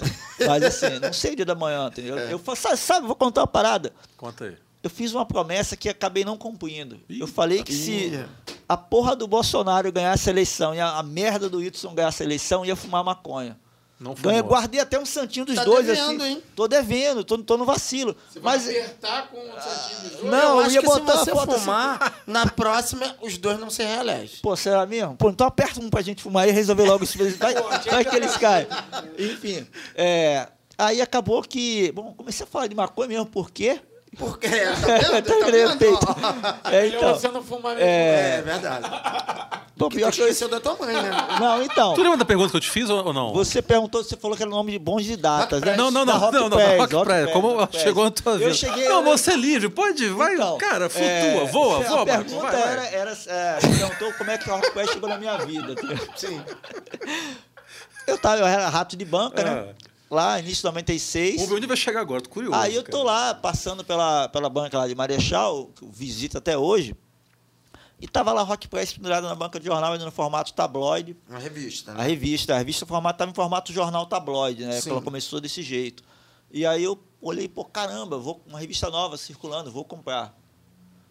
Mas 0.47 0.64
assim, 0.64 0.99
não 0.99 1.11
sei 1.11 1.35
dia 1.35 1.43
da 1.43 1.55
manhã, 1.55 1.88
entendeu? 1.88 2.19
É. 2.19 2.31
Eu 2.31 2.38
falo, 2.38 2.55
sabe, 2.55 2.77
sabe, 2.77 3.07
vou 3.07 3.15
contar 3.15 3.41
uma 3.41 3.47
parada. 3.47 3.91
Conta 4.15 4.45
aí. 4.45 4.55
Eu 4.84 4.89
fiz 4.89 5.11
uma 5.14 5.26
promessa 5.26 5.76
que 5.76 5.89
acabei 5.89 6.23
não 6.23 6.38
cumprindo. 6.38 6.99
Eu 7.10 7.26
falei 7.26 7.64
que 7.64 7.73
se 7.73 7.91
Ih. 7.91 8.26
a 8.69 8.77
porra 8.77 9.15
do 9.15 9.27
Bolsonaro 9.27 9.91
ganhasse 9.91 10.30
a 10.30 10.31
eleição 10.31 10.76
e 10.76 10.80
a, 10.80 10.97
a 10.97 11.03
merda 11.03 11.49
do 11.49 11.57
Whitson 11.57 11.95
ganhasse 11.95 12.22
a 12.22 12.26
eleição, 12.26 12.64
ia 12.64 12.76
fumar 12.76 13.03
maconha. 13.03 13.57
Não 14.04 14.14
Ganhei, 14.16 14.40
fumou. 14.42 14.56
guardei 14.56 14.82
até 14.82 15.00
um 15.00 15.06
santinho 15.06 15.46
dos 15.46 15.56
Tá 15.56 15.64
dois, 15.64 15.86
devendo, 15.86 16.22
assim. 16.22 16.34
hein? 16.34 16.44
Tô 16.56 16.68
devendo, 16.68 17.24
tô, 17.24 17.38
tô 17.38 17.56
no 17.56 17.64
vacilo. 17.64 18.14
Você 18.30 18.40
vai 18.42 18.58
Mas 18.58 18.68
apertar 18.68 19.30
com 19.30 19.38
o 19.38 19.62
santinho 19.62 20.00
dos 20.02 20.12
dois? 20.12 20.24
Não, 20.32 20.40
eu 20.40 20.50
eu 20.50 20.60
acho 20.60 20.76
ia 20.76 20.82
que 20.82 20.86
botar 20.88 21.14
se 21.20 21.24
você 21.26 21.32
foto 21.32 21.52
assim. 21.52 21.60
fumar, 21.62 22.22
na 22.28 22.46
próxima, 22.48 23.16
os 23.22 23.38
dois 23.38 23.58
não 23.58 23.70
se 23.70 23.82
reelegem. 23.82 24.40
Pô, 24.42 24.56
será 24.58 24.86
mesmo? 24.86 25.16
Pô, 25.16 25.30
então 25.30 25.48
aperta 25.48 25.80
um 25.80 25.90
pra 25.90 26.02
gente 26.02 26.22
fumar 26.22 26.48
e 26.50 26.52
resolver 26.52 26.84
logo 26.84 27.04
isso. 27.06 27.18
Vai, 27.40 27.54
vai 27.56 28.04
que 28.06 28.16
eles 28.16 28.36
caem. 28.36 28.68
Enfim, 29.18 29.66
é, 29.96 30.48
aí 30.78 31.02
acabou 31.02 31.42
que... 31.42 31.92
Bom, 31.94 32.14
comecei 32.14 32.44
a 32.46 32.48
falar 32.48 32.68
de 32.68 32.76
maconha 32.76 33.08
mesmo, 33.08 33.26
por 33.28 33.50
quê? 33.52 33.80
Porque, 34.18 34.48
tá 34.48 34.76
vendo? 34.76 35.23
Tá 35.23 35.34
Tá 35.40 35.52
vendo? 35.52 35.77
peito. 35.77 36.07
É, 36.65 36.81
Melhor 36.84 36.98
então. 36.98 37.15
você 37.15 37.27
não 37.30 37.44
fumar 37.44 37.76
mesmo. 37.76 37.90
É, 37.90 38.41
verdade. 38.41 38.90
Pô, 39.77 39.90
Que 39.90 39.98
pior 39.98 40.11
que 40.11 40.22
eu... 40.22 40.27
esqueceu 40.27 40.48
da 40.48 40.60
tua 40.60 40.76
mãe, 40.77 40.94
né? 40.94 41.11
Não, 41.40 41.64
então. 41.64 41.94
Tu 41.94 42.02
lembra 42.03 42.18
da 42.18 42.26
pergunta 42.26 42.52
que 42.52 42.56
eu 42.57 42.61
te 42.61 42.69
fiz 42.69 42.90
ou 42.90 43.11
não? 43.11 43.34
Você 43.34 43.61
perguntou, 43.61 44.03
você 44.03 44.15
falou 44.15 44.38
que 44.38 44.44
era 44.44 44.49
o 44.49 44.53
nome 44.53 44.72
de 44.72 44.80
bons 44.80 45.03
de 45.03 45.18
datas, 45.18 45.61
né? 45.61 45.76
Não, 45.76 45.90
não, 45.90 46.06
não, 46.06 46.18
Rock 46.18 46.34
não, 46.34 46.49
não, 46.49 46.57
Rock 46.57 47.31
Como 47.34 47.57
Rock 47.57 47.80
chegou 47.80 48.03
na 48.06 48.11
tua 48.11 48.38
vida? 48.38 48.49
Eu 48.49 48.53
cheguei... 48.53 48.88
Não, 48.88 49.03
você 49.03 49.31
é 49.31 49.35
livre, 49.35 49.69
pode, 49.69 50.07
vai, 50.10 50.35
Então, 50.35 50.57
cara, 50.57 50.90
flutua, 50.90 51.10
é, 51.11 51.45
voa, 51.45 51.80
A 51.80 51.84
voa, 51.84 52.06
Marcos, 52.06 52.31
pergunta 52.34 52.52
vai, 52.52 52.61
vai. 52.61 52.72
era, 52.72 52.88
era 52.88 53.11
é, 53.11 53.60
você 53.60 53.68
perguntou 53.68 54.14
como 54.14 54.31
é 54.31 54.38
que 54.38 54.49
o 54.49 54.53
Rock 54.53 54.72
Press 54.72 54.90
chegou 54.91 55.10
na 55.10 55.18
minha 55.18 55.38
vida. 55.38 55.76
Sim. 56.15 56.41
Eu, 58.06 58.18
tava, 58.18 58.38
eu 58.38 58.45
era 58.48 58.69
rato 58.69 58.95
de 58.95 59.06
banca, 59.06 59.44
né? 59.44 59.73
Lá, 60.10 60.40
início 60.40 60.58
de 60.58 60.64
96. 60.66 61.36
Vamos 61.36 61.50
ver 61.50 61.56
onde 61.56 61.68
vai 61.68 61.78
chegar 61.78 62.02
agora, 62.02 62.22
tô 62.22 62.30
curioso. 62.30 62.56
Aí 62.56 62.76
eu 62.76 62.84
tô 62.84 63.04
cara. 63.04 63.04
lá, 63.04 63.34
passando 63.34 63.84
pela, 63.84 64.30
pela 64.30 64.50
banca 64.50 64.78
lá 64.78 64.88
de 64.88 64.94
Marechal, 64.94 65.68
que 65.76 65.84
eu 65.84 65.90
visito 65.90 66.38
até 66.38 66.58
hoje, 66.58 66.96
e 68.00 68.08
tava 68.08 68.34
lá 68.34 68.42
Rock 68.44 68.68
Press 68.68 68.94
pendurado 68.94 69.28
na 69.28 69.34
banca 69.34 69.60
de 69.60 69.66
jornal, 69.66 69.94
ainda 69.94 70.06
no 70.06 70.12
formato 70.12 70.54
tabloide. 70.54 71.16
Uma 71.28 71.40
revista, 71.40 71.92
A 71.92 71.96
né? 71.96 72.04
revista, 72.04 72.54
a 72.54 72.58
revista 72.58 72.86
formato, 72.86 73.18
tava 73.18 73.32
em 73.32 73.34
formato 73.34 73.72
jornal 73.72 74.06
tabloide, 74.06 74.66
né? 74.66 74.82
Sim. 74.82 74.90
Ela 74.92 75.02
começou 75.02 75.40
desse 75.40 75.62
jeito. 75.64 76.04
E 76.52 76.66
aí 76.66 76.84
eu 76.84 77.02
olhei, 77.22 77.48
pô, 77.48 77.64
caramba, 77.66 78.18
vou 78.18 78.42
uma 78.46 78.60
revista 78.60 78.90
nova 78.90 79.18
circulando, 79.18 79.72
vou 79.72 79.86
comprar. 79.86 80.38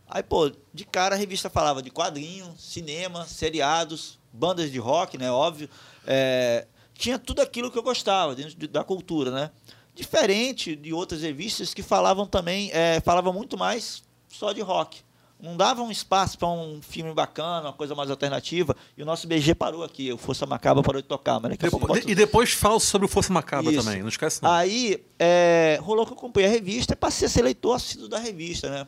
Aí, 0.06 0.22
pô, 0.22 0.52
de 0.74 0.84
cara 0.84 1.14
a 1.14 1.18
revista 1.18 1.48
falava 1.48 1.82
de 1.82 1.90
quadrinho, 1.90 2.54
cinema, 2.58 3.24
seriados, 3.24 4.18
bandas 4.30 4.70
de 4.70 4.78
rock, 4.78 5.16
né? 5.16 5.30
Óbvio. 5.32 5.70
É, 6.06 6.66
tinha 6.94 7.18
tudo 7.18 7.40
aquilo 7.42 7.70
que 7.70 7.78
eu 7.78 7.82
gostava 7.82 8.34
dentro 8.34 8.54
de- 8.54 8.66
da 8.68 8.84
cultura, 8.84 9.30
né? 9.30 9.50
Diferente 9.94 10.74
de 10.74 10.92
outras 10.92 11.20
revistas 11.22 11.74
que 11.74 11.82
falavam 11.82 12.26
também, 12.26 12.70
é, 12.72 13.00
falavam 13.00 13.32
muito 13.32 13.58
mais 13.58 14.02
só 14.28 14.52
de 14.52 14.60
rock. 14.60 15.00
Não 15.38 15.56
davam 15.56 15.90
espaço 15.90 16.38
para 16.38 16.48
um 16.48 16.80
filme 16.80 17.12
bacana, 17.12 17.66
uma 17.68 17.72
coisa 17.72 17.94
mais 17.96 18.08
alternativa. 18.08 18.76
E 18.96 19.02
o 19.02 19.04
nosso 19.04 19.26
BG 19.26 19.54
parou 19.56 19.82
aqui, 19.82 20.12
o 20.12 20.16
Força 20.16 20.46
Macabra 20.46 20.82
parou 20.84 21.02
de 21.02 21.08
tocar, 21.08 21.40
mas 21.40 21.50
daqui. 21.50 21.68
Depois- 21.68 22.04
e 22.06 22.14
depois 22.14 22.52
fala 22.52 22.78
sobre 22.78 23.06
o 23.06 23.08
Força 23.08 23.32
Macabra 23.32 23.72
Isso. 23.72 23.84
também, 23.84 24.00
não 24.02 24.08
esquece 24.08 24.40
não. 24.42 24.50
Aí 24.50 25.04
é, 25.18 25.78
rolou 25.82 26.06
que 26.06 26.12
eu 26.12 26.16
comprei 26.16 26.46
a 26.46 26.48
revista 26.48 26.92
e 26.92 26.96
passei 26.96 27.26
a 27.26 27.28
ser 27.30 27.42
leitor 27.42 27.74
assíduo 27.74 28.08
da 28.08 28.18
revista, 28.18 28.70
né? 28.70 28.86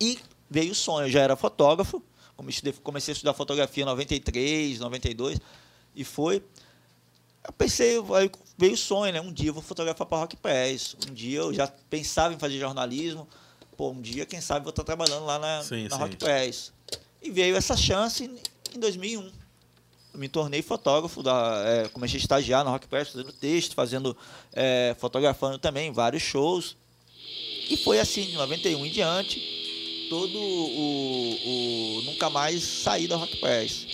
E 0.00 0.18
veio 0.48 0.70
o 0.70 0.74
sonho, 0.74 1.08
eu 1.08 1.10
já 1.10 1.20
era 1.20 1.34
fotógrafo, 1.34 2.00
comecei 2.82 3.10
a 3.10 3.14
estudar 3.14 3.34
fotografia 3.34 3.82
em 3.82 3.86
93, 3.86 4.78
92, 4.78 5.40
e 5.96 6.04
foi. 6.04 6.42
Eu 7.46 7.52
pensei, 7.52 7.96
aí 8.14 8.30
veio 8.58 8.74
o 8.74 8.76
sonho, 8.76 9.12
né? 9.12 9.20
Um 9.20 9.32
dia 9.32 9.50
eu 9.50 9.54
vou 9.54 9.62
fotografar 9.62 10.06
para 10.06 10.18
Rock 10.18 10.36
Press. 10.36 10.96
Um 11.08 11.14
dia 11.14 11.38
eu 11.38 11.54
já 11.54 11.68
pensava 11.88 12.34
em 12.34 12.38
fazer 12.38 12.58
jornalismo. 12.58 13.28
Pô, 13.76 13.90
um 13.90 14.00
dia, 14.00 14.26
quem 14.26 14.40
sabe, 14.40 14.64
vou 14.64 14.70
estar 14.70 14.82
trabalhando 14.82 15.24
lá 15.24 15.38
na, 15.38 15.62
Sim, 15.62 15.84
na 15.84 15.96
sim. 15.96 16.02
Rock 16.02 16.16
Press. 16.16 16.72
E 17.22 17.30
veio 17.30 17.56
essa 17.56 17.76
chance 17.76 18.24
em, 18.24 18.38
em 18.74 18.80
2001. 18.80 19.30
Eu 20.14 20.20
me 20.20 20.28
tornei 20.28 20.62
fotógrafo, 20.62 21.22
da, 21.22 21.62
é, 21.66 21.88
comecei 21.88 22.18
a 22.18 22.22
estagiar 22.22 22.64
na 22.64 22.70
Rock 22.70 22.88
Press, 22.88 23.10
fazendo 23.10 23.32
texto, 23.32 23.74
fazendo, 23.74 24.16
é, 24.52 24.96
fotografando 24.98 25.58
também 25.58 25.92
vários 25.92 26.22
shows. 26.22 26.76
E 27.68 27.76
foi 27.76 28.00
assim, 28.00 28.22
de 28.22 28.34
91 28.34 28.86
em 28.86 28.90
diante, 28.90 30.06
todo 30.08 30.38
o, 30.38 31.98
o 31.98 32.02
nunca 32.02 32.30
mais 32.30 32.62
saí 32.62 33.06
da 33.06 33.16
Rock 33.16 33.36
Press. 33.36 33.86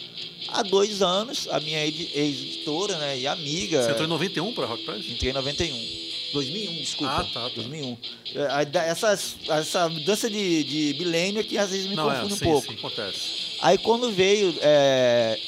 Há 0.52 0.62
dois 0.62 1.00
anos, 1.02 1.48
a 1.50 1.58
minha 1.60 1.84
edi- 1.86 2.10
ex-editora 2.14 2.96
né, 2.98 3.18
e 3.18 3.26
amiga. 3.26 3.82
Você 3.82 3.90
entrou 3.90 4.04
em 4.06 4.10
91 4.10 4.52
pra 4.52 4.66
Rock 4.66 4.84
Press? 4.84 5.08
Entrei 5.10 5.30
em 5.30 5.34
91. 5.34 6.02
2001, 6.32 6.74
desculpa. 6.76 7.12
Ah, 7.12 7.24
tá, 7.24 7.40
tá. 7.40 7.48
2001. 7.56 7.96
É, 8.34 8.42
a- 8.78 8.84
Essas, 8.86 9.36
essa 9.48 9.88
mudança 9.88 10.28
de, 10.30 10.64
de 10.64 10.98
milênio 10.98 11.40
é 11.40 11.44
que 11.44 11.58
às 11.58 11.70
vezes 11.70 11.86
me 11.86 11.94
Não, 11.96 12.10
é, 12.10 12.16
confunde 12.20 12.38
sim, 12.38 12.44
um 12.44 12.50
pouco. 12.52 12.66
sim, 12.68 12.74
acontece. 12.74 13.18
Aí 13.60 13.78
quando 13.78 14.10
veio 14.12 14.54
é, 14.60 15.38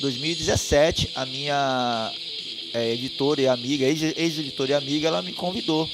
2017, 0.00 1.10
a 1.14 1.24
minha 1.26 2.12
é, 2.74 2.92
editora 2.92 3.40
e 3.42 3.48
amiga, 3.48 3.84
ex- 3.86 4.02
ex-editora 4.16 4.72
e 4.72 4.74
amiga, 4.74 5.08
ela 5.08 5.22
me 5.22 5.32
convidou. 5.32 5.88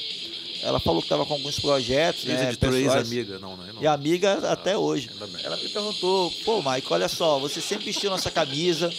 Ela 0.61 0.79
falou 0.79 1.01
que 1.01 1.05
estava 1.05 1.25
com 1.25 1.33
alguns 1.35 1.59
projetos, 1.59 2.25
né, 2.25 2.33
Ex-editora, 2.33 2.77
ex-amiga, 2.77 3.39
não, 3.39 3.55
não, 3.55 3.65
não. 3.73 3.81
E 3.81 3.87
amiga 3.87 4.33
até 4.51 4.77
hoje. 4.77 5.09
Ela 5.43 5.55
me 5.57 5.69
perguntou, 5.69 6.31
pô, 6.43 6.61
Mike, 6.61 6.87
olha 6.91 7.07
só, 7.07 7.39
você 7.39 7.61
sempre 7.61 7.85
vestiu 7.85 8.09
nossa 8.09 8.29
camisa. 8.29 8.91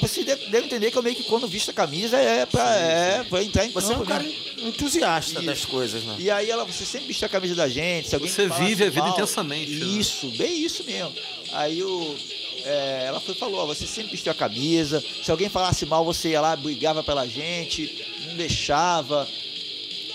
Você 0.00 0.22
deve, 0.22 0.58
entender 0.66 0.90
que 0.90 0.96
eu 0.96 1.02
meio 1.02 1.16
que 1.16 1.24
quando 1.24 1.46
visto 1.48 1.70
a 1.70 1.74
camisa 1.74 2.16
é 2.16 2.46
pra, 2.46 2.74
é 2.76 3.24
pra 3.24 3.42
entrar 3.42 3.66
em 3.66 3.70
Você 3.70 3.92
é 3.92 3.96
um 3.96 3.98
campo 3.98 4.08
cara 4.08 4.22
mesmo. 4.22 4.68
entusiasta 4.68 5.32
Isso. 5.38 5.42
das 5.42 5.64
coisas, 5.66 6.02
né? 6.04 6.16
E 6.18 6.30
aí 6.30 6.48
ela, 6.48 6.64
você 6.64 6.84
sempre 6.86 7.08
vestiu 7.08 7.26
a 7.26 7.28
camisa 7.28 7.54
da 7.56 7.68
gente. 7.68 8.08
Se 8.08 8.16
Você 8.16 8.48
vive 8.48 8.84
a 8.84 8.90
vida 8.90 9.02
mal- 9.02 9.10
intensamente, 9.10 9.70
né? 9.72 9.86
Isso, 9.86 10.30
bem 10.38 10.64
isso 10.64 10.84
mesmo. 10.84 11.12
Aí 11.52 11.82
o, 11.82 12.16
é, 12.64 13.04
ela 13.06 13.20
foi, 13.20 13.34
falou, 13.34 13.60
ó, 13.60 13.66
você 13.66 13.86
sempre 13.86 14.12
vestiu 14.12 14.30
a 14.32 14.34
camisa. 14.34 15.02
Se 15.22 15.30
alguém 15.30 15.48
falasse 15.48 15.84
mal, 15.84 16.04
você 16.04 16.30
ia 16.30 16.40
lá, 16.40 16.54
brigava 16.56 17.02
pela 17.02 17.26
gente, 17.26 18.06
não 18.28 18.36
deixava. 18.36 19.28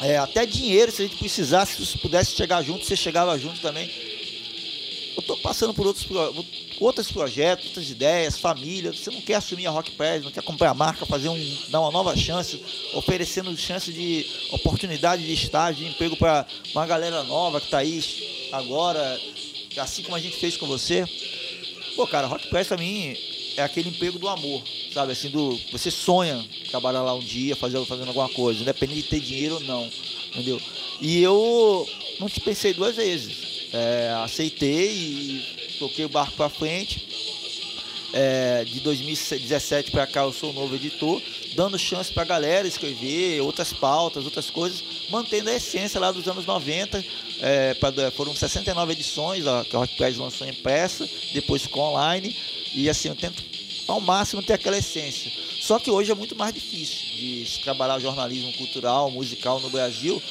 É, 0.01 0.17
até 0.17 0.47
dinheiro, 0.47 0.91
se 0.91 1.03
a 1.03 1.05
gente 1.05 1.17
precisasse, 1.17 1.85
se 1.85 1.97
pudesse 1.99 2.35
chegar 2.35 2.63
junto, 2.63 2.83
você 2.83 2.95
chegava 2.95 3.37
junto 3.37 3.61
também. 3.61 3.89
Eu 5.15 5.21
tô 5.21 5.37
passando 5.37 5.75
por 5.75 5.85
outros, 5.85 6.07
outros 6.79 7.11
projetos, 7.11 7.67
outras 7.67 7.87
ideias, 7.87 8.39
família. 8.39 8.91
Você 8.91 9.11
não 9.11 9.21
quer 9.21 9.35
assumir 9.35 9.67
a 9.67 9.69
Rock 9.69 9.91
Press, 9.91 10.23
não 10.23 10.31
quer 10.31 10.41
comprar 10.41 10.71
a 10.71 10.73
marca, 10.73 11.05
fazer 11.05 11.29
um, 11.29 11.57
dar 11.69 11.81
uma 11.81 11.91
nova 11.91 12.17
chance, 12.17 12.59
oferecendo 12.93 13.55
chance 13.55 13.93
de 13.93 14.25
oportunidade 14.51 15.23
de 15.23 15.33
estágio, 15.33 15.85
de 15.85 15.91
emprego 15.91 16.17
para 16.17 16.47
uma 16.73 16.87
galera 16.87 17.21
nova 17.23 17.59
que 17.59 17.67
está 17.67 17.77
aí 17.77 18.03
agora, 18.51 19.21
assim 19.77 20.01
como 20.01 20.15
a 20.15 20.19
gente 20.19 20.37
fez 20.37 20.57
com 20.57 20.65
você. 20.65 21.05
Pô, 21.95 22.07
cara, 22.07 22.25
Rock 22.25 22.47
Press 22.49 22.67
pra 22.67 22.77
mim 22.77 23.15
é 23.57 23.63
aquele 23.63 23.89
emprego 23.89 24.17
do 24.17 24.27
amor, 24.27 24.63
sabe? 24.93 25.11
Assim, 25.11 25.29
do 25.29 25.59
você 25.71 25.91
sonha 25.91 26.43
trabalhar 26.69 27.01
lá 27.01 27.13
um 27.13 27.19
dia, 27.19 27.55
fazer, 27.55 27.83
fazendo 27.85 28.09
alguma 28.09 28.29
coisa, 28.29 28.61
independente 28.61 29.03
de 29.03 29.07
ter 29.09 29.19
dinheiro 29.19 29.55
ou 29.55 29.61
não, 29.61 29.89
entendeu? 30.29 30.61
E 30.99 31.21
eu 31.21 31.87
não 32.19 32.29
te 32.29 32.39
pensei 32.39 32.73
duas 32.73 32.95
vezes. 32.95 33.69
É, 33.73 34.13
aceitei 34.23 34.91
e 34.91 35.77
toquei 35.79 36.05
o 36.05 36.09
barco 36.09 36.35
pra 36.35 36.49
frente. 36.49 37.07
É, 38.13 38.65
de 38.65 38.81
2017 38.81 39.89
para 39.89 40.05
cá 40.05 40.23
eu 40.23 40.33
sou 40.33 40.49
o 40.49 40.53
novo 40.53 40.75
editor, 40.75 41.21
dando 41.55 41.79
chance 41.79 42.11
para 42.11 42.23
a 42.23 42.25
galera 42.25 42.67
escrever 42.67 43.39
outras 43.41 43.71
pautas, 43.71 44.25
outras 44.25 44.49
coisas, 44.49 44.83
mantendo 45.09 45.49
a 45.49 45.53
essência 45.53 45.97
lá 45.97 46.11
dos 46.11 46.27
anos 46.27 46.45
90. 46.45 47.03
É, 47.39 47.73
pra, 47.75 48.11
foram 48.11 48.35
69 48.35 48.91
edições 48.91 49.47
ó, 49.47 49.63
que 49.63 49.75
a 49.75 49.79
Rock 49.79 49.95
Press 49.95 50.17
lançou 50.17 50.45
impressa, 50.45 51.09
depois 51.33 51.61
ficou 51.61 51.83
online. 51.83 52.35
E 52.73 52.89
assim, 52.89 53.09
eu 53.09 53.15
tento 53.15 53.43
ao 53.87 53.99
máximo 53.99 54.41
ter 54.41 54.53
aquela 54.53 54.77
essência. 54.77 55.31
Só 55.59 55.79
que 55.79 55.91
hoje 55.91 56.11
é 56.11 56.15
muito 56.15 56.35
mais 56.35 56.53
difícil 56.53 57.15
de 57.15 57.45
se 57.45 57.59
trabalhar 57.61 57.99
jornalismo 57.99 58.51
cultural, 58.53 59.11
musical 59.11 59.59
no 59.59 59.69
Brasil, 59.69 60.21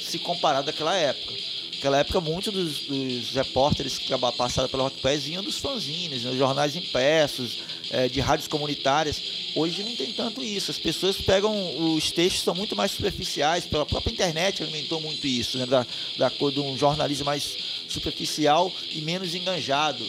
se 0.00 0.18
comparado 0.18 0.70
àquela 0.70 0.96
época. 0.96 1.34
Naquela 1.74 1.98
época, 1.98 2.20
muitos 2.20 2.52
dos, 2.52 2.78
dos 2.80 3.30
repórteres 3.30 3.96
que 3.96 4.12
passaram 4.36 4.68
pela 4.68 4.82
Rock 4.82 5.00
Press 5.00 5.24
vinham 5.24 5.42
dos 5.42 5.56
fanzines, 5.56 6.24
né, 6.24 6.36
jornais 6.36 6.76
impressos, 6.76 7.62
é, 7.90 8.06
de 8.06 8.20
rádios 8.20 8.46
comunitárias. 8.46 9.22
Hoje 9.56 9.82
não 9.82 9.96
tem 9.96 10.12
tanto 10.12 10.42
isso. 10.42 10.70
As 10.70 10.78
pessoas 10.78 11.16
pegam, 11.16 11.94
os 11.94 12.10
textos 12.10 12.42
são 12.42 12.54
muito 12.54 12.76
mais 12.76 12.90
superficiais, 12.90 13.64
pela 13.64 13.86
própria 13.86 14.12
internet 14.12 14.62
alimentou 14.62 15.00
muito 15.00 15.26
isso, 15.26 15.56
né, 15.56 15.64
da, 15.64 15.86
da 16.18 16.28
de 16.28 16.60
um 16.60 16.76
jornalismo 16.76 17.24
mais 17.24 17.56
superficial 17.88 18.70
e 18.90 19.00
menos 19.00 19.34
enganjado. 19.34 20.04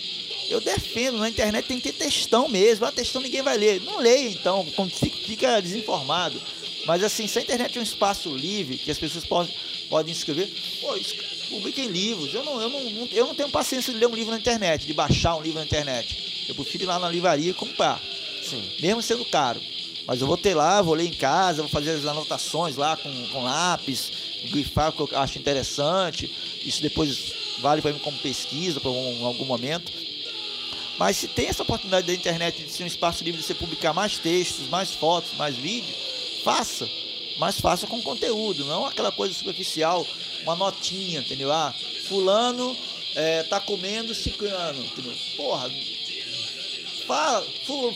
Eu 0.52 0.60
defendo, 0.60 1.18
na 1.18 1.30
internet 1.30 1.66
tem 1.66 1.80
que 1.80 1.92
ter 1.92 1.98
textão 1.98 2.50
mesmo. 2.50 2.86
Ah, 2.86 2.92
textão 2.92 3.22
ninguém 3.22 3.42
vai 3.42 3.58
ler. 3.58 3.80
Não 3.82 4.00
leia 4.00 4.30
então, 4.30 4.68
fica 5.26 5.62
desinformado. 5.62 6.42
Mas 6.86 7.04
assim, 7.04 7.26
se 7.26 7.40
a 7.40 7.42
internet 7.42 7.78
é 7.78 7.80
um 7.80 7.84
espaço 7.84 8.36
livre, 8.36 8.78
que 8.78 8.92
as 8.92 9.00
pessoas 9.00 9.26
podem, 9.26 9.54
podem 9.90 10.12
escrever, 10.12 10.54
pô, 10.82 10.94
publiquem 11.50 11.88
livros. 11.88 12.34
Eu 12.34 12.44
não, 12.44 12.62
eu, 12.62 12.70
não, 12.70 13.08
eu 13.12 13.28
não 13.28 13.36
tenho 13.36 13.50
paciência 13.50 13.94
de 13.94 14.00
ler 14.00 14.08
um 14.08 14.16
livro 14.16 14.32
na 14.32 14.40
internet, 14.40 14.86
de 14.86 14.94
baixar 14.94 15.38
um 15.38 15.42
livro 15.42 15.60
na 15.60 15.66
internet. 15.66 16.46
Eu 16.50 16.56
prefiro 16.56 16.84
ir 16.84 16.88
lá 16.88 17.00
na 17.00 17.10
livraria 17.10 17.52
e 17.52 17.54
comprar. 17.54 18.02
Sim. 18.44 18.62
Mesmo 18.82 19.02
sendo 19.02 19.24
caro. 19.24 19.62
Mas 20.06 20.20
eu 20.20 20.28
vou 20.28 20.36
ter 20.36 20.54
lá, 20.54 20.82
vou 20.82 20.96
ler 20.96 21.06
em 21.06 21.14
casa, 21.14 21.62
vou 21.62 21.72
fazer 21.72 21.92
as 21.92 22.06
anotações 22.06 22.76
lá 22.76 22.98
com, 22.98 23.28
com 23.28 23.44
lápis, 23.44 24.12
grifar 24.50 24.90
o 24.90 25.08
que 25.08 25.14
eu 25.14 25.20
acho 25.20 25.40
interessante. 25.40 26.30
Isso 26.66 26.82
depois 26.82 27.32
vale 27.62 27.82
para 27.82 27.94
mim 27.94 28.00
como 28.00 28.18
pesquisa, 28.18 28.82
para 28.82 28.90
um, 28.90 29.26
algum 29.26 29.46
momento. 29.46 30.11
Mas 31.02 31.18
se 31.18 31.28
tem 31.28 31.48
essa 31.48 31.64
oportunidade 31.64 32.06
da 32.06 32.14
internet 32.14 32.64
de 32.64 32.72
ser 32.72 32.84
um 32.84 32.86
espaço 32.86 33.24
livre 33.24 33.42
de 33.42 33.48
você 33.48 33.56
publicar 33.56 33.92
mais 33.92 34.20
textos, 34.20 34.68
mais 34.70 34.94
fotos, 34.94 35.34
mais 35.34 35.58
vídeos, 35.58 35.98
faça. 36.44 36.88
Mas 37.40 37.60
faça 37.60 37.88
com 37.88 38.00
conteúdo, 38.04 38.66
não 38.66 38.86
aquela 38.86 39.12
coisa 39.12 39.34
superficial 39.34 40.06
uma 40.44 40.56
notinha, 40.56 41.22
entendeu? 41.22 41.52
Ah, 41.52 41.74
fulano 42.08 42.78
é, 43.16 43.42
tá 43.42 43.60
comendo 43.60 44.14
ciclano, 44.14 44.86
entendeu? 44.86 45.16
Porra, 45.36 45.72
fala, 47.12 47.46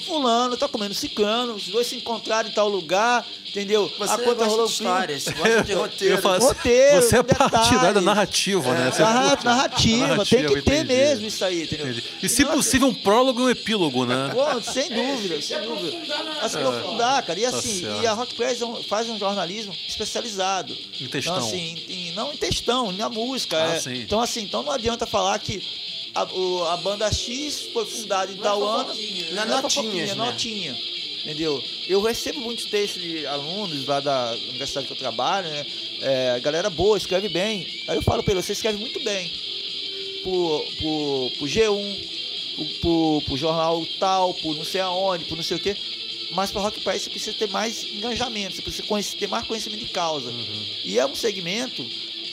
fulano 0.05 0.57
tá 0.57 0.67
comendo 0.67 0.93
ciclano, 0.93 1.53
os 1.53 1.67
dois 1.69 1.87
se 1.87 1.95
encontraram 1.95 2.49
em 2.49 2.51
tal 2.51 2.67
lugar, 2.67 3.25
entendeu? 3.47 3.89
Você 3.97 4.13
a 4.13 4.17
conta 4.17 4.45
rolou 4.45 4.65
histórias, 4.65 5.25
gosta 5.31 5.63
de 5.63 5.73
roteiro. 5.73 6.21
Falo, 6.21 6.43
roteiro 6.43 7.01
você 7.01 7.17
é 7.17 7.23
partidário 7.23 8.01
narrativo, 8.01 8.73
né? 8.73 8.91
Você 8.91 9.01
narrativa, 9.01 10.07
narrativa, 10.07 10.25
tem 10.25 10.45
que 10.45 10.61
ter 10.61 10.79
entendi. 10.79 10.93
mesmo 10.93 11.27
isso 11.27 11.45
aí, 11.45 11.63
entendeu? 11.63 11.87
Entendi. 11.87 12.03
E 12.21 12.27
se 12.27 12.43
Nossa. 12.43 12.55
possível 12.57 12.87
um 12.89 12.93
prólogo 12.93 13.41
e 13.41 13.43
um 13.45 13.49
epílogo, 13.49 14.05
né? 14.05 14.31
Pô, 14.33 14.61
sem 14.61 14.89
dúvida, 14.89 15.41
sem 15.41 15.61
dúvida. 15.61 15.97
Mas 16.41 16.51
se 16.51 16.57
aprofundar, 16.57 17.23
cara. 17.23 17.39
E 17.39 17.43
tá 17.43 17.57
assim, 17.57 17.81
tá 17.81 17.97
e 18.01 18.07
a 18.07 18.13
Rock 18.13 18.35
Press 18.35 18.61
é 18.61 18.83
faz 18.83 19.09
um 19.09 19.17
jornalismo 19.17 19.73
especializado. 19.87 20.75
Em 20.99 21.07
textão. 21.07 21.37
Então, 21.37 21.47
assim, 21.47 21.85
em, 21.87 22.11
não 22.11 22.33
em 22.33 22.37
textão, 22.37 22.91
na 22.91 23.09
música. 23.09 23.57
Ah, 23.57 23.75
é. 23.77 23.95
Então, 23.95 24.19
assim, 24.19 24.43
então 24.43 24.61
não 24.63 24.71
adianta 24.71 25.05
falar 25.05 25.39
que 25.39 25.63
a, 26.15 26.23
o, 26.23 26.63
a 26.63 26.77
banda 26.77 27.11
X 27.11 27.67
foi 27.73 27.85
fundada 27.85 28.31
em 28.31 28.37
tal 28.37 28.63
ano. 28.63 28.93
Na 29.33 29.41
é 29.41 29.45
notinha, 29.45 30.05
né? 30.07 30.13
notinha. 30.15 30.77
Entendeu? 31.21 31.61
Eu 31.87 32.01
recebo 32.01 32.39
muitos 32.39 32.65
textos 32.65 33.01
de 33.01 33.25
alunos 33.25 33.85
lá 33.85 33.99
da 33.99 34.31
universidade 34.49 34.87
que 34.87 34.93
eu 34.93 34.97
trabalho, 34.97 35.49
né? 35.49 35.65
É, 36.01 36.39
galera 36.39 36.69
boa, 36.69 36.97
escreve 36.97 37.27
bem. 37.27 37.83
Aí 37.87 37.97
eu 37.97 38.01
falo 38.01 38.23
para 38.23 38.33
ele, 38.33 38.41
você 38.41 38.53
escreve 38.53 38.77
muito 38.77 38.99
bem. 39.03 39.31
Por, 40.23 40.65
por, 40.79 41.31
por 41.39 41.49
G1, 41.49 42.07
por, 42.55 42.65
por, 42.79 43.23
por 43.27 43.37
jornal 43.37 43.85
tal, 43.99 44.33
por 44.35 44.55
não 44.55 44.63
sei 44.63 44.81
aonde, 44.81 45.25
por 45.25 45.35
não 45.35 45.43
sei 45.43 45.57
o 45.57 45.59
quê. 45.59 45.75
Mas 46.31 46.51
para 46.51 46.61
Rock 46.61 46.79
Price 46.81 47.05
você 47.05 47.09
precisa 47.09 47.35
ter 47.37 47.49
mais 47.49 47.83
engajamento, 47.83 48.55
você 48.55 48.61
precisa 48.61 48.83
conhecer, 48.83 49.17
ter 49.17 49.27
mais 49.27 49.45
conhecimento 49.47 49.85
de 49.85 49.91
causa. 49.91 50.29
Uhum. 50.29 50.65
E 50.83 50.97
é 50.97 51.05
um 51.05 51.15
segmento, 51.15 51.85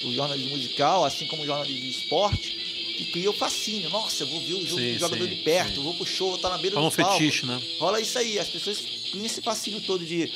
o 0.05 0.13
jornalismo 0.13 0.51
musical, 0.51 1.05
assim 1.05 1.27
como 1.27 1.43
o 1.43 1.47
jornalismo 1.47 1.81
de 1.81 1.91
esporte, 1.91 2.62
que 3.05 3.13
cria 3.13 3.31
o 3.31 3.33
fascínio. 3.33 3.91
Nossa, 3.91 4.23
eu 4.23 4.27
vou 4.29 4.41
ver 4.41 4.55
o 4.55 4.67
jogo 4.67 4.81
sim, 4.81 4.99
jogador 4.99 5.25
sim, 5.25 5.35
de 5.35 5.37
perto, 5.43 5.75
sim. 5.75 5.83
vou 5.83 5.95
pro 5.95 6.07
show, 6.07 6.29
vou 6.29 6.37
estar 6.37 6.49
tá 6.49 6.57
na 6.57 6.61
beira 6.61 6.75
Fala 6.75 6.89
do 6.89 6.93
um 6.93 6.97
palco. 6.97 7.19
fetiche, 7.19 7.47
né? 7.47 7.61
Rola 7.79 8.01
isso 8.01 8.19
aí, 8.19 8.39
as 8.39 8.49
pessoas 8.49 8.79
criam 9.11 9.27
esse 9.27 9.41
fascínio 9.41 9.81
todo 9.83 10.05
de, 10.05 10.33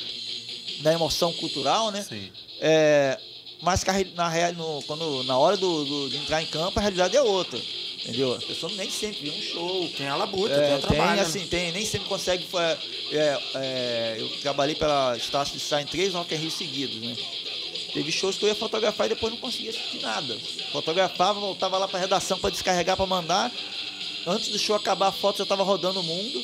da 0.81 0.93
emoção 0.93 1.33
cultural, 1.33 1.91
né? 1.91 2.03
Sim. 2.03 2.29
É, 2.59 3.19
mas 3.61 3.83
na, 4.15 4.51
no, 4.51 4.83
quando, 4.83 5.23
na 5.23 5.37
hora 5.37 5.57
do, 5.57 5.85
do, 5.85 6.09
de 6.09 6.17
entrar 6.17 6.41
em 6.41 6.45
campo, 6.45 6.77
a 6.77 6.81
realidade 6.81 7.15
é 7.15 7.21
outra. 7.21 7.59
Entendeu? 7.99 8.35
A 8.35 8.39
pessoa 8.39 8.71
nem 8.73 8.89
sempre 8.89 9.29
vê 9.29 9.37
um 9.37 9.41
show. 9.41 9.89
Tem 9.97 10.07
a 10.07 10.15
labuta, 10.15 10.53
é, 10.53 10.67
tem 10.67 10.77
o 10.77 10.81
trabalho. 10.81 11.15
Tem, 11.15 11.19
assim, 11.19 11.47
tem, 11.47 11.71
nem 11.71 11.85
sempre 11.85 12.07
consegue. 12.07 12.47
É, 13.11 13.39
é, 13.55 14.15
eu 14.19 14.29
trabalhei 14.41 14.75
pela 14.75 15.17
Estácio 15.17 15.55
de 15.55 15.59
Sá 15.59 15.81
em 15.81 15.85
três 15.85 16.13
Rock 16.13 16.33
in 16.33 16.37
Rio 16.37 16.51
seguidos, 16.51 16.97
né? 16.97 17.15
Teve 17.97 18.11
shows 18.11 18.37
que 18.37 18.45
eu 18.45 18.49
ia 18.49 18.53
fotografar 18.53 19.07
e 19.07 19.09
depois 19.09 19.33
não 19.33 19.39
conseguia 19.39 19.71
assistir 19.71 19.99
nada. 20.01 20.37
Fotografava, 20.71 21.39
voltava 21.39 21.79
lá 21.79 21.87
para 21.87 21.99
redação 21.99 22.37
para 22.37 22.51
descarregar, 22.51 22.95
para 22.95 23.07
mandar. 23.07 23.51
Antes 24.27 24.49
do 24.49 24.59
show 24.59 24.75
acabar, 24.75 25.07
a 25.07 25.11
foto 25.11 25.37
já 25.37 25.43
estava 25.43 25.63
rodando 25.63 25.99
o 25.99 26.03
mundo, 26.03 26.43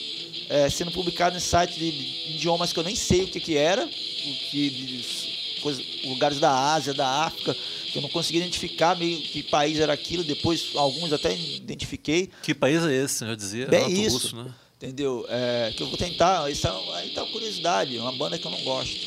é, 0.49 0.67
sendo 0.67 0.89
publicado 0.89 1.37
em 1.37 1.39
sites 1.39 1.75
de, 1.75 1.91
de, 1.91 2.35
idiomas 2.37 2.73
que 2.73 2.79
eu 2.79 2.83
nem 2.83 2.95
sei 2.95 3.25
o 3.25 3.27
que, 3.27 3.39
que 3.39 3.55
era, 3.55 3.87
que, 3.87 4.69
de, 4.71 5.61
coisa, 5.61 5.83
lugares 6.05 6.39
da 6.39 6.73
Ásia, 6.73 6.91
da 6.91 7.07
África, 7.07 7.55
que 7.91 7.99
eu 7.99 8.01
não 8.01 8.09
conseguia 8.09 8.41
identificar 8.41 8.97
meio 8.97 9.21
que 9.21 9.43
país 9.43 9.77
era 9.77 9.93
aquilo. 9.93 10.23
Depois, 10.23 10.71
alguns 10.73 11.13
até 11.13 11.37
identifiquei. 11.37 12.31
Que 12.41 12.55
país 12.55 12.83
é 12.83 12.95
esse? 12.95 13.23
Eu 13.23 13.35
dizia. 13.35 13.67
Bem 13.67 13.91
isso. 13.91 14.17
Russo, 14.17 14.35
né? 14.37 14.51
Entendeu? 14.77 15.23
É, 15.29 15.71
que 15.77 15.83
eu 15.83 15.87
vou 15.87 15.99
tentar. 15.99 16.49
Isso 16.49 16.65
é, 16.65 16.71
aí 16.95 17.09
tá 17.11 17.21
uma 17.21 17.31
curiosidade, 17.31 17.95
uma 17.99 18.11
banda 18.13 18.39
que 18.39 18.47
eu 18.47 18.51
não 18.51 18.63
gosto. 18.63 18.97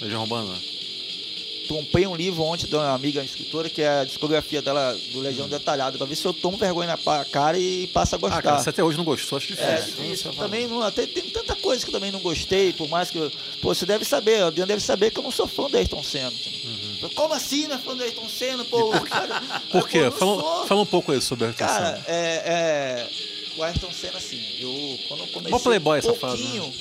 Legião 0.00 0.22
Urbana 0.22 0.56
comprei 1.70 2.04
um 2.04 2.16
livro 2.16 2.42
ontem 2.42 2.66
de 2.66 2.74
uma 2.74 2.92
amiga 2.92 3.22
escritora, 3.22 3.70
que 3.70 3.80
é 3.80 4.00
a 4.00 4.04
discografia 4.04 4.60
dela 4.60 4.98
do 5.12 5.20
Legião 5.20 5.46
hum. 5.46 5.48
Detalhada, 5.48 5.96
pra 5.96 6.06
ver 6.06 6.16
se 6.16 6.26
eu 6.26 6.34
tomo 6.34 6.56
vergonha 6.56 6.88
na 6.88 7.24
cara 7.24 7.56
e 7.56 7.86
passo 7.88 8.16
a 8.16 8.18
gostar. 8.18 8.38
Ah, 8.38 8.42
cara, 8.42 8.58
você 8.58 8.70
até 8.70 8.82
hoje 8.82 8.98
não 8.98 9.04
gostou, 9.04 9.38
acho 9.38 9.46
difícil. 9.46 9.70
É, 9.70 9.80
difícil. 9.80 10.32
Também 10.32 10.66
não, 10.66 10.82
até, 10.82 11.06
tem 11.06 11.22
tanta 11.30 11.54
coisa 11.54 11.84
que 11.84 11.90
eu 11.90 11.92
também 11.92 12.10
não 12.10 12.18
gostei, 12.18 12.72
por 12.72 12.88
mais 12.88 13.10
que. 13.10 13.18
Eu, 13.18 13.30
pô, 13.62 13.72
você 13.72 13.86
deve 13.86 14.04
saber, 14.04 14.42
o 14.42 14.46
Adriano 14.46 14.68
deve 14.68 14.82
saber 14.82 15.12
que 15.12 15.18
eu 15.18 15.22
não 15.22 15.30
sou 15.30 15.46
fã 15.46 15.68
do 15.68 15.76
Ayrton 15.76 16.02
Senna. 16.02 16.32
Uhum. 16.64 17.08
Como 17.14 17.34
assim 17.34 17.68
não 17.68 17.76
é 17.76 17.78
fã 17.78 17.94
do 17.94 18.02
Ayrton 18.02 18.28
Senna? 18.28 18.64
Pô, 18.64 18.90
por, 18.90 19.08
cara, 19.08 19.40
por 19.70 19.88
quê? 19.88 20.10
Pô, 20.10 20.18
fala, 20.18 20.66
fala, 20.66 20.80
um 20.80 20.86
pouco 20.86 21.12
aí 21.12 21.20
sobre 21.20 21.44
o 21.44 21.46
Ayrton 21.48 21.64
cara, 21.64 21.86
Senna. 21.86 21.98
Cara, 21.98 22.04
é, 22.08 22.42
é, 22.46 23.08
o 23.56 23.62
Ayrton 23.62 23.92
Senna, 23.92 24.18
assim, 24.18 24.42
eu 24.58 24.98
quando 25.06 25.20
eu 25.20 25.26
comecei. 25.28 25.52
Mó 25.52 25.58
playboy 25.60 25.98
essa 25.98 26.14
fase. 26.14 26.42
Né? 26.42 26.72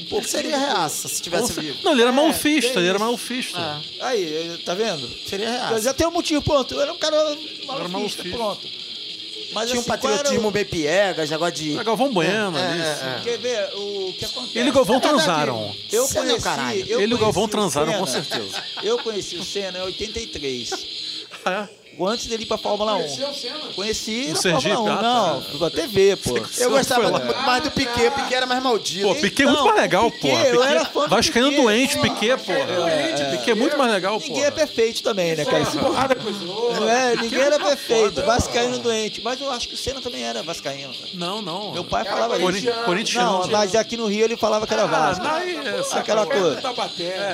Um 0.00 0.04
pouco 0.06 0.26
seria 0.26 0.56
reaça 0.56 1.08
se 1.08 1.20
tivesse 1.20 1.52
vivo. 1.52 1.78
Não, 1.82 1.92
ele 1.92 2.02
era 2.02 2.10
é, 2.10 2.14
malufista, 2.14 2.78
ele 2.78 2.88
era 2.88 2.98
malufista. 2.98 3.58
Ah. 3.58 3.80
Aí, 4.00 4.60
tá 4.64 4.74
vendo? 4.74 5.08
Seria 5.26 5.50
reaça. 5.50 5.80
Já 5.82 5.94
tem 5.94 6.06
um 6.06 6.10
motivo, 6.10 6.42
pronto. 6.42 6.74
Eu 6.74 6.80
era 6.80 6.92
um 6.92 6.98
cara 6.98 7.16
malufista, 7.16 7.72
era 7.72 7.88
malufista. 7.88 8.28
pronto. 8.30 8.68
Mas, 9.52 9.68
Tinha 9.68 9.80
assim, 9.80 9.90
um 9.90 9.92
patriotismo 9.92 10.48
o... 10.48 10.50
bem 10.50 10.64
piegas, 10.64 11.28
negócio 11.28 11.54
de. 11.54 11.76
É 11.76 11.84
Galvão 11.84 12.12
Bueno 12.12 12.56
é, 12.56 12.62
ali. 12.62 12.80
É, 12.80 12.84
é. 12.84 13.20
Quer 13.24 13.38
ver 13.38 13.68
o 13.74 14.12
que 14.12 14.24
acontece? 14.24 14.58
Ele 14.58 14.68
e 14.68 14.70
o 14.70 14.74
Galvão 14.74 15.00
transaram. 15.00 15.76
Eu 15.90 16.04
é 16.04 16.08
conheci. 16.08 16.90
Eu 16.90 17.00
ele 17.00 17.12
e 17.12 17.14
o 17.14 17.18
Galvão 17.18 17.48
transaram, 17.48 17.92
com 17.94 18.06
certeza. 18.06 18.62
Eu 18.82 18.98
conheci 18.98 19.36
o 19.36 19.44
Senna 19.44 19.78
em 19.78 19.82
83. 19.82 20.70
é? 21.46 21.79
Antes 22.06 22.26
dele 22.26 22.44
ir 22.44 22.46
pra 22.46 22.58
Fórmula 22.58 22.94
1. 22.94 22.98
Conheceu 22.98 23.28
o 23.28 23.34
Senna? 23.34 23.58
Conheci 23.74 24.28
na 24.28 24.36
Sergipe, 24.36 24.74
Fórmula 24.74 24.94
1. 24.94 24.98
Ah, 24.98 25.02
não, 25.02 25.42
tá. 25.42 25.58
pra 25.58 25.70
TV, 25.70 26.16
pô. 26.16 26.36
Eu 26.58 26.70
gostava 26.70 27.10
muito 27.10 27.42
mais 27.42 27.62
do 27.62 27.70
Piquet, 27.70 28.08
o 28.08 28.12
Piquet 28.12 28.34
era 28.34 28.46
mais 28.46 28.62
maldito. 28.62 29.06
Pô, 29.06 29.14
Piquet 29.14 29.42
é 29.42 29.46
muito 29.46 29.64
mais 29.64 29.80
legal, 29.80 30.10
pô. 30.10 30.28
Eu 30.28 30.62
era 30.62 30.84
fã 30.84 31.02
do 31.02 31.08
Vascaíno 31.08 31.50
doente, 31.52 31.98
Piquet, 31.98 32.36
pô. 32.36 32.52
Piquet 33.32 33.50
é 33.50 33.54
muito 33.54 33.76
mais 33.76 33.92
legal, 33.92 34.20
pô. 34.20 34.26
Ninguém 34.26 34.44
é 34.44 34.50
perfeito 34.50 35.02
também, 35.02 35.36
né, 35.36 35.44
cara? 35.44 35.64
porrada 35.80 36.14
com 36.14 36.30
é, 36.88 37.16
ninguém 37.16 37.40
era 37.40 37.58
perfeito. 37.58 38.22
Vascaíno 38.22 38.78
doente. 38.78 39.20
Mas 39.22 39.40
eu 39.40 39.50
acho 39.50 39.68
que 39.68 39.74
o 39.74 39.76
Senna 39.76 40.00
também 40.00 40.22
era 40.22 40.42
vascaíno. 40.42 40.92
Não, 41.14 41.42
não. 41.42 41.72
Meu 41.72 41.84
pai 41.84 42.04
falava 42.04 42.36
isso. 42.36 42.72
Corintiano. 42.84 43.40
Não, 43.40 43.48
mas 43.48 43.74
aqui 43.74 43.96
no 43.96 44.06
Rio 44.06 44.24
ele 44.24 44.36
falava 44.36 44.66
que 44.66 44.72
era 44.72 44.84
ah, 44.84 44.86
Vasco. 44.86 45.96
Aquela 45.96 46.26
coisa. 46.26 46.60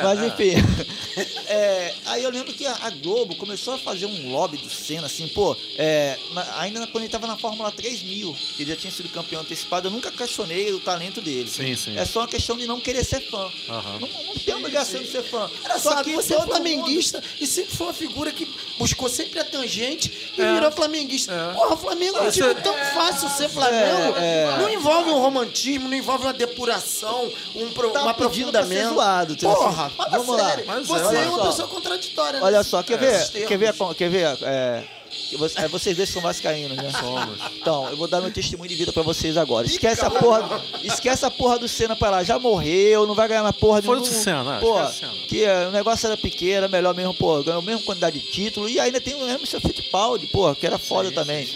Mas 0.02 0.22
enfim. 0.22 0.55
Aí 2.06 2.22
eu 2.22 2.30
lembro 2.30 2.52
que 2.52 2.66
a 2.66 2.90
Globo 3.02 3.34
começou 3.36 3.74
a 3.74 3.78
fazer 3.78 4.06
um 4.06 4.30
lobby 4.30 4.56
do 4.57 4.70
Senna, 4.70 5.07
assim, 5.07 5.28
pô, 5.28 5.57
é, 5.77 6.19
ainda 6.59 6.81
quando 6.87 6.99
ele 6.99 7.07
estava 7.07 7.27
na 7.27 7.37
Fórmula 7.37 7.70
3000, 7.70 8.37
ele 8.59 8.70
já 8.70 8.77
tinha 8.77 8.91
sido 8.93 9.09
campeão 9.09 9.41
antecipado, 9.43 9.89
eu 9.89 9.91
nunca 9.93 10.11
questionei 10.11 10.73
o 10.73 10.81
talento 10.81 11.20
dele. 11.20 11.49
Sim, 11.51 11.74
sim. 11.77 11.97
É 11.99 12.05
só 12.05 12.20
uma 12.20 12.28
questão 12.28 12.57
de 12.57 12.66
não 12.66 12.81
querer 12.81 13.05
ser 13.05 13.20
fã. 13.31 13.45
Uhum. 13.69 13.99
Não, 14.01 14.09
não 14.09 14.35
tem 14.45 14.55
obrigação 14.55 15.03
de 15.03 15.11
ser 15.11 15.23
fã. 15.23 15.51
Era 15.65 15.78
só 15.78 16.03
que 16.03 16.12
você 16.12 16.35
é 16.35 16.43
flamenguista 16.43 17.19
mundo... 17.19 17.28
e 17.41 17.47
sempre 17.47 17.77
foi 17.77 17.87
uma 17.87 17.93
figura 17.93 18.31
que 18.33 18.47
buscou 18.78 19.09
sempre 19.09 19.41
a 19.41 19.45
tangente 19.45 20.33
e 20.37 20.41
É. 20.41 20.55
virou 20.55 20.70
flamenguista. 20.73 21.33
É. 21.33 21.53
Porra, 21.55 21.77
Flamengo 21.77 22.19
é 22.19 22.31
time 22.31 22.55
tão 22.57 22.74
fácil 22.95 23.28
ser 23.31 23.49
Flamengo. 23.49 24.15
Não 24.59 24.70
envolve 24.70 25.11
um 25.11 25.19
romantismo, 25.19 25.89
não 25.89 25.97
envolve 25.97 26.24
uma 26.24 26.33
depuração, 26.33 27.31
um, 27.55 27.70
pro, 27.70 27.91
Tá 27.91 28.05
um 28.05 28.15
pedindo 28.15 28.51
pra 28.51 28.65
ser 28.65 28.81
aprofundamento. 28.87 28.95
zoado? 28.95 29.37
Porra, 29.37 29.93
Vamos 30.11 30.37
lá. 30.37 30.49
sério. 30.49 30.65
Mas 30.66 30.78
é, 30.78 30.93
Você 30.93 31.16
é, 31.16 31.28
uma 31.28 31.47
pessoa 31.47 31.69
contraditória. 31.69 32.43
Olha 32.43 32.62
só, 32.62 32.83
quer 32.83 32.99
ver? 32.99 33.31
Quer 33.47 33.59
ver? 33.59 33.74
Quer 33.97 34.11
ver? 34.11 34.39
É, 34.48 34.85
que 35.28 35.36
você- 35.36 35.59
é, 35.60 35.66
vocês 35.68 35.97
dois 35.97 36.09
são 36.09 36.23
vascaínos, 36.23 36.77
né? 36.77 36.89
Somos. 37.01 37.40
Então, 37.56 37.89
eu 37.90 37.97
vou 37.97 38.06
dar 38.06 38.20
meu 38.20 38.31
testemunho 38.31 38.68
de 38.68 38.77
vida 38.77 38.93
pra 38.93 39.02
vocês 39.02 39.36
agora. 39.36 39.66
Esquece 39.66 40.05
a 40.05 40.10
porra, 40.10 40.62
esquece 40.85 41.24
a 41.27 41.31
porra 41.31 41.59
do 41.59 41.66
Senna 41.66 41.97
pra 41.97 42.10
lá. 42.10 42.23
Já 42.23 42.39
morreu, 42.39 43.06
não 43.06 43.14
vai 43.14 43.27
ganhar 43.27 43.43
mais 43.43 43.56
porra 43.56 43.82
Foda-se 43.82 44.10
nenhuma. 44.12 44.20
o 44.20 44.24
Senna, 44.24 44.60
Pô, 44.60 45.27
que 45.27 45.43
é, 45.44 45.66
o 45.66 45.73
negócio 45.73 46.06
era 46.06 46.16
pequeno, 46.16 46.52
era 46.59 46.68
melhor 46.68 46.94
mesmo, 46.94 47.12
pô, 47.14 47.43
ganhou 47.43 47.60
a 47.60 47.64
mesma 47.64 47.82
quantidade 47.82 48.20
de 48.20 48.27
título 48.31 48.68
e 48.68 48.78
ainda 48.78 49.01
tem 49.01 49.14
o 49.14 49.24
mesmo 49.27 49.47
seu 49.47 49.60
Fittipaldi, 49.60 50.27
pô, 50.28 50.55
que 50.55 50.66
era 50.66 50.78
foda 50.78 51.10
também. 51.10 51.48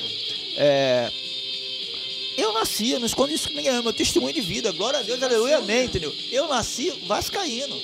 É, 0.57 1.11
eu 2.37 2.53
nasci, 2.53 2.91
eu 2.91 2.99
não 2.99 3.07
escondo 3.07 3.33
isso 3.33 3.49
com 3.49 3.55
ninguém, 3.55 3.71
é 3.73 3.81
meu 3.83 3.93
testemunho 3.93 4.33
de 4.35 4.41
vida. 4.41 4.73
Glória 4.73 4.99
a 5.01 5.03
Deus, 5.03 5.23
aleluia, 5.23 5.59
amém, 5.59 5.85
entendeu? 5.85 6.13
Eu 6.33 6.49
nasci 6.49 6.91
vascaíno. 7.07 7.81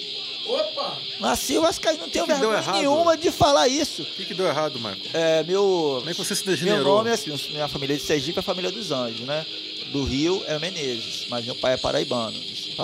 Opa! 0.48 0.98
Nasci 1.20 1.58
vascaíno, 1.58 2.02
não 2.02 2.08
tenho 2.10 2.26
vergonha 2.26 2.62
nenhuma 2.72 3.16
de 3.16 3.30
falar 3.30 3.68
isso. 3.68 4.02
O 4.02 4.06
que, 4.06 4.24
que 4.26 4.34
deu 4.34 4.46
errado, 4.46 4.76
Michael? 4.78 4.96
É, 5.12 5.42
meu, 5.42 6.02
Nem 6.04 6.14
que 6.14 6.24
você 6.24 6.34
se 6.36 6.46
meu 6.46 6.54
degenerou. 6.54 6.96
nome 6.98 7.10
é 7.10 7.14
assim, 7.14 7.30
minha 7.50 7.68
família 7.68 7.94
é 7.94 7.96
de 7.96 8.02
Sergipe 8.02 8.38
é 8.38 8.40
a 8.40 8.42
família 8.42 8.70
dos 8.70 8.90
anjos, 8.92 9.20
né? 9.20 9.44
Do 9.92 10.04
Rio 10.04 10.42
é 10.46 10.56
o 10.56 10.60
Menezes, 10.60 11.26
mas 11.28 11.44
meu 11.44 11.54
pai 11.54 11.74
é 11.74 11.76
paraibano, 11.76 12.38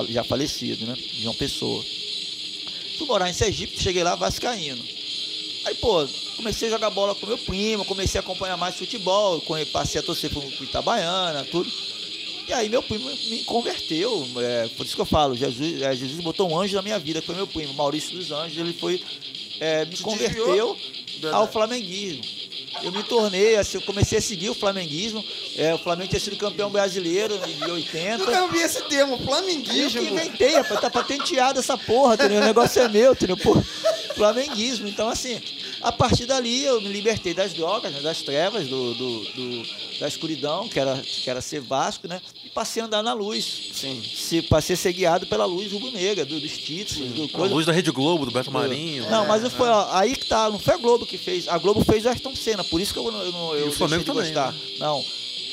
já 0.08 0.24
falecido, 0.24 0.86
né? 0.86 0.96
João 1.20 1.34
Pessoa. 1.34 1.84
Fui 2.98 3.06
morar 3.06 3.28
em 3.28 3.32
Sergipe, 3.32 3.80
cheguei 3.82 4.02
lá 4.02 4.14
vascaíno. 4.14 4.82
Aí, 5.64 5.74
pô, 5.74 6.06
comecei 6.36 6.68
a 6.68 6.70
jogar 6.72 6.90
bola 6.90 7.14
com 7.14 7.26
meu 7.26 7.38
primo, 7.38 7.84
comecei 7.84 8.18
a 8.18 8.22
acompanhar 8.22 8.56
mais 8.56 8.74
futebol, 8.76 9.42
passei 9.72 10.00
a 10.00 10.02
torcer 10.04 10.30
pro 10.30 10.42
Itabaiana, 10.64 11.44
tudo. 11.44 11.70
E 12.48 12.52
aí 12.52 12.68
meu 12.68 12.82
primo 12.82 13.08
me 13.08 13.44
converteu, 13.44 14.26
é, 14.38 14.68
por 14.76 14.84
isso 14.84 14.94
que 14.94 15.00
eu 15.00 15.06
falo, 15.06 15.34
Jesus, 15.36 15.80
é, 15.80 15.94
Jesus 15.94 16.20
botou 16.20 16.50
um 16.50 16.58
anjo 16.58 16.74
na 16.76 16.82
minha 16.82 16.98
vida, 16.98 17.20
que 17.20 17.26
foi 17.26 17.36
meu 17.36 17.46
primo, 17.46 17.72
Maurício 17.74 18.16
dos 18.16 18.30
Anjos, 18.32 18.58
ele 18.58 18.72
foi, 18.72 19.02
é, 19.60 19.84
me 19.84 19.94
Te 19.94 20.02
converteu 20.02 20.44
desviou? 20.46 21.34
ao 21.34 21.50
flamenguismo. 21.50 22.24
Eu 22.82 22.90
me 22.90 23.02
tornei, 23.04 23.56
assim, 23.56 23.76
eu 23.76 23.82
comecei 23.82 24.18
a 24.18 24.20
seguir 24.20 24.50
o 24.50 24.54
flamenguismo, 24.54 25.22
é, 25.56 25.72
o 25.74 25.78
Flamengo 25.78 26.08
tinha 26.08 26.18
sido 26.20 26.36
campeão 26.36 26.70
brasileiro 26.70 27.38
de 27.38 27.70
80. 27.70 28.18
Nunca 28.18 28.42
ouvi 28.42 28.58
esse 28.58 28.82
termo, 28.88 29.12
Eu 29.14 29.18
que 29.18 29.24
flamenguismo. 29.24 30.02
inventei, 30.02 30.54
rapaz, 30.56 30.80
tá 30.80 30.90
patenteado 30.90 31.58
essa 31.60 31.76
porra, 31.78 32.14
entendeu? 32.14 32.40
O 32.40 32.44
negócio 32.44 32.80
é 32.82 32.88
meu, 32.88 33.12
entendeu? 33.12 33.36
Pô, 33.36 33.54
flamenguismo. 34.16 34.88
Então, 34.88 35.08
assim, 35.08 35.40
a 35.82 35.92
partir 35.92 36.26
dali 36.26 36.64
eu 36.64 36.80
me 36.80 36.88
libertei 36.88 37.34
das 37.34 37.52
drogas, 37.52 37.92
né, 37.92 38.00
das 38.00 38.22
trevas, 38.22 38.68
do, 38.68 38.94
do- 38.94 39.24
do- 39.32 39.98
da 40.00 40.08
escuridão, 40.08 40.68
que 40.68 40.78
era, 40.78 40.96
que 40.98 41.28
era 41.28 41.40
ser 41.40 41.60
Vasco, 41.60 42.06
né? 42.08 42.20
E 42.44 42.48
passei 42.50 42.82
a 42.82 42.86
andar 42.86 43.02
na 43.02 43.12
luz. 43.12 43.70
Sim. 43.74 44.02
Se, 44.02 44.42
passei 44.42 44.74
a 44.74 44.76
ser 44.76 44.92
guiado 44.92 45.26
pela 45.26 45.44
luz 45.44 45.72
rubro-negra, 45.72 46.24
do, 46.24 46.40
dos 46.40 46.56
títulos, 46.58 47.10
do 47.12 47.24
A 47.24 47.28
coisa. 47.28 47.54
luz 47.54 47.66
da 47.66 47.72
Rede 47.72 47.90
Globo, 47.90 48.24
do 48.26 48.30
Beto 48.32 48.50
Marinho. 48.50 49.04
Não, 49.10 49.22
né? 49.22 49.28
mas 49.28 49.42
não 49.42 49.50
foi, 49.50 49.68
ó, 49.68 49.88
aí 49.92 50.14
que 50.16 50.26
tá, 50.26 50.50
não 50.50 50.58
foi 50.58 50.74
a 50.74 50.78
Globo 50.78 51.06
que 51.06 51.18
fez. 51.18 51.48
A 51.48 51.58
Globo 51.58 51.84
fez 51.84 52.04
o 52.04 52.08
Ayrton 52.08 52.34
Senna, 52.36 52.64
por 52.64 52.80
isso 52.80 52.92
que 52.92 52.98
eu 52.98 53.10
não, 53.10 53.22
eu 53.22 53.32
não 53.32 53.54
eu 53.54 53.68
o 53.68 53.72
Flamengo 53.72 54.02
de 54.02 54.06
também, 54.06 54.24
gostar. 54.24 54.54
Não. 54.78 55.04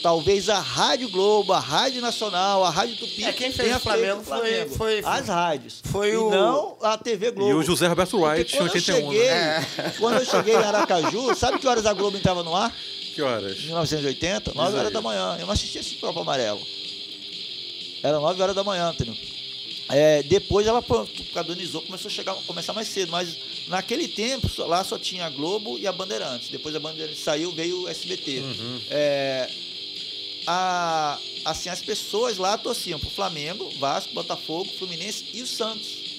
Talvez 0.02 0.48
a 0.50 0.60
Rádio 0.60 1.10
Globo, 1.10 1.52
a 1.54 1.60
Rádio 1.60 2.02
Nacional, 2.02 2.64
a 2.64 2.70
Rádio 2.70 2.96
Tupi. 2.98 3.24
É, 3.24 3.34
quem 3.34 3.52
fez 3.52 3.66
tenha 3.68 3.78
o 3.78 3.80
Flamengo 3.80 4.24
feito 4.24 4.76
foi- 4.78 5.00
foi- 5.02 5.02
As 5.04 5.28
rádios. 5.28 5.82
foi 5.84 6.12
e 6.12 6.18
o- 6.18 6.30
não 6.30 6.78
a 6.82 6.98
TV 6.98 7.32
Globo. 7.32 7.52
E 7.52 7.54
o 7.54 7.64
José 7.64 7.88
Roberto 7.88 8.16
em 8.16 8.20
quando 8.20 8.30
eu 8.30 8.64
81, 8.64 8.82
cheguei, 8.82 9.30
né? 9.30 9.68
Quando 10.00 10.16
eu 10.20 10.26
cheguei 10.26 10.54
em 10.56 10.58
Aracaju, 10.58 11.36
sabe 11.36 11.60
que 11.60 11.68
horas 11.68 11.86
a 11.86 11.94
Globo 11.94 12.18
entrava 12.18 12.44
no 12.44 12.56
ar? 12.56 12.74
Que 13.14 13.22
horas? 13.22 13.58
1980, 13.64 14.54
9 14.54 14.70
Diz 14.72 14.80
horas 14.80 14.94
da 14.94 15.02
manhã. 15.02 15.36
Eu 15.40 15.46
não 15.46 15.54
assistia 15.54 15.82
esse 15.82 15.96
Copa 15.96 16.22
Amarelo. 16.22 16.62
Era 18.02 18.20
9 18.20 18.42
horas 18.42 18.56
da 18.56 18.64
manhã, 18.64 18.92
entendeu? 18.94 19.16
É, 19.92 20.22
depois 20.24 20.68
ela 20.68 20.82
pô, 20.82 21.06
padronizou, 21.34 21.82
começou 21.82 22.10
a 22.10 22.12
chegar, 22.14 22.34
começar 22.46 22.74
mais 22.74 22.88
cedo, 22.88 23.12
mas 23.12 23.36
naquele 23.68 24.08
tempo 24.08 24.48
lá 24.68 24.84
só 24.84 25.00
tinha 25.00 25.26
a 25.26 25.30
Globo 25.30 25.78
e 25.80 25.88
a 25.88 25.92
Bandeirantes. 25.92 26.50
Depois 26.50 26.76
a 26.76 26.80
Bandeirantes 26.80 27.24
saiu, 27.24 27.52
veio 27.52 27.82
o 27.84 27.90
SBT. 27.90 28.40
Uhum. 28.40 28.82
É, 28.92 29.50
a- 30.54 31.20
assim, 31.46 31.70
as 31.70 31.82
pessoas 31.82 32.38
lá 32.38 32.58
torciam 32.58 33.00
pro 33.00 33.10
Flamengo, 33.10 33.70
Vasco, 33.80 34.14
Botafogo, 34.14 34.70
Fluminense 34.80 35.26
e 35.34 35.42
o 35.44 35.48
Santos 35.48 36.10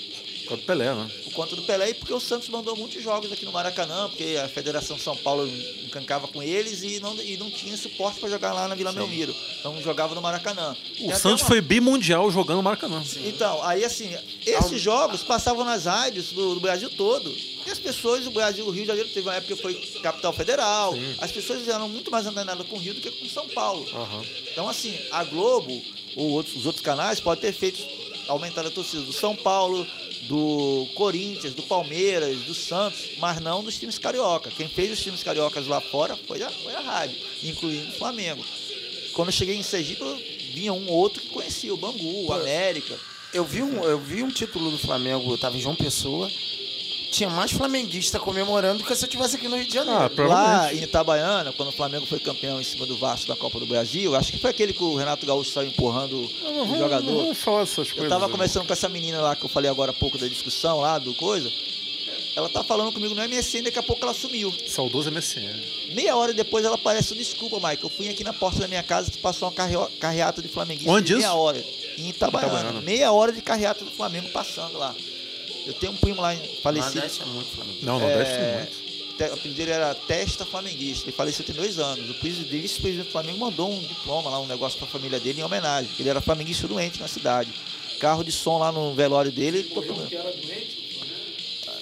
Por 0.44 0.50
causa 0.50 0.62
do 0.62 0.66
Pelé, 0.66 0.94
né? 0.94 1.10
por 1.24 1.32
conta 1.32 1.56
do 1.56 1.62
Pelé 1.62 1.90
e 1.90 1.94
porque 1.94 2.12
o 2.12 2.18
Santos 2.20 2.48
mandou 2.48 2.74
muitos 2.76 3.00
jogos 3.02 3.30
aqui 3.32 3.44
no 3.44 3.52
Maracanã, 3.52 4.08
porque 4.08 4.36
a 4.42 4.48
Federação 4.48 4.98
São 4.98 5.16
Paulo 5.16 5.46
encancava 5.86 6.26
com 6.28 6.42
eles 6.42 6.82
e 6.82 6.98
não, 7.00 7.14
e 7.22 7.36
não 7.36 7.48
tinha 7.50 7.76
suporte 7.76 8.18
para 8.20 8.28
jogar 8.28 8.52
lá 8.52 8.66
na 8.66 8.74
Vila 8.74 8.92
Belmiro. 8.92 9.34
Então 9.58 9.80
jogava 9.82 10.12
no 10.14 10.20
Maracanã. 10.22 10.76
O 11.00 11.12
Santos 11.14 11.42
uma- 11.42 11.48
foi 11.48 11.60
bimundial 11.60 12.30
jogando 12.32 12.56
no 12.58 12.62
Maracanã. 12.64 13.02
Então, 13.24 13.62
aí 13.64 13.84
assim, 13.84 14.10
esses 14.46 14.80
jogos 14.80 15.22
passavam 15.22 15.64
nas 15.64 15.84
rádios 15.86 16.32
do, 16.32 16.54
do 16.54 16.60
Brasil 16.60 16.90
todo. 16.90 17.32
E 17.66 17.70
as 17.70 17.78
pessoas, 17.78 18.26
o 18.26 18.30
Brasil, 18.30 18.66
o 18.66 18.70
Rio 18.70 18.82
de 18.82 18.88
Janeiro 18.88 19.08
teve 19.10 19.26
uma 19.26 19.34
época 19.34 19.54
que 19.54 19.62
foi 19.62 19.74
capital 20.02 20.32
federal. 20.32 20.94
As 21.18 21.30
pessoas 21.30 21.68
eram 21.68 21.88
muito 21.88 22.10
mais 22.10 22.26
antenadas 22.26 22.66
com 22.66 22.76
o 22.76 22.78
Rio 22.78 22.94
do 22.94 23.00
que 23.00 23.10
com 23.10 23.28
São 23.28 23.48
Paulo. 23.48 23.86
Aham. 23.94 24.24
Então, 24.50 24.68
assim, 24.68 24.98
a 25.10 25.24
Globo, 25.24 25.82
ou 26.16 26.30
outros, 26.30 26.56
os 26.56 26.66
outros 26.66 26.84
canais, 26.84 27.20
podem 27.20 27.42
ter 27.42 27.52
feito 27.52 27.80
aumentar 28.28 28.64
a 28.64 28.70
torcida 28.70 29.02
do 29.02 29.12
São 29.12 29.34
Paulo, 29.36 29.86
do 30.22 30.86
Corinthians, 30.94 31.54
do 31.54 31.62
Palmeiras, 31.62 32.38
do 32.42 32.54
Santos, 32.54 33.00
mas 33.18 33.40
não 33.40 33.62
dos 33.62 33.78
times 33.78 33.98
carioca. 33.98 34.50
Quem 34.50 34.68
fez 34.68 34.92
os 34.92 35.00
times 35.00 35.22
cariocas 35.22 35.66
lá 35.66 35.80
fora 35.80 36.16
foi 36.26 36.42
a, 36.42 36.50
foi 36.50 36.74
a 36.74 36.80
rádio, 36.80 37.16
incluindo 37.42 37.90
o 37.90 37.98
Flamengo. 37.98 38.44
Quando 39.12 39.28
eu 39.28 39.32
cheguei 39.32 39.56
em 39.56 39.62
Sergipe, 39.62 40.04
vinha 40.54 40.72
um 40.72 40.88
ou 40.88 40.96
outro 40.96 41.20
que 41.20 41.28
conhecia 41.28 41.74
o 41.74 41.76
Bangu, 41.76 42.26
o 42.26 42.32
América. 42.32 42.96
Eu 43.32 43.44
vi, 43.44 43.62
um, 43.62 43.84
eu 43.84 43.98
vi 43.98 44.22
um 44.22 44.30
título 44.30 44.70
do 44.70 44.78
Flamengo, 44.78 45.32
eu 45.32 45.38
tava 45.38 45.56
em 45.56 45.60
João 45.60 45.74
Pessoa. 45.74 46.30
Tinha 47.10 47.28
mais 47.28 47.50
flamenguista 47.50 48.20
comemorando 48.20 48.78
do 48.78 48.84
que 48.84 48.94
se 48.94 49.04
eu 49.04 49.08
estivesse 49.08 49.36
aqui 49.36 49.48
no 49.48 49.56
Rio 49.56 49.66
de 49.66 49.74
Janeiro. 49.74 49.98
Ah, 50.00 50.22
Lá 50.28 50.72
em 50.72 50.82
Itabaiana, 50.84 51.52
quando 51.52 51.70
o 51.70 51.72
Flamengo 51.72 52.06
foi 52.06 52.20
campeão 52.20 52.60
em 52.60 52.64
cima 52.64 52.86
do 52.86 52.96
Vasco 52.96 53.26
da 53.26 53.34
Copa 53.36 53.58
do 53.58 53.66
Brasil, 53.66 54.14
acho 54.14 54.30
que 54.32 54.38
foi 54.38 54.50
aquele 54.50 54.72
que 54.72 54.82
o 54.82 54.94
Renato 54.94 55.26
Gaúcho 55.26 55.50
saiu 55.50 55.68
empurrando 55.68 56.30
Não, 56.42 56.52
não 56.66 56.72
o 56.74 56.78
jogador. 56.78 57.04
não 57.10 57.16
vamos 57.22 57.38
falar 57.38 57.60
dessas 57.60 57.88
coisas. 57.90 58.04
Eu 58.04 58.08
tava 58.08 58.26
né? 58.26 58.32
conversando 58.32 58.66
com 58.66 58.72
essa 58.72 58.88
menina 58.88 59.20
lá 59.20 59.34
que 59.34 59.44
eu 59.44 59.48
falei 59.48 59.68
agora 59.70 59.90
há 59.90 59.94
pouco 59.94 60.16
da 60.18 60.28
discussão 60.28 60.80
lá, 60.80 60.98
do 60.98 61.12
coisa. 61.14 61.50
Ela 62.36 62.48
tá 62.48 62.62
falando 62.62 62.92
comigo 62.92 63.12
no 63.12 63.28
MSN, 63.28 63.64
daqui 63.64 63.78
a 63.80 63.82
pouco 63.82 64.02
ela 64.04 64.14
sumiu. 64.14 64.54
Saudoso 64.68 65.10
MSN. 65.10 65.50
Meia 65.92 66.14
hora 66.14 66.32
depois 66.32 66.64
ela 66.64 66.76
aparece, 66.76 67.12
desculpa, 67.16 67.58
Mike, 67.68 67.82
eu 67.82 67.90
fui 67.90 68.08
aqui 68.08 68.22
na 68.22 68.32
porta 68.32 68.60
da 68.60 68.68
minha 68.68 68.84
casa 68.84 69.10
que 69.10 69.18
passou 69.18 69.48
uma 69.48 69.88
carreata 69.98 70.40
de 70.40 70.46
flamenguista. 70.46 70.90
Onde 70.92 71.08
de 71.08 71.14
Meia 71.16 71.26
isso? 71.26 71.36
hora. 71.36 71.64
Em 71.98 72.08
Itabaiana. 72.08 72.52
Itabaiana. 72.54 72.80
Meia 72.82 73.10
hora 73.10 73.32
de 73.32 73.42
carreata 73.42 73.84
do 73.84 73.90
Flamengo 73.90 74.28
passando 74.30 74.78
lá. 74.78 74.94
Eu 75.66 75.74
tenho 75.74 75.92
um 75.92 75.96
primo 75.96 76.20
lá 76.20 76.34
em- 76.34 76.38
falecido. 76.62 76.94
Nordeste 76.94 77.22
é 77.22 77.26
muito 77.26 77.50
flamenguista. 77.54 77.86
Não, 77.86 77.98
Nordeste 78.00 78.34
É, 78.34 78.56
muito. 78.56 79.16
te- 79.18 79.24
O 79.30 79.34
apelido 79.34 79.54
dele 79.54 79.70
era 79.70 79.94
Testa 79.94 80.44
Flamenguista. 80.46 81.04
Ele 81.08 81.16
faleceu 81.16 81.44
tem 81.44 81.54
dois 81.54 81.78
anos. 81.78 82.08
O 82.10 82.14
presidente- 82.14 82.56
o 82.56 82.62
vice-presidente 82.62 83.06
do 83.06 83.12
Flamengo 83.12 83.38
mandou 83.38 83.70
um 83.70 83.78
diploma 83.80 84.30
lá, 84.30 84.40
um 84.40 84.46
negócio 84.46 84.78
pra 84.78 84.88
família 84.88 85.20
dele 85.20 85.40
em 85.40 85.44
homenagem. 85.44 85.90
Ele 85.98 86.08
era 86.08 86.20
flamenguista 86.20 86.66
doente 86.66 86.98
na 87.00 87.06
cidade. 87.08 87.50
Carro 87.98 88.24
de 88.24 88.32
som 88.32 88.58
lá 88.58 88.72
no 88.72 88.94
velório 88.94 89.30
dele. 89.30 89.58
Ele 89.58 89.68
tocou... 89.68 89.94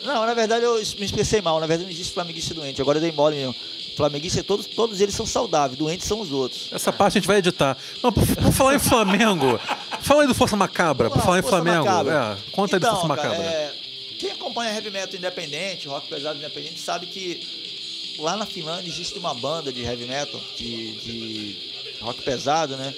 Não, 0.05 0.25
na 0.27 0.35
verdade 0.35 0.65
eu 0.65 0.75
me 0.77 1.05
expressei 1.05 1.41
mal. 1.41 1.61
Na 1.61 1.67
verdade 1.67 1.85
não 1.85 1.91
existe 1.93 2.13
flamenguista 2.13 2.55
doente. 2.55 2.81
Agora 2.81 2.99
eu 2.99 3.03
dei 3.03 3.13
mole 3.13 3.37
mesmo. 3.37 3.55
Flamenguista, 3.97 4.45
todos, 4.45 4.67
todos 4.67 5.01
eles 5.01 5.15
são 5.15 5.27
saudáveis. 5.27 5.77
Doentes 5.79 6.07
são 6.07 6.21
os 6.21 6.31
outros. 6.31 6.69
Essa 6.73 6.93
parte 6.93 7.19
a 7.19 7.21
gente 7.21 7.27
vai 7.27 7.39
editar. 7.39 7.77
Não, 8.03 8.13
por, 8.13 8.25
por 8.27 8.53
falar 8.53 8.77
em 8.77 8.79
Flamengo, 8.79 9.59
fala 10.09 10.23
aí 10.23 10.27
do 10.27 10.35
Força 10.35 10.57
Macabra. 10.57 11.11
Por 11.11 11.21
falar 11.21 11.39
em 11.39 11.43
Flamengo, 11.43 11.87
é, 11.87 12.39
conta 12.51 12.77
aí 12.77 12.81
do 12.81 12.87
Então, 12.87 13.01
Força 13.01 13.15
cara, 13.15 13.29
Macabra. 13.29 13.47
é, 13.47 13.75
quem 14.19 14.31
acompanha 14.31 14.73
heavy 14.75 14.91
metal 14.91 15.15
independente, 15.15 15.87
rock 15.87 16.09
pesado 16.09 16.39
independente, 16.39 16.81
sabe 16.81 17.07
que 17.07 18.17
lá 18.19 18.35
na 18.35 18.47
Finlândia 18.47 18.89
existe 18.89 19.19
uma 19.19 19.35
banda 19.35 19.71
de 19.71 19.83
heavy 19.83 20.07
metal, 20.07 20.41
de, 20.57 20.93
de 20.93 21.57
rock 22.01 22.23
pesado, 22.23 22.77
né? 22.77 22.95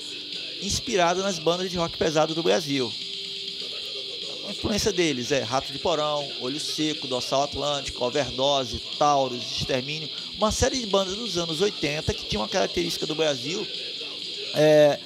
Inspirada 0.63 1.21
nas 1.23 1.39
bandas 1.39 1.69
de 1.71 1.77
rock 1.77 1.97
pesado 1.97 2.33
do 2.35 2.43
Brasil. 2.43 2.93
A 4.47 4.53
influência 4.53 4.93
deles 4.93 5.33
é 5.33 5.43
Rato 5.43 5.73
de 5.73 5.79
Porão, 5.79 6.27
Olho 6.41 6.59
Seco, 6.61 7.07
Dorsal 7.07 7.43
Atlântico, 7.45 8.05
Overdose, 8.05 8.79
Taurus, 8.99 9.43
Extermínio, 9.59 10.09
uma 10.37 10.51
série 10.53 10.79
de 10.79 10.87
bandas 10.87 11.17
dos 11.17 11.37
anos 11.39 11.61
80 11.61 12.15
que 12.15 12.25
tinham 12.27 12.43
uma 12.43 12.49
característica 12.49 13.07
do 13.07 13.15
Brasil 13.15 13.67
é, 14.55 14.99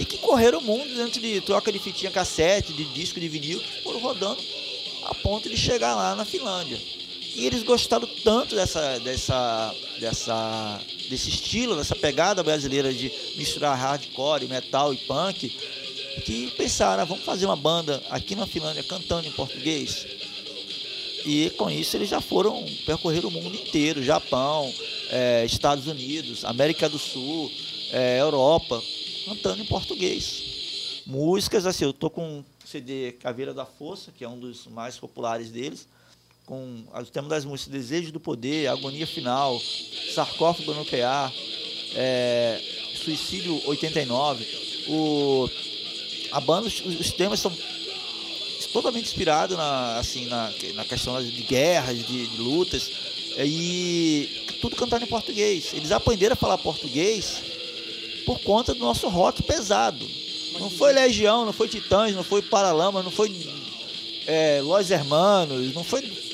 e 0.00 0.04
que 0.06 0.16
correram 0.16 0.60
o 0.60 0.62
mundo 0.62 0.94
dentro 0.94 1.20
de 1.20 1.42
troca 1.42 1.70
de 1.70 1.78
fitinha 1.78 2.10
cassete, 2.10 2.72
de 2.72 2.84
disco 2.84 3.20
de 3.20 3.28
vinil, 3.28 3.62
foram 3.82 4.00
rodando 4.00 4.40
a 5.04 5.14
ponto 5.14 5.46
de 5.46 5.58
chegar 5.58 5.94
lá 5.94 6.16
na 6.16 6.24
Finlândia. 6.24 6.80
E 7.36 7.44
eles 7.44 7.62
gostaram 7.62 8.08
tanto 8.24 8.56
dessa, 8.56 8.98
dessa, 9.00 9.74
dessa, 9.98 10.80
desse 11.10 11.28
estilo, 11.28 11.76
dessa 11.76 11.94
pegada 11.94 12.42
brasileira 12.42 12.94
de 12.94 13.12
misturar 13.36 13.76
hardcore, 13.76 14.46
metal 14.46 14.94
e 14.94 14.96
punk, 14.96 15.50
que 16.24 16.50
pensaram, 16.52 17.02
ah, 17.02 17.04
vamos 17.04 17.22
fazer 17.22 17.44
uma 17.44 17.54
banda 17.54 18.02
aqui 18.08 18.34
na 18.34 18.46
Finlândia 18.46 18.82
cantando 18.82 19.28
em 19.28 19.32
português. 19.32 20.06
E 21.26 21.50
com 21.58 21.68
isso 21.70 21.94
eles 21.98 22.08
já 22.08 22.22
foram 22.22 22.64
percorrer 22.86 23.26
o 23.26 23.30
mundo 23.30 23.54
inteiro, 23.54 24.02
Japão, 24.02 24.72
é, 25.10 25.44
Estados 25.44 25.86
Unidos, 25.86 26.42
América 26.42 26.88
do 26.88 26.98
Sul, 26.98 27.52
é, 27.92 28.18
Europa, 28.18 28.82
cantando 29.24 29.62
em 29.62 29.66
português. 29.66 31.02
Músicas 31.06 31.66
assim, 31.66 31.84
eu 31.84 31.92
tô 31.92 32.10
com 32.10 32.38
um 32.38 32.44
CD 32.64 33.12
Caveira 33.12 33.52
da 33.52 33.64
Força, 33.64 34.12
que 34.16 34.24
é 34.24 34.28
um 34.28 34.38
dos 34.38 34.66
mais 34.66 34.96
populares 34.96 35.50
deles, 35.50 35.86
com 36.46 36.84
os 37.00 37.10
temas 37.10 37.30
das 37.30 37.44
músicas 37.44 37.72
Desejo 37.72 38.12
do 38.12 38.20
Poder, 38.20 38.68
Agonia 38.68 39.06
Final, 39.06 39.60
Sarcófago 40.14 40.74
Nuclear, 40.74 41.32
é, 41.94 42.60
Suicídio 42.94 43.60
89. 43.66 44.46
O, 44.88 45.48
a 46.32 46.40
banda, 46.40 46.68
os, 46.68 46.80
os 46.80 47.12
temas 47.12 47.40
são 47.40 47.52
totalmente 48.72 49.06
inspirados 49.06 49.56
na, 49.56 49.98
assim, 49.98 50.26
na, 50.26 50.52
na 50.74 50.84
questão 50.84 51.22
de 51.22 51.42
guerras, 51.42 51.98
de, 51.98 52.26
de 52.26 52.36
lutas, 52.40 52.90
e 53.38 54.46
tudo 54.60 54.76
cantado 54.76 55.04
em 55.04 55.08
português. 55.08 55.72
Eles 55.72 55.90
aprenderam 55.92 56.34
a 56.34 56.36
falar 56.36 56.58
português 56.58 57.42
por 58.30 58.38
conta 58.42 58.72
do 58.72 58.78
nosso 58.78 59.08
rock 59.08 59.42
pesado. 59.42 60.06
Não 60.60 60.70
foi 60.70 60.92
Legião, 60.92 61.44
não 61.44 61.52
foi 61.52 61.66
Titãs, 61.66 62.14
não 62.14 62.22
foi 62.22 62.40
Paralama, 62.40 63.02
não 63.02 63.10
foi 63.10 63.34
é, 64.24 64.60
Los 64.62 64.88
Hermanos, 64.88 65.74
não 65.74 65.82
foi. 65.82 66.29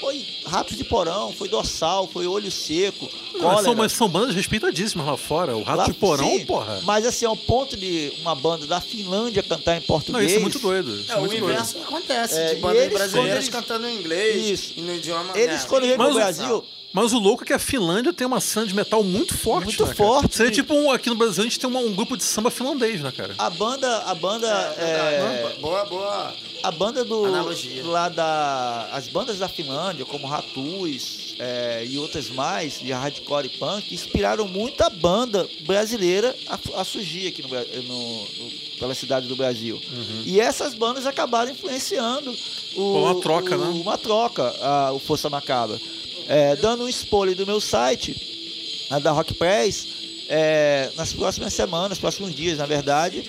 Foi 0.00 0.24
Ratos 0.46 0.76
de 0.76 0.84
Porão, 0.84 1.32
foi 1.32 1.48
Dorsal, 1.48 2.08
foi 2.08 2.26
Olho 2.26 2.50
Seco. 2.50 3.08
Mas 3.40 3.62
são, 3.62 3.74
mas 3.74 3.92
são 3.92 4.08
bandas 4.08 4.34
respeitadíssimas 4.34 5.06
lá 5.06 5.16
fora. 5.16 5.56
O 5.56 5.62
Rato 5.62 5.78
lá, 5.78 5.84
de 5.84 5.92
Porão, 5.94 6.24
sim, 6.24 6.46
porra. 6.46 6.80
Mas 6.84 7.06
assim, 7.06 7.24
ao 7.24 7.36
ponto 7.36 7.76
de 7.76 8.12
uma 8.20 8.34
banda 8.34 8.66
da 8.66 8.80
Finlândia 8.80 9.42
cantar 9.42 9.76
em 9.76 9.80
português. 9.80 10.22
Não, 10.22 10.28
isso 10.28 10.36
é 10.36 10.40
muito 10.40 10.58
doido. 10.58 11.04
É, 11.08 11.12
é 11.12 11.16
muito 11.18 11.32
o 11.32 11.36
inverso 11.36 11.74
doido. 11.74 11.88
acontece. 11.88 12.38
É, 12.38 12.54
de 12.54 12.60
bandas 12.60 12.88
brasileiras 12.88 13.34
eles, 13.36 13.48
cantando 13.48 13.88
em 13.88 13.98
inglês 13.98 14.60
isso. 14.60 14.74
e 14.76 14.82
no 14.82 14.94
idioma. 14.94 15.38
Eles, 15.38 15.64
quando 15.64 15.82
vêm 15.86 15.96
pro 15.96 16.14
Brasil. 16.14 16.64
Mas 16.92 17.12
o 17.12 17.18
louco 17.18 17.44
é 17.44 17.46
que 17.46 17.52
a 17.52 17.58
Finlândia 17.58 18.12
tem 18.12 18.26
uma 18.26 18.40
cena 18.40 18.66
de 18.66 18.74
metal 18.74 19.04
muito 19.04 19.36
forte. 19.36 19.66
Muito 19.66 19.86
né, 19.86 19.94
forte. 19.94 20.34
Seria 20.34 20.50
tipo 20.50 20.74
um, 20.74 20.90
aqui 20.90 21.10
no 21.10 21.16
Brasil 21.16 21.42
a 21.42 21.44
gente 21.44 21.60
tem 21.60 21.68
uma, 21.68 21.80
um 21.80 21.94
grupo 21.94 22.16
de 22.16 22.24
samba 22.24 22.50
finlandês, 22.50 23.02
né, 23.02 23.12
cara? 23.12 23.34
A 23.36 23.50
banda. 23.50 23.98
A 23.98 24.14
banda. 24.14 24.48
É, 24.78 25.54
é... 25.54 25.56
Boa, 25.60 25.84
boa. 25.84 26.34
A 26.62 26.70
banda 26.70 27.04
do. 27.04 27.24
Analogia. 27.24 27.84
Lá 27.86 28.08
da. 28.08 28.88
As 28.92 29.08
bandas 29.08 29.38
da 29.38 29.48
Finlândia, 29.48 30.04
como 30.04 30.26
Ratus 30.26 31.34
é, 31.38 31.86
e 31.88 31.98
outras 31.98 32.28
mais, 32.28 32.80
de 32.80 32.92
hardcore 32.92 33.46
e 33.46 33.58
punk, 33.58 33.94
inspiraram 33.94 34.46
muito 34.46 34.82
a 34.82 34.90
banda 34.90 35.48
brasileira 35.62 36.34
a, 36.48 36.80
a 36.80 36.84
surgir 36.84 37.28
aqui 37.28 37.42
no, 37.42 37.48
no, 37.48 38.22
no, 38.22 38.50
pela 38.78 38.94
cidade 38.94 39.28
do 39.28 39.36
Brasil. 39.36 39.76
Uhum. 39.76 40.22
E 40.24 40.40
essas 40.40 40.74
bandas 40.74 41.06
acabaram 41.06 41.50
influenciando 41.50 42.34
o, 42.74 42.98
uma 42.98 43.20
troca, 43.20 43.56
o, 43.56 43.58
né? 43.58 43.80
Uma 43.80 43.98
troca, 43.98 44.54
a, 44.60 44.92
o 44.92 44.98
Força 44.98 45.30
Macabra. 45.30 45.80
É, 46.26 46.56
dando 46.56 46.84
um 46.84 46.88
spoiler 46.88 47.34
do 47.34 47.46
meu 47.46 47.60
site, 47.60 48.86
a 48.90 48.98
da 48.98 49.12
Rock 49.12 49.32
Press, 49.34 49.86
é, 50.28 50.90
nas 50.94 51.12
próximas 51.12 51.54
semanas, 51.54 51.90
nos 51.90 51.98
próximos 51.98 52.34
dias, 52.34 52.58
na 52.58 52.66
verdade, 52.66 53.22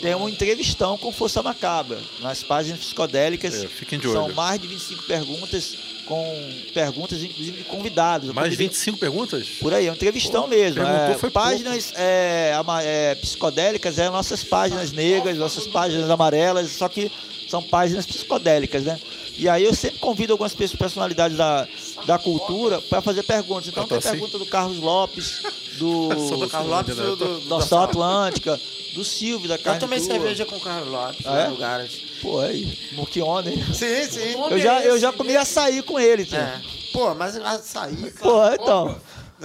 tem 0.00 0.14
uma 0.14 0.30
entrevistão 0.30 0.96
com 0.96 1.10
Força 1.10 1.42
Macabra, 1.42 1.98
nas 2.20 2.44
páginas 2.44 2.78
psicodélicas. 2.78 3.64
É, 3.64 3.68
São 4.12 4.32
mais 4.32 4.60
de 4.60 4.68
25 4.68 5.02
perguntas, 5.02 5.76
com 6.06 6.52
perguntas, 6.72 7.22
inclusive, 7.22 7.58
de 7.58 7.64
convidados. 7.64 8.32
Mais 8.32 8.50
de 8.50 8.56
25 8.56 8.98
perguntas? 8.98 9.48
Por 9.60 9.74
aí, 9.74 9.86
é 9.86 9.90
uma 9.90 9.96
entrevistão 9.96 10.42
Pô, 10.42 10.48
mesmo. 10.48 10.82
É, 10.82 11.18
foi 11.18 11.30
páginas 11.30 11.92
é, 11.96 12.52
é, 12.84 13.14
psicodélicas, 13.16 13.98
é 13.98 14.08
nossas 14.08 14.44
páginas 14.44 14.92
negras, 14.92 15.36
nossas 15.36 15.66
páginas 15.66 16.08
amarelas, 16.08 16.70
só 16.70 16.88
que 16.88 17.10
são 17.48 17.62
páginas 17.62 18.06
psicodélicas, 18.06 18.84
né? 18.84 19.00
E 19.36 19.48
aí 19.48 19.64
eu 19.64 19.74
sempre 19.74 19.98
convido 19.98 20.32
algumas 20.32 20.54
personalidades 20.54 21.36
da, 21.36 21.66
da 22.06 22.18
cultura 22.18 22.80
para 22.80 23.00
fazer 23.00 23.22
perguntas. 23.22 23.68
Então 23.68 23.86
tem 23.86 23.98
assim? 23.98 24.10
pergunta 24.10 24.38
do 24.38 24.46
Carlos 24.46 24.78
Lopes, 24.78 25.42
do, 25.78 26.08
do 26.38 26.48
Carlos 26.48 26.70
Lopes 26.70 26.96
do, 26.96 27.16
do, 27.16 27.40
do, 27.40 27.58
do 27.58 27.76
Atlântica, 27.76 28.60
do 28.94 29.04
Silvio 29.04 29.48
da 29.48 29.58
Carne 29.58 29.76
Eu 29.76 29.80
tomei 29.80 30.00
cerveja 30.00 30.44
com 30.44 30.56
o 30.56 30.60
Carlos 30.60 30.88
Lopes 30.88 31.26
ah, 31.26 31.38
é? 31.38 31.48
lugares. 31.48 32.02
Pô, 32.22 32.40
aí, 32.40 32.78
Moquione. 32.92 33.56
Sim, 33.74 34.04
sim. 34.08 34.34
Eu 34.50 34.58
já, 34.58 34.82
eu 34.82 34.98
já 34.98 35.12
comi 35.12 35.36
açaí 35.36 35.82
com 35.82 35.98
ele. 35.98 36.22
Então. 36.22 36.38
É. 36.38 36.62
Pô, 36.92 37.14
mas 37.14 37.36
açaí... 37.36 38.12
Pô, 38.18 38.46
então... 38.48 38.96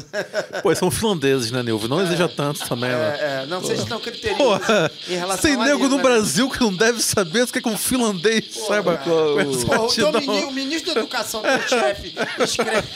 Pô, 0.61 0.73
são 0.75 0.91
finlandeses, 0.91 1.51
né, 1.51 1.63
Nilvio? 1.63 1.87
Não 1.87 1.99
é, 1.99 2.03
exija 2.03 2.27
tanto 2.27 2.67
também, 2.67 2.89
né? 2.89 3.17
É, 3.19 3.43
é. 3.43 3.45
não 3.45 3.63
seja 3.63 3.85
tão 3.85 3.99
criterioso 3.99 4.61
em 5.07 5.15
relação 5.15 5.49
Tem 5.49 5.57
nego 5.57 5.87
no 5.87 5.99
Brasil 5.99 6.49
que 6.49 6.59
não 6.59 6.73
deve 6.73 7.01
saber 7.01 7.43
o 7.43 7.47
que 7.47 7.59
é 7.59 7.61
que 7.61 7.69
um 7.69 7.77
finlandês 7.77 8.45
Pô, 8.47 8.67
saiba. 8.67 8.97
Pô, 8.97 9.11
o, 9.11 10.47
o 10.47 10.51
ministro 10.51 10.93
da 10.93 11.01
Educação, 11.01 11.41
teu 11.41 11.67
chefe, 11.67 12.13
escreve, 12.39 12.87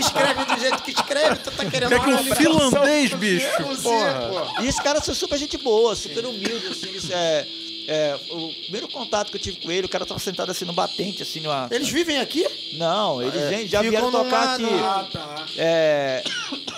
escreve 0.00 0.44
do 0.44 0.60
jeito 0.60 0.82
que 0.82 0.90
escreve, 0.90 1.36
tu 1.36 1.50
tá 1.50 1.64
querendo... 1.64 1.88
Que 1.88 1.94
é 1.94 2.00
que 2.00 2.10
um 2.10 2.34
finlandês, 2.34 3.12
bicho? 3.12 3.46
Porra. 3.82 4.62
E 4.62 4.68
esse 4.68 4.82
cara 4.82 5.00
são 5.00 5.14
super 5.14 5.38
gente 5.38 5.56
boa, 5.58 5.94
super 5.94 6.26
humilde, 6.26 6.66
assim, 6.68 6.88
eles 6.88 7.10
é 7.10 7.46
é, 7.86 8.18
o 8.30 8.48
primeiro 8.62 8.88
contato 8.88 9.30
que 9.30 9.36
eu 9.36 9.40
tive 9.40 9.60
com 9.60 9.70
ele, 9.70 9.86
o 9.86 9.88
cara 9.88 10.06
tava 10.06 10.18
sentado 10.20 10.50
assim 10.50 10.64
no 10.64 10.72
batente, 10.72 11.22
assim, 11.22 11.40
numa. 11.40 11.68
Eles 11.70 11.88
vivem 11.88 12.18
aqui? 12.18 12.46
Não, 12.74 13.22
eles 13.22 13.42
é, 13.42 13.66
já 13.66 13.82
vieram 13.82 14.10
tocar 14.10 14.54
aqui. 14.54 14.64
Ah, 14.64 15.08
tá. 15.12 15.46
É, 15.56 16.24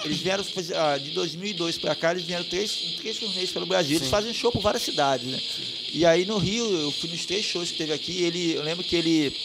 eles 0.05 0.19
vieram 0.19 0.45
ah, 0.75 0.99
de 0.99 1.11
2002 1.11 1.79
para 1.79 1.95
cá, 1.95 2.11
eles 2.11 2.25
vieram 2.25 2.45
três, 2.45 2.97
três 2.99 3.19
turnês 3.19 3.51
pelo 3.53 3.67
Brasil. 3.67 3.97
Sim. 3.97 4.03
Eles 4.03 4.11
fazem 4.11 4.35
show 4.35 4.51
por 4.51 4.61
várias 4.61 4.83
cidades, 4.83 5.27
né? 5.27 5.41
E 5.93 6.05
aí 6.05 6.25
no 6.25 6.39
Rio, 6.39 6.65
eu 6.65 6.91
fui 6.93 7.09
nos 7.11 7.25
três 7.25 7.45
shows 7.45 7.71
que 7.71 7.79
teve 7.79 7.93
aqui. 7.93 8.23
Ele, 8.23 8.55
eu 8.55 8.63
lembro 8.63 8.83
que 8.83 8.97
ele. 8.97 9.37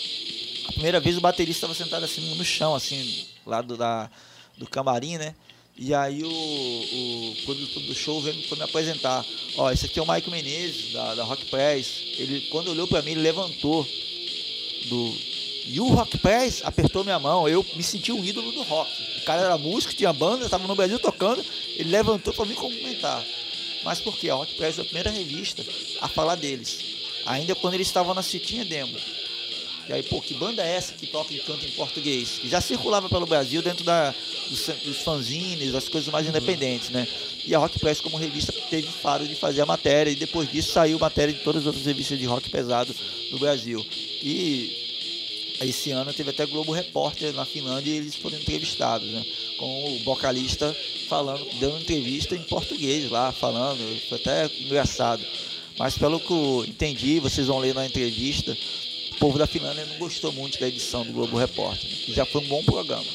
A 0.68 0.72
primeira 0.74 1.00
vez 1.00 1.18
o 1.18 1.22
baterista 1.22 1.66
estava 1.66 1.74
sentado 1.74 2.06
assim 2.06 2.36
no 2.36 2.46
chão, 2.46 2.74
assim, 2.74 3.28
lá 3.46 3.62
do, 3.62 3.78
da, 3.78 4.10
do 4.58 4.68
camarim, 4.68 5.18
né? 5.18 5.36
E 5.84 5.96
aí 5.96 6.22
o, 6.24 6.30
o 6.30 7.36
produtor 7.44 7.82
do 7.82 7.96
show 7.96 8.22
veio, 8.22 8.40
foi 8.48 8.56
me 8.56 8.64
apresentar. 8.64 9.26
Ó, 9.58 9.72
esse 9.72 9.88
aqui 9.88 9.98
é 9.98 10.02
o 10.04 10.06
Maico 10.06 10.30
Menezes, 10.30 10.94
da, 10.94 11.16
da 11.16 11.24
Rock 11.24 11.46
Press. 11.46 12.04
Ele, 12.20 12.42
quando 12.52 12.68
olhou 12.70 12.88
para 12.88 13.02
mim, 13.02 13.12
ele 13.12 13.22
levantou 13.22 13.84
do. 14.90 15.18
E 15.66 15.80
o 15.80 15.88
Rock 15.88 16.20
Press 16.20 16.62
apertou 16.64 17.04
minha 17.04 17.18
mão. 17.18 17.50
Eu 17.50 17.66
me 17.76 17.82
senti 17.82 18.12
um 18.12 18.24
ídolo 18.24 18.52
do 18.52 18.62
rock. 18.62 18.92
O 19.22 19.26
cara 19.26 19.42
era 19.42 19.58
músico, 19.58 19.96
tinha 19.96 20.14
banda, 20.14 20.46
estava 20.46 20.68
no 20.68 20.76
Brasil 20.76 21.00
tocando. 21.00 21.44
Ele 21.76 21.90
levantou 21.90 22.32
para 22.32 22.46
me 22.46 22.54
cumprimentar. 22.54 23.26
Mas 23.84 24.00
por 24.00 24.16
quê? 24.16 24.30
A 24.30 24.36
Rock 24.36 24.54
Press 24.54 24.76
foi 24.76 24.84
a 24.84 24.86
primeira 24.86 25.10
revista 25.10 25.66
a 26.00 26.08
falar 26.08 26.36
deles. 26.36 26.78
Ainda 27.26 27.56
quando 27.56 27.74
eles 27.74 27.88
estavam 27.88 28.14
na 28.14 28.22
Citinha 28.22 28.64
Demo. 28.64 29.00
E 29.92 29.94
aí, 29.94 30.04
pô, 30.04 30.22
que 30.22 30.34
banda 30.36 30.64
é 30.64 30.78
essa 30.78 30.94
que 30.94 31.06
toca 31.06 31.34
e 31.34 31.40
canta 31.40 31.66
em 31.66 31.72
português? 31.72 32.40
Que 32.40 32.48
já 32.48 32.62
circulava 32.62 33.10
pelo 33.10 33.26
Brasil 33.26 33.62
dentro 33.62 33.84
da, 33.84 34.16
dos, 34.48 34.66
dos 34.86 35.02
fanzines, 35.02 35.74
das 35.74 35.90
coisas 35.90 36.10
mais 36.10 36.26
independentes, 36.26 36.90
né? 36.92 37.06
E 37.46 37.54
a 37.54 37.60
Rock 37.60 37.78
Press, 37.78 38.00
como 38.00 38.16
revista, 38.16 38.54
teve 38.70 38.88
faro 38.88 39.28
de 39.28 39.36
fazer 39.36 39.60
a 39.60 39.66
matéria. 39.66 40.10
E 40.10 40.16
depois 40.16 40.50
disso 40.50 40.72
saiu 40.72 40.98
matéria 40.98 41.34
de 41.34 41.42
todas 41.42 41.64
as 41.64 41.68
outras 41.68 41.86
revistas 41.86 42.18
de 42.18 42.24
rock 42.24 42.50
pesado 42.50 42.96
do 43.32 43.38
Brasil. 43.38 43.86
E 44.24 45.58
esse 45.60 45.92
ano 45.92 46.14
teve 46.14 46.30
até 46.30 46.46
Globo 46.46 46.72
Repórter 46.72 47.34
na 47.34 47.44
Finlândia 47.44 47.92
e 47.92 47.98
eles 47.98 48.16
foram 48.16 48.38
entrevistados, 48.38 49.10
né? 49.10 49.26
Com 49.58 49.96
o 49.96 50.00
vocalista 50.06 50.74
falando, 51.10 51.46
dando 51.60 51.82
entrevista 51.82 52.34
em 52.34 52.44
português 52.44 53.12
lá, 53.12 53.34
falando. 53.34 54.00
Foi 54.08 54.18
até 54.18 54.50
engraçado. 54.62 55.22
Mas 55.78 55.98
pelo 55.98 56.18
que 56.18 56.32
eu 56.32 56.66
entendi, 56.66 57.20
vocês 57.20 57.48
vão 57.48 57.60
ler 57.60 57.76
na 57.76 57.86
entrevista, 57.86 58.56
povo 59.22 59.38
da 59.38 59.46
Finlândia 59.46 59.86
não 59.86 59.98
gostou 60.00 60.32
muito 60.32 60.60
da 60.60 60.68
edição 60.68 61.06
do 61.06 61.14
Globo 61.14 61.38
Repórter, 61.38 61.88
né? 61.88 61.96
que 62.06 62.12
já 62.12 62.26
foi 62.26 62.42
um 62.42 62.48
bom 62.48 62.64
programa. 62.64 63.06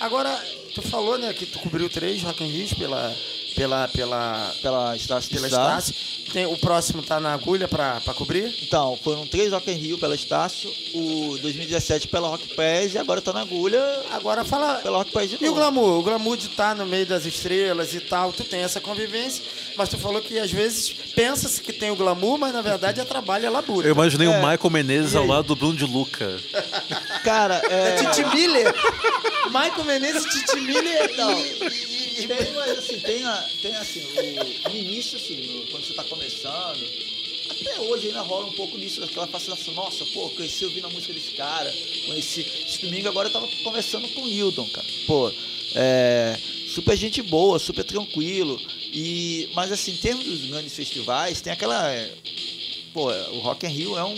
Agora, 0.00 0.34
tu 0.74 0.80
falou, 0.80 1.18
né, 1.18 1.34
que 1.34 1.44
tu 1.44 1.58
cobriu 1.58 1.88
três 1.90 2.22
Rock 2.22 2.42
in 2.42 2.48
Rio 2.48 2.76
pela 2.76 3.14
pela 3.54 3.86
pela 3.88 4.54
pela 4.62 4.96
Estácio 4.96 5.30
pela 5.30 5.46
Estácio. 5.46 5.94
Tem, 6.32 6.46
o 6.46 6.56
próximo 6.56 7.02
tá 7.02 7.20
na 7.20 7.34
agulha 7.34 7.68
para 7.68 8.00
cobrir? 8.16 8.52
Então, 8.62 8.98
foram 9.04 9.26
três 9.26 9.52
Rock 9.52 9.70
in 9.70 9.74
Rio 9.74 9.98
pela 9.98 10.14
Estácio, 10.14 10.72
o 10.94 11.38
2017 11.42 12.08
pela 12.08 12.26
Rock 12.26 12.54
Press 12.54 12.94
e 12.94 12.98
agora 12.98 13.20
tá 13.20 13.32
na 13.32 13.42
agulha. 13.42 13.82
Agora 14.12 14.44
fala 14.44 14.76
pela 14.76 14.98
Rock 14.98 15.26
de 15.28 15.44
E 15.44 15.48
o 15.48 15.54
glamour, 15.54 16.00
o 16.00 16.02
glamour 16.02 16.36
de 16.38 16.46
estar 16.46 16.70
tá 16.70 16.74
no 16.74 16.86
meio 16.86 17.04
das 17.04 17.26
estrelas 17.26 17.94
e 17.94 18.00
tal, 18.00 18.32
tu 18.32 18.42
tem 18.42 18.60
essa 18.60 18.80
convivência, 18.80 19.44
mas 19.76 19.88
tu 19.88 19.98
falou 19.98 20.20
que 20.20 20.38
às 20.38 20.50
vezes 20.50 20.90
pensa-se 21.14 21.60
que 21.60 21.72
tem 21.72 21.90
o 21.90 21.96
glamour, 21.96 22.38
mas 22.38 22.52
na 22.52 22.62
verdade 22.62 23.00
é 23.00 23.04
trabalho, 23.04 23.46
é 23.46 23.50
labura. 23.50 23.86
Eu 23.86 23.94
imaginei 23.94 24.26
é. 24.26 24.30
o 24.30 24.34
Michael 24.34 24.70
Menezes 24.70 25.14
ao 25.14 25.26
lado 25.26 25.48
do 25.48 25.56
Bruno 25.56 25.76
de 25.76 25.84
Luca. 25.84 26.38
Cara, 27.24 27.60
é... 27.68 27.88
é 27.88 27.96
Titi 27.96 28.24
Miller. 28.34 28.74
Michael 29.46 29.84
Menezes, 29.84 30.24
Titi 30.32 30.60
Miller 30.60 31.16
não. 31.16 31.40
e, 31.40 32.26
tem, 32.26 32.52
mas 32.54 32.78
assim, 32.78 32.98
tem, 33.00 33.24
a, 33.24 33.48
tem 33.60 33.74
assim, 33.76 34.00
o, 34.00 34.68
no 34.68 34.76
início, 34.76 35.16
assim, 35.16 35.66
quando 35.70 35.84
você 35.84 35.90
está 35.90 36.04
começando, 36.04 36.84
até 37.50 37.80
hoje 37.80 38.08
ainda 38.08 38.22
rola 38.22 38.46
um 38.46 38.52
pouco 38.52 38.78
disso, 38.78 39.00
daquela 39.00 39.26
fascinação, 39.26 39.74
nossa, 39.74 40.04
pô, 40.06 40.28
conheci 40.30 40.64
ouvindo 40.64 40.86
a 40.86 40.90
música 40.90 41.12
desse 41.12 41.32
cara, 41.32 41.72
conheci. 42.06 42.46
Esse 42.66 42.80
domingo 42.84 43.08
agora 43.08 43.28
eu 43.28 43.32
tava 43.32 43.48
conversando 43.62 44.08
com 44.08 44.22
o 44.22 44.28
Hildon, 44.28 44.66
cara. 44.68 44.86
Pô, 45.06 45.32
é, 45.74 46.38
super 46.68 46.96
gente 46.96 47.20
boa, 47.22 47.58
super 47.58 47.84
tranquilo. 47.84 48.60
E, 48.94 49.50
mas 49.54 49.72
assim, 49.72 49.90
em 49.90 49.96
termos 49.96 50.24
dos 50.24 50.46
grandes 50.46 50.72
festivais, 50.72 51.40
tem 51.40 51.52
aquela. 51.52 51.90
É, 51.92 52.14
pô, 52.92 53.10
o 53.10 53.40
Rock 53.40 53.66
in 53.66 53.70
Rio 53.70 53.98
é 53.98 54.04
um 54.04 54.14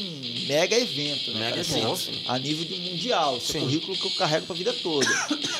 mega 0.46 0.76
evento, 0.76 1.32
né? 1.32 1.50
Mega 1.50 1.64
cara? 1.64 1.78
evento, 1.78 1.96
sim. 1.96 2.22
a 2.26 2.38
nível 2.38 2.64
de 2.66 2.74
mundial. 2.90 3.38
Esse 3.38 3.56
é 3.56 3.60
currículo 3.60 3.96
que 3.96 4.06
eu 4.06 4.10
carrego 4.12 4.44
pra 4.44 4.54
vida 4.54 4.74
toda. 4.74 5.08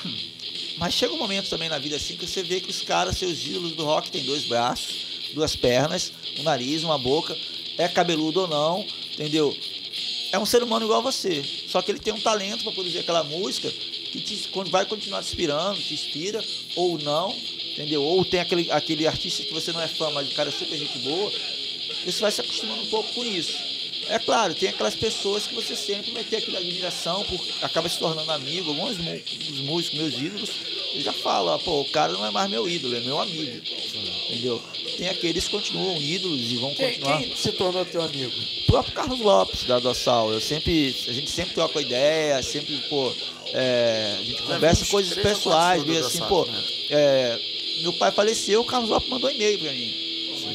Mas 0.76 0.93
chega 0.93 1.14
um 1.14 1.18
momento 1.18 1.48
também 1.48 1.70
na 1.70 1.78
vida 1.78 1.97
assim 1.97 2.14
que 2.14 2.26
você 2.26 2.43
vê 2.43 2.60
que 2.60 2.68
os 2.68 2.82
caras, 2.82 3.16
seus 3.16 3.43
ídolos 3.47 3.72
do 3.72 3.86
rock, 3.86 4.10
têm 4.10 4.22
dois 4.22 4.44
braços, 4.44 5.32
duas 5.32 5.56
pernas, 5.56 6.12
um 6.38 6.43
nariz, 6.43 6.84
uma 6.84 6.98
boca, 6.98 7.34
é 7.78 7.88
cabeludo 7.88 8.43
ou 8.43 8.48
não, 8.48 8.86
entendeu? 9.14 9.56
É 10.30 10.38
um 10.38 10.44
ser 10.44 10.62
humano 10.62 10.84
igual 10.84 10.98
a 10.98 11.02
você. 11.02 11.43
Só 11.68 11.80
que 11.80 11.90
ele 11.90 12.01
tem 12.01 12.12
um 12.12 12.20
talento 12.20 12.64
para 12.64 12.72
produzir 12.72 12.98
aquela 12.98 13.24
música 13.24 13.70
que 13.70 14.20
te, 14.20 14.51
vai 14.70 14.84
continuar 14.84 15.22
te 15.22 15.28
inspirando, 15.28 15.80
te 15.80 15.94
inspira, 15.94 16.44
ou 16.74 16.98
não, 16.98 17.34
entendeu? 17.77 18.03
Ou 18.03 18.24
tem 18.24 18.40
aquele, 18.40 18.70
aquele 18.70 19.07
artista 19.07 19.43
que 19.43 19.53
você 19.53 19.70
não 19.70 19.82
é 19.82 19.86
fã, 19.86 20.11
mas 20.11 20.31
o 20.31 20.35
cara 20.35 20.48
é 20.48 20.53
super 20.53 20.78
gente 20.78 20.98
boa. 21.01 21.31
Você 22.05 22.20
vai 22.20 22.32
se 22.32 22.40
acostumando 22.40 22.82
um 22.82 22.86
pouco 22.86 23.12
com 23.12 23.24
isso. 23.24 23.77
É 24.09 24.19
claro, 24.20 24.55
tem 24.55 24.69
aquelas 24.69 24.94
pessoas 24.94 25.47
que 25.47 25.55
você 25.55 25.74
sempre 25.74 26.12
vai 26.12 26.23
ter 26.23 26.36
aquela 26.36 26.59
admiração, 26.59 27.24
por, 27.24 27.40
acaba 27.61 27.89
se 27.89 27.98
tornando 27.98 28.31
amigo. 28.31 28.70
Alguns 28.70 28.97
dos 28.97 29.61
músicos, 29.61 29.98
meus 29.98 30.15
ídolos, 30.15 30.51
eu 30.94 31.01
já 31.01 31.12
falo, 31.12 31.51
ah, 31.51 31.59
pô, 31.59 31.81
o 31.81 31.90
cara 31.90 32.12
não 32.12 32.24
é 32.24 32.31
mais 32.31 32.48
meu 32.48 32.69
ídolo, 32.69 32.97
é 32.97 33.01
meu 33.01 33.20
amigo. 33.20 33.61
Entendeu? 34.28 34.62
Tem 34.97 35.09
aqueles 35.09 35.44
que 35.44 35.51
continuam 35.51 35.97
ídolos 36.01 36.53
e 36.53 36.57
vão 36.57 36.73
Quem, 36.74 36.93
continuar. 36.93 37.19
quem 37.19 37.36
se 37.36 37.53
tornou 37.53 37.85
teu 37.85 38.01
amigo? 38.01 38.32
O 38.62 38.66
próprio 38.66 38.94
Carlos 38.94 39.20
Lopes, 39.20 39.65
da 39.65 39.81
Dossal. 39.81 40.32
Eu 40.32 40.40
sempre, 40.40 40.94
a 41.09 41.12
gente 41.12 41.31
sempre 41.31 41.55
troca 41.55 41.81
ideia, 41.81 42.40
sempre, 42.44 42.77
pô, 42.89 43.12
é, 43.53 44.16
a 44.20 44.23
gente 44.23 44.43
conversa 44.43 44.86
coisas 44.86 45.15
pessoais, 45.15 45.85
meio 45.85 46.07
assim, 46.07 46.20
pô, 46.20 46.44
né? 46.44 46.65
é, 46.90 47.56
meu 47.82 47.93
pai 47.94 48.11
faleceu, 48.11 48.61
o 48.61 48.65
Carlos 48.65 48.90
Lopes 48.90 49.09
mandou 49.09 49.31
e-mail 49.31 49.59
pra 49.59 49.73
mim. 49.73 50.07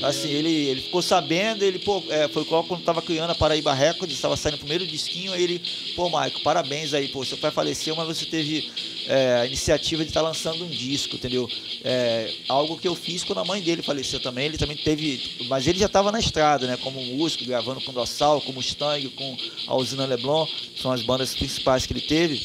Assim, 0.04 0.30
ele, 0.30 0.50
ele 0.50 0.82
ficou 0.82 1.02
sabendo, 1.02 1.64
ele, 1.64 1.78
pô, 1.78 2.02
é, 2.10 2.28
foi 2.28 2.44
quando 2.46 2.84
tava 2.84 3.02
criando 3.02 3.32
a 3.32 3.36
Paraíba 3.36 3.74
Records, 3.74 4.16
estava 4.16 4.36
saindo 4.36 4.56
o 4.56 4.60
primeiro 4.60 4.88
disquinho, 4.88 5.32
aí 5.34 5.44
ele, 5.44 5.62
pô, 5.96 6.10
Maico, 6.10 6.42
parabéns 6.42 6.94
aí, 6.94 7.10
pô, 7.10 7.24
seu 7.24 7.38
pai 7.38 7.52
faleceu, 7.52 7.96
mas 7.96 8.08
você 8.08 8.26
teve 8.26 8.72
é, 9.08 9.42
a 9.42 9.46
iniciativa 9.46 10.04
de 10.04 10.10
estar 10.10 10.22
lançando 10.22 10.64
um 10.64 10.70
disco, 10.70 11.16
entendeu? 11.16 11.48
É, 11.84 12.34
algo 12.48 12.78
que 12.80 12.88
eu 12.88 12.96
fiz 12.96 13.24
quando 13.24 13.40
a 13.40 13.46
mãe 13.46 13.62
dele 13.62 13.84
faleceu 13.84 14.20
também, 14.20 14.46
ele 14.46 14.58
também 14.58 14.78
teve, 14.78 15.46
mas 15.48 15.68
ele 15.68 15.78
já 15.78 15.88
estava 15.88 16.12
na 16.12 16.20
estrada, 16.20 16.66
né, 16.66 16.78
como 16.78 17.04
músico, 17.04 17.46
gravando 17.46 17.82
com 17.82 17.94
Dossal, 17.94 18.42
com 18.42 18.54
Mustang, 18.54 19.08
com 19.10 19.38
a 19.68 19.76
Usina 19.76 20.06
Leblon, 20.06 20.48
são 20.82 20.92
as 20.92 21.04
bandas 21.04 21.36
principais 21.36 21.86
que 21.86 21.94
ele 21.94 22.02
teve, 22.02 22.42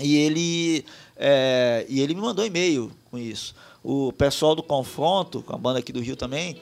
e 0.00 0.16
ele, 0.16 0.84
é, 1.16 1.86
e 1.88 2.00
ele 2.00 2.14
me 2.14 2.22
mandou 2.22 2.44
e-mail 2.44 2.90
com 3.08 3.18
isso. 3.18 3.54
O 3.84 4.12
pessoal 4.12 4.54
do 4.54 4.62
Confronto, 4.62 5.42
com 5.42 5.54
a 5.54 5.58
banda 5.58 5.78
aqui 5.80 5.92
do 5.92 6.00
Rio 6.00 6.14
também, 6.16 6.60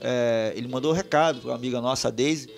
é, 0.00 0.52
ele 0.54 0.68
mandou 0.68 0.92
um 0.92 0.94
recado 0.94 1.40
para 1.40 1.50
uma 1.50 1.56
amiga 1.56 1.80
nossa, 1.80 2.08
a 2.08 2.10
Daisy, 2.10 2.48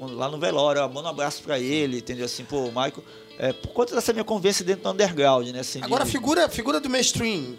lá 0.00 0.28
no 0.30 0.38
velório, 0.38 0.80
manda 0.88 1.08
um 1.08 1.10
abraço 1.10 1.42
para 1.42 1.58
ele, 1.58 1.98
entendeu? 1.98 2.26
Assim, 2.26 2.44
pô, 2.44 2.58
o 2.60 2.66
Michael, 2.68 3.02
é, 3.38 3.52
por 3.52 3.68
conta 3.72 3.94
dessa 3.94 4.12
minha 4.12 4.24
convivência 4.24 4.64
dentro 4.64 4.84
do 4.84 4.90
underground, 4.90 5.48
né? 5.48 5.60
Assim, 5.60 5.78
de- 5.80 5.84
Agora, 5.84 6.04
a 6.04 6.06
figura, 6.06 6.48
figura 6.48 6.78
do 6.80 6.88
mainstream 6.88 7.56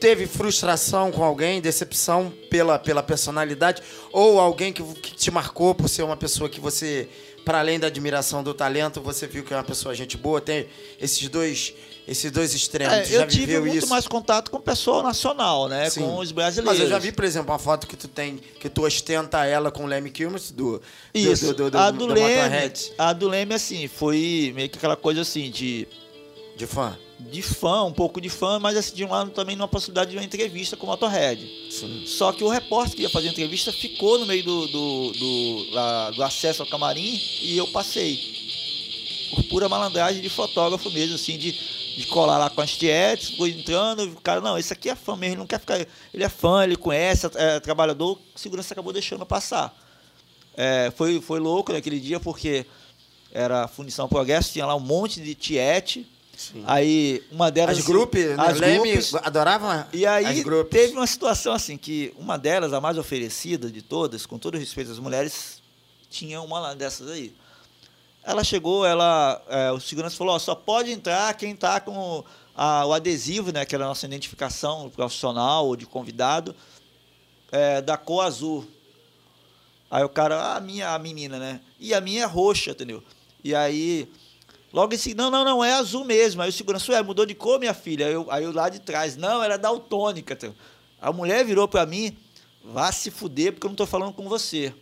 teve 0.00 0.26
frustração 0.26 1.12
com 1.12 1.22
alguém, 1.22 1.60
decepção 1.60 2.32
pela, 2.50 2.76
pela 2.78 3.02
personalidade, 3.04 3.80
ou 4.12 4.40
alguém 4.40 4.72
que, 4.72 4.82
que 4.94 5.14
te 5.14 5.30
marcou 5.30 5.74
por 5.76 5.88
ser 5.88 6.02
uma 6.02 6.16
pessoa 6.16 6.48
que 6.50 6.58
você, 6.60 7.08
para 7.44 7.60
além 7.60 7.78
da 7.78 7.86
admiração 7.86 8.42
do 8.42 8.52
talento, 8.52 9.00
você 9.00 9.28
viu 9.28 9.44
que 9.44 9.54
é 9.54 9.56
uma 9.56 9.62
pessoa 9.62 9.94
gente 9.94 10.16
boa, 10.16 10.40
tem 10.40 10.66
esses 11.00 11.28
dois, 11.28 11.72
esses 12.06 12.30
dois 12.30 12.52
extremos. 12.52 13.10
É, 13.10 13.16
eu 13.16 13.26
tive 13.28 13.58
muito 13.60 13.76
isso? 13.76 13.88
mais 13.88 14.06
contato 14.08 14.50
com 14.50 14.56
o 14.56 14.60
pessoal 14.60 15.02
nacional, 15.02 15.68
né? 15.68 15.88
Sim. 15.88 16.00
Com 16.02 16.18
os 16.18 16.32
brasileiros. 16.32 16.78
Mas 16.78 16.80
eu 16.84 16.88
já 16.88 16.98
vi, 16.98 17.12
por 17.12 17.24
exemplo, 17.24 17.52
uma 17.52 17.58
foto 17.58 17.86
que 17.86 17.96
tu 17.96 18.08
tem, 18.08 18.38
que 18.58 18.68
tu 18.68 18.84
ostenta 18.84 19.44
ela 19.44 19.70
com 19.70 19.84
o 19.84 19.86
Leme 19.86 20.10
Kilmer 20.10 20.40
do, 20.52 20.78
do, 20.78 20.82
Isso. 21.14 21.46
do, 21.48 21.54
do, 21.54 21.70
do, 21.70 21.78
a 21.78 21.90
do, 21.90 21.98
do 21.98 22.06
Leme, 22.12 22.36
Motorhead, 22.36 22.92
a 22.98 23.12
do 23.12 23.28
Leme, 23.28 23.54
assim, 23.54 23.86
foi 23.88 24.52
meio 24.54 24.68
que 24.68 24.78
aquela 24.78 24.96
coisa 24.96 25.20
assim, 25.22 25.50
de 25.50 25.86
de 26.56 26.66
fã. 26.66 26.96
de 27.18 27.40
fã, 27.40 27.84
um 27.84 27.92
pouco 27.92 28.20
de 28.20 28.28
fã, 28.28 28.58
mas 28.58 28.76
assim, 28.76 28.94
de 28.94 29.04
um 29.04 29.08
lado 29.10 29.30
também 29.30 29.56
numa 29.56 29.66
possibilidade 29.66 30.10
de 30.10 30.16
uma 30.18 30.24
entrevista 30.24 30.76
com 30.76 30.86
o 30.86 30.90
Motorhead. 30.90 31.40
Sim. 31.70 32.04
Só 32.06 32.30
que 32.30 32.44
o 32.44 32.48
repórter 32.48 32.94
que 32.96 33.02
ia 33.02 33.08
fazer 33.10 33.28
a 33.28 33.30
entrevista 33.32 33.72
ficou 33.72 34.18
no 34.18 34.26
meio 34.26 34.44
do, 34.44 34.66
do, 34.68 35.12
do, 35.12 35.66
lá- 35.72 36.10
do 36.10 36.22
acesso 36.22 36.62
ao 36.62 36.68
camarim 36.68 37.18
e 37.40 37.56
eu 37.56 37.66
passei. 37.68 38.18
Por 39.34 39.44
pura 39.44 39.68
malandragem 39.68 40.20
de 40.20 40.28
fotógrafo 40.28 40.90
mesmo, 40.90 41.14
assim, 41.14 41.38
de, 41.38 41.52
de 41.96 42.06
colar 42.06 42.38
lá 42.38 42.50
com 42.50 42.60
as 42.60 42.72
tietes, 42.76 43.30
ficou 43.30 43.46
entrando, 43.46 44.04
o 44.04 44.20
cara, 44.20 44.40
não, 44.40 44.58
esse 44.58 44.72
aqui 44.72 44.88
é 44.88 44.94
fã 44.94 45.16
mesmo, 45.16 45.34
ele 45.34 45.40
não 45.40 45.46
quer 45.46 45.60
ficar. 45.60 45.78
Ele 46.12 46.24
é 46.24 46.28
fã, 46.28 46.64
ele 46.64 46.76
conhece, 46.76 47.28
é 47.34 47.60
trabalhador, 47.60 48.18
a 48.34 48.38
segurança 48.38 48.72
acabou 48.74 48.92
deixando 48.92 49.24
passar. 49.26 49.74
É, 50.56 50.92
foi, 50.96 51.20
foi 51.20 51.40
louco 51.40 51.72
naquele 51.72 51.98
dia 51.98 52.20
porque 52.20 52.66
era 53.32 53.66
Fundição 53.68 54.08
Progresso, 54.08 54.52
tinha 54.52 54.66
lá 54.66 54.74
um 54.74 54.80
monte 54.80 55.20
de 55.20 55.34
tiete. 55.34 56.06
Aí 56.66 57.22
uma 57.30 57.50
delas. 57.50 57.78
As 57.78 57.84
grupos, 57.84 58.20
né? 58.20 58.34
as 58.38 58.58
grupos- 58.58 59.14
adorava 59.16 59.86
e 59.92 60.04
aí 60.04 60.42
teve 60.70 60.94
uma 60.94 61.06
situação 61.06 61.52
assim 61.52 61.76
que 61.76 62.12
uma 62.18 62.36
delas, 62.36 62.72
a 62.72 62.80
mais 62.80 62.98
oferecida 62.98 63.70
de 63.70 63.80
todas, 63.80 64.26
com 64.26 64.38
todo 64.38 64.58
respeito 64.58 64.90
às 64.90 64.98
mulheres, 64.98 65.62
tinha 66.10 66.40
uma 66.40 66.74
dessas 66.74 67.08
aí. 67.10 67.32
Ela 68.24 68.44
chegou, 68.44 68.86
ela, 68.86 69.42
é, 69.48 69.72
o 69.72 69.80
segurança 69.80 70.16
falou, 70.16 70.38
só 70.38 70.54
pode 70.54 70.90
entrar 70.92 71.34
quem 71.34 71.52
está 71.52 71.80
com 71.80 72.22
a- 72.54 72.86
o 72.86 72.92
adesivo, 72.92 73.50
né, 73.52 73.64
que 73.64 73.74
era 73.74 73.84
a 73.84 73.88
nossa 73.88 74.06
identificação 74.06 74.88
profissional 74.90 75.66
ou 75.66 75.74
de 75.74 75.86
convidado, 75.86 76.54
é, 77.50 77.82
da 77.82 77.96
cor 77.96 78.24
azul. 78.24 78.66
Aí 79.90 80.04
o 80.04 80.08
cara, 80.08 80.36
"Ah, 80.40 80.56
a 80.56 80.60
minha, 80.60 80.90
a 80.94 80.98
menina, 80.98 81.38
né? 81.38 81.60
E 81.78 81.92
a 81.92 82.00
minha 82.00 82.22
é 82.22 82.26
roxa, 82.26 82.70
entendeu? 82.70 83.02
E 83.44 83.54
aí, 83.54 84.08
logo 84.72 84.94
em 84.94 84.96
seguida, 84.98 85.22
não, 85.24 85.30
não, 85.30 85.44
não, 85.44 85.64
é 85.64 85.74
azul 85.74 86.04
mesmo. 86.04 86.40
Aí 86.40 86.48
o 86.48 86.52
segurança, 86.52 86.92
ué, 86.92 87.02
mudou 87.02 87.26
de 87.26 87.34
cor, 87.34 87.58
minha 87.58 87.74
filha? 87.74 88.06
Aí 88.06 88.12
eu, 88.12 88.26
aí 88.30 88.44
eu 88.44 88.52
lá 88.52 88.68
de 88.68 88.78
trás, 88.78 89.16
não, 89.16 89.42
era 89.42 89.58
daltônica. 89.58 90.32
entendeu? 90.34 90.56
A 91.00 91.12
mulher 91.12 91.44
virou 91.44 91.66
pra 91.68 91.84
mim, 91.84 92.16
vá 92.64 92.90
se 92.92 93.10
fuder, 93.10 93.52
porque 93.52 93.66
eu 93.66 93.70
não 93.70 93.76
tô 93.76 93.84
falando 93.86 94.12
com 94.14 94.28
você. 94.28 94.72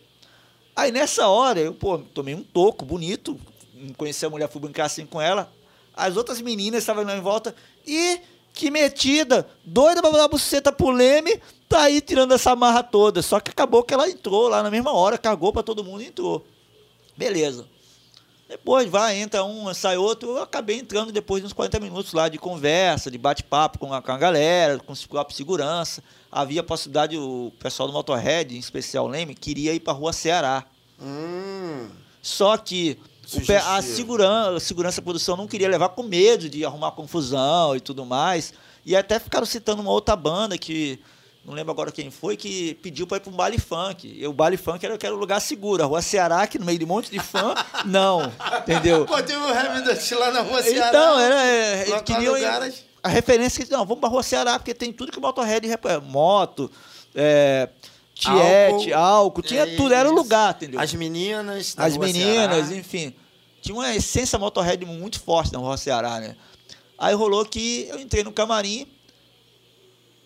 Aí 0.81 0.91
nessa 0.91 1.27
hora, 1.27 1.59
eu, 1.59 1.75
pô, 1.75 1.99
tomei 1.99 2.33
um 2.33 2.41
toco 2.41 2.83
bonito, 2.83 3.39
conheci 3.95 4.25
a 4.25 4.29
mulher, 4.31 4.49
fui 4.49 4.59
brincar 4.59 4.85
assim 4.85 5.05
com 5.05 5.21
ela. 5.21 5.53
As 5.93 6.17
outras 6.17 6.41
meninas 6.41 6.81
estavam 6.81 7.03
lá 7.03 7.15
em 7.15 7.21
volta, 7.21 7.55
e 7.85 8.19
que 8.51 8.71
metida, 8.71 9.47
doida 9.63 10.01
pra 10.01 10.09
dar 10.09 10.27
buceta 10.27 10.71
pro 10.71 10.89
Leme, 10.89 11.39
tá 11.69 11.83
aí 11.83 12.01
tirando 12.01 12.33
essa 12.33 12.55
marra 12.55 12.81
toda. 12.81 13.21
Só 13.21 13.39
que 13.39 13.51
acabou 13.51 13.83
que 13.83 13.93
ela 13.93 14.09
entrou 14.09 14.47
lá 14.47 14.63
na 14.63 14.71
mesma 14.71 14.91
hora, 14.91 15.19
cagou 15.19 15.53
pra 15.53 15.61
todo 15.61 15.83
mundo 15.83 16.01
e 16.01 16.07
entrou. 16.07 16.43
Beleza. 17.15 17.67
Depois 18.49 18.89
vai, 18.89 19.17
entra 19.17 19.43
um, 19.45 19.71
sai 19.73 19.97
outro. 19.97 20.31
Eu 20.31 20.41
acabei 20.41 20.77
entrando 20.77 21.11
depois 21.11 21.41
de 21.41 21.47
uns 21.47 21.53
40 21.53 21.79
minutos 21.79 22.11
lá 22.11 22.27
de 22.27 22.39
conversa, 22.39 23.11
de 23.11 23.19
bate-papo 23.19 23.77
com 23.77 23.93
a, 23.93 24.01
com 24.01 24.11
a 24.11 24.17
galera, 24.17 24.79
com 24.79 24.91
os 24.91 25.05
próprios 25.05 25.37
segurança. 25.37 26.03
Havia 26.29 26.59
a 26.59 26.63
possibilidade, 26.63 27.17
o 27.17 27.53
pessoal 27.59 27.87
do 27.87 27.93
Motorhead, 27.93 28.55
em 28.55 28.59
especial 28.59 29.05
o 29.05 29.07
Leme, 29.07 29.35
queria 29.35 29.73
ir 29.73 29.79
pra 29.79 29.93
rua 29.93 30.11
Ceará. 30.11 30.65
Hum, 31.01 31.89
Só 32.21 32.55
que 32.57 32.97
pé- 33.47 33.57
a 33.57 33.81
segurança, 33.81 34.57
a 34.57 34.59
segurança 34.59 35.01
produção 35.01 35.35
não 35.35 35.47
queria 35.47 35.67
levar 35.69 35.89
com 35.89 36.03
medo 36.03 36.49
de 36.49 36.63
arrumar 36.65 36.91
confusão 36.91 37.75
e 37.75 37.79
tudo 37.79 38.05
mais. 38.05 38.53
E 38.85 38.95
até 38.95 39.19
ficaram 39.19 39.45
citando 39.45 39.81
uma 39.81 39.91
outra 39.91 40.15
banda 40.15 40.57
que 40.57 40.99
não 41.43 41.53
lembro 41.55 41.71
agora 41.71 41.91
quem 41.91 42.11
foi, 42.11 42.37
que 42.37 42.75
pediu 42.83 43.07
para 43.07 43.17
ir 43.17 43.21
para 43.21 43.31
um 43.31 43.35
baile 43.35 43.57
funk. 43.59 44.07
E 44.07 44.25
o 44.27 44.33
baile 44.33 44.57
funk 44.57 44.85
era, 44.85 44.97
era 45.01 45.15
um 45.15 45.17
lugar 45.17 45.39
seguro. 45.41 45.81
A 45.83 45.87
rua 45.87 46.01
Ceará, 46.01 46.45
que 46.45 46.59
no 46.59 46.65
meio 46.65 46.77
de 46.77 46.85
um 46.85 46.87
monte 46.87 47.09
de 47.09 47.19
fã, 47.19 47.55
não. 47.85 48.31
Entendeu? 48.59 49.05
Pô, 49.05 49.21
tem 49.23 49.35
o 49.37 49.49
Heavy 49.49 49.81
Dust 49.81 50.11
lá 50.11 50.31
na 50.31 50.41
rua 50.41 50.61
Ceará. 50.61 50.89
Então, 50.89 51.19
era, 51.19 51.43
é, 51.45 51.89
eles 51.89 52.01
queriam 52.03 52.35
a 53.03 53.09
referência 53.09 53.65
que 53.65 53.71
não, 53.71 53.83
vamos 53.85 53.99
pra 53.99 54.09
Rua 54.09 54.21
Ceará, 54.21 54.59
porque 54.59 54.75
tem 54.75 54.93
tudo 54.93 55.11
que 55.11 55.17
o 55.17 55.21
Motorhead 55.21 55.67
moto, 56.03 56.69
é, 57.15 57.67
tiete, 58.21 58.93
álcool, 58.93 59.41
tinha 59.41 59.63
É 59.63 59.75
tudo, 59.75 59.93
era 59.93 60.09
o 60.09 60.13
lugar, 60.13 60.55
entendeu? 60.55 60.79
As 60.79 60.93
meninas. 60.93 61.73
As 61.77 61.97
meninas, 61.97 62.67
Ceará. 62.67 62.75
enfim. 62.79 63.15
Tinha 63.61 63.75
uma 63.75 63.93
essência 63.95 64.37
Motorhead 64.39 64.85
muito 64.85 65.19
forte 65.19 65.51
na 65.53 65.59
Rua 65.59 65.77
Ceará, 65.77 66.19
né? 66.19 66.35
Aí 66.97 67.13
rolou 67.13 67.45
que 67.45 67.87
eu 67.89 67.99
entrei 67.99 68.23
no 68.23 68.31
camarim, 68.31 68.87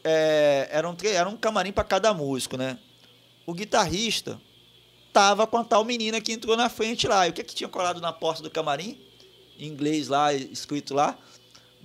é, 0.03 0.67
era, 0.72 0.89
um, 0.89 0.95
era 1.03 1.30
um 1.30 1.38
camarim 1.38 1.72
para 1.72 1.84
cada 1.84 2.13
músico, 2.13 2.57
né? 2.57 2.77
O 3.45 3.53
guitarrista 3.53 4.39
tava 5.11 5.47
com 5.47 5.57
a 5.57 5.63
tal 5.63 5.85
menina 5.85 6.19
que 6.19 6.34
entrou 6.34 6.57
na 6.57 6.67
frente 6.67 7.07
lá. 7.07 7.26
E 7.27 7.30
o 7.30 7.34
que 7.34 7.43
que 7.43 7.55
tinha 7.55 7.69
colado 7.69 8.01
na 8.01 8.11
porta 8.11 8.43
do 8.43 8.49
camarim? 8.49 8.99
Em 9.57 9.67
inglês 9.67 10.09
lá, 10.09 10.34
escrito 10.34 10.93
lá. 10.93 11.17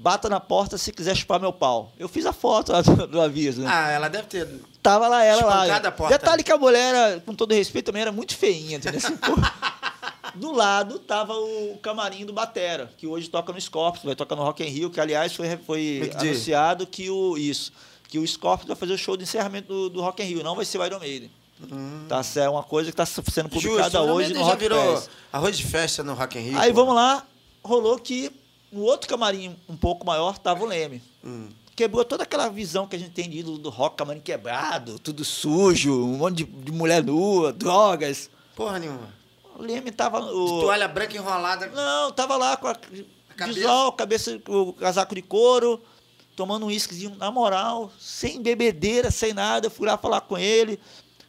Bata 0.01 0.31
na 0.31 0.41
porta 0.41 0.79
se 0.79 0.93
quiser 0.93 1.15
chupar 1.15 1.39
meu 1.39 1.53
pau. 1.53 1.93
Eu 1.99 2.09
fiz 2.09 2.25
a 2.25 2.33
foto 2.33 2.73
lá 2.73 2.81
do, 2.81 3.07
do 3.07 3.21
aviso, 3.21 3.61
né? 3.61 3.69
Ah, 3.71 3.91
ela 3.91 4.09
deve 4.09 4.29
ter. 4.29 4.49
Tava 4.83 5.07
lá 5.07 5.23
ela 5.23 5.45
lá. 5.45 5.77
A 5.77 5.93
porta. 5.93 6.17
Detalhe 6.17 6.43
que 6.43 6.51
a 6.51 6.57
mulher, 6.57 6.95
era, 6.95 7.21
com 7.21 7.35
todo 7.35 7.53
respeito, 7.53 7.87
também 7.87 8.01
era 8.01 8.11
muito 8.11 8.35
feinha, 8.35 8.79
entendeu? 8.79 8.99
Assim. 8.99 9.19
Do 10.35 10.53
lado 10.53 11.01
tava 11.01 11.35
o 11.35 11.77
camarim 11.83 12.25
do 12.25 12.33
Batera, 12.33 12.89
que 12.97 13.05
hoje 13.05 13.29
toca 13.29 13.53
no 13.53 13.61
Scorpions, 13.61 14.05
vai 14.05 14.15
tocar 14.15 14.37
no 14.37 14.43
Rock 14.43 14.63
in 14.63 14.69
Rio, 14.69 14.89
que 14.89 15.01
aliás 15.01 15.35
foi, 15.35 15.57
foi 15.57 16.13
anunciado 16.15 16.87
que 16.87 17.11
o 17.11 17.37
isso, 17.37 17.73
que 18.09 18.17
o 18.17 18.27
Scorpions 18.27 18.69
vai 18.69 18.77
fazer 18.77 18.93
o 18.93 18.99
show 18.99 19.17
de 19.17 19.25
encerramento 19.25 19.67
do, 19.67 19.91
do 19.91 20.01
Rock 20.01 20.23
in 20.23 20.27
Rio, 20.27 20.45
não 20.45 20.55
vai 20.55 20.65
ser 20.65 20.79
o 20.79 20.87
Iron 20.87 21.01
Maiden. 21.01 21.31
Tá 22.09 22.23
certo? 22.23 22.47
É 22.47 22.49
uma 22.51 22.63
coisa 22.63 22.91
que 22.91 22.97
tá 22.97 23.05
sendo 23.05 23.27
Justo, 23.53 23.69
publicada 23.69 24.03
hoje 24.03 24.33
no 24.33 24.39
já 24.39 24.47
Rock 24.47 24.59
virou 24.59 24.93
Press. 24.93 25.11
arroz 25.33 25.59
de 25.59 25.67
festa 25.67 26.05
no 26.05 26.15
Rock 26.15 26.39
in 26.39 26.43
Rio. 26.43 26.59
Aí 26.59 26.71
pô. 26.71 26.77
vamos 26.81 26.95
lá, 26.95 27.27
rolou 27.63 27.99
que 27.99 28.31
no 28.73 28.83
outro 28.83 29.09
camarim 29.09 29.57
um 29.69 29.77
pouco 29.77 30.07
maior 30.07 30.39
tava 30.39 30.63
o 30.65 30.67
Leme. 30.67 31.03
Hum. 31.25 31.49
Quebrou 31.75 32.05
toda 32.05 32.25
aquela 32.25 32.49
visão 32.49 32.87
que 32.87 32.97
a 32.97 32.99
gente 32.99 33.13
tem 33.13 33.29
de 33.29 33.39
ídolo 33.39 33.59
do 33.59 33.71
rock, 33.71 33.97
camarim 33.97 34.21
quebrado, 34.21 34.99
tudo 34.99 35.25
sujo, 35.25 36.05
um 36.05 36.19
monte 36.19 36.39
de, 36.39 36.45
de 36.45 36.73
mulher 36.73 37.03
nua, 37.03 37.53
drogas. 37.53 38.31
Porra 38.55 38.79
nenhuma. 38.79 39.09
O 39.57 39.63
Leme 39.63 39.91
tava. 39.91 40.21
De 40.21 40.29
O... 40.29 40.61
toalha 40.61 40.89
branca 40.89 41.17
enrolada. 41.17 41.67
Não, 41.69 42.13
tava 42.13 42.37
lá 42.37 42.57
com 42.57 42.69
a 42.69 42.75
cabeça? 42.75 43.59
visual, 43.59 43.93
cabeça, 43.93 44.41
o 44.49 44.73
casaco 44.73 45.15
de 45.15 45.23
couro, 45.23 45.83
tomando 46.37 46.65
um 46.65 46.69
uísquezinho, 46.69 47.15
na 47.17 47.31
moral, 47.31 47.91
sem 47.99 48.43
bebedeira, 48.43 49.11
sem 49.11 49.33
nada. 49.33 49.67
Eu 49.67 49.71
fui 49.71 49.87
lá 49.87 49.97
falar 49.97 50.21
com 50.23 50.37
ele. 50.37 50.79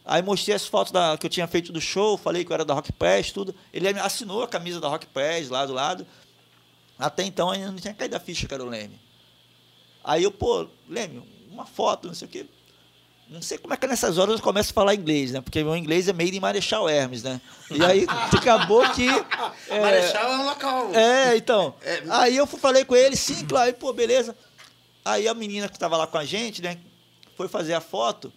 Aí 0.04 0.22
mostrei 0.22 0.56
as 0.56 0.66
fotos 0.66 0.92
da, 0.92 1.18
que 1.18 1.26
eu 1.26 1.30
tinha 1.30 1.48
feito 1.48 1.72
do 1.72 1.80
show, 1.80 2.18
falei 2.18 2.44
que 2.44 2.52
eu 2.52 2.54
era 2.56 2.66
da 2.66 2.74
Rock 2.74 2.92
Press, 2.92 3.32
tudo. 3.32 3.54
Ele 3.72 3.88
assinou 3.88 4.44
a 4.44 4.48
camisa 4.48 4.80
da 4.80 4.88
Rock 4.88 5.06
Press 5.08 5.50
lá 5.50 5.66
do 5.66 5.74
lado. 5.74 6.06
Até 7.02 7.24
então 7.24 7.50
ainda 7.50 7.72
não 7.72 7.78
tinha 7.78 7.94
caído 7.94 8.16
a 8.16 8.20
ficha 8.20 8.48
que 8.48 8.54
era 8.54 8.64
o 8.64 8.70
Leme. 8.70 9.00
Aí 10.04 10.24
eu, 10.24 10.32
pô, 10.32 10.68
Leme, 10.88 11.24
uma 11.52 11.66
foto, 11.66 12.08
não 12.08 12.14
sei 12.14 12.28
o 12.28 12.32
quê. 12.32 12.46
Não 13.28 13.42
sei 13.42 13.58
como 13.58 13.74
é 13.74 13.78
que 13.78 13.88
nessas 13.88 14.18
horas 14.18 14.36
eu 14.36 14.42
começo 14.42 14.72
a 14.72 14.74
falar 14.74 14.94
inglês, 14.94 15.32
né? 15.32 15.40
Porque 15.40 15.64
meu 15.64 15.76
inglês 15.76 16.08
é 16.08 16.14
meio 16.14 16.32
de 16.32 16.40
Marechal 16.40 16.90
Hermes, 16.90 17.24
né? 17.24 17.40
E 17.70 17.84
aí 17.84 18.06
acabou 18.38 18.88
que. 18.90 19.08
é, 19.70 19.80
Marechal 19.80 20.32
é 20.32 20.38
um 20.38 20.46
local. 20.46 20.94
é, 20.94 21.38
então. 21.38 21.74
É. 21.82 22.04
Aí 22.10 22.36
eu 22.36 22.46
falei 22.46 22.84
com 22.84 22.96
ele, 22.96 23.16
sim, 23.16 23.46
claro, 23.46 23.68
aí, 23.68 23.74
pô, 23.74 23.94
beleza. 23.94 24.36
Aí 25.04 25.28
a 25.28 25.34
menina 25.34 25.70
que 25.70 25.76
estava 25.76 25.96
lá 25.98 26.06
com 26.06 26.18
a 26.18 26.26
gente, 26.26 26.62
né, 26.62 26.78
foi 27.38 27.48
fazer 27.48 27.74
a 27.74 27.82
foto. 27.82 28.32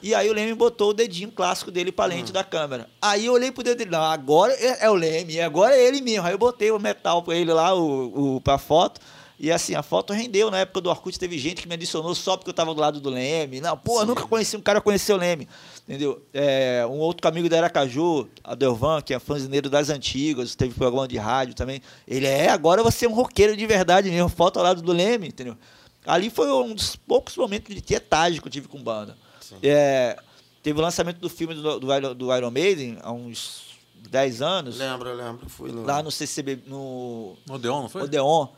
E 0.00 0.14
aí 0.14 0.30
o 0.30 0.32
Leme 0.32 0.54
botou 0.54 0.90
o 0.90 0.94
dedinho 0.94 1.30
clássico 1.32 1.70
dele 1.70 1.90
pra 1.90 2.04
Hum. 2.04 2.08
lente 2.08 2.32
da 2.32 2.44
câmera. 2.44 2.88
Aí 3.02 3.26
eu 3.26 3.32
olhei 3.32 3.50
pro 3.50 3.64
dedo 3.64 3.78
dele, 3.78 3.90
não, 3.90 4.02
agora 4.02 4.52
é, 4.52 4.84
é 4.86 4.90
o 4.90 4.94
Leme, 4.94 5.40
agora 5.40 5.76
é 5.76 5.84
ele 5.86 6.00
mesmo. 6.00 6.26
Aí 6.26 6.32
eu 6.34 6.38
botei 6.38 6.70
o 6.70 6.78
metal 6.78 7.22
pra 7.22 7.34
ele 7.34 7.52
lá, 7.52 7.74
o, 7.74 8.36
o, 8.36 8.40
pra 8.40 8.58
foto. 8.58 9.00
E 9.40 9.52
assim, 9.52 9.74
a 9.76 9.84
foto 9.84 10.12
rendeu. 10.12 10.50
Na 10.50 10.58
época 10.58 10.80
do 10.80 10.90
Orkut 10.90 11.16
teve 11.16 11.38
gente 11.38 11.62
que 11.62 11.68
me 11.68 11.74
adicionou 11.74 12.12
só 12.14 12.36
porque 12.36 12.50
eu 12.50 12.54
tava 12.54 12.74
do 12.74 12.80
lado 12.80 13.00
do 13.00 13.08
Leme. 13.08 13.60
Não, 13.60 13.76
pô, 13.76 14.00
eu 14.00 14.06
nunca 14.06 14.26
conheci 14.26 14.56
um 14.56 14.60
cara 14.60 14.80
conheceu 14.80 15.14
o 15.14 15.18
Leme. 15.18 15.48
Entendeu? 15.88 16.20
É, 16.34 16.84
um 16.90 16.98
outro 16.98 17.28
amigo 17.28 17.48
da 17.48 17.58
Aracaju, 17.58 18.28
Adelvan, 18.42 19.00
que 19.00 19.14
é 19.14 19.18
fanzineiro 19.20 19.70
das 19.70 19.90
antigas, 19.90 20.56
teve 20.56 20.74
programa 20.74 21.06
de 21.06 21.16
rádio 21.18 21.54
também. 21.54 21.80
Ele 22.06 22.26
é, 22.26 22.48
agora 22.48 22.82
você 22.82 23.06
é 23.06 23.08
um 23.08 23.14
roqueiro 23.14 23.56
de 23.56 23.64
verdade 23.64 24.10
mesmo, 24.10 24.28
foto 24.28 24.58
ao 24.58 24.64
lado 24.64 24.82
do 24.82 24.92
Leme, 24.92 25.28
entendeu? 25.28 25.56
Ali 26.04 26.30
foi 26.30 26.50
um 26.50 26.74
dos 26.74 26.96
poucos 26.96 27.36
momentos 27.36 27.72
de 27.72 27.80
tietagem 27.80 28.40
que 28.40 28.46
eu 28.48 28.50
tive 28.50 28.66
com 28.66 28.82
banda. 28.82 29.16
É, 29.62 30.18
teve 30.62 30.78
o 30.78 30.82
lançamento 30.82 31.18
do 31.18 31.28
filme 31.28 31.54
do, 31.54 31.80
do, 31.80 31.94
Iron- 31.94 32.14
do 32.14 32.34
Iron 32.36 32.50
Maiden 32.50 32.98
há 33.02 33.12
uns 33.12 33.62
10 34.10 34.42
anos, 34.42 34.78
Lembro, 34.78 35.08
eu 35.10 35.16
lembro. 35.16 35.48
Fui 35.48 35.70
no... 35.72 35.84
lá 35.84 36.02
no 36.02 36.10
CCB, 36.10 36.60
no 36.66 37.36
Odeon, 37.50 37.82
não 37.82 37.88
foi? 37.88 38.02
Odeon. 38.02 38.48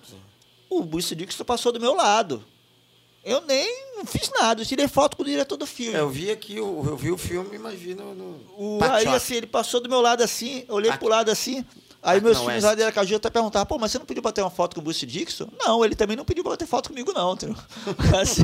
O 0.69 0.83
Bruce 0.83 1.15
Dixon 1.15 1.45
passou 1.45 1.73
do 1.73 1.81
meu 1.81 1.95
lado. 1.95 2.45
Eu 3.25 3.43
nem 3.43 3.69
não 3.97 4.07
fiz 4.07 4.31
nada, 4.31 4.63
eu 4.63 4.67
tirei 4.67 4.89
foto 4.89 5.15
com 5.17 5.23
o 5.23 5.27
diretor 5.27 5.57
do 5.59 5.67
filme. 5.67 5.95
É, 5.97 6.01
eu 6.01 6.09
vi 6.09 6.31
aqui, 6.31 6.59
o- 6.61 6.85
eu 6.87 6.97
vi 6.97 7.11
o 7.11 7.19
filme, 7.19 7.59
mas 7.59 7.79
vi 7.79 7.95
no... 7.95 8.41
O, 8.57 8.79
aí, 8.83 9.07
assim, 9.09 9.35
ele 9.35 9.47
passou 9.47 9.81
do 9.81 9.89
meu 9.91 10.01
lado 10.01 10.23
assim, 10.23 10.65
eu 10.69 10.77
olhei 10.77 10.91
Aqui. 10.91 11.01
pro 11.01 11.09
lado 11.09 11.31
assim. 11.31 11.65
Aí 12.03 12.17
Aqui 12.17 12.25
meus 12.25 12.39
filhos 12.39 12.65
lá 12.65 12.75
de 12.75 12.83
Aracaju 12.83 13.17
até 13.17 13.29
perguntavam, 13.29 13.67
pô, 13.67 13.77
mas 13.79 13.93
você 13.93 13.99
não 13.99 14.07
pediu 14.07 14.23
pra 14.23 14.33
ter 14.33 14.41
uma 14.41 14.49
foto 14.49 14.73
com 14.75 14.81
o 14.81 14.85
Bruce 14.85 15.05
Dixon? 15.05 15.49
Não, 15.59 15.85
ele 15.85 15.95
também 15.95 16.17
não 16.17 16.25
pediu 16.25 16.43
pra 16.43 16.57
ter 16.57 16.65
foto 16.67 16.89
comigo, 16.89 17.13
não, 17.13 17.35
entendeu? 17.35 17.57
Assim, 18.19 18.41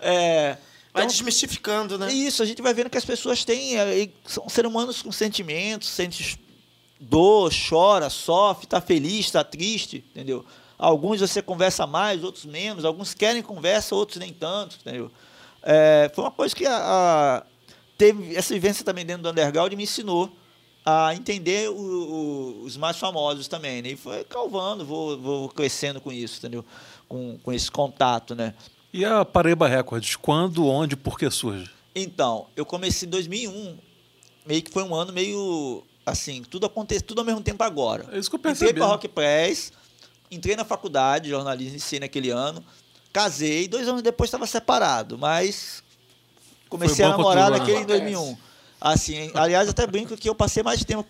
é, 0.00 0.56
Vai 0.94 1.02
então, 1.02 1.12
desmistificando, 1.12 1.98
né? 1.98 2.12
isso, 2.12 2.40
a 2.42 2.46
gente 2.46 2.62
vai 2.62 2.72
vendo 2.72 2.88
que 2.88 2.96
as 2.96 3.04
pessoas 3.04 3.44
têm. 3.44 3.76
é, 3.76 3.98
e 3.98 4.14
são 4.24 4.48
seres 4.48 4.70
humanos 4.70 5.02
com 5.02 5.10
sentimentos, 5.10 5.88
sente 5.88 6.38
dor, 7.00 7.52
chora, 7.68 8.08
sofre, 8.08 8.66
tá 8.68 8.80
feliz, 8.80 9.28
tá 9.30 9.42
triste, 9.42 10.04
entendeu? 10.12 10.44
Alguns 10.78 11.20
você 11.20 11.42
conversa 11.42 11.84
mais, 11.86 12.22
outros 12.22 12.44
menos, 12.44 12.84
alguns 12.84 13.12
querem 13.12 13.42
conversa, 13.42 13.94
outros 13.94 14.18
nem 14.18 14.32
tanto, 14.32 14.76
entendeu? 14.80 15.10
É, 15.62 16.10
foi 16.14 16.24
uma 16.24 16.30
coisa 16.30 16.54
que 16.54 16.64
a, 16.64 16.76
a- 16.76 17.42
teve 17.98 18.36
essa 18.36 18.54
vivência 18.54 18.84
também 18.84 19.04
dentro 19.04 19.24
do 19.24 19.30
underground 19.30 19.72
me 19.72 19.82
ensinou 19.82 20.30
a 20.86 21.14
entender 21.14 21.70
o- 21.70 21.74
o- 21.74 22.62
os 22.64 22.76
mais 22.76 22.96
famosos 22.98 23.48
também, 23.48 23.82
né? 23.82 23.90
E 23.90 23.96
foi 23.96 24.22
calvando, 24.24 24.84
vou, 24.84 25.18
vou 25.18 25.48
crescendo 25.48 26.00
com 26.00 26.12
isso, 26.12 26.38
entendeu? 26.38 26.64
Com, 27.08 27.38
com 27.42 27.52
esse 27.52 27.70
contato, 27.70 28.34
né? 28.34 28.54
E 28.94 29.04
a 29.04 29.24
Paraíba 29.24 29.66
Records, 29.66 30.14
quando, 30.14 30.68
onde, 30.68 30.94
por 30.94 31.18
que 31.18 31.28
surge? 31.28 31.68
Então, 31.96 32.46
eu 32.54 32.64
comecei 32.64 33.08
em 33.08 33.10
2001, 33.10 33.76
meio 34.46 34.62
que 34.62 34.70
foi 34.70 34.84
um 34.84 34.94
ano 34.94 35.12
meio 35.12 35.82
assim, 36.06 36.44
tudo 36.48 36.66
acontece 36.66 37.02
tudo 37.02 37.18
ao 37.18 37.24
mesmo 37.24 37.40
tempo 37.40 37.64
agora. 37.64 38.06
É 38.12 38.18
isso 38.20 38.30
que 38.30 38.36
eu 38.36 38.38
Entrei 38.38 38.54
percebi. 38.54 38.78
para 38.78 38.86
Rock 38.86 39.08
Press, 39.08 39.72
entrei 40.30 40.54
na 40.54 40.64
faculdade 40.64 41.24
de 41.24 41.30
jornalismo, 41.30 41.72
iniciei 41.72 41.98
naquele 41.98 42.30
ano, 42.30 42.64
casei, 43.12 43.66
dois 43.66 43.88
anos 43.88 44.00
depois 44.00 44.28
estava 44.28 44.46
separado, 44.46 45.18
mas 45.18 45.82
comecei 46.68 47.04
a 47.04 47.08
namorar 47.08 47.50
naquele 47.50 47.78
em 47.78 47.86
2001. 47.86 48.36
Assim, 48.86 49.30
aliás, 49.34 49.66
até 49.66 49.86
brinco 49.86 50.14
que 50.14 50.28
eu 50.28 50.34
passei 50.34 50.62
mais 50.62 50.84
tempo, 50.84 51.06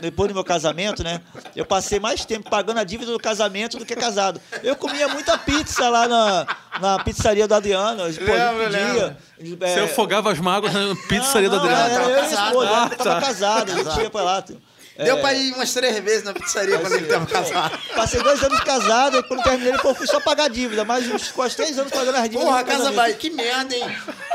depois 0.00 0.28
do 0.30 0.34
meu 0.34 0.42
casamento, 0.42 1.04
né? 1.04 1.20
Eu 1.54 1.66
passei 1.66 2.00
mais 2.00 2.24
tempo 2.24 2.48
pagando 2.48 2.80
a 2.80 2.84
dívida 2.84 3.12
do 3.12 3.18
casamento 3.18 3.76
do 3.76 3.84
que 3.84 3.94
casado. 3.94 4.40
Eu 4.62 4.74
comia 4.74 5.06
muita 5.06 5.36
pizza 5.36 5.86
lá 5.90 6.08
na, 6.08 6.46
na 6.80 7.04
pizzaria 7.04 7.46
do 7.46 7.54
Adriano. 7.54 7.98
Pô, 7.98 8.04
a 8.04 8.10
gente 8.10 8.24
Lembro, 8.24 9.16
pedia. 9.36 9.56
Você 9.60 9.80
é, 9.80 9.84
afogava 9.84 10.32
as 10.32 10.38
mágoas 10.38 10.72
na 10.72 10.96
pizzaria 11.08 11.50
não, 11.50 11.58
da 11.58 11.62
não, 11.64 11.70
Adriana. 11.76 11.92
era 11.92 12.02
eu 12.04 12.08
e 12.08 12.12
minha 12.12 12.22
casado. 12.30 12.46
esposa, 12.46 12.70
Ah, 12.70 12.88
eu 12.90 12.96
tava 12.96 13.20
casado, 13.20 13.72
a 13.72 13.74
gente 13.74 14.00
ia 14.00 14.10
pra 14.10 14.22
lá. 14.22 14.44
Deu 15.04 15.16
É. 15.16 15.20
pra 15.20 15.34
ir 15.34 15.52
umas 15.54 15.72
três 15.72 15.98
vezes 16.00 16.22
na 16.24 16.32
pizzaria 16.32 16.78
quando 16.78 16.92
ele 16.94 17.06
tava 17.06 17.26
casado. 17.26 17.78
Passei 17.94 18.22
dois 18.22 18.42
anos 18.42 18.60
casado, 18.60 19.18
e 19.18 19.22
quando 19.22 19.42
terminei, 19.42 19.72
pô, 19.78 19.94
fui 19.94 20.06
só 20.06 20.20
pagar 20.20 20.48
dívida, 20.48 20.84
mais 20.84 21.10
uns 21.10 21.28
quase 21.32 21.56
três 21.56 21.78
anos 21.78 21.90
pagando 21.92 22.16
as 22.16 22.22
dívidas. 22.24 22.44
Porra, 22.44 22.64
casa 22.64 22.92
vai. 22.92 23.14
Que 23.14 23.30
merda, 23.30 23.74
hein? 23.74 23.84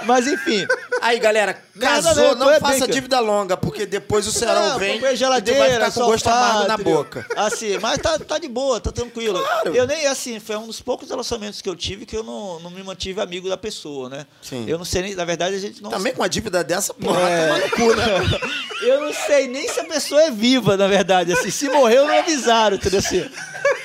Mas 0.03 0.27
enfim, 0.27 0.65
Aí, 1.01 1.19
galera, 1.19 1.59
casou, 1.79 2.15
né? 2.15 2.35
não 2.35 2.47
Foi 2.47 2.59
faça 2.59 2.85
bem, 2.85 2.93
dívida 2.95 3.19
longa, 3.19 3.57
porque 3.57 3.85
depois 3.85 4.25
o 4.27 4.31
cerol 4.31 4.55
Não, 4.69 4.79
vem 4.79 5.03
e 5.03 5.15
geladeira, 5.15 5.59
vai 5.59 5.71
ficar 5.73 5.91
com 5.91 6.05
gosto 6.05 6.27
amargo 6.27 6.67
na 6.67 6.77
boca. 6.77 7.25
Assim, 7.35 7.77
mas 7.79 7.97
tá, 7.99 8.17
tá 8.19 8.37
de 8.37 8.47
boa, 8.47 8.79
tá 8.79 8.91
tranquilo. 8.91 9.43
Eu 9.73 9.85
nem, 9.87 10.05
assim, 10.07 10.39
foi 10.39 10.55
um 10.57 10.67
dos 10.67 10.81
poucos 10.81 11.09
relacionamentos 11.09 11.61
que 11.61 11.69
eu 11.69 11.75
tive 11.75 12.05
que 12.05 12.15
eu 12.15 12.23
não, 12.23 12.59
não 12.59 12.69
me 12.69 12.81
mantive 12.83 13.19
amigo 13.21 13.49
da 13.49 13.57
pessoa, 13.57 14.09
né? 14.09 14.25
Sim. 14.41 14.65
Eu 14.67 14.77
não 14.77 14.85
sei 14.85 15.01
nem, 15.01 15.15
na 15.15 15.25
verdade, 15.25 15.55
a 15.55 15.59
gente 15.59 15.81
não 15.81 15.89
Também 15.89 16.13
com 16.13 16.21
uma 16.21 16.29
dívida 16.29 16.63
dessa, 16.63 16.93
porra, 16.93 17.19
É. 17.29 17.47
toma 17.47 17.59
no 17.59 17.69
cu, 17.71 17.95
né? 17.95 18.05
Eu 18.81 19.01
não 19.01 19.13
sei 19.13 19.47
nem 19.47 19.67
se 19.67 19.79
a 19.79 19.83
pessoa 19.85 20.21
é 20.23 20.29
viva, 20.31 20.54
na 20.61 20.87
verdade. 20.87 21.33
Assim, 21.33 21.49
se 21.51 21.69
morreu, 21.69 22.05
não 22.07 22.17
avisaram, 22.19 22.75
entendeu? 22.77 22.99
Assim, 22.99 23.29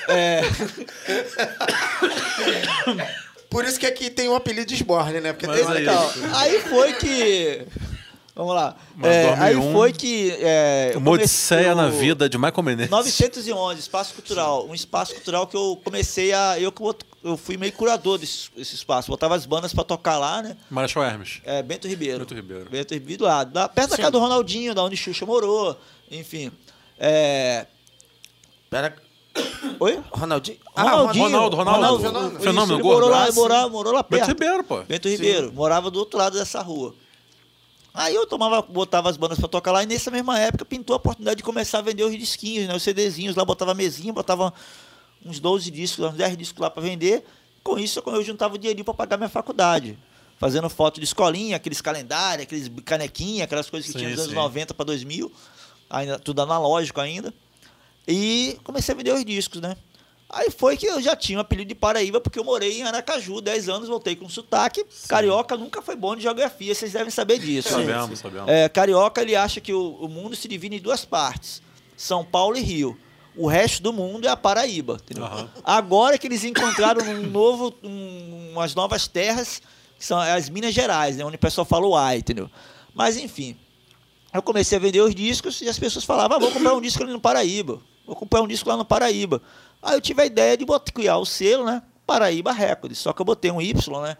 é, 0.07 0.41
Por 3.49 3.65
isso 3.65 3.79
que 3.79 3.85
aqui 3.85 4.09
tem 4.09 4.29
o 4.29 4.35
apelido 4.35 4.67
de 4.67 4.75
Sborne, 4.77 5.19
né? 5.19 5.33
Porque 5.33 5.47
Mas 5.47 5.65
tem... 5.65 5.75
aí- 5.75 5.83
então, 5.83 6.11
aí 6.35 6.59
foi 6.61 6.93
que. 6.93 7.61
Vamos 8.33 8.55
lá. 8.55 8.77
É, 9.03 9.33
aí 9.37 9.53
2001, 9.55 9.73
foi 9.73 9.91
que. 9.91 10.31
É, 10.39 10.93
Uma 10.95 11.11
odisseia 11.11 11.73
comecei 11.73 11.75
na 11.75 11.87
o- 11.89 11.99
vida 11.99 12.29
de 12.29 12.37
Michael 12.37 12.63
Menezes. 12.63 12.89
911, 12.89 13.79
espaço 13.79 14.13
cultural. 14.13 14.65
Um 14.69 14.73
espaço 14.73 15.13
cultural 15.13 15.45
que 15.47 15.55
eu 15.57 15.79
comecei 15.83 16.31
a. 16.33 16.57
Eu, 16.57 16.73
eu 17.25 17.35
fui 17.35 17.57
meio 17.57 17.73
curador 17.73 18.17
desse, 18.17 18.49
desse 18.55 18.73
espaço. 18.73 19.11
Botava 19.11 19.35
as 19.35 19.45
bandas 19.45 19.73
pra 19.73 19.83
tocar 19.83 20.17
lá, 20.17 20.41
né? 20.41 20.55
Marechal 20.69 21.03
Hermes. 21.03 21.41
É, 21.43 21.61
Bento 21.61 21.89
Ribeiro. 21.89 22.19
Bento 22.19 22.33
Ribeiro. 22.33 22.69
Bento 22.71 22.93
Ribeiro 22.93 23.19
do 23.19 23.25
lado. 23.25 23.51
Da, 23.51 23.67
perto 23.67 23.89
da 23.91 23.97
casa 23.97 24.11
do 24.11 24.19
Ronaldinho, 24.19 24.73
da 24.73 24.81
onde 24.81 24.95
Xuxa 24.95 25.25
morou. 25.25 25.77
Enfim. 26.11 26.51
É. 26.99 27.65
Pera... 28.69 28.95
Oi? 29.79 29.99
Ronaldinho? 30.11 30.57
Ronaldinho. 30.75 31.23
Ronaldo, 31.25 31.55
Ronaldo. 31.55 31.99
Fenômeno. 32.03 32.31
Isso, 32.33 32.39
Fenômeno 32.41 32.79
gordo. 32.79 32.93
morou 32.95 33.09
lá, 33.09 33.23
Ah, 33.23 33.31
sim. 33.31 33.69
morou, 33.71 33.93
lá 33.93 34.03
perto. 34.03 34.27
Bento 34.27 34.29
Ribeiro, 34.43 34.63
pô. 34.63 34.83
Bento 34.83 35.07
Ribeiro, 35.07 35.53
morava 35.53 35.89
do 35.89 35.99
outro 35.99 36.17
lado 36.19 36.37
dessa 36.37 36.61
rua. 36.61 36.93
Aí 37.93 38.13
eu 38.15 38.25
tomava, 38.25 38.61
botava 38.61 39.09
as 39.09 39.17
bandas 39.17 39.37
pra 39.39 39.47
tocar 39.49 39.71
lá 39.71 39.83
e 39.83 39.85
nessa 39.85 40.09
mesma 40.11 40.39
época 40.39 40.63
pintou 40.63 40.93
a 40.93 40.97
oportunidade 40.97 41.37
de 41.37 41.43
começar 41.43 41.79
a 41.79 41.81
vender 41.81 42.03
os 42.03 42.17
disquinhos, 42.17 42.67
né, 42.67 42.73
os 42.75 42.81
CDzinhos 42.83 43.35
lá, 43.35 43.43
botava 43.43 43.73
mesinha, 43.73 44.13
botava 44.13 44.53
uns 45.25 45.39
12 45.41 45.69
discos, 45.71 46.05
uns 46.05 46.13
10 46.15 46.37
discos 46.37 46.59
lá 46.61 46.69
pra 46.69 46.81
vender. 46.81 47.23
Com 47.63 47.77
isso 47.77 48.01
eu 48.05 48.23
juntava 48.23 48.55
o 48.55 48.57
dinheirinho 48.57 48.85
pra 48.85 48.93
pagar 48.93 49.17
minha 49.17 49.29
faculdade. 49.29 49.97
Fazendo 50.37 50.69
foto 50.69 50.99
de 50.99 51.05
escolinha, 51.05 51.57
aqueles 51.57 51.81
calendários, 51.81 52.43
aqueles 52.43 52.71
canequinha, 52.83 53.43
aquelas 53.43 53.69
coisas 53.69 53.85
que 53.87 53.93
Sim, 53.93 53.99
tinha 53.99 54.09
dos 54.11 54.19
anos 54.19 54.31
sim. 54.31 54.35
90 54.37 54.73
para 54.73 54.85
2000, 54.85 55.31
ainda, 55.91 56.17
tudo 56.17 56.41
analógico 56.41 56.99
ainda. 56.99 57.33
E 58.07 58.57
comecei 58.63 58.93
a 58.93 58.97
vender 58.97 59.13
os 59.13 59.23
discos, 59.23 59.61
né? 59.61 59.75
Aí 60.33 60.49
foi 60.49 60.77
que 60.77 60.85
eu 60.85 61.01
já 61.01 61.13
tinha 61.15 61.37
o 61.37 61.41
apelido 61.41 61.67
de 61.67 61.75
Paraíba, 61.75 62.21
porque 62.21 62.39
eu 62.39 62.43
morei 62.45 62.79
em 62.79 62.83
Aracaju 62.83 63.41
10 63.41 63.67
anos, 63.67 63.89
voltei 63.89 64.15
com 64.15 64.29
sotaque. 64.29 64.85
Carioca 65.07 65.57
nunca 65.57 65.81
foi 65.81 65.95
bom 65.95 66.15
de 66.15 66.21
geografia, 66.21 66.73
vocês 66.73 66.93
devem 66.93 67.11
saber 67.11 67.37
disso. 67.37 67.67
Sabemos, 67.69 68.19
sabemos. 68.19 68.49
É, 68.49 68.69
Carioca, 68.69 69.21
ele 69.21 69.35
acha 69.35 69.59
que 69.59 69.73
o, 69.73 69.95
o 69.95 70.07
mundo 70.07 70.33
se 70.35 70.47
divide 70.47 70.77
em 70.77 70.79
duas 70.79 71.03
partes: 71.03 71.61
São 71.97 72.23
Paulo 72.23 72.55
e 72.57 72.61
Rio. 72.61 72.97
O 73.35 73.45
resto 73.47 73.81
do 73.83 73.91
mundo 73.93 74.25
é 74.25 74.29
a 74.29 74.35
Paraíba. 74.37 74.97
entendeu? 75.03 75.25
Aham. 75.25 75.49
Agora 75.63 76.17
que 76.17 76.27
eles 76.27 76.43
encontraram 76.45 77.05
um 77.05 77.23
novo, 77.29 77.73
um- 77.83 78.51
umas 78.53 78.73
novas 78.75 79.07
terras, 79.07 79.61
que 79.97 80.05
são 80.05 80.17
as 80.19 80.49
Minas 80.49 80.73
Gerais, 80.73 81.15
né, 81.17 81.23
onde 81.25 81.35
o 81.35 81.39
pessoal 81.39 81.63
fala 81.65 81.85
o 81.87 81.95
ai, 81.95 82.17
entendeu? 82.17 82.49
Mas 82.93 83.17
enfim. 83.17 83.57
Eu 84.33 84.41
comecei 84.41 84.77
a 84.77 84.81
vender 84.81 85.01
os 85.01 85.13
discos 85.13 85.61
e 85.61 85.67
as 85.67 85.77
pessoas 85.77 86.05
falavam, 86.05 86.37
ah, 86.37 86.39
vou 86.39 86.51
comprar 86.51 86.73
um 86.73 86.81
disco 86.81 87.03
ali 87.03 87.11
no 87.11 87.19
Paraíba. 87.19 87.79
Vou 88.05 88.15
comprar 88.15 88.41
um 88.41 88.47
disco 88.47 88.69
lá 88.69 88.77
no 88.77 88.85
Paraíba. 88.85 89.41
Aí 89.81 89.95
eu 89.95 90.01
tive 90.01 90.21
a 90.21 90.25
ideia 90.25 90.55
de 90.55 90.65
botar, 90.65 90.91
criar 90.91 91.17
o 91.17 91.25
selo, 91.25 91.65
né? 91.65 91.81
Paraíba 92.05 92.51
Records. 92.51 92.97
Só 92.97 93.13
que 93.13 93.21
eu 93.21 93.25
botei 93.25 93.51
um 93.51 93.61
Y, 93.61 94.01
né? 94.01 94.17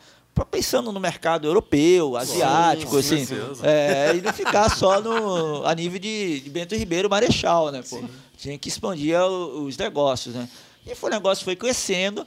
pensando 0.50 0.92
no 0.92 1.00
mercado 1.00 1.46
europeu, 1.46 2.16
asiático, 2.16 3.02
sim, 3.04 3.24
assim, 3.24 3.36
é, 3.64 4.16
e 4.16 4.22
não 4.22 4.34
ficar 4.34 4.70
só 4.70 5.02
no, 5.02 5.66
a 5.66 5.76
nível 5.76 6.00
de, 6.00 6.40
de 6.40 6.50
Bento 6.50 6.74
Ribeiro 6.74 7.10
Marechal, 7.10 7.72
né? 7.72 7.84
Pô? 7.88 8.02
Tinha 8.38 8.58
que 8.58 8.70
expandir 8.70 9.22
os 9.22 9.78
negócios, 9.78 10.34
né? 10.34 10.50
E 10.86 10.96
foi, 10.96 11.12
o 11.12 11.14
negócio 11.14 11.44
foi 11.44 11.56
crescendo. 11.56 12.26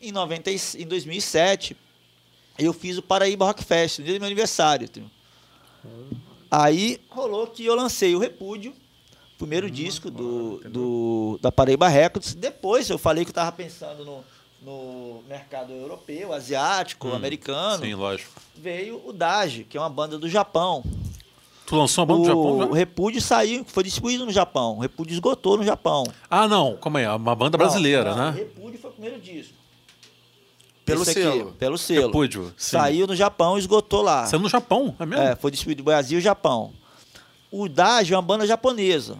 Em, 0.00 0.12
90, 0.12 0.50
em 0.50 0.86
2007, 0.86 1.76
eu 2.58 2.72
fiz 2.72 2.98
o 2.98 3.02
Paraíba 3.02 3.46
Rock 3.46 3.64
Fest, 3.64 3.98
no 3.98 4.04
dia 4.04 4.14
do 4.14 4.20
meu 4.20 4.26
aniversário. 4.26 4.88
Aí 6.50 7.00
rolou 7.10 7.46
que 7.46 7.64
eu 7.64 7.74
lancei 7.74 8.14
o 8.14 8.18
Repúdio, 8.18 8.72
primeiro 9.38 9.66
hum, 9.66 9.70
disco 9.70 10.10
do, 10.10 10.60
do, 10.68 11.38
da 11.40 11.50
Paraíba 11.50 11.88
Records. 11.88 12.34
Depois 12.34 12.88
eu 12.88 12.98
falei 12.98 13.24
que 13.24 13.30
eu 13.30 13.32
estava 13.32 13.52
pensando 13.52 14.04
no, 14.04 14.24
no 14.62 15.22
mercado 15.28 15.72
europeu, 15.72 16.32
asiático, 16.32 17.08
hum, 17.08 17.14
americano. 17.14 17.84
Sim, 17.84 17.94
lógico. 17.94 18.32
Veio 18.54 19.02
o 19.06 19.12
Dage, 19.12 19.64
que 19.64 19.76
é 19.76 19.80
uma 19.80 19.90
banda 19.90 20.18
do 20.18 20.28
Japão. 20.28 20.84
Tu 21.66 21.74
lançou 21.74 22.04
uma 22.04 22.14
banda 22.14 22.22
do 22.22 22.26
Japão? 22.26 22.58
Já? 22.58 22.66
O 22.66 22.72
Repúdio 22.72 23.20
saiu, 23.20 23.64
foi 23.64 23.82
distribuído 23.82 24.24
no 24.24 24.32
Japão. 24.32 24.76
O 24.76 24.80
Repúdio 24.80 25.12
esgotou 25.12 25.58
no 25.58 25.64
Japão. 25.64 26.04
Ah, 26.30 26.46
não, 26.46 26.76
como 26.76 26.96
é? 26.96 27.12
Uma 27.12 27.34
banda 27.34 27.58
brasileira, 27.58 28.10
não, 28.10 28.16
não, 28.16 28.24
né? 28.24 28.30
O 28.30 28.34
Repúdio 28.34 28.78
foi 28.78 28.90
o 28.90 28.92
primeiro 28.92 29.20
disco. 29.20 29.55
Pelo 30.86 31.04
selo. 31.04 31.52
pelo 31.58 31.76
selo. 31.76 32.06
Repúdio. 32.06 32.54
Sim. 32.56 32.76
Saiu 32.78 33.06
no 33.06 33.14
Japão, 33.14 33.58
esgotou 33.58 34.02
lá. 34.02 34.24
Saiu 34.26 34.40
no 34.40 34.48
Japão, 34.48 34.94
é 34.98 35.04
mesmo? 35.04 35.24
É, 35.24 35.36
foi 35.36 35.50
distribuído 35.50 35.80
no 35.80 35.84
Brasil 35.84 36.18
e 36.18 36.22
Japão. 36.22 36.72
O 37.50 37.68
Dage 37.68 38.14
é 38.14 38.16
uma 38.16 38.22
banda 38.22 38.46
japonesa 38.46 39.18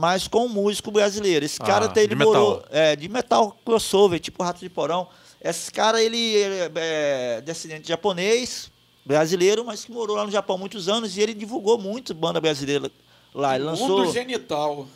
mas 0.00 0.26
com 0.26 0.46
um 0.46 0.48
músico 0.48 0.90
brasileiro. 0.90 1.44
Esse 1.44 1.60
cara 1.60 1.92
ah, 1.94 2.00
ele 2.00 2.08
de 2.08 2.14
morou 2.14 2.56
metal. 2.56 2.68
É, 2.70 2.96
de 2.96 3.06
metal 3.06 3.54
crossover, 3.62 4.18
tipo 4.18 4.42
Rato 4.42 4.58
de 4.60 4.70
Porão. 4.70 5.06
Esse 5.44 5.70
cara 5.70 6.02
ele 6.02 6.38
é, 6.38 6.70
é 6.74 7.40
descendente 7.42 7.86
japonês, 7.86 8.70
brasileiro, 9.04 9.62
mas 9.62 9.84
que 9.84 9.92
morou 9.92 10.16
lá 10.16 10.24
no 10.24 10.30
Japão 10.30 10.56
há 10.56 10.58
muitos 10.58 10.88
anos 10.88 11.18
e 11.18 11.20
ele 11.20 11.34
divulgou 11.34 11.76
muito 11.76 12.14
banda 12.14 12.40
brasileira 12.40 12.90
lá. 13.34 13.56
Ele 13.56 13.64
lançou 13.64 13.98
Mundo 14.00 14.10
genital. 14.12 14.88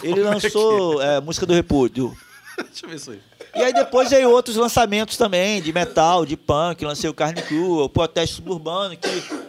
Ele 0.00 0.20
é 0.20 0.22
lançou 0.22 1.02
é, 1.02 1.20
música 1.20 1.44
do 1.44 1.54
Repúdio. 1.54 2.16
Deixa 2.56 2.86
eu 2.86 2.90
ver 2.90 2.96
isso 2.96 3.10
aí. 3.10 3.20
E 3.54 3.62
aí 3.62 3.72
depois 3.72 4.08
veio 4.08 4.30
outros 4.30 4.56
lançamentos 4.56 5.16
também, 5.16 5.60
de 5.60 5.72
metal, 5.72 6.24
de 6.24 6.36
punk, 6.36 6.84
lancei 6.84 7.08
o 7.08 7.14
Carne 7.14 7.42
Crua, 7.42 7.84
o 7.84 7.88
Protesto 7.88 8.36
Suburbano, 8.36 8.96
que 8.96 9.08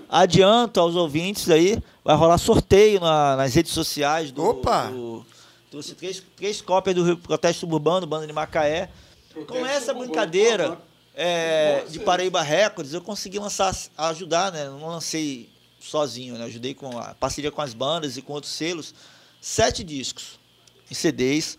adianto 0.09 0.79
aos 0.79 0.95
ouvintes 0.95 1.49
aí, 1.49 1.81
vai 2.03 2.15
rolar 2.15 2.37
sorteio 2.37 2.99
na, 2.99 3.37
nas 3.37 3.53
redes 3.53 3.71
sociais 3.71 4.31
do. 4.31 4.43
Opa! 4.43 4.87
Do, 4.87 5.25
trouxe 5.71 5.95
três, 5.95 6.21
três 6.35 6.61
cópias 6.61 6.95
do 6.95 7.17
Protesto 7.17 7.61
Suburbano, 7.61 8.05
banda 8.05 8.27
de 8.27 8.33
Macaé. 8.33 8.89
Protesto 9.31 9.53
Com 9.53 9.65
essa 9.65 9.93
brincadeira 9.93 10.77
é, 11.15 11.85
de 11.89 11.99
Paraíba 11.99 12.41
Records, 12.41 12.93
eu 12.93 13.01
consegui 13.01 13.39
lançar, 13.39 13.73
ajudar, 13.97 14.51
né? 14.51 14.65
Não 14.65 14.85
lancei 14.85 15.49
sozinho, 15.79 16.37
né? 16.37 16.43
Ajudei 16.43 16.73
com 16.73 16.97
a 16.99 17.15
parceria 17.15 17.51
com 17.51 17.61
as 17.61 17.73
bandas 17.73 18.17
e 18.17 18.21
com 18.21 18.33
outros 18.33 18.51
selos, 18.51 18.93
sete 19.39 19.81
discos 19.81 20.42
em 20.89 20.93
CDs. 20.93 21.57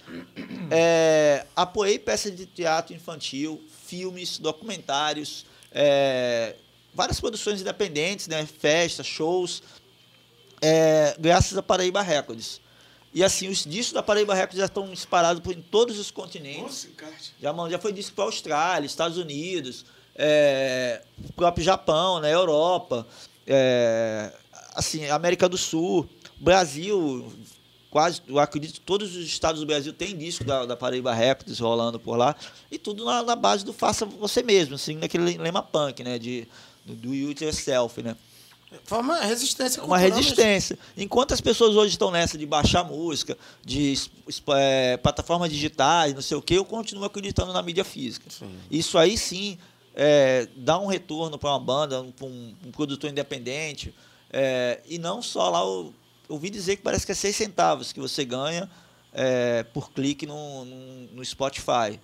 É, 0.71 1.47
apoiei 1.55 1.99
peças 1.99 2.35
de 2.35 2.47
teatro 2.47 2.95
infantil, 2.95 3.63
filmes, 3.87 4.39
documentários, 4.39 5.47
é, 5.73 6.55
várias 6.95 7.21
produções 7.21 7.61
independentes, 7.61 8.29
né, 8.29 8.47
festas, 8.47 9.07
shows, 9.07 9.63
é, 10.63 11.17
graças 11.19 11.59
a 11.59 11.63
Paraíba 11.63 12.01
Records. 12.01 12.61
E 13.13 13.23
assim, 13.23 13.49
os 13.49 13.65
discos 13.65 13.93
da 13.93 14.03
Paraíba 14.03 14.35
Records 14.35 14.59
já 14.59 14.65
estão 14.65 14.89
disparados 14.91 15.41
por, 15.43 15.57
em 15.57 15.63
todos 15.63 15.99
os 15.99 16.11
continentes. 16.11 16.89
Nossa, 17.01 17.33
já, 17.41 17.71
já 17.71 17.79
foi 17.79 17.93
disco 17.93 18.15
para 18.15 18.25
a 18.25 18.27
Austrália, 18.27 18.87
Estados 18.87 19.19
Unidos, 19.19 19.85
é, 20.17 21.03
o 21.29 21.33
próprio 21.33 21.65
Japão, 21.65 22.21
né, 22.21 22.33
Europa, 22.33 23.07
é, 23.47 24.33
assim, 24.75 25.07
América 25.07 25.49
do 25.49 25.57
Sul, 25.57 26.09
Brasil, 26.37 27.33
quase, 27.95 28.21
eu 28.27 28.41
acredito 28.41 28.75
que 28.75 28.81
todos 28.81 29.15
os 29.15 29.25
estados 29.25 29.61
do 29.61 29.67
Brasil 29.69 29.93
têm 29.93 30.17
disco 30.17 30.43
da, 30.43 30.67
da 30.67 30.77
Paraíba 30.77 31.15
Records 31.15 31.61
rolando 31.61 32.01
por 32.01 32.17
lá. 32.17 32.35
E 32.69 32.77
tudo 32.77 33.05
na, 33.05 33.23
na, 33.23 33.37
base 33.37 33.65
do 33.65 33.73
faça 33.73 34.05
você 34.05 34.43
mesmo, 34.43 34.75
assim, 34.75 34.97
naquele 34.97 35.39
lema 35.39 35.63
punk, 35.63 36.03
né? 36.03 36.19
De, 36.19 36.49
do, 36.85 36.97
do 36.97 37.29
it 37.29 37.45
yourself, 37.45 38.03
né? 38.03 38.17
Foi 38.83 38.99
uma 38.99 39.21
resistência 39.21 39.81
Uma 39.85 39.97
resistência. 39.97 40.77
Enquanto 40.97 41.35
as 41.35 41.41
pessoas 41.41 41.77
hoje 41.77 41.91
estão 41.91 42.11
nessa 42.11 42.37
de 42.37 42.45
baixar 42.45 42.83
música, 42.83 43.39
de 43.65 43.95
é, 44.57 44.97
plataformas 44.97 45.49
digitais, 45.49 46.13
não 46.15 46.23
sei 46.23 46.37
o 46.37 46.43
quê, 46.43 46.55
eu 46.55 46.65
continuo 46.65 47.05
acreditando 47.05 47.53
na 47.53 47.63
mídia 47.63 47.85
física. 47.85 48.29
Sim. 48.29 48.53
Isso 48.69 48.99
aí 48.99 49.17
sim 49.17 49.57
é, 49.95 50.49
dá 50.57 50.81
um 50.81 50.87
retorno 50.87 51.39
para 51.39 51.51
uma 51.51 51.61
banda, 51.61 52.05
para 52.19 52.27
um, 52.27 52.57
um, 52.67 52.73
produtor 52.73 53.09
independente. 53.09 53.95
É, 54.33 54.81
e 54.89 54.99
não 54.99 55.23
só 55.23 55.49
lá 55.49 55.65
o 55.65 55.95
ouvi 56.29 56.51
dizer 56.51 56.77
que 56.77 56.83
parece 56.83 57.05
que 57.05 57.13
é 57.13 57.15
6 57.15 57.37
centavos 57.37 57.93
que 57.93 58.01
você 58.01 58.25
ganha 58.25 58.69
é, 59.13 59.63
por 59.63 59.91
clique 59.93 60.27
no, 60.27 60.65
no, 60.65 61.07
no, 61.13 61.25
Spotify. 61.25 62.01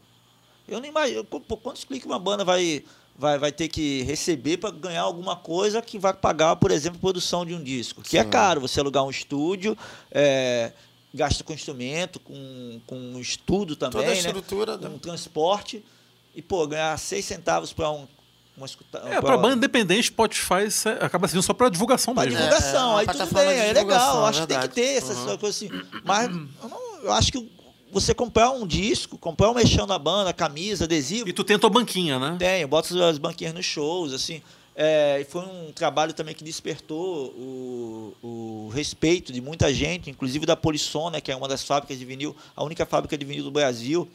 Eu 0.69 0.79
não 0.79 0.87
imagino 0.87 1.25
quantos 1.25 1.85
cliques 1.85 2.07
uma 2.07 2.19
banda 2.19 2.45
vai, 2.45 2.85
vai, 3.17 3.39
vai 3.39 3.51
ter 3.51 3.69
que 3.69 4.03
receber 4.03 4.59
para 4.59 4.71
ganhar 4.71 5.03
alguma 5.03 5.35
coisa 5.35 5.83
que 5.83 5.99
vai 5.99 6.15
pagar, 6.15 6.57
por 6.57 6.71
exemplo, 6.71 6.99
a 6.99 7.01
produção 7.01 7.45
de 7.45 7.55
um 7.55 7.63
disco. 7.63 8.03
Que 8.03 8.17
é 8.17 8.23
Sim. 8.23 8.29
é 8.29 8.31
caro 8.31 8.61
você 8.61 8.79
alugar 8.79 9.05
um 9.05 9.11
estúdio, 9.11 9.77
é, 10.11 10.73
gasta 11.13 11.43
com 11.43 11.53
instrumento, 11.53 12.21
com, 12.21 12.81
com 12.87 13.19
estudo 13.19 13.75
também, 13.75 14.01
Toda 14.01 14.13
a 14.13 14.15
né? 14.15 14.21
estrutura 14.21 14.77
né? 14.77 14.89
com 14.89 14.99
transporte. 14.99 15.85
E, 16.35 16.41
pô, 16.41 16.65
ganhar 16.69 16.97
6 16.97 17.25
centavos 17.25 17.73
para 17.73 17.91
um 17.91 18.07
uma 18.61 18.67
escuta, 18.67 19.03
é, 19.07 19.21
para 19.21 19.37
banda 19.37 19.57
independente, 19.57 20.09
Spotify 20.09 20.69
acaba 21.01 21.27
sendo 21.27 21.43
só 21.43 21.55
para 21.55 21.69
divulgação 21.69 22.15
pra 22.15 22.25
mesmo. 22.25 22.39
divulgação, 22.39 22.93
é, 22.93 23.05
é 23.05 23.09
aí 23.09 23.17
tudo 23.17 23.35
bem, 23.35 23.59
é 23.59 23.73
legal. 23.73 24.27
Acho 24.27 24.43
que 24.43 24.47
tem 24.47 24.61
que 24.61 24.69
ter 24.69 24.97
essa 24.97 25.15
uhum. 25.15 25.39
coisa 25.39 25.49
assim. 25.49 25.71
Mas 26.05 26.29
eu, 26.29 26.69
não, 26.69 27.05
eu 27.05 27.13
acho 27.13 27.33
que 27.33 27.51
você 27.91 28.15
comprar 28.15 28.51
um 28.51 28.67
disco, 28.67 29.19
comprar 29.19 29.51
um 29.51 29.55
mexão 29.55 29.87
da 29.87 29.99
banda, 29.99 30.33
camisa, 30.33 30.85
adesivo. 30.85 31.29
E 31.29 31.33
tu 31.33 31.43
tem 31.43 31.57
a 31.57 31.59
tua 31.59 31.71
banquinha, 31.71 32.19
né? 32.19 32.37
Tenho, 32.39 32.69
boto 32.69 33.03
as 33.03 33.19
banquinhas 33.19 33.55
nos 33.55 33.65
shows, 33.65 34.13
assim. 34.13 34.43
É, 34.77 35.27
foi 35.29 35.43
um 35.43 35.73
trabalho 35.73 36.13
também 36.13 36.35
que 36.35 36.45
despertou 36.45 37.27
o, 37.37 38.15
o, 38.23 38.71
respeito 38.73 39.33
de 39.33 39.41
muita 39.41 39.75
gente, 39.75 40.09
inclusive 40.09 40.47
da 40.47 40.57
Polisson, 40.57 41.11
né, 41.11 41.21
que 41.21 41.31
é 41.31 41.37
uma 41.37 41.49
das 41.49 41.63
fábricas 41.65 41.99
de 41.99 42.05
vinil, 42.05 42.35
a 42.55 42.65
única 42.65 42.87
fábrica 42.87 43.19
de 43.19 43.25
vinil 43.25 43.45
do 43.45 43.51
Brasil. 43.51 44.09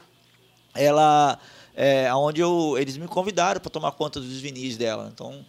Ela 0.74 1.38
é, 1.76 2.14
onde 2.14 2.42
eu, 2.42 2.78
eles 2.80 2.98
me 2.98 3.08
convidaram 3.08 3.60
para 3.60 3.70
tomar 3.70 3.92
conta 3.92 4.20
dos 4.20 4.40
vinis 4.40 4.78
dela. 4.78 5.10
Então, 5.14 5.46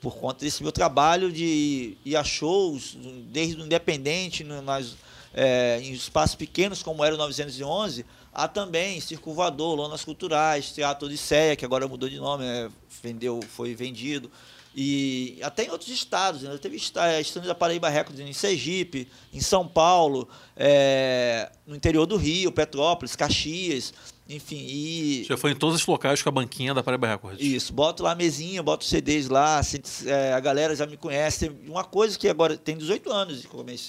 por 0.00 0.16
conta 0.16 0.44
desse 0.44 0.62
meu 0.62 0.72
trabalho 0.72 1.30
de 1.30 1.96
ir 2.04 2.16
a 2.16 2.24
shows, 2.24 2.96
desde 3.30 3.60
o 3.60 3.64
Independente, 3.64 4.42
nas, 4.42 4.96
é, 5.34 5.78
em 5.82 5.92
espaços 5.92 6.34
pequenos 6.34 6.82
como 6.82 7.04
era 7.04 7.14
o 7.14 7.18
911, 7.18 8.06
há 8.32 8.48
também 8.48 9.00
Circulador, 9.00 9.74
Lonas 9.74 10.04
Culturais, 10.04 10.72
Teatro 10.72 11.06
Odisseia, 11.06 11.56
que 11.56 11.64
agora 11.64 11.86
mudou 11.86 12.08
de 12.08 12.16
nome, 12.16 12.44
é, 12.44 12.68
vendeu, 13.02 13.40
foi 13.48 13.74
vendido. 13.74 14.30
E 14.78 15.38
até 15.42 15.64
em 15.64 15.70
outros 15.70 15.88
estados, 15.88 16.42
né? 16.42 16.58
teve 16.58 16.76
estande 16.76 17.46
da 17.46 17.54
Paraíba 17.54 17.88
Records 17.88 18.20
em 18.20 18.32
Sergipe, 18.34 19.08
em 19.32 19.40
São 19.40 19.66
Paulo, 19.66 20.28
é, 20.54 21.50
no 21.66 21.74
interior 21.74 22.04
do 22.04 22.16
Rio, 22.16 22.52
Petrópolis, 22.52 23.16
Caxias. 23.16 23.94
Enfim, 24.28 24.56
e. 24.58 25.24
Já 25.24 25.36
foi 25.36 25.52
em 25.52 25.54
todos 25.54 25.76
os 25.76 25.86
locais 25.86 26.20
com 26.20 26.28
a 26.28 26.32
banquinha 26.32 26.74
da 26.74 26.82
Paraíba 26.82 27.06
Records. 27.06 27.40
Isso, 27.40 27.72
boto 27.72 28.02
lá 28.02 28.12
a 28.12 28.14
mesinha, 28.14 28.62
boto 28.62 28.84
CDs 28.84 29.28
lá, 29.28 29.58
assim, 29.58 29.78
é, 30.06 30.32
a 30.32 30.40
galera 30.40 30.74
já 30.74 30.84
me 30.84 30.96
conhece. 30.96 31.50
Uma 31.68 31.84
coisa 31.84 32.18
que 32.18 32.28
agora 32.28 32.56
tem 32.56 32.76
18 32.76 33.12
anos, 33.12 33.44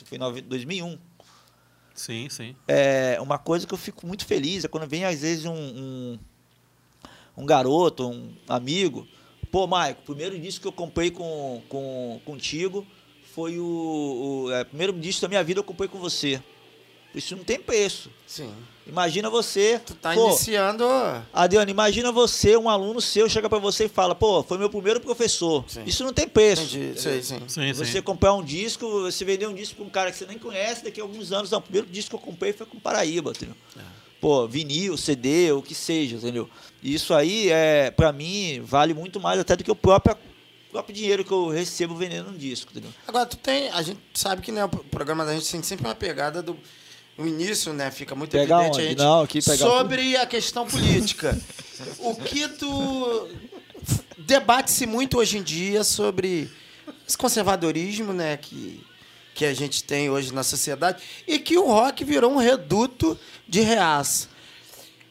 foi 0.05 0.17
em 0.17 0.43
2001. 0.43 0.97
Sim, 1.95 2.29
sim. 2.29 2.55
É, 2.67 3.17
uma 3.19 3.39
coisa 3.39 3.65
que 3.65 3.73
eu 3.73 3.77
fico 3.77 4.05
muito 4.05 4.25
feliz 4.25 4.63
é 4.63 4.67
quando 4.67 4.87
vem, 4.87 5.03
às 5.03 5.21
vezes, 5.21 5.45
um, 5.45 5.55
um, 5.55 6.19
um 7.35 7.45
garoto, 7.45 8.07
um 8.07 8.35
amigo. 8.47 9.07
Pô, 9.51 9.65
Maico, 9.65 10.01
o 10.01 10.05
primeiro 10.05 10.37
disco 10.39 10.61
que 10.61 10.67
eu 10.67 10.71
comprei 10.71 11.09
com, 11.09 11.63
com, 11.67 12.21
contigo 12.23 12.85
foi 13.33 13.57
o. 13.57 14.45
o 14.45 14.51
é, 14.51 14.63
primeiro 14.63 14.93
disco 14.93 15.23
da 15.23 15.27
minha 15.27 15.43
vida 15.43 15.61
eu 15.61 15.63
comprei 15.63 15.89
com 15.89 15.97
você. 15.97 16.39
Isso 17.15 17.35
não 17.35 17.43
tem 17.43 17.59
preço. 17.59 18.11
Sim. 18.27 18.53
Imagina 18.87 19.29
você. 19.29 19.79
Tu 19.85 19.93
tá 19.95 20.13
pô, 20.13 20.29
iniciando. 20.29 20.85
Adriano, 21.33 21.69
imagina 21.69 22.11
você, 22.11 22.55
um 22.55 22.69
aluno 22.69 23.01
seu, 23.01 23.29
chega 23.29 23.49
para 23.49 23.59
você 23.59 23.85
e 23.85 23.89
fala, 23.89 24.15
pô, 24.15 24.43
foi 24.43 24.57
meu 24.57 24.69
primeiro 24.69 24.99
professor. 24.99 25.65
Sim. 25.67 25.83
Isso 25.85 26.03
não 26.03 26.13
tem 26.13 26.27
preço. 26.27 26.63
Entendi. 26.63 26.99
Sim, 26.99 27.21
sim. 27.21 27.41
sim, 27.47 27.73
você 27.73 27.91
sim. 27.93 28.01
comprar 28.01 28.33
um 28.33 28.43
disco, 28.43 29.01
você 29.01 29.25
vender 29.25 29.47
um 29.47 29.53
disco 29.53 29.75
para 29.75 29.85
um 29.85 29.89
cara 29.89 30.11
que 30.11 30.17
você 30.17 30.25
nem 30.25 30.39
conhece, 30.39 30.83
daqui 30.83 30.99
a 30.99 31.03
alguns 31.03 31.31
anos, 31.31 31.51
não, 31.51 31.59
o 31.59 31.61
primeiro 31.61 31.87
disco 31.87 32.09
que 32.09 32.15
eu 32.15 32.19
comprei 32.19 32.53
foi 32.53 32.65
com 32.65 32.79
Paraíba, 32.79 33.31
entendeu? 33.31 33.55
É. 33.77 33.81
Pô, 34.19 34.47
vinil, 34.47 34.97
CD, 34.97 35.51
o 35.51 35.61
que 35.61 35.75
seja, 35.75 36.15
entendeu? 36.15 36.49
Isso 36.81 37.13
aí, 37.13 37.49
é, 37.51 37.91
para 37.91 38.11
mim, 38.11 38.61
vale 38.63 38.93
muito 38.93 39.19
mais 39.19 39.39
até 39.39 39.55
do 39.55 39.63
que 39.63 39.71
o 39.71 39.75
próprio 39.75 40.17
próprio 40.71 40.93
dinheiro 40.93 41.23
que 41.23 41.31
eu 41.31 41.47
recebo 41.47 41.95
vendendo 41.95 42.29
um 42.29 42.37
disco, 42.37 42.71
entendeu? 42.71 42.91
Agora, 43.07 43.25
tu 43.25 43.37
tem. 43.37 43.69
A 43.69 43.81
gente 43.81 43.99
sabe 44.13 44.41
que 44.41 44.51
né, 44.51 44.63
o 44.65 44.69
programa 44.69 45.25
da 45.25 45.33
gente 45.33 45.49
tem 45.49 45.63
sempre 45.63 45.85
uma 45.85 45.95
pegada 45.95 46.41
do. 46.41 46.57
No 47.17 47.27
início, 47.27 47.73
né? 47.73 47.89
Fica 47.89 48.13
muito 48.13 48.31
Pegar 48.31 48.65
evidente 48.65 48.75
onde? 48.77 48.85
a 48.85 48.89
gente. 48.89 48.97
Não, 48.99 49.21
aqui 49.21 49.41
pegar 49.41 49.57
sobre 49.65 50.15
a 50.17 50.25
questão 50.25 50.67
política. 50.67 51.37
o 51.99 52.15
que 52.15 52.47
tu. 52.47 53.27
Debate-se 54.19 54.85
muito 54.85 55.17
hoje 55.17 55.37
em 55.37 55.43
dia 55.43 55.83
sobre 55.83 56.49
esse 57.07 57.17
conservadorismo, 57.17 58.13
né? 58.13 58.37
Que, 58.37 58.83
que 59.33 59.45
a 59.45 59.53
gente 59.53 59.83
tem 59.83 60.09
hoje 60.09 60.33
na 60.33 60.43
sociedade. 60.43 61.01
E 61.27 61.39
que 61.39 61.57
o 61.57 61.65
rock 61.65 62.03
virou 62.03 62.31
um 62.31 62.37
reduto 62.37 63.17
de 63.47 63.61
reaça. 63.61 64.27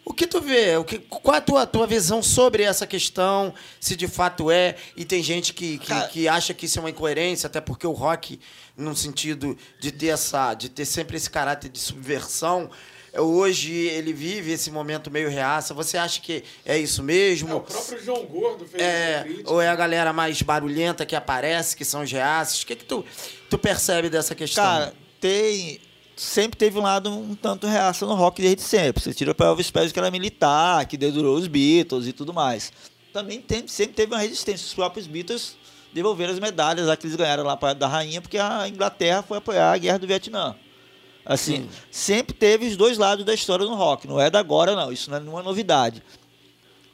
O 0.08 0.14
que 0.14 0.24
tu 0.26 0.40
vê? 0.40 0.76
O 0.76 0.84
que, 0.84 1.00
qual 1.00 1.36
a 1.36 1.40
tua, 1.40 1.66
tua 1.66 1.84
visão 1.84 2.22
sobre 2.22 2.62
essa 2.62 2.86
questão? 2.86 3.52
Se 3.80 3.96
de 3.96 4.06
fato 4.06 4.52
é, 4.52 4.76
e 4.96 5.04
tem 5.04 5.20
gente 5.20 5.52
que, 5.52 5.78
que, 5.78 5.86
Cara- 5.88 6.06
que 6.06 6.28
acha 6.28 6.54
que 6.54 6.66
isso 6.66 6.78
é 6.78 6.80
uma 6.82 6.90
incoerência, 6.90 7.48
até 7.48 7.60
porque 7.60 7.84
o 7.86 7.90
rock, 7.92 8.38
num 8.76 8.94
sentido 8.94 9.58
de 9.80 9.90
ter, 9.90 10.06
essa, 10.08 10.54
de 10.54 10.68
ter 10.68 10.84
sempre 10.84 11.16
esse 11.16 11.28
caráter 11.28 11.68
de 11.68 11.80
subversão, 11.80 12.70
é, 13.12 13.20
hoje 13.20 13.72
ele 13.72 14.12
vive 14.12 14.52
esse 14.52 14.70
momento 14.70 15.10
meio 15.10 15.28
reaça. 15.28 15.74
Você 15.74 15.98
acha 15.98 16.20
que 16.20 16.44
é 16.64 16.78
isso 16.78 17.02
mesmo? 17.02 17.50
É, 17.50 17.54
o 17.56 17.60
próprio 17.62 18.00
João 18.04 18.24
Gordo 18.26 18.64
fez 18.64 18.80
É, 18.80 19.22
crítica. 19.24 19.50
ou 19.50 19.60
é 19.60 19.68
a 19.68 19.74
galera 19.74 20.12
mais 20.12 20.40
barulhenta 20.40 21.04
que 21.04 21.16
aparece, 21.16 21.76
que 21.76 21.84
são 21.84 22.02
os 22.02 22.12
reaças? 22.12 22.62
O 22.62 22.66
que, 22.66 22.76
que 22.76 22.84
tu, 22.84 23.04
tu 23.50 23.58
percebe 23.58 24.08
dessa 24.08 24.36
questão? 24.36 24.62
Cara, 24.62 24.94
tem. 25.20 25.80
Sempre 26.16 26.56
teve 26.56 26.78
um 26.78 26.82
lado 26.82 27.10
um 27.10 27.34
tanto 27.34 27.66
reaça 27.66 28.06
no 28.06 28.14
rock 28.14 28.40
desde 28.40 28.62
sempre. 28.62 29.02
Você 29.02 29.12
tira 29.12 29.34
para 29.34 29.48
Elvis 29.48 29.70
Presley 29.70 29.93
que 29.93 29.98
era 29.98 30.10
militar, 30.10 30.86
que 30.86 30.97
dedurou 30.97 31.36
os 31.36 31.47
Beatles 31.47 32.06
e 32.06 32.12
tudo 32.12 32.32
mais. 32.32 32.72
Também 33.12 33.38
tem, 33.38 33.68
sempre 33.68 33.94
teve 33.94 34.14
uma 34.14 34.20
resistência. 34.20 34.64
Os 34.64 34.72
próprios 34.72 35.06
Beatles 35.06 35.56
devolveram 35.93 36.32
as 36.32 36.38
medalhas 36.38 36.86
lá 36.86 36.97
que 36.97 37.06
eles 37.06 37.16
ganharam 37.16 37.44
lá 37.44 37.55
pra, 37.55 37.74
da 37.74 37.86
rainha, 37.86 38.22
porque 38.22 38.38
a 38.38 38.66
Inglaterra 38.66 39.22
foi 39.22 39.36
apoiar 39.36 39.72
a 39.72 39.76
guerra 39.76 39.98
do 39.98 40.06
Vietnã. 40.06 40.56
Assim, 41.22 41.68
sempre 41.90 42.34
teve 42.34 42.66
os 42.66 42.76
dois 42.76 42.97
lados 42.97 43.24
da 43.24 43.34
história 43.34 43.66
no 43.66 43.74
rock. 43.74 44.09
Não 44.09 44.18
é 44.18 44.30
da 44.30 44.38
agora, 44.38 44.74
não. 44.74 44.90
Isso 44.90 45.10
não 45.10 45.18
é 45.18 45.20
nenhuma 45.20 45.43
novidade. 45.43 46.02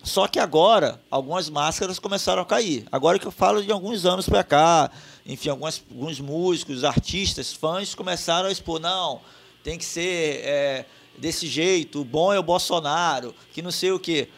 Só 0.03 0.27
que 0.27 0.40
agora, 0.40 1.01
algumas 1.09 1.49
máscaras 1.49 1.99
começaram 1.99 2.43
a 2.43 2.47
cair. 2.47 2.86
Agora 2.90 3.20
que 3.20 3.27
eu 3.27 3.31
falo 3.31 3.62
de 3.62 3.70
alguns 3.70 4.05
anos 4.05 4.28
pra 4.28 4.43
cá, 4.43 4.90
enfim, 5.24 5.49
algumas, 5.49 5.82
alguns 5.90 6.20
músicos, 6.20 6.85
artistas, 6.85 7.53
fãs 7.53 7.94
começaram 7.94 8.49
a 8.49 8.53
expor, 8.53 8.81
não, 8.81 9.20
tem 9.62 9.78
que 9.78 9.85
ser 9.85 10.40
é, 10.44 10.85
desse 11.16 11.47
jeito, 11.47 12.01
o 12.01 12.05
bom 12.05 12.32
é 12.32 12.39
o 12.39 12.43
Bolsonaro, 12.43 13.35
que 13.53 13.62
não 13.62 13.70
sei 13.70 13.93
o 13.93 13.99
quê. 13.99 14.28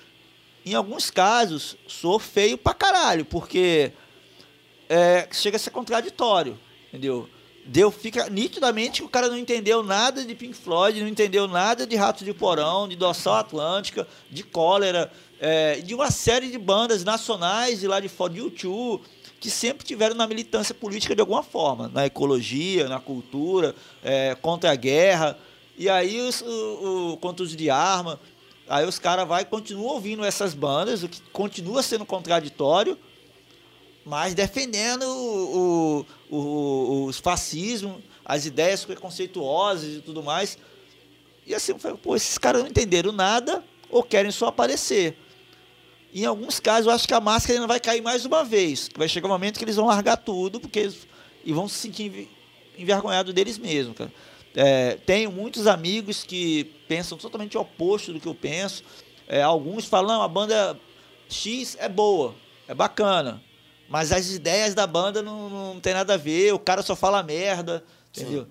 Em 0.67 0.75
alguns 0.75 1.11
casos, 1.11 1.77
sou 1.87 2.19
feio 2.19 2.57
pra 2.57 2.75
caralho, 2.75 3.25
porque 3.25 3.93
é, 4.89 5.29
chega 5.33 5.57
a 5.57 5.61
ser 5.61 5.71
contraditório, 5.71 6.59
entendeu? 6.89 7.29
Deu, 7.67 7.91
fica 7.91 8.29
nitidamente 8.29 9.01
que 9.01 9.07
o 9.07 9.11
cara 9.11 9.29
não 9.29 9.39
entendeu 9.39 9.83
nada 9.83 10.23
de 10.23 10.35
Pink 10.35 10.55
Floyd, 10.55 11.01
não 11.01 11.09
entendeu 11.09 11.49
nada 11.49 11.87
de 11.87 11.97
Ratos 11.97 12.25
de 12.25 12.35
Porão, 12.35 12.87
de 12.87 12.95
Dorsal 12.95 13.37
Atlântica, 13.37 14.07
de 14.31 14.43
Cólera, 14.43 15.11
é, 15.41 15.77
de 15.77 15.95
uma 15.95 16.11
série 16.11 16.51
de 16.51 16.59
bandas 16.59 17.05
nacionais 17.05 17.83
e 17.83 17.89
lá 17.89 18.01
de 18.01 18.09
fora, 18.09 18.35
de 18.35 18.41
YouTube, 18.41 19.03
que 19.45 19.51
sempre 19.51 19.85
tiveram 19.85 20.15
na 20.15 20.27
militância 20.27 20.75
política 20.75 21.15
de 21.15 21.21
alguma 21.21 21.43
forma, 21.43 21.89
na 21.89 22.07
ecologia, 22.07 22.89
na 22.89 22.99
cultura, 22.99 23.75
é, 24.03 24.35
contra 24.35 24.73
a 24.73 24.75
guerra. 24.75 25.39
E 25.77 25.87
aí, 25.87 26.19
os, 26.19 26.41
o, 26.41 27.13
o, 27.13 27.17
contra 27.19 27.43
o 27.43 27.47
uso 27.47 27.55
de 27.55 27.69
arma, 27.69 28.19
aí 28.67 28.87
os 28.87 28.99
caras 28.99 29.29
vai 29.29 29.45
continuam 29.45 29.97
ouvindo 29.97 30.25
essas 30.25 30.55
bandas, 30.55 31.03
o 31.03 31.11
que 31.11 31.21
continua 31.31 31.83
sendo 31.83 32.07
contraditório, 32.07 32.97
mas 34.03 34.33
defendendo 34.33 35.03
o, 35.03 36.07
o, 36.31 37.05
os 37.05 37.19
fascismos, 37.19 38.03
as 38.25 38.47
ideias 38.47 38.83
preconceituosas 38.87 39.99
e 39.99 40.01
tudo 40.01 40.23
mais. 40.23 40.57
E 41.47 41.55
assim, 41.55 41.73
eu 41.73 41.79
falei, 41.79 41.99
pô, 41.99 42.17
esses 42.17 42.39
caras 42.39 42.63
não 42.63 42.71
entenderam 42.71 43.13
nada 43.13 43.63
ou 43.91 44.03
querem 44.03 44.31
só 44.31 44.47
aparecer. 44.47 45.19
Em 46.15 46.25
alguns 46.25 46.61
casos, 46.61 46.87
eu 46.87 46.93
acho 46.93 47.09
que 47.09 47.15
a 47.15 47.21
máscara 47.21 47.59
ainda 47.59 47.67
vai 47.67 47.81
cair 47.81 48.01
mais 48.01 48.25
uma 48.25 48.45
vez. 48.45 48.89
Vai 48.97 49.09
chegar 49.09 49.27
um 49.27 49.31
momento 49.31 49.59
que 49.59 49.65
eles 49.65 49.75
vão 49.75 49.87
largar 49.87 50.17
tudo 50.17 50.61
porque 50.61 50.79
eles, 50.79 51.09
e 51.45 51.53
vão 51.53 51.67
se 51.69 51.77
sentir 51.77 52.05
enver- 52.05 52.29
envergonhados 52.79 53.35
deles 53.35 53.59
mesmos. 53.59 53.97
Cara. 53.97 54.13
É, 54.55 54.95
tenho 55.05 55.33
muitos 55.33 55.67
amigos 55.67 56.23
que 56.23 56.65
pensam 56.87 57.19
totalmente 57.19 57.59
o 57.59 57.61
oposto 57.61 58.13
do 58.13 58.21
que 58.21 58.29
eu 58.29 58.35
penso. 58.35 58.85
É, 59.27 59.43
alguns 59.43 59.87
falam, 59.87 60.15
não, 60.17 60.23
a 60.23 60.29
banda 60.29 60.79
X 61.29 61.77
é 61.81 61.89
boa, 61.89 62.35
é 62.69 62.75
bacana. 62.75 63.43
Mas 63.89 64.13
as 64.13 64.31
ideias 64.31 64.73
da 64.75 64.87
banda 64.87 65.21
não, 65.21 65.51
não 65.51 65.81
tem 65.81 65.93
nada 65.95 66.15
a 66.15 66.17
ver, 66.17 66.55
o 66.55 66.59
cara 66.59 66.83
só 66.83 66.95
fala 66.95 67.23
merda, 67.23 67.85
entendeu? 68.11 68.47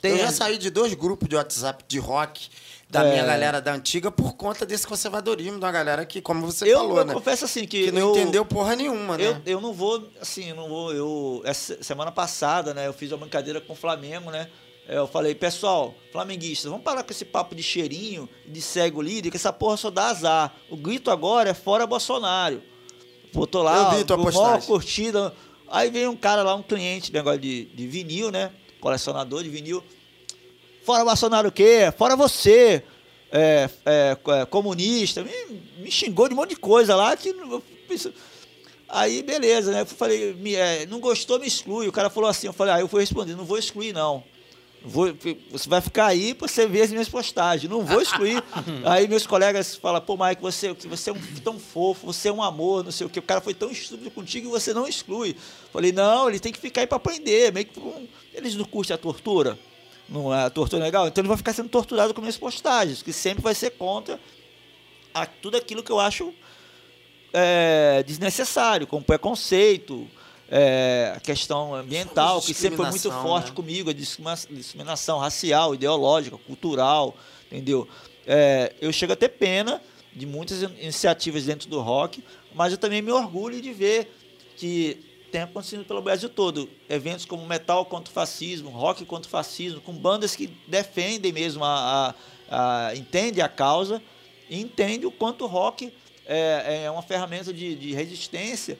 Tem 0.00 0.12
eu 0.12 0.18
já 0.18 0.30
saí 0.32 0.56
de 0.56 0.70
dois 0.70 0.94
grupos 0.94 1.28
de 1.28 1.36
WhatsApp 1.36 1.84
de 1.86 1.98
rock 1.98 2.48
da 2.90 3.04
É. 3.04 3.10
minha 3.12 3.24
galera 3.24 3.60
da 3.60 3.74
antiga 3.74 4.10
por 4.10 4.34
conta 4.34 4.64
desse 4.64 4.86
conservadorismo 4.86 5.58
da 5.58 5.70
galera 5.70 6.06
que, 6.06 6.22
como 6.22 6.40
você 6.50 6.72
eu, 6.72 6.78
falou, 6.78 6.98
eu 6.98 7.04
né? 7.04 7.12
confesso 7.14 7.44
assim 7.44 7.66
que, 7.66 7.84
Que 7.86 7.92
não 7.92 8.00
eu, 8.00 8.10
entendeu 8.12 8.44
porra 8.46 8.74
nenhuma, 8.74 9.18
né? 9.18 9.26
Eu, 9.26 9.36
eu 9.54 9.60
não 9.60 9.72
vou, 9.74 10.08
assim, 10.20 10.48
eu 10.50 10.56
não 10.56 10.68
vou. 10.68 10.92
Eu, 10.94 11.42
essa 11.44 11.82
semana 11.82 12.10
passada, 12.10 12.72
né, 12.72 12.86
eu 12.86 12.92
fiz 12.94 13.12
uma 13.12 13.18
brincadeira 13.18 13.60
com 13.60 13.74
o 13.74 13.76
Flamengo, 13.76 14.30
né? 14.30 14.48
Eu 14.88 15.06
falei, 15.06 15.34
pessoal, 15.34 15.94
flamenguistas, 16.10 16.70
vamos 16.70 16.82
parar 16.82 17.02
com 17.02 17.10
esse 17.12 17.26
papo 17.26 17.54
de 17.54 17.62
cheirinho, 17.62 18.26
de 18.46 18.62
cego 18.62 19.02
líder, 19.02 19.30
que 19.30 19.36
essa 19.36 19.52
porra 19.52 19.76
só 19.76 19.90
dá 19.90 20.06
azar. 20.06 20.54
O 20.70 20.76
grito 20.78 21.10
agora 21.10 21.50
é 21.50 21.54
fora 21.54 21.86
Bolsonaro. 21.86 22.62
Botou 23.34 23.62
lá, 23.62 23.92
Eu 23.92 23.98
vi 23.98 24.04
tua 24.04 24.16
com 24.16 24.22
maior 24.24 24.32
postagem. 24.32 24.66
curtida. 24.66 25.34
Aí 25.70 25.90
veio 25.90 26.10
um 26.10 26.16
cara 26.16 26.42
lá, 26.42 26.54
um 26.54 26.62
cliente, 26.62 27.12
negócio 27.12 27.38
de, 27.38 27.66
de 27.66 27.86
vinil, 27.86 28.30
né? 28.30 28.50
Colecionador 28.80 29.42
de 29.42 29.50
vinil. 29.50 29.84
Fora 30.88 31.04
Bolsonaro 31.04 31.48
o 31.50 31.52
quê? 31.52 31.92
Fora 31.98 32.16
você, 32.16 32.82
é, 33.30 33.68
é, 33.84 34.16
é, 34.26 34.46
comunista. 34.46 35.22
Me, 35.22 35.30
me 35.80 35.90
xingou 35.90 36.26
de 36.28 36.32
um 36.32 36.38
monte 36.38 36.50
de 36.50 36.56
coisa 36.56 36.96
lá 36.96 37.14
que 37.14 37.34
Aí, 38.88 39.22
beleza, 39.22 39.70
né? 39.70 39.82
Eu 39.82 39.86
falei, 39.86 40.32
me, 40.32 40.54
é, 40.54 40.86
não 40.86 40.98
gostou, 40.98 41.38
me 41.38 41.46
exclui. 41.46 41.88
O 41.88 41.92
cara 41.92 42.08
falou 42.08 42.30
assim, 42.30 42.46
eu 42.46 42.54
falei, 42.54 42.72
ah, 42.72 42.80
eu 42.80 42.88
fui 42.88 43.00
responder, 43.00 43.36
não 43.36 43.44
vou 43.44 43.58
excluir, 43.58 43.92
não. 43.92 44.24
Vou, 44.82 45.14
você 45.50 45.68
vai 45.68 45.82
ficar 45.82 46.06
aí 46.06 46.32
pra 46.32 46.48
você 46.48 46.66
ver 46.66 46.80
as 46.80 46.90
minhas 46.90 47.06
postagens. 47.10 47.70
Não 47.70 47.84
vou 47.84 48.00
excluir. 48.00 48.42
aí 48.86 49.06
meus 49.06 49.26
colegas 49.26 49.76
falam, 49.76 50.00
pô, 50.00 50.16
Mike, 50.16 50.40
você, 50.40 50.72
você 50.72 51.10
é 51.10 51.12
um, 51.12 51.20
tão 51.44 51.58
fofo, 51.58 52.06
você 52.06 52.30
é 52.30 52.32
um 52.32 52.42
amor, 52.42 52.82
não 52.82 52.92
sei 52.92 53.06
o 53.06 53.10
que. 53.10 53.18
O 53.18 53.22
cara 53.22 53.42
foi 53.42 53.52
tão 53.52 53.70
estúpido 53.70 54.10
contigo 54.10 54.48
e 54.48 54.50
você 54.50 54.72
não 54.72 54.88
exclui. 54.88 55.36
Falei, 55.70 55.92
não, 55.92 56.30
ele 56.30 56.40
tem 56.40 56.50
que 56.50 56.58
ficar 56.58 56.80
aí 56.80 56.86
pra 56.86 56.96
aprender. 56.96 57.52
Meio 57.52 57.66
que, 57.66 57.78
eles 58.32 58.54
não 58.54 58.64
curtem 58.64 58.94
a 58.94 58.98
tortura. 58.98 59.58
Não 60.08 60.34
é 60.34 60.48
tortura 60.48 60.82
legal? 60.82 61.06
Então 61.06 61.20
ele 61.20 61.28
vai 61.28 61.36
ficar 61.36 61.52
sendo 61.52 61.68
torturado 61.68 62.14
com 62.14 62.20
minhas 62.20 62.36
postagens, 62.38 63.02
que 63.02 63.12
sempre 63.12 63.42
vai 63.42 63.54
ser 63.54 63.70
contra 63.72 64.18
a, 65.12 65.26
tudo 65.26 65.56
aquilo 65.56 65.82
que 65.82 65.92
eu 65.92 66.00
acho 66.00 66.32
é, 67.32 68.02
desnecessário, 68.06 68.86
como 68.86 69.04
preconceito, 69.04 70.08
é, 70.50 71.12
a 71.14 71.20
questão 71.20 71.74
ambiental, 71.74 72.40
que 72.40 72.54
sempre 72.54 72.76
foi 72.76 72.86
muito 72.88 73.10
forte 73.10 73.50
né? 73.50 73.54
comigo, 73.54 73.90
a 73.90 73.92
discriminação 73.92 75.18
racial, 75.18 75.74
ideológica, 75.74 76.38
cultural, 76.38 77.14
entendeu? 77.46 77.86
É, 78.26 78.72
eu 78.80 78.92
chego 78.92 79.12
a 79.12 79.16
ter 79.16 79.28
pena 79.28 79.82
de 80.14 80.24
muitas 80.24 80.62
in- 80.62 80.74
iniciativas 80.80 81.44
dentro 81.44 81.68
do 81.68 81.80
rock, 81.80 82.24
mas 82.54 82.72
eu 82.72 82.78
também 82.78 83.02
me 83.02 83.12
orgulho 83.12 83.60
de 83.60 83.72
ver 83.72 84.10
que 84.56 85.04
tem 85.30 85.42
acontecido 85.42 85.84
pelo 85.84 86.02
Brasil 86.02 86.28
todo. 86.28 86.68
Eventos 86.88 87.24
como 87.24 87.46
Metal 87.46 87.84
contra 87.86 88.10
o 88.10 88.14
Fascismo, 88.14 88.70
Rock 88.70 89.04
contra 89.04 89.28
o 89.28 89.30
Fascismo, 89.30 89.80
com 89.80 89.92
bandas 89.92 90.34
que 90.34 90.46
defendem 90.66 91.32
mesmo, 91.32 91.64
a, 91.64 92.14
a, 92.50 92.86
a- 92.88 92.94
entendem 92.96 93.42
a 93.42 93.48
causa 93.48 94.02
e 94.48 94.60
entendem 94.60 95.06
o 95.06 95.10
quanto 95.10 95.44
o 95.44 95.46
rock 95.46 95.92
é, 96.26 96.82
é 96.84 96.90
uma 96.90 97.02
ferramenta 97.02 97.52
de, 97.52 97.74
de 97.74 97.94
resistência. 97.94 98.78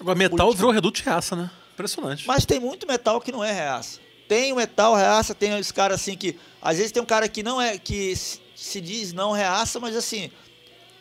Agora, 0.00 0.16
metal 0.16 0.36
Política. 0.38 0.56
virou 0.56 0.72
reduto 0.72 1.02
de 1.02 1.08
raça, 1.08 1.34
né? 1.36 1.50
Impressionante. 1.74 2.26
Mas 2.26 2.44
tem 2.46 2.60
muito 2.60 2.86
metal 2.86 3.20
que 3.20 3.32
não 3.32 3.42
é 3.42 3.52
reaça. 3.52 4.00
Tem 4.28 4.52
o 4.52 4.56
metal 4.56 4.94
reaça, 4.94 5.34
tem 5.34 5.58
os 5.58 5.72
caras 5.72 6.00
assim 6.00 6.16
que. 6.16 6.38
Às 6.62 6.76
vezes 6.76 6.92
tem 6.92 7.02
um 7.02 7.06
cara 7.06 7.28
que 7.28 7.42
não 7.42 7.60
é. 7.60 7.78
que 7.78 8.14
se, 8.14 8.40
se 8.54 8.80
diz 8.80 9.12
não 9.12 9.32
reaça, 9.32 9.80
mas 9.80 9.96
assim. 9.96 10.30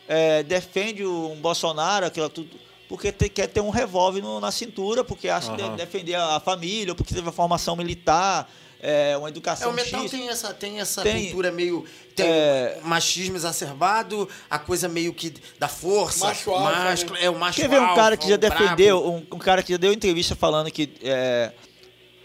é, 0.07 0.41
defende 0.43 1.05
um 1.05 1.35
Bolsonaro, 1.35 2.05
aquilo 2.05 2.27
tudo. 2.29 2.49
Porque 2.89 3.11
te- 3.11 3.29
quer 3.29 3.47
ter 3.47 3.61
um 3.61 3.69
revólver 3.69 4.19
no- 4.21 4.39
na 4.41 4.51
cintura, 4.51 5.03
porque 5.03 5.29
acha 5.29 5.55
que 5.55 5.61
Aham. 5.61 5.75
deve 5.75 5.85
defender 5.85 6.15
a, 6.15 6.35
a 6.37 6.39
família, 6.41 6.91
ou 6.91 6.95
porque 6.95 7.13
teve 7.13 7.25
uma 7.25 7.31
formação 7.31 7.75
militar, 7.75 8.51
é, 8.81 9.15
uma 9.15 9.27
É, 9.27 9.31
educação 9.31 9.69
o 9.69 9.73
metal 9.73 10.01
X. 10.01 10.09
tem 10.11 10.27
essa, 10.27 10.53
tem 10.53 10.79
essa 10.79 11.03
Tem. 11.03 11.25
cultura 11.25 11.51
meio. 11.51 11.85
Tem 12.15 12.25
É. 12.27 12.79
machismo 12.83 13.35
exacerbado, 13.35 14.27
a 14.49 14.57
coisa 14.57 14.89
meio 14.89 15.13
que 15.13 15.31
da 15.59 15.67
força. 15.67 16.25
Macho 16.25 16.49
alfa, 16.51 16.83
né? 16.83 16.95
É 17.21 17.29
o 17.29 17.37
macho 17.37 17.61
Quer 17.61 17.69
ver 17.69 17.79
um 17.79 17.83
alfa, 17.83 17.95
cara 17.95 18.17
que 18.17 18.27
já 18.27 18.37
defendeu, 18.37 19.05
um, 19.07 19.35
um 19.35 19.39
cara 19.39 19.61
que 19.61 19.71
já 19.71 19.77
deu 19.77 19.93
entrevista 19.93 20.35
falando 20.35 20.71
que 20.71 20.89
é, 21.03 21.51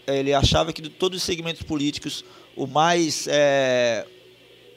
ele 0.07 0.33
achava 0.33 0.73
que 0.73 0.81
de 0.81 0.89
todos 0.89 1.17
os 1.19 1.23
segmentos 1.23 1.61
políticos, 1.61 2.25
o 2.55 2.65
mais. 2.65 3.27
é, 3.29 4.05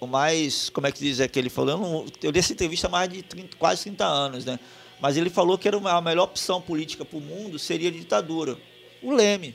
o 0.00 0.06
mais. 0.06 0.68
Como 0.68 0.86
é 0.86 0.92
que 0.92 1.00
diz 1.00 1.18
é 1.18 1.26
que 1.28 1.38
ele 1.38 1.48
falou? 1.48 1.70
Eu, 1.72 1.78
não- 1.78 2.06
eu 2.22 2.30
li 2.30 2.38
essa 2.38 2.52
entrevista 2.52 2.88
há 2.88 2.90
mais 2.90 3.08
de 3.08 3.22
30, 3.22 3.56
quase 3.56 3.82
30 3.84 4.04
anos, 4.04 4.44
né? 4.44 4.58
Mas 5.00 5.16
ele 5.16 5.30
falou 5.30 5.56
que 5.58 5.68
era 5.68 5.76
uma, 5.78 5.92
a 5.92 6.00
melhor 6.00 6.24
opção 6.24 6.60
política 6.60 7.04
para 7.04 7.18
o 7.18 7.20
mundo 7.20 7.58
seria 7.58 7.88
a 7.88 7.92
ditadura. 7.92 8.56
O 9.02 9.12
Leme. 9.14 9.54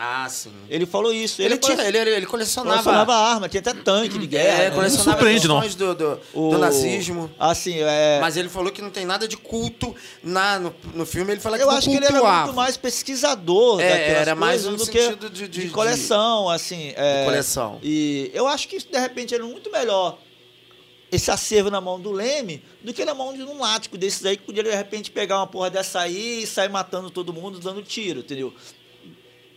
Ah, 0.00 0.28
sim. 0.30 0.52
Ele 0.70 0.86
falou 0.86 1.12
isso. 1.12 1.42
Ele, 1.42 1.54
Ele, 1.54 1.58
tinha, 1.58 1.82
ele, 1.82 1.98
ele 1.98 2.24
colecionava. 2.26 2.84
colecionava 2.84 3.14
arma, 3.16 3.48
tinha 3.48 3.60
até 3.60 3.74
tanque 3.74 4.16
de 4.16 4.28
guerra. 4.28 4.62
É, 4.62 4.70
colecionava 4.70 5.10
surpreende, 5.10 5.48
não. 5.48 5.60
questões 5.60 5.74
do, 5.74 5.92
do, 5.96 6.20
O- 6.32 6.50
do 6.50 6.58
nazismo. 6.58 7.28
Assim, 7.36 7.74
é, 7.80 8.18
Mas 8.20 8.36
ele 8.36 8.48
falou 8.48 8.70
que 8.70 8.80
não 8.80 8.90
tem 8.90 9.04
nada 9.04 9.26
de 9.26 9.36
culto 9.36 9.92
na, 10.22 10.60
no, 10.60 10.72
no 10.94 11.04
filme. 11.04 11.32
Ele 11.32 11.40
fala 11.40 11.56
que 11.58 11.64
eu 11.64 11.66
não 11.66 11.74
acho 11.76 11.90
que 11.90 11.96
ele 11.96 12.04
era 12.04 12.14
cultuava. 12.14 12.42
muito 12.44 12.54
mais 12.56 12.76
pesquisador 12.76 13.80
É, 13.80 14.10
era 14.12 14.36
mais 14.36 14.64
no 14.64 14.76
do 14.76 14.86
que 14.86 15.02
sentido 15.02 15.28
de- 15.30 15.48
de- 15.48 15.68
coleção, 15.70 16.48
assim. 16.48 16.92
é, 16.94 17.20
de 17.20 17.24
coleção. 17.26 17.80
E 17.82 18.30
eu 18.32 18.46
acho 18.46 18.68
que 18.68 18.76
isso, 18.76 18.86
de 18.88 18.98
repente, 19.00 19.34
era 19.34 19.42
muito 19.44 19.68
melhor 19.72 20.16
esse 21.10 21.30
acervo 21.30 21.70
na 21.70 21.80
mão 21.80 22.00
do 22.00 22.12
Leme 22.12 22.62
do 22.82 22.92
que 22.92 23.04
na 23.04 23.14
mão 23.14 23.32
de 23.32 23.42
um 23.42 23.58
lático 23.58 23.96
desses 23.96 24.24
aí 24.24 24.36
que 24.36 24.44
podia, 24.44 24.62
de 24.62 24.74
repente, 24.74 25.10
pegar 25.10 25.38
uma 25.38 25.46
porra 25.46 25.70
dessa 25.70 26.00
aí 26.00 26.42
e 26.42 26.46
sair 26.46 26.68
matando 26.68 27.10
todo 27.10 27.32
mundo, 27.32 27.58
dando 27.58 27.82
tiro, 27.82 28.20
entendeu? 28.20 28.52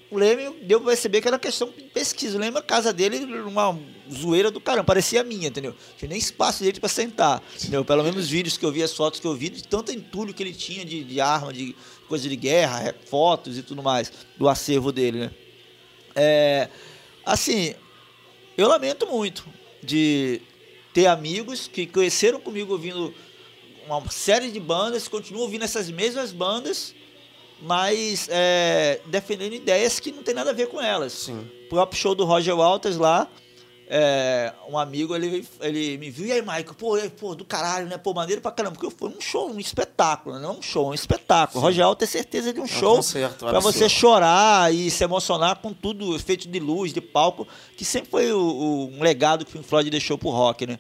O 0.09 0.17
Leme 0.17 0.57
deu 0.63 0.79
pra 0.81 0.89
perceber 0.89 1.21
que 1.21 1.27
era 1.29 1.39
questão 1.39 1.69
de 1.69 1.83
pesquisa. 1.83 2.35
Eu 2.35 2.41
lembro 2.41 2.59
a 2.59 2.63
casa 2.63 2.91
dele, 2.91 3.17
uma 3.43 3.79
zoeira 4.11 4.51
do 4.51 4.59
caramba, 4.59 4.83
parecia 4.83 5.21
a 5.21 5.23
minha, 5.23 5.47
entendeu? 5.47 5.73
Tinha 5.97 6.09
nem 6.09 6.17
espaço 6.17 6.59
direito 6.59 6.81
pra 6.81 6.89
sentar, 6.89 7.41
entendeu? 7.55 7.85
Pelo 7.85 8.03
menos 8.03 8.25
os 8.25 8.29
vídeos 8.29 8.57
que 8.57 8.65
eu 8.65 8.71
vi, 8.73 8.83
as 8.83 8.93
fotos 8.93 9.21
que 9.21 9.27
eu 9.27 9.33
vi, 9.33 9.49
de 9.49 9.63
tanto 9.63 9.89
entulho 9.89 10.33
que 10.33 10.43
ele 10.43 10.53
tinha 10.53 10.83
de, 10.83 11.03
de 11.05 11.21
arma, 11.21 11.53
de 11.53 11.73
coisa 12.09 12.27
de 12.27 12.35
guerra, 12.35 12.89
é, 12.89 12.93
fotos 13.05 13.57
e 13.57 13.63
tudo 13.63 13.81
mais, 13.81 14.11
do 14.37 14.49
acervo 14.49 14.91
dele, 14.91 15.19
né? 15.19 15.31
É, 16.13 16.67
assim, 17.25 17.73
eu 18.57 18.67
lamento 18.67 19.07
muito 19.07 19.45
de 19.81 20.41
ter 20.93 21.07
amigos 21.07 21.68
que 21.68 21.85
cresceram 21.85 22.39
comigo 22.39 22.73
ouvindo 22.73 23.13
uma 23.85 24.09
série 24.09 24.51
de 24.51 24.59
bandas, 24.59 25.07
continuam 25.07 25.43
ouvindo 25.43 25.63
essas 25.63 25.89
mesmas 25.89 26.31
bandas, 26.31 26.93
mas 27.61 28.27
é, 28.30 28.99
defendendo 29.05 29.53
ideias 29.53 29.99
que 29.99 30.11
não 30.11 30.23
tem 30.23 30.34
nada 30.34 30.51
a 30.51 30.53
ver 30.53 30.68
com 30.68 30.81
elas. 30.81 31.13
Sim. 31.13 31.39
O 31.65 31.69
próprio 31.69 31.99
show 31.99 32.15
do 32.15 32.26
Roger 32.26 32.55
Walters 32.55 32.97
lá, 32.97 33.27
é, 33.93 34.53
um 34.69 34.77
amigo, 34.77 35.13
ele, 35.13 35.45
ele 35.59 35.97
me 35.97 36.09
viu, 36.09 36.26
e 36.26 36.31
aí, 36.31 36.41
Michael, 36.41 36.73
pô, 36.77 36.95
aí, 36.95 37.09
pô, 37.09 37.35
do 37.35 37.43
caralho, 37.43 37.88
né? 37.88 37.97
Pô, 37.97 38.13
maneiro 38.13 38.41
pra 38.41 38.49
caramba, 38.49 38.77
porque 38.80 38.89
foi 38.95 39.09
um 39.09 39.19
show, 39.19 39.51
um 39.51 39.59
espetáculo, 39.59 40.39
não 40.39 40.59
um 40.59 40.61
show, 40.61 40.89
um 40.89 40.93
espetáculo. 40.93 41.61
Roger 41.61 41.85
Walters 41.85 42.09
é 42.15 42.19
certeza 42.19 42.53
de 42.53 42.61
um 42.61 42.63
um 42.63 42.68
show 42.68 42.95
concerto 42.95 43.45
pra 43.45 43.59
você 43.59 43.89
chorar 43.89 44.73
e 44.73 44.89
se 44.89 45.03
emocionar 45.03 45.57
com 45.57 45.73
tudo 45.73 46.18
feito 46.19 46.47
de 46.47 46.59
luz, 46.59 46.93
de 46.93 47.01
palco, 47.01 47.45
que 47.76 47.84
sempre 47.84 48.09
foi 48.09 48.31
o, 48.31 48.39
o- 48.39 48.88
um 48.97 49.03
legado 49.03 49.43
que 49.43 49.51
o 49.51 49.53
Pink 49.55 49.68
Floyd 49.68 49.89
deixou 49.89 50.18
pro 50.18 50.30
rock, 50.30 50.65
né? 50.65 50.80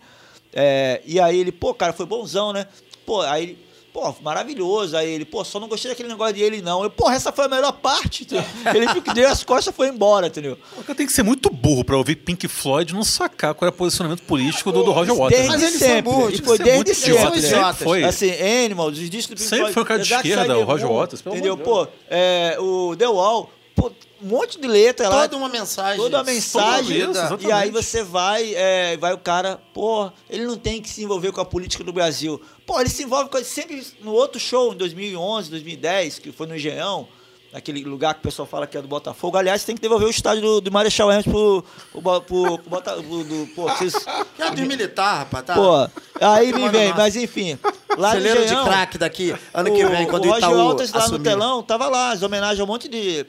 É, 0.53 1.01
e 1.05 1.19
aí 1.19 1.37
ele, 1.37 1.51
pô, 1.51 1.73
cara, 1.73 1.91
foi 1.91 2.05
bonzão, 2.05 2.53
né? 2.53 2.65
Pô, 3.05 3.19
aí 3.21 3.43
ele, 3.43 3.65
pô, 3.93 4.13
maravilhoso. 4.21 4.95
Aí 4.95 5.09
ele, 5.09 5.25
pô, 5.25 5.43
só 5.43 5.59
não 5.59 5.67
gostei 5.67 5.91
daquele 5.91 6.09
negócio 6.09 6.33
de 6.33 6.41
ele, 6.41 6.61
não. 6.61 6.83
Eu, 6.83 6.89
pô, 6.89 7.09
essa 7.09 7.31
foi 7.31 7.45
a 7.45 7.47
melhor 7.47 7.71
parte. 7.73 8.23
entendeu? 8.23 8.43
Ele 8.73 8.91
viu 8.93 9.01
que 9.01 9.13
deu 9.13 9.27
as 9.29 9.43
costas 9.43 9.73
e 9.73 9.75
foi 9.77 9.87
embora, 9.87 10.27
entendeu? 10.27 10.57
O 10.77 10.83
cara 10.83 10.95
tem 10.95 11.05
que 11.05 11.13
ser 11.13 11.23
muito 11.23 11.49
burro 11.49 11.83
pra 11.83 11.97
ouvir 11.97 12.15
Pink 12.15 12.47
Floyd 12.47 12.93
não 12.93 13.03
sacar 13.03 13.53
qual 13.53 13.67
é 13.67 13.69
o 13.69 13.75
posicionamento 13.75 14.21
político 14.23 14.71
do, 14.71 14.83
do 14.83 14.91
Roger 14.91 15.13
Waters. 15.15 15.47
Desde 15.47 15.57
né? 15.57 15.57
Mas 15.57 15.63
ele 15.63 15.77
foi 15.79 15.87
sempre. 15.87 16.01
burro, 16.01 16.29
e 16.29 16.37
foi 16.37 16.57
desde 16.57 16.75
muito 16.75 16.93
sempre. 16.95 17.11
idiota, 17.11 17.35
né? 17.35 17.41
sempre 17.41 17.83
foi. 17.83 18.03
Assim, 18.03 18.31
Animals, 18.65 18.97
os 18.97 19.09
discos 19.09 19.35
do 19.35 19.37
Pink 19.37 19.49
Sempre 19.49 19.57
Floyd. 19.59 19.73
foi 19.73 19.83
um 19.83 19.85
cara 19.85 19.99
de 20.01 20.13
esquerda, 20.13 20.57
o 20.57 20.63
Roger 20.63 20.91
Waters, 20.91 21.21
pelo 21.21 21.35
Entendeu? 21.35 21.53
amor 21.53 21.85
de 21.85 21.91
Pô, 21.91 21.97
é, 22.09 22.57
o 22.59 22.95
The 22.95 23.07
Wall, 23.07 23.49
pô, 23.75 23.91
um 24.23 24.27
monte 24.27 24.59
de 24.59 24.67
letra 24.67 25.09
lá. 25.09 25.21
Toda 25.21 25.37
uma 25.37 25.49
mensagem. 25.49 25.97
toda 25.97 26.19
a 26.19 26.23
mensagem. 26.23 26.97
Isso, 27.01 27.09
exatamente. 27.11 27.47
e 27.47 27.51
aí 27.51 27.71
você 27.71 28.03
vai, 28.03 28.53
é, 28.55 28.97
vai 28.97 29.13
o 29.13 29.17
cara, 29.17 29.59
pô, 29.73 30.11
ele 30.29 30.45
não 30.45 30.57
tem 30.57 30.81
que 30.81 30.89
se 30.89 31.03
envolver 31.03 31.31
com 31.31 31.41
a 31.41 31.45
política 31.45 31.83
do 31.83 31.91
Brasil. 31.93 32.41
Pô, 32.65 32.79
ele 32.79 32.89
se 32.89 33.03
envolve 33.03 33.29
com 33.29 33.43
sempre 33.43 33.85
no 34.01 34.11
outro 34.13 34.39
show, 34.39 34.73
em 34.73 34.77
2011, 34.77 35.49
2010, 35.49 36.19
que 36.19 36.31
foi 36.31 36.47
no 36.47 36.55
Engenhão, 36.55 37.07
naquele 37.51 37.83
lugar 37.83 38.13
que 38.13 38.19
o 38.21 38.23
pessoal 38.23 38.47
fala 38.47 38.65
que 38.65 38.77
é 38.77 38.81
do 38.81 38.87
Botafogo. 38.87 39.35
Aliás, 39.37 39.63
tem 39.65 39.75
que 39.75 39.81
devolver 39.81 40.07
o 40.07 40.11
estádio 40.11 40.41
do, 40.41 40.61
do 40.61 40.71
Marechal 40.71 41.11
Hermes 41.11 41.25
pro, 41.27 41.65
pro, 41.91 42.01
pro, 42.01 42.21
pro, 42.21 42.57
pro 42.59 42.69
Bota- 42.69 42.93
pro- 42.93 43.23
do, 43.23 43.47
pô, 43.55 43.63
vocês, 43.75 43.93
Que 44.35 44.41
é 44.43 44.51
de 44.51 44.65
militar, 44.65 45.17
rapaz, 45.19 45.45
tá? 45.45 45.53
pô, 45.55 45.89
aí 46.25 46.53
me 46.53 46.69
vem, 46.69 46.93
mas 46.93 47.15
enfim. 47.15 47.57
Lá 47.97 48.09
no 48.09 48.15
Celeiro 48.15 48.39
de 48.39 48.45
Engenhão, 48.45 48.63
craque 48.65 48.97
daqui, 48.97 49.35
ano 49.53 49.73
que 49.73 49.85
vem, 49.85 50.07
quando 50.07 50.25
o 50.25 50.27
o 50.29 50.31
Roger 50.31 50.47
Itaú 50.49 50.57
Walters 50.65 50.91
lá 50.93 50.99
no 50.99 51.05
assumir. 51.05 51.23
telão, 51.23 51.61
tava 51.61 51.87
lá, 51.89 52.11
as 52.11 52.23
homenagens 52.23 52.59
a 52.59 52.63
um 52.63 52.67
monte 52.67 52.87
de 52.87 53.25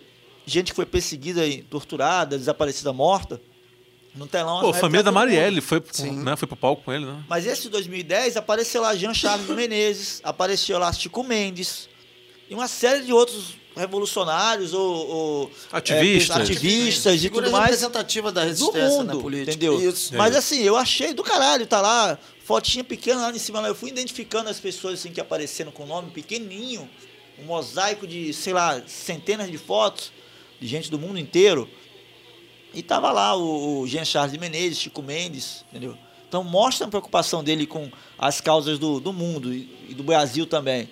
gente 0.46 0.70
que 0.70 0.76
foi 0.76 0.86
perseguida 0.86 1.46
e 1.46 1.62
torturada, 1.62 2.36
desaparecida, 2.38 2.92
morta. 2.92 3.40
No 4.14 4.26
telão. 4.26 4.60
Pô, 4.60 4.68
a 4.70 4.74
família 4.74 5.02
da 5.02 5.10
do 5.10 5.14
mundo. 5.14 5.24
Marielle 5.24 5.62
foi, 5.62 5.82
Sim. 5.90 6.22
né, 6.22 6.36
foi 6.36 6.46
pro 6.46 6.56
palco 6.56 6.82
com 6.84 6.92
ele, 6.92 7.06
né? 7.06 7.24
Mas 7.28 7.46
esse 7.46 7.62
de 7.62 7.68
2010 7.70 8.36
apareceu 8.36 8.82
lá 8.82 8.94
Jean 8.94 9.14
Charles 9.14 9.48
Menezes, 9.48 10.20
apareceu 10.22 10.78
lá 10.78 10.92
Chico 10.92 11.24
Mendes 11.24 11.88
e 12.50 12.54
uma 12.54 12.68
série 12.68 13.04
de 13.06 13.12
outros 13.12 13.54
revolucionários 13.74 14.74
ou, 14.74 15.08
ou 15.08 15.50
Ativistas. 15.72 16.36
é, 16.36 16.42
ativistas 16.42 17.24
e 17.24 17.30
tudo 17.30 17.50
mais 17.50 17.64
representativa 17.64 18.30
da 18.30 18.42
do 18.42 18.48
resistência 18.48 18.88
mundo, 18.88 19.14
na 19.14 19.20
política. 19.22 19.50
entendeu? 19.52 19.80
Isso. 19.80 20.14
Mas 20.14 20.36
assim, 20.36 20.60
eu 20.60 20.76
achei 20.76 21.14
do 21.14 21.22
caralho, 21.22 21.66
tá 21.66 21.80
lá, 21.80 22.18
fotinha 22.44 22.84
pequena 22.84 23.22
lá 23.22 23.30
em 23.30 23.38
cima, 23.38 23.60
lá, 23.60 23.68
eu 23.68 23.74
fui 23.74 23.88
identificando 23.88 24.50
as 24.50 24.60
pessoas 24.60 25.00
assim 25.00 25.10
que 25.10 25.22
apareceram 25.22 25.72
com 25.72 25.86
nome 25.86 26.10
pequenininho, 26.10 26.86
um 27.38 27.44
mosaico 27.44 28.06
de, 28.06 28.34
sei 28.34 28.52
lá, 28.52 28.82
centenas 28.86 29.50
de 29.50 29.56
fotos 29.56 30.12
de 30.62 30.68
gente 30.68 30.88
do 30.90 30.98
mundo 30.98 31.18
inteiro. 31.18 31.68
E 32.72 32.82
tava 32.82 33.10
lá 33.10 33.36
o, 33.36 33.80
o 33.80 33.86
Jean 33.88 34.04
Charles 34.04 34.32
de 34.32 34.38
Menezes, 34.38 34.78
Chico 34.78 35.02
Mendes, 35.02 35.64
entendeu? 35.68 35.98
Então 36.28 36.44
mostra 36.44 36.86
a 36.86 36.90
preocupação 36.90 37.42
dele 37.42 37.66
com 37.66 37.90
as 38.16 38.40
causas 38.40 38.78
do, 38.78 39.00
do 39.00 39.12
mundo 39.12 39.52
e, 39.52 39.68
e 39.90 39.94
do 39.94 40.04
Brasil 40.04 40.46
também. 40.46 40.88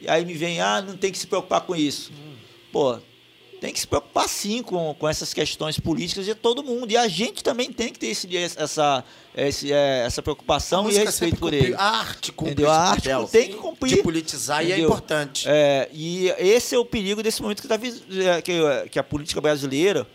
E 0.00 0.08
aí 0.08 0.24
me 0.24 0.34
vem, 0.34 0.60
ah, 0.60 0.80
não 0.80 0.96
tem 0.96 1.10
que 1.10 1.18
se 1.18 1.26
preocupar 1.26 1.62
com 1.62 1.74
isso. 1.74 2.12
Pô, 2.72 2.98
tem 3.60 3.72
que 3.72 3.80
se 3.80 3.86
preocupar 3.86 4.28
sim 4.28 4.62
com, 4.62 4.94
com 4.94 5.08
essas 5.08 5.34
questões 5.34 5.78
políticas 5.78 6.24
de 6.24 6.34
todo 6.34 6.62
mundo. 6.62 6.90
E 6.90 6.96
a 6.96 7.08
gente 7.08 7.42
também 7.42 7.72
tem 7.72 7.92
que 7.92 7.98
ter 7.98 8.08
esse, 8.08 8.28
essa, 8.36 9.04
esse, 9.36 9.72
é, 9.72 10.04
essa 10.06 10.22
preocupação 10.22 10.88
e 10.90 10.94
respeito 10.96 11.36
por 11.36 11.52
ele. 11.52 11.74
A 11.74 11.82
arte 11.82 12.32
cumpre 12.32 12.52
Entendeu? 12.52 12.70
A 12.70 12.78
arte 12.78 13.08
tem 13.30 13.50
que 13.50 13.56
cumprir. 13.56 13.96
de 13.96 14.02
politizar 14.02 14.62
e 14.62 14.66
é 14.66 14.68
Entendeu? 14.70 14.86
importante. 14.86 15.44
É, 15.48 15.88
e 15.92 16.28
esse 16.38 16.74
é 16.74 16.78
o 16.78 16.84
perigo 16.84 17.22
desse 17.22 17.42
momento 17.42 17.60
que, 17.60 17.68
tá, 17.68 17.74
é, 17.76 18.42
que, 18.42 18.88
que 18.90 18.98
a 18.98 19.04
política 19.04 19.40
brasileira 19.40 20.06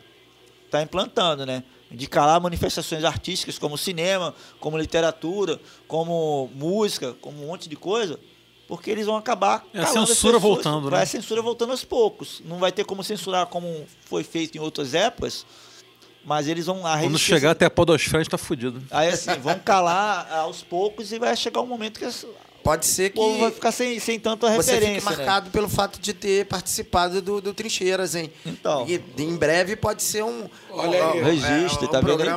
está 0.65 0.81
implantando, 0.81 1.45
né? 1.45 1.63
De 1.91 2.07
calar 2.07 2.41
manifestações 2.41 3.03
artísticas 3.03 3.59
como 3.59 3.77
cinema, 3.77 4.33
como 4.59 4.77
literatura, 4.77 5.59
como 5.87 6.49
música, 6.55 7.13
como 7.21 7.43
um 7.43 7.47
monte 7.47 7.69
de 7.69 7.75
coisa, 7.75 8.19
porque 8.75 8.89
eles 8.89 9.05
vão 9.05 9.15
acabar. 9.17 9.63
É 9.73 9.81
a 9.81 9.85
censura 9.85 10.39
voltando, 10.39 10.89
Vai 10.89 10.99
né? 10.99 11.03
a 11.03 11.07
censura 11.07 11.41
voltando 11.41 11.71
aos 11.71 11.83
poucos. 11.83 12.41
Não 12.45 12.57
vai 12.57 12.71
ter 12.71 12.83
como 12.83 13.03
censurar 13.03 13.45
como 13.47 13.85
foi 14.05 14.23
feito 14.23 14.57
em 14.57 14.59
outras 14.61 14.93
épocas, 14.95 15.45
mas 16.25 16.47
eles 16.47 16.65
vão. 16.65 16.85
A 16.85 16.99
Quando 16.99 17.17
chegar 17.19 17.51
até 17.51 17.65
a 17.65 17.69
podosfera, 17.69 18.17
a 18.17 18.23
gente 18.23 18.31
tá 18.31 18.37
fudido. 18.37 18.81
Aí 18.89 19.09
assim, 19.09 19.31
vão 19.39 19.59
calar 19.59 20.31
aos 20.33 20.63
poucos 20.63 21.11
e 21.11 21.19
vai 21.19 21.35
chegar 21.37 21.61
um 21.61 21.67
momento 21.67 21.99
que 21.99 22.05
as- 22.05 22.25
Pode 22.63 22.85
ser 22.85 23.07
o 23.07 23.09
que 23.11 23.15
povo 23.17 23.39
vai 23.39 23.51
ficar 23.51 23.73
sem, 23.73 23.99
sem 23.99 24.17
tanta 24.17 24.47
você 24.49 24.71
fique 24.71 24.85
referência. 24.85 25.09
né? 25.11 25.17
marcado 25.17 25.51
pelo 25.51 25.67
fato 25.67 25.99
de 25.99 26.13
ter 26.13 26.45
participado 26.45 27.21
do, 27.21 27.41
do 27.41 27.53
Trincheiras, 27.53 28.15
hein? 28.15 28.31
Então. 28.45 28.85
E 28.87 29.03
em 29.21 29.35
breve 29.35 29.75
pode 29.75 30.01
ser 30.01 30.23
um, 30.23 30.47
Olha 30.71 31.07
um, 31.07 31.11
aí. 31.11 31.19
um- 31.19 31.23
Registro, 31.25 31.87
um 31.87 31.91
tá 31.91 31.99
vendo 31.99 32.21
aí? 32.23 32.29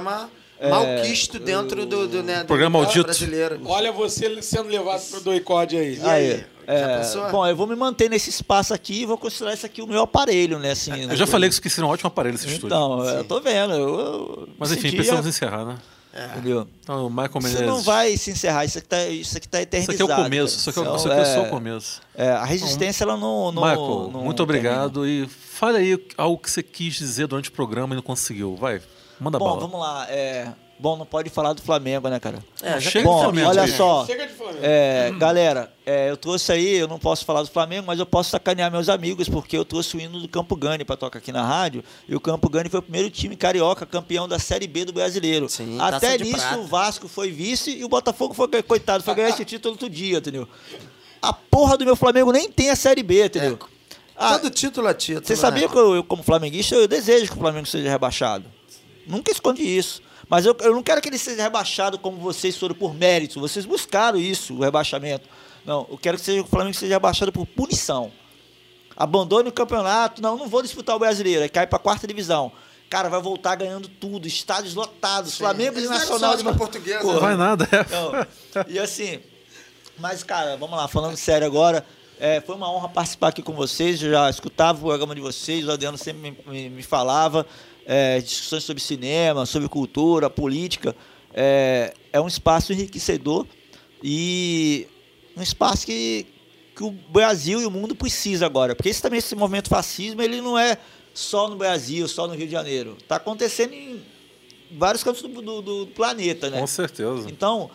Programa 0.59 0.87
malquisto 0.95 1.39
dentro 1.39 1.87
do, 1.87 2.09
do, 2.09 2.23
né, 2.23 2.41
do 2.41 2.47
Programa 2.47 2.78
maldito. 2.81 3.05
brasileiro. 3.05 3.61
Olha 3.66 3.93
você 3.93 4.41
sendo 4.43 4.69
levado 4.69 5.03
pro 5.11 5.20
doicode 5.20 5.77
aí. 5.77 5.97
E 5.99 6.01
aí? 6.03 6.33
Aí, 6.33 6.45
é, 6.69 7.31
bom, 7.31 7.47
eu 7.47 7.55
vou 7.55 7.66
me 7.66 7.77
manter 7.77 8.11
nesse 8.11 8.31
espaço 8.31 8.74
aqui 8.74 9.03
e 9.03 9.07
vou 9.07 9.16
considerar 9.16 9.55
isso 9.55 9.65
aqui 9.66 9.81
o 9.83 9.87
meu 9.87 10.03
aparelho, 10.03 10.59
né? 10.59 10.73
Assim, 10.73 11.09
Eu 11.09 11.15
já 11.16 11.27
falei 11.27 11.49
que 11.49 11.53
isso 11.55 11.61
aqui 11.61 11.70
seria 11.70 11.87
um 11.87 11.93
ótimo 11.93 12.09
aparelho 12.09 12.35
esse 12.35 12.47
estúdio. 12.47 12.66
Então, 12.66 13.05
eu 13.05 13.24
tô 13.24 13.41
vendo. 13.41 13.73
Eu, 13.74 13.99
eu 14.01 14.49
Mas 14.59 14.73
enfim, 14.73 14.83
sentia- 14.83 14.97
precisamos 14.97 15.27
encerrar, 15.27 15.65
né? 15.65 15.77
Entendeu? 16.33 16.66
Então, 16.83 17.07
o 17.07 17.11
Michael 17.11 17.28
Isso 17.28 17.43
Menezes. 17.43 17.66
não 17.66 17.83
vai 17.83 18.16
se 18.16 18.31
encerrar, 18.31 18.65
isso 18.65 18.78
aqui 18.78 18.89
tá, 18.89 19.07
isso 19.07 19.37
aqui 19.37 19.47
tá 19.47 19.59
Isso 19.59 19.66
eternizado. 19.66 20.03
aqui 20.05 20.12
é 20.12 20.15
o 20.15 20.24
começo, 20.24 20.57
isso 20.59 20.70
aqui 20.70 20.78
é, 20.78 20.83
Então, 20.83 20.97
isso 20.97 21.11
aqui 21.12 21.20
é 21.20 21.24
só 21.27 21.43
o 21.43 21.47
é, 21.47 21.49
começo. 21.51 22.01
é, 22.15 22.28
a 22.31 22.45
resistência, 22.47 23.05
ela 23.05 23.19
não. 23.19 23.53
não 23.53 23.62
Michael, 23.62 24.11
não 24.15 24.24
muito 24.24 24.43
obrigado 24.43 25.07
e 25.07 25.28
fale 25.28 25.77
aí 25.77 26.07
algo 26.16 26.39
que 26.39 26.51
você 26.51 26.62
quis 26.62 26.95
dizer 26.95 27.27
durante 27.27 27.51
o 27.51 27.53
programa 27.53 27.93
e 27.95 27.97
não 27.97 28.03
conseguiu. 28.03 28.57
Vai, 28.57 28.81
manda 29.21 29.39
Bom, 29.39 29.47
bala. 29.47 29.61
vamos 29.61 29.81
lá. 29.81 30.07
É, 30.11 30.49
bom, 30.79 30.97
não 30.97 31.07
pode 31.07 31.31
falar 31.31 31.53
do 31.53 31.63
Flamengo, 31.63 32.09
né, 32.09 32.21
cara? 32.21 32.39
É, 32.63 32.81
já 32.81 32.91
Chega 32.91 33.09
Bom, 33.09 33.23
Flamengo, 33.23 33.49
olha 33.49 33.67
só. 33.67 34.05
Chega 34.07 34.27
de 34.27 34.35
Flamengo. 34.35 34.61
É, 34.63 35.11
galera, 35.19 35.73
é, 35.85 36.11
eu 36.11 36.17
trouxe 36.17 36.53
aí, 36.53 36.77
eu 36.77 36.87
não 36.89 36.99
posso 36.99 37.25
falar 37.25 37.43
do 37.43 37.49
Flamengo, 37.49 37.87
mas 37.87 37.99
eu 37.99 38.07
posso 38.07 38.31
sacanear 38.31 38.71
meus 38.71 38.89
amigos, 38.89 39.29
porque 39.29 39.57
eu 39.57 39.65
trouxe 39.65 39.97
o 39.97 40.01
hino 40.01 40.21
do 40.21 40.29
Campo 40.29 40.55
Gani 40.57 40.85
para 40.85 40.97
tocar 40.97 41.19
aqui 41.19 41.33
na 41.33 41.45
rádio, 41.45 41.83
e 42.09 42.15
o 42.15 42.21
Campo 42.21 42.49
Gani 42.49 42.69
foi 42.69 42.81
o 42.81 42.83
primeiro 42.83 43.11
time 43.11 43.37
carioca 43.37 43.87
campeão 43.87 44.29
da 44.29 44.39
Série 44.39 44.67
B 44.67 44.85
do 44.85 44.93
Brasileiro. 44.93 45.49
Sim, 45.49 45.79
Até 45.81 46.01
taça 46.01 46.19
de 46.19 46.25
nisso 46.25 46.37
prata. 46.39 46.59
o 46.59 46.67
Vasco 46.67 47.09
foi 47.09 47.31
vice 47.31 47.71
e 47.77 47.85
o 47.85 47.89
Botafogo 47.89 48.35
foi, 48.35 48.49
coitado, 48.63 49.03
foi 49.03 49.15
ganhar 49.15 49.31
esse 49.31 49.45
título 49.47 49.73
outro 49.73 49.89
dia, 49.89 50.19
entendeu? 50.19 50.47
A 51.23 51.33
porra 51.33 51.77
do 51.77 51.85
meu 51.85 51.97
Flamengo 51.97 52.31
nem 52.31 52.51
tem 52.51 52.71
a 52.71 52.77
Série 52.77 53.03
B, 53.03 53.25
entendeu? 53.25 53.59
Ah, 54.19 54.39
Todo 54.39 54.49
título 54.51 54.89
é 54.89 54.95
título. 54.95 55.27
você 55.27 55.35
né? 55.35 55.39
sabia 55.39 55.69
que 55.69 55.77
eu, 55.77 55.97
eu, 55.97 56.03
como 56.05 56.23
flamenguista, 56.23 56.75
eu 56.75 56.89
desejo 56.89 57.27
que 57.31 57.37
o 57.37 57.41
Flamengo 57.41 57.67
seja 57.67 57.91
rebaixado. 57.91 58.45
Nunca 59.07 59.31
escondi 59.31 59.62
isso. 59.62 60.03
Mas 60.28 60.45
eu, 60.45 60.57
eu 60.61 60.73
não 60.74 60.83
quero 60.83 61.01
que 61.01 61.09
ele 61.09 61.19
seja 61.19 61.43
rebaixado 61.43 61.99
como 61.99 62.16
vocês 62.19 62.57
foram 62.57 62.74
por 62.74 62.93
mérito. 62.95 63.39
Vocês 63.41 63.65
buscaram 63.65 64.19
isso, 64.19 64.55
o 64.55 64.61
rebaixamento. 64.61 65.28
Não, 65.65 65.87
eu 65.91 65.97
quero 65.99 66.19
que 66.19 66.24
seja, 66.24 66.43
o 66.43 66.47
Flamengo 66.47 66.74
seja 66.77 66.95
rebaixado 66.95 67.31
por 67.33 67.47
punição. 67.47 68.11
Abandone 68.97 69.49
o 69.49 69.53
campeonato. 69.53 70.20
Não, 70.23 70.37
não 70.37 70.49
vou 70.49 70.62
disputar 70.62 70.97
o 70.97 70.99
brasileiro. 70.99 71.43
Aí 71.43 71.49
cai 71.49 71.66
pra 71.66 71.78
quarta 71.78 72.07
divisão. 72.07 72.51
Cara, 72.89 73.09
vai 73.09 73.20
voltar 73.20 73.57
ganhando 73.57 73.89
tudo, 73.89 74.27
estádios 74.28 74.74
lotados, 74.74 75.33
Sim. 75.33 75.39
Flamengo 75.39 75.78
e 75.78 75.83
não 75.83 75.91
Nacional 75.91 76.37
de 76.37 76.45
portuguesa, 76.45 77.01
Pô, 77.01 77.15
Não 77.15 77.20
vai 77.20 77.37
nada, 77.37 77.69
é. 77.73 77.85
não. 77.93 78.65
E 78.69 78.78
assim, 78.78 79.19
mas 79.99 80.23
cara, 80.23 80.57
vamos 80.57 80.77
lá, 80.77 80.87
falando 80.87 81.16
sério 81.16 81.45
agora, 81.45 81.85
é, 82.20 82.41
foi 82.41 82.55
uma 82.55 82.70
honra 82.73 82.89
participar 82.89 83.28
aqui 83.28 83.43
com 83.43 83.53
vocês. 83.55 84.01
Eu 84.01 84.12
já 84.12 84.31
escutava 84.31 84.78
o 84.78 84.83
programa 84.83 85.16
de 85.16 85.20
vocês, 85.20 85.66
o 85.66 85.73
Adriano 85.73 85.99
sempre 85.99 86.31
me, 86.31 86.39
me- 86.47 86.69
me 86.70 86.83
falava 86.85 87.45
é, 87.87 88.21
discussões 88.21 88.65
sobre 88.65 88.83
cinema, 88.83 89.47
sobre 89.47 89.69
cultura, 89.69 90.29
política. 90.29 90.95
É, 91.33 91.95
é 92.13 92.21
um 92.21 92.27
espaço 92.27 92.73
enriquecedor 92.73 93.47
e 94.03 94.87
um 95.37 95.43
espaço 95.43 95.87
que, 95.87 96.27
que 96.75 96.83
o 96.83 96.91
Brasil 96.91 97.61
e 97.61 97.67
o 97.67 97.71
mundo 97.71 97.95
precisa 97.95 98.47
agora. 98.47 98.75
Porque 98.75 98.89
esse 98.89 99.03
também 99.03 99.19
esse 99.19 99.35
movimento 99.35 99.69
fascismo 99.69 100.21
ele 100.23 100.41
não 100.41 100.59
é 100.59 100.79
só 101.15 101.49
no 101.49 101.57
Brasil, 101.57 102.07
só 102.09 102.27
no 102.27 102.35
Rio 102.35 102.47
de 102.47 102.53
Janeiro. 102.53 102.97
Está 103.01 103.17
acontecendo 103.17 103.73
em 103.75 104.03
vários 104.73 105.03
cantos 105.05 105.23
do, 105.23 105.29
do- 105.43 105.63
do 105.63 105.87
planeta, 105.89 106.51
né? 106.51 106.59
Com 106.61 106.67
certeza. 106.67 107.29
Então, 107.31 107.71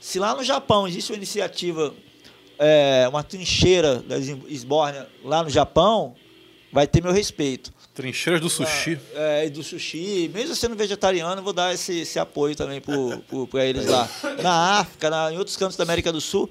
se 0.00 0.18
lá 0.18 0.34
no 0.34 0.42
Japão 0.44 0.86
existe 0.86 1.10
uma 1.10 1.16
iniciativa, 1.16 1.94
é, 2.58 3.06
uma 3.08 3.22
trincheira 3.22 3.96
da 4.00 4.18
Esbórnia 4.18 5.08
lá 5.24 5.42
no 5.42 5.50
Japão, 5.50 6.14
vai 6.72 6.86
ter 6.86 7.02
meu 7.02 7.12
respeito. 7.12 7.72
Trincheiras 7.98 8.40
do 8.40 8.48
sushi. 8.48 8.96
É, 9.12 9.46
e 9.46 9.50
do 9.50 9.60
sushi, 9.64 10.30
mesmo 10.32 10.54
sendo 10.54 10.76
vegetariano, 10.76 11.40
eu 11.40 11.42
vou 11.44 11.52
dar 11.52 11.74
esse, 11.74 11.98
esse 12.00 12.16
apoio 12.16 12.54
também 12.54 12.80
para 13.50 13.64
eles 13.66 13.86
lá. 13.86 14.08
Na 14.40 14.78
África, 14.78 15.10
na- 15.10 15.32
em 15.32 15.36
outros 15.36 15.56
cantos 15.56 15.76
da 15.76 15.82
América 15.82 16.12
do 16.12 16.20
Sul, 16.20 16.48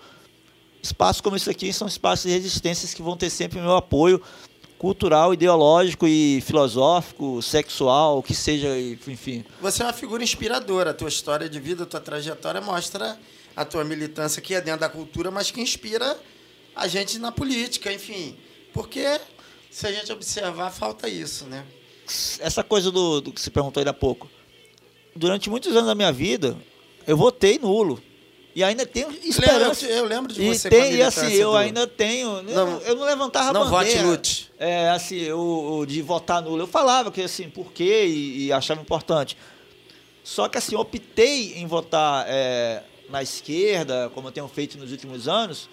espaços 0.83 1.21
como 1.21 1.37
esse 1.37 1.49
aqui 1.49 1.71
são 1.71 1.87
espaços 1.87 2.25
de 2.29 2.31
resistências 2.37 2.93
que 2.93 3.01
vão 3.01 3.15
ter 3.15 3.29
sempre 3.29 3.61
meu 3.61 3.77
apoio 3.77 4.21
cultural, 4.77 5.33
ideológico 5.33 6.05
e 6.05 6.41
filosófico, 6.41 7.41
sexual, 7.41 8.17
o 8.19 8.23
que 8.23 8.35
seja, 8.35 8.67
enfim. 9.07 9.45
Você 9.61 9.81
é 9.81 9.85
uma 9.85 9.93
figura 9.93 10.21
inspiradora. 10.21 10.89
A 10.91 10.93
tua 10.93 11.07
história 11.07 11.47
de 11.49 11.59
vida, 11.61 11.83
a 11.83 11.85
tua 11.85 12.01
trajetória 12.01 12.59
mostra 12.59 13.17
a 13.55 13.63
tua 13.63 13.85
militância 13.85 14.41
que 14.41 14.53
é 14.53 14.59
dentro 14.59 14.81
da 14.81 14.89
cultura, 14.89 15.31
mas 15.31 15.49
que 15.49 15.61
inspira 15.61 16.19
a 16.75 16.87
gente 16.89 17.17
na 17.17 17.31
política, 17.31 17.91
enfim. 17.91 18.35
Porque 18.73 19.19
se 19.71 19.85
a 19.87 19.91
gente 19.91 20.11
observar, 20.11 20.71
falta 20.71 21.07
isso, 21.09 21.45
né? 21.45 21.63
essa 22.39 22.63
coisa 22.63 22.89
do, 22.89 23.19
do 23.19 23.33
que 23.33 23.41
você 23.41 23.49
perguntou 23.49 23.81
aí 23.83 23.87
há 23.89 23.93
pouco. 23.93 24.29
Durante 25.15 25.49
muitos 25.49 25.73
anos 25.75 25.87
da 25.87 25.95
minha 25.95 26.11
vida, 26.11 26.55
eu 27.05 27.17
votei 27.17 27.59
nulo. 27.59 28.01
E 28.55 28.63
ainda 28.63 28.85
tenho 28.85 29.11
esperança. 29.23 29.85
Eu, 29.85 29.97
eu 29.97 30.05
lembro 30.05 30.33
de 30.33 30.41
E, 30.41 30.55
você 30.55 30.67
a 30.67 30.71
tem, 30.71 30.93
e 30.95 31.01
assim, 31.01 31.33
eu 31.33 31.51
do- 31.51 31.57
ainda 31.57 31.85
tenho. 31.85 32.37
eu 32.37 32.43
Não- 32.43 32.65
não, 32.71 32.81
eu 32.81 32.95
não 32.95 33.03
levantava 33.05 33.51
Não 33.53 33.69
vote, 33.69 33.89
bandeira. 33.89 34.07
lute. 34.07 34.51
É, 34.57 34.89
assim, 34.89 35.29
o, 35.31 35.79
o 35.79 35.85
de 35.85 36.01
votar 36.01 36.41
nulo. 36.41 36.63
Eu 36.63 36.67
falava 36.67 37.11
que 37.11 37.21
assim, 37.21 37.49
por 37.49 37.71
quê 37.73 38.05
e, 38.07 38.45
e 38.45 38.51
achava 38.53 38.81
importante. 38.81 39.37
Só 40.23 40.47
que 40.49 40.57
assim, 40.57 40.73
eu 40.75 40.81
optei 40.81 41.53
em 41.57 41.67
votar 41.67 42.25
é, 42.27 42.81
na 43.09 43.21
esquerda, 43.21 44.09
como 44.13 44.29
eu 44.29 44.31
tenho 44.31 44.47
feito 44.47 44.77
nos 44.77 44.91
últimos 44.91 45.27
anos. 45.27 45.69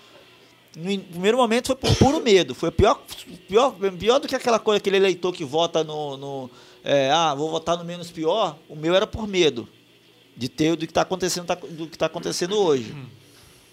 No 0.76 0.98
primeiro 0.98 1.36
momento 1.38 1.68
foi 1.68 1.76
por 1.76 1.94
puro 1.96 2.20
medo. 2.20 2.54
Foi 2.54 2.70
pior, 2.70 3.00
pior, 3.48 3.72
pior 3.98 4.18
do 4.18 4.26
que 4.26 4.34
aquela 4.34 4.58
coisa, 4.58 4.78
aquele 4.78 4.96
eleitor 4.96 5.32
que 5.32 5.44
vota 5.44 5.84
no. 5.84 6.16
no, 6.16 6.50
é, 6.82 7.10
ah, 7.10 7.34
vou 7.34 7.50
votar 7.50 7.76
no 7.78 7.84
menos 7.84 8.10
pior. 8.10 8.56
O 8.68 8.74
meu 8.74 8.94
era 8.94 9.06
por 9.06 9.26
medo 9.28 9.68
de 10.36 10.48
ter 10.48 10.74
do 10.76 10.84
que 10.86 10.90
está 10.90 11.02
acontecendo, 11.02 11.46
tá- 11.46 11.54
do 11.54 11.86
que 11.86 11.96
tá 11.96 12.06
acontecendo 12.06 12.58
hoje. 12.58 12.94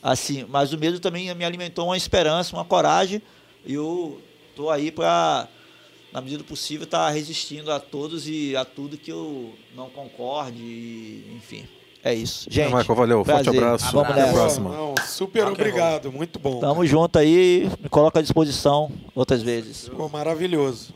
Assim, 0.02 0.46
mas 0.48 0.74
o 0.74 0.78
medo 0.78 1.00
também 1.00 1.34
me 1.34 1.44
alimentou 1.46 1.86
uma 1.88 1.98
esperança, 1.98 2.56
uma 2.56 2.66
coragem. 2.66 3.22
E 3.66 3.74
eu 3.74 4.22
tô 4.56 4.70
aí 4.70 4.92
para, 4.92 5.48
na 6.12 6.22
medida 6.22 6.40
do 6.40 6.44
possível, 6.48 6.84
estar 6.86 7.10
resistindo 7.10 7.72
a 7.72 7.80
todos 7.80 8.28
e 8.28 8.56
a 8.56 8.64
tudo 8.66 8.98
que 8.98 9.12
eu 9.12 9.54
não 9.76 9.90
concorde. 9.90 10.60
e, 10.62 11.34
enfim, 11.36 11.68
é 12.04 12.14
isso. 12.14 12.48
Gente, 12.50 12.74
Michael, 12.74 12.96
valeu. 12.96 13.26
Forte 13.26 13.44
prazer. 13.44 13.64
abraço. 13.64 13.92
Vamos 13.92 14.10
Até 14.12 14.22
a 14.22 14.26
nessa. 14.26 14.38
próxima. 14.38 14.70
Não, 14.70 14.96
super 15.06 15.48
obrigado, 15.48 16.12
muito 16.12 16.40
bom. 16.40 16.60
Tamo 16.60 16.86
junto 16.86 17.18
aí, 17.20 17.70
me 17.82 17.90
coloca 17.90 18.20
à 18.20 18.22
disposição 18.22 18.92
outras 19.16 19.42
vezes. 19.42 19.86
Ficou 19.86 20.10
maravilhoso. 20.10 20.94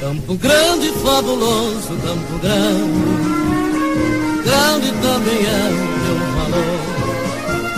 Campo 0.00 0.34
Grande, 0.36 0.88
fabuloso 1.02 1.88
Campo 2.02 2.38
Grande, 2.40 3.47
grande 4.78 4.92
também 5.02 5.44
é 5.44 5.70
o 5.72 5.84
teu 6.04 6.18
valor, 6.36 6.80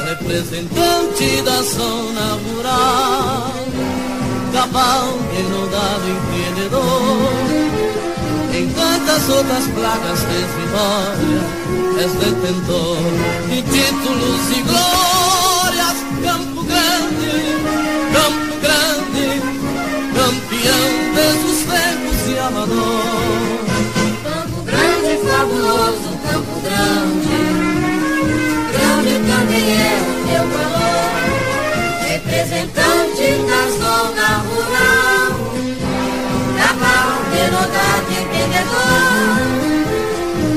representante 0.09 1.43
da 1.43 1.63
zona 1.63 2.39
rural, 2.45 3.55
cabal 4.53 5.19
denodado 5.35 6.07
empreendedor, 6.09 7.33
em 8.55 8.69
tantas 8.73 9.29
outras 9.29 9.67
placas 9.69 10.21
tens 10.25 10.51
vitória, 10.59 11.43
és 12.03 12.13
detentor 12.13 12.99
de 13.49 13.63
títulos 13.63 14.51
e 14.51 14.63
glórias, 14.63 15.97
Campo 16.23 16.63
Grande, 16.65 17.35
Campo 18.13 18.53
Grande, 18.61 19.27
campeão 20.15 20.87
desde 21.15 21.47
os 21.47 21.61
tempos 21.63 22.19
de 22.27 22.39
amador. 22.39 23.03
Campo 24.23 24.63
Grande, 24.65 25.13
fabuloso 25.29 26.10
Grande, 26.71 27.39
grande 28.73 29.15
também 29.29 29.67
é 29.75 29.99
o 30.01 30.13
teu 30.29 30.45
valor, 30.55 31.11
representante 32.07 33.27
da 33.49 33.63
zona 33.81 34.29
rural, 34.47 35.31
naval, 36.57 37.11
denodado 37.33 38.09
e 38.09 38.13
empreendedor, 38.23 39.41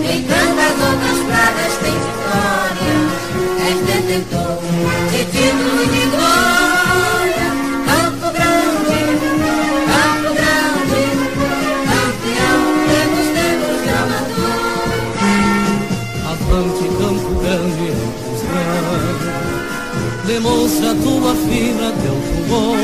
em 0.07 0.21
tantas 0.23 0.75
outras 0.87 1.19
pragas 1.25 1.73
tem 1.81 1.97
vitória, 2.05 2.95
és 3.67 3.77
detentor 3.87 4.61
de 5.09 5.21
títulos 5.25 5.87
de 5.91 6.02
Tua 21.33 21.49
fibra, 21.49 21.91
teu 22.03 22.13
pulmão 22.47 22.75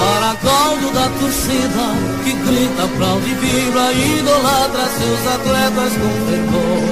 Caracol 0.00 0.92
da 0.92 1.08
torcida 1.20 1.86
Que 2.24 2.32
grita, 2.32 2.84
aplaude 2.84 3.34
vibra 3.34 3.92
Idolatra 3.92 4.88
seus 4.98 5.26
atletas 5.34 5.92
com 5.92 6.10
fervor. 6.26 6.82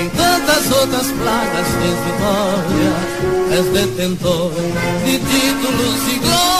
Em 0.00 0.08
tantas 0.10 0.70
outras 0.78 1.10
plagas 1.10 1.66
tens 1.80 1.98
vitória 2.06 2.94
És 3.58 3.66
detentor 3.72 4.52
de 5.04 5.18
títulos 5.18 6.12
e 6.12 6.18
glórias 6.18 6.53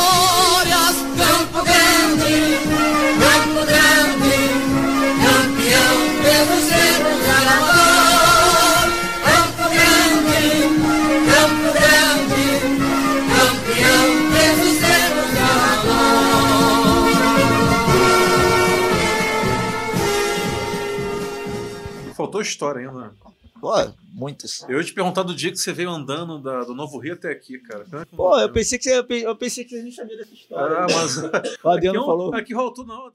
Faltou 22.34 22.42
história 22.42 22.88
ainda. 22.88 23.14
Pô, 23.60 23.72
muitas. 24.12 24.66
Eu 24.68 24.78
ia 24.78 24.84
te 24.84 24.92
perguntar 24.92 25.22
do 25.22 25.34
dia 25.34 25.50
que 25.52 25.56
você 25.56 25.72
veio 25.72 25.88
andando 25.88 26.42
da- 26.42 26.64
do 26.64 26.74
Novo 26.74 26.98
Rio 26.98 27.14
até 27.14 27.30
aqui, 27.30 27.58
cara. 27.60 27.86
Pô, 28.14 28.36
eu 28.38 28.50
pensei 28.52 28.76
que 28.76 28.84
você, 28.84 29.04
eu 29.24 29.36
pensei 29.36 29.64
que 29.64 29.76
a 29.76 29.80
gente 29.82 29.94
sabia 29.94 30.16
dessa 30.16 30.34
história. 30.34 30.76
Ah, 30.78 30.86
mas. 30.90 31.16
O 31.64 31.68
Adriano 31.70 31.98
aqui, 32.00 32.04
é 32.04 32.06
falou. 32.06 32.34
aqui 32.34 32.54
rolou 32.54 32.72
tudo, 32.74 32.88
não. 32.88 33.10